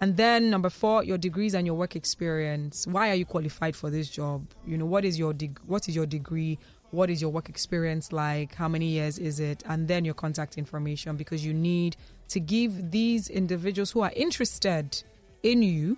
and 0.00 0.16
then 0.16 0.50
number 0.50 0.70
four, 0.70 1.04
your 1.04 1.18
degrees 1.18 1.54
and 1.54 1.66
your 1.66 1.76
work 1.76 1.96
experience. 1.96 2.86
Why 2.86 3.10
are 3.10 3.14
you 3.14 3.24
qualified 3.24 3.76
for 3.76 3.90
this 3.90 4.10
job? 4.10 4.46
You 4.66 4.76
know, 4.76 4.86
what 4.86 5.04
is 5.04 5.18
your 5.18 5.32
deg- 5.32 5.60
what 5.66 5.88
is 5.88 5.94
your 5.94 6.06
degree? 6.06 6.58
What 6.94 7.10
is 7.10 7.20
your 7.20 7.30
work 7.30 7.48
experience 7.48 8.12
like? 8.12 8.54
How 8.54 8.68
many 8.68 8.86
years 8.86 9.18
is 9.18 9.40
it? 9.40 9.62
And 9.66 9.88
then 9.88 10.04
your 10.04 10.14
contact 10.14 10.56
information 10.56 11.16
because 11.16 11.44
you 11.44 11.52
need 11.52 11.96
to 12.28 12.40
give 12.40 12.90
these 12.90 13.28
individuals 13.28 13.90
who 13.90 14.00
are 14.00 14.12
interested 14.14 15.02
in 15.42 15.62
you 15.62 15.96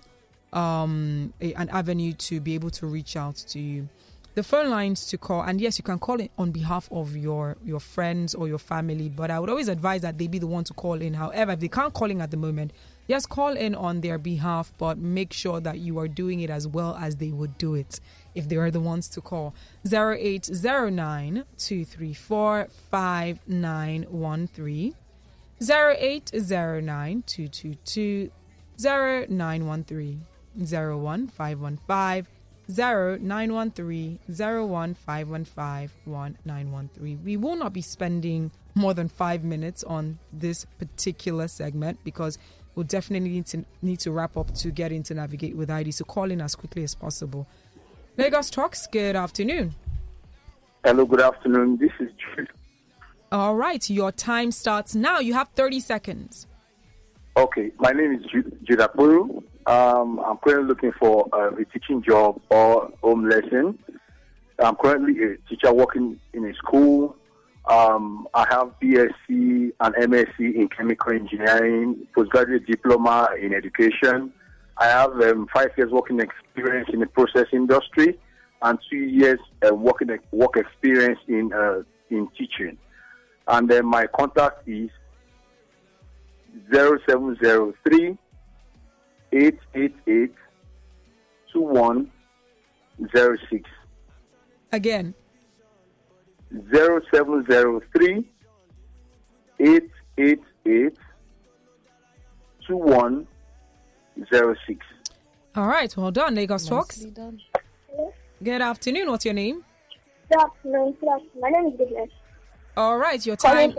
um, 0.53 1.33
a- 1.41 1.53
an 1.53 1.69
avenue 1.69 2.13
to 2.13 2.39
be 2.39 2.55
able 2.55 2.71
to 2.71 2.87
reach 2.87 3.15
out 3.15 3.35
to 3.35 3.59
you. 3.59 3.89
The 4.35 4.43
phone 4.43 4.69
lines 4.69 5.07
to 5.07 5.17
call, 5.17 5.41
and 5.41 5.59
yes, 5.59 5.79
you 5.79 5.83
can 5.83 5.97
call 5.97 6.19
it 6.21 6.31
on 6.37 6.51
behalf 6.51 6.87
of 6.91 7.17
your 7.17 7.57
your 7.65 7.79
friends 7.79 8.35
or 8.35 8.47
your 8.47 8.59
family. 8.59 9.09
But 9.09 9.31
I 9.31 9.39
would 9.39 9.49
always 9.49 9.67
advise 9.67 10.01
that 10.01 10.19
they 10.19 10.27
be 10.27 10.37
the 10.37 10.45
one 10.45 10.63
to 10.65 10.73
call 10.73 11.01
in. 11.01 11.15
However, 11.15 11.53
if 11.53 11.59
they 11.59 11.67
can't 11.67 11.91
call 11.93 12.11
in 12.11 12.21
at 12.21 12.29
the 12.29 12.37
moment, 12.37 12.71
yes, 13.07 13.25
call 13.25 13.55
in 13.55 13.75
on 13.75 14.01
their 14.01 14.17
behalf, 14.17 14.71
but 14.77 14.97
make 14.97 15.33
sure 15.33 15.59
that 15.61 15.79
you 15.79 15.97
are 15.99 16.07
doing 16.07 16.41
it 16.41 16.49
as 16.49 16.67
well 16.67 16.95
as 16.99 17.17
they 17.17 17.31
would 17.31 17.57
do 17.57 17.75
it 17.75 17.99
if 18.35 18.47
they 18.47 18.57
are 18.57 18.69
the 18.69 18.79
ones 18.79 19.07
to 19.09 19.21
call. 19.21 19.55
0809 19.85 21.43
234 21.57 22.67
5913. 22.91 24.95
0809 25.61 27.23
222 27.25 28.31
0913. 28.79 30.25
01515 30.57 32.27
0913 32.69 34.19
01515 34.27 35.89
1913. 36.05 37.23
We 37.23 37.37
will 37.37 37.55
not 37.55 37.73
be 37.73 37.81
spending 37.81 38.51
more 38.75 38.93
than 38.93 39.07
five 39.07 39.43
minutes 39.43 39.83
on 39.83 40.19
this 40.31 40.65
particular 40.77 41.47
segment 41.47 41.99
because 42.03 42.37
we'll 42.77 42.85
definitely 42.85 43.29
need 43.29 43.47
to 43.47 43.65
need 43.81 43.99
to 43.99 44.11
wrap 44.11 44.37
up 44.37 44.53
to 44.53 44.69
get 44.69 44.91
into 44.91 45.13
navigate 45.15 45.57
with 45.57 45.69
ID. 45.69 45.91
So 45.91 46.05
call 46.05 46.31
in 46.31 46.39
as 46.39 46.55
quickly 46.55 46.83
as 46.83 46.93
possible. 46.95 47.47
Lagos 48.15 48.49
Talks, 48.49 48.87
good 48.87 49.15
afternoon. 49.15 49.75
Hello, 50.85 51.05
good 51.05 51.21
afternoon. 51.21 51.77
This 51.77 51.91
is 51.99 52.09
Jude. 52.13 52.49
All 53.31 53.55
right, 53.55 53.89
your 53.89 54.11
time 54.11 54.51
starts 54.51 54.95
now. 54.95 55.19
You 55.19 55.33
have 55.33 55.49
30 55.49 55.79
seconds. 55.81 56.47
Okay, 57.35 57.71
my 57.79 57.91
name 57.91 58.13
is 58.13 58.25
Jude 58.31 58.57
Jude 58.63 58.79
Akpuru. 58.79 59.43
Um, 59.65 60.19
I'm 60.19 60.37
currently 60.37 60.67
looking 60.67 60.93
for 60.97 61.27
uh, 61.33 61.49
a 61.49 61.65
teaching 61.65 62.01
job 62.01 62.39
or 62.49 62.91
home 63.01 63.27
lesson. 63.27 63.77
I'm 64.59 64.75
currently 64.75 65.13
a 65.23 65.37
teacher 65.49 65.73
working 65.73 66.19
in 66.33 66.45
a 66.45 66.53
school. 66.55 67.15
Um, 67.67 68.27
I 68.33 68.45
have 68.49 68.71
BSc 68.81 69.11
and 69.27 69.93
MSc 69.95 70.39
in 70.39 70.69
chemical 70.69 71.11
engineering, 71.11 72.07
postgraduate 72.15 72.65
diploma 72.65 73.27
in 73.41 73.53
education. 73.53 74.31
I 74.77 74.87
have 74.87 75.11
um, 75.21 75.47
five 75.53 75.71
years 75.77 75.91
working 75.91 76.21
experience 76.21 76.87
in 76.93 77.01
the 77.01 77.07
process 77.07 77.47
industry 77.51 78.17
and 78.61 78.79
two 78.89 78.95
years 78.97 79.39
uh, 79.67 79.75
working 79.75 80.17
work 80.31 80.55
experience 80.55 81.19
in 81.27 81.51
uh, 81.53 81.83
in 82.09 82.29
teaching. 82.37 82.77
And 83.47 83.69
then 83.69 83.85
my 83.85 84.07
contact 84.07 84.65
is 84.67 84.89
0703 86.71 88.17
888 89.33 90.33
2106. 91.53 93.69
Again, 94.71 95.13
0703 96.51 98.25
888 99.59 100.97
2106. 102.65 104.85
all 105.55 105.67
right, 105.67 105.95
well 105.97 106.11
done, 106.11 106.35
Lagos 106.35 106.65
Talks. 106.65 106.99
Done. 106.99 107.41
Good 108.43 108.61
afternoon. 108.61 109.09
What's 109.09 109.25
your 109.25 109.33
name? 109.33 109.63
Good 110.29 110.41
afternoon, 110.41 110.95
good 110.99 111.09
afternoon. 111.09 111.41
My 111.41 111.49
name 111.49 111.65
is 111.67 111.73
Goodness. 111.77 112.09
All 112.75 112.97
right, 112.97 113.25
your 113.25 113.35
time 113.35 113.73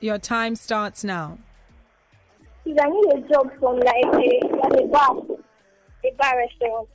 your 0.00 0.18
time 0.18 0.56
starts 0.56 1.04
now. 1.04 1.38
Please, 2.64 2.76
I 2.80 2.88
need 2.88 3.04
a 3.14 3.20
job 3.28 3.50
from 3.58 3.76
like 3.78 4.04
a, 4.04 4.40
like 4.56 4.80
a 4.80 4.86
bar, 4.88 5.16
a 6.04 6.10
bar 6.18 6.36
restaurant. 6.38 6.88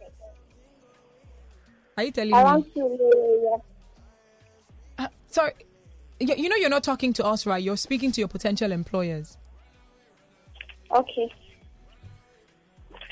Are 1.98 2.04
you 2.04 2.12
telling 2.12 2.34
Around 2.34 2.66
me? 2.66 2.72
Sule 2.76 3.00
area. 3.16 3.56
Uh, 3.56 3.60
sorry, 5.38 5.54
you, 6.20 6.50
know 6.50 6.56
you're 6.56 6.70
not 6.70 6.84
talking 6.84 7.14
to 7.14 7.24
us, 7.24 7.46
right? 7.46 7.62
You're 7.62 7.78
speaking 7.78 8.12
to 8.14 8.22
your 8.22 8.28
potential 8.28 8.72
employers. 8.72 9.38
Okay. 10.96 11.32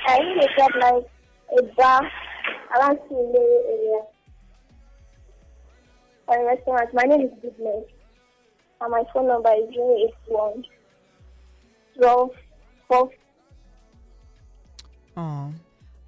I 0.07 0.17
need 0.19 0.37
a 0.43 0.47
job 0.57 0.71
like 0.81 1.09
a 1.59 1.63
bar 1.75 2.01
around 2.75 2.97
Sule 3.07 3.35
area. 3.73 4.01
A 6.27 6.45
restaurant. 6.45 6.89
My 6.93 7.03
name 7.03 7.21
is 7.21 7.31
Goodness. 7.43 7.85
And 8.81 8.91
my 8.91 9.03
phone 9.13 9.27
number 9.27 9.51
is 9.51 9.69
081 10.27 10.63
12 11.97 12.29
12 12.87 13.09
Oh. 15.17 15.53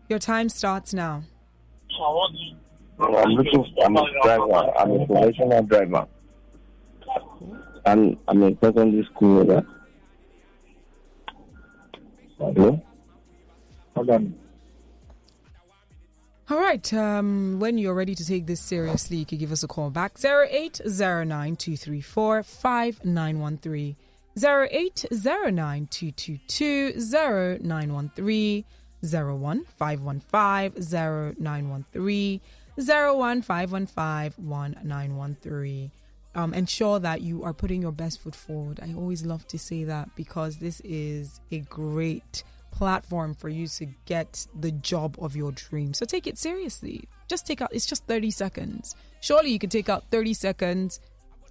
Your 0.09 0.19
time 0.19 0.47
starts 0.49 0.93
now. 0.93 1.23
I'm 2.99 3.29
looking. 3.31 3.65
I'm 3.83 3.97
a 3.97 4.05
driver. 4.23 4.71
I'm 4.77 4.91
a 4.91 5.05
professional 5.05 5.63
driver, 5.63 6.07
and 7.85 8.17
I'm 8.27 8.43
a 8.43 8.51
secondary 8.61 9.07
school 9.13 9.41
leader. 9.41 9.65
Hello. 12.37 12.81
Hold 13.95 14.09
on. 14.09 14.35
All 16.49 16.59
right. 16.59 16.93
Um, 16.93 17.59
when 17.59 17.77
you're 17.77 17.93
ready 17.93 18.15
to 18.15 18.25
take 18.25 18.45
this 18.45 18.61
seriously, 18.61 19.17
you 19.17 19.25
can 19.25 19.39
give 19.39 19.51
us 19.51 19.63
a 19.63 19.67
call 19.67 19.89
back. 19.89 20.13
0809 20.23 21.55
234 21.55 22.43
5913. 22.43 23.95
0809 24.37 25.87
222 25.87 26.93
0913. 27.63 28.63
01515 29.01 31.35
0913. 31.39 32.41
01515 32.77 34.33
1913. 34.45 35.91
Um, 36.35 36.53
ensure 36.53 36.99
that 36.99 37.21
you 37.21 37.43
are 37.43 37.53
putting 37.53 37.81
your 37.81 37.93
best 37.93 38.19
foot 38.19 38.35
forward. 38.35 38.81
I 38.83 38.93
always 38.93 39.25
love 39.25 39.47
to 39.47 39.57
say 39.57 39.85
that 39.85 40.13
because 40.17 40.57
this 40.57 40.81
is 40.81 41.39
a 41.49 41.59
great 41.59 42.43
platform 42.71 43.33
for 43.33 43.47
you 43.47 43.67
to 43.67 43.85
get 44.05 44.45
the 44.59 44.71
job 44.71 45.15
of 45.19 45.35
your 45.35 45.53
dream. 45.53 45.93
So 45.93 46.05
take 46.05 46.27
it 46.27 46.37
seriously. 46.37 47.07
Just 47.29 47.47
take 47.47 47.61
out, 47.61 47.73
it's 47.73 47.85
just 47.85 48.05
30 48.05 48.31
seconds. 48.31 48.95
Surely 49.21 49.51
you 49.51 49.59
can 49.59 49.69
take 49.69 49.87
out 49.87 50.03
30 50.11 50.33
seconds 50.33 50.99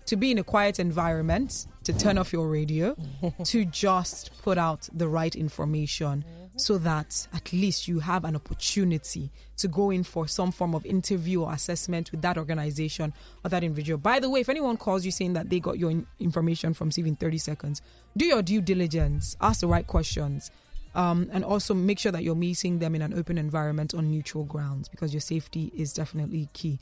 to 0.05 0.17
be 0.17 0.31
in 0.31 0.39
a 0.39 0.45
quiet 0.45 0.79
environment, 0.79 1.67
to 1.85 1.93
turn 1.95 2.19
off 2.19 2.31
your 2.31 2.49
radio, 2.49 2.95
to 3.45 3.65
just 3.65 4.31
put 4.43 4.59
out 4.59 4.87
the 4.93 5.09
right 5.09 5.35
information 5.35 6.25
so 6.57 6.79
that 6.79 7.27
at 7.33 7.53
least 7.53 7.89
you 7.89 7.99
have 7.99 8.25
an 8.25 8.37
opportunity 8.37 9.31
to 9.57 9.69
go 9.69 9.91
in 9.91 10.05
for 10.05 10.29
some 10.29 10.53
form 10.53 10.75
of 10.75 10.87
interview 10.87 11.43
or 11.43 11.53
assessment 11.53 12.11
with 12.13 12.23
that 12.23 12.39
organization 12.39 13.13
or 13.45 13.49
that 13.49 13.65
individual. 13.65 13.99
By 13.99 14.21
the 14.21 14.31
way, 14.31 14.41
if 14.41 14.49
anyone 14.49 14.77
calls 14.77 15.05
you 15.05 15.11
saying 15.11 15.33
that 15.33 15.51
they 15.51 15.61
got 15.61 15.79
your 15.79 15.93
information 16.21 16.75
from 16.75 16.91
CV 16.91 17.09
in 17.09 17.17
30 17.17 17.39
seconds, 17.39 17.83
do 18.17 18.25
your 18.25 18.43
due 18.43 18.61
diligence, 18.61 19.37
ask 19.41 19.61
the 19.61 19.67
right 19.67 19.87
questions. 19.87 20.51
Um, 20.97 21.29
and 21.33 21.45
also 21.45 21.75
make 21.75 21.99
sure 21.99 22.13
that 22.13 22.23
you're 22.23 22.37
meeting 22.37 22.79
them 22.79 22.95
in 22.95 23.03
an 23.03 23.13
open 23.15 23.37
environment 23.37 23.95
on 23.95 24.13
neutral 24.13 24.45
grounds 24.45 24.89
because 24.89 25.13
your 25.13 25.21
safety 25.21 25.73
is 25.75 25.93
definitely 25.93 26.49
key. 26.53 26.79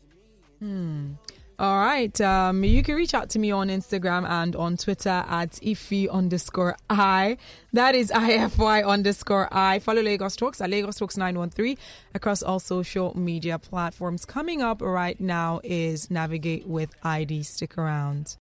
Hmm. 0.59 1.12
All 1.59 1.78
right. 1.78 2.20
Um, 2.20 2.62
you 2.65 2.82
can 2.82 2.97
reach 2.97 3.15
out 3.15 3.31
to 3.31 3.39
me 3.39 3.51
on 3.51 3.69
Instagram 3.69 4.28
and 4.28 4.55
on 4.55 4.77
Twitter 4.77 5.24
at 5.27 5.53
Ify 5.53 6.11
underscore 6.11 6.77
I. 6.90 7.39
That 7.73 7.94
is 7.94 8.11
IFY 8.11 8.86
underscore 8.86 9.48
I. 9.51 9.78
Follow 9.78 10.03
Lagos 10.03 10.36
Talks 10.36 10.61
at 10.61 10.69
Lagos 10.69 10.97
Talks 10.97 11.16
913 11.16 11.78
across 12.15 12.43
all 12.43 12.61
social 12.61 13.19
media 13.19 13.59
platforms. 13.59 14.27
Coming 14.27 14.61
up 14.61 14.82
right 14.82 15.19
now 15.19 15.62
is 15.65 16.11
Navigate 16.11 16.66
with 16.66 16.90
ID. 17.03 17.43
Stick 17.44 17.78
around. 17.78 18.35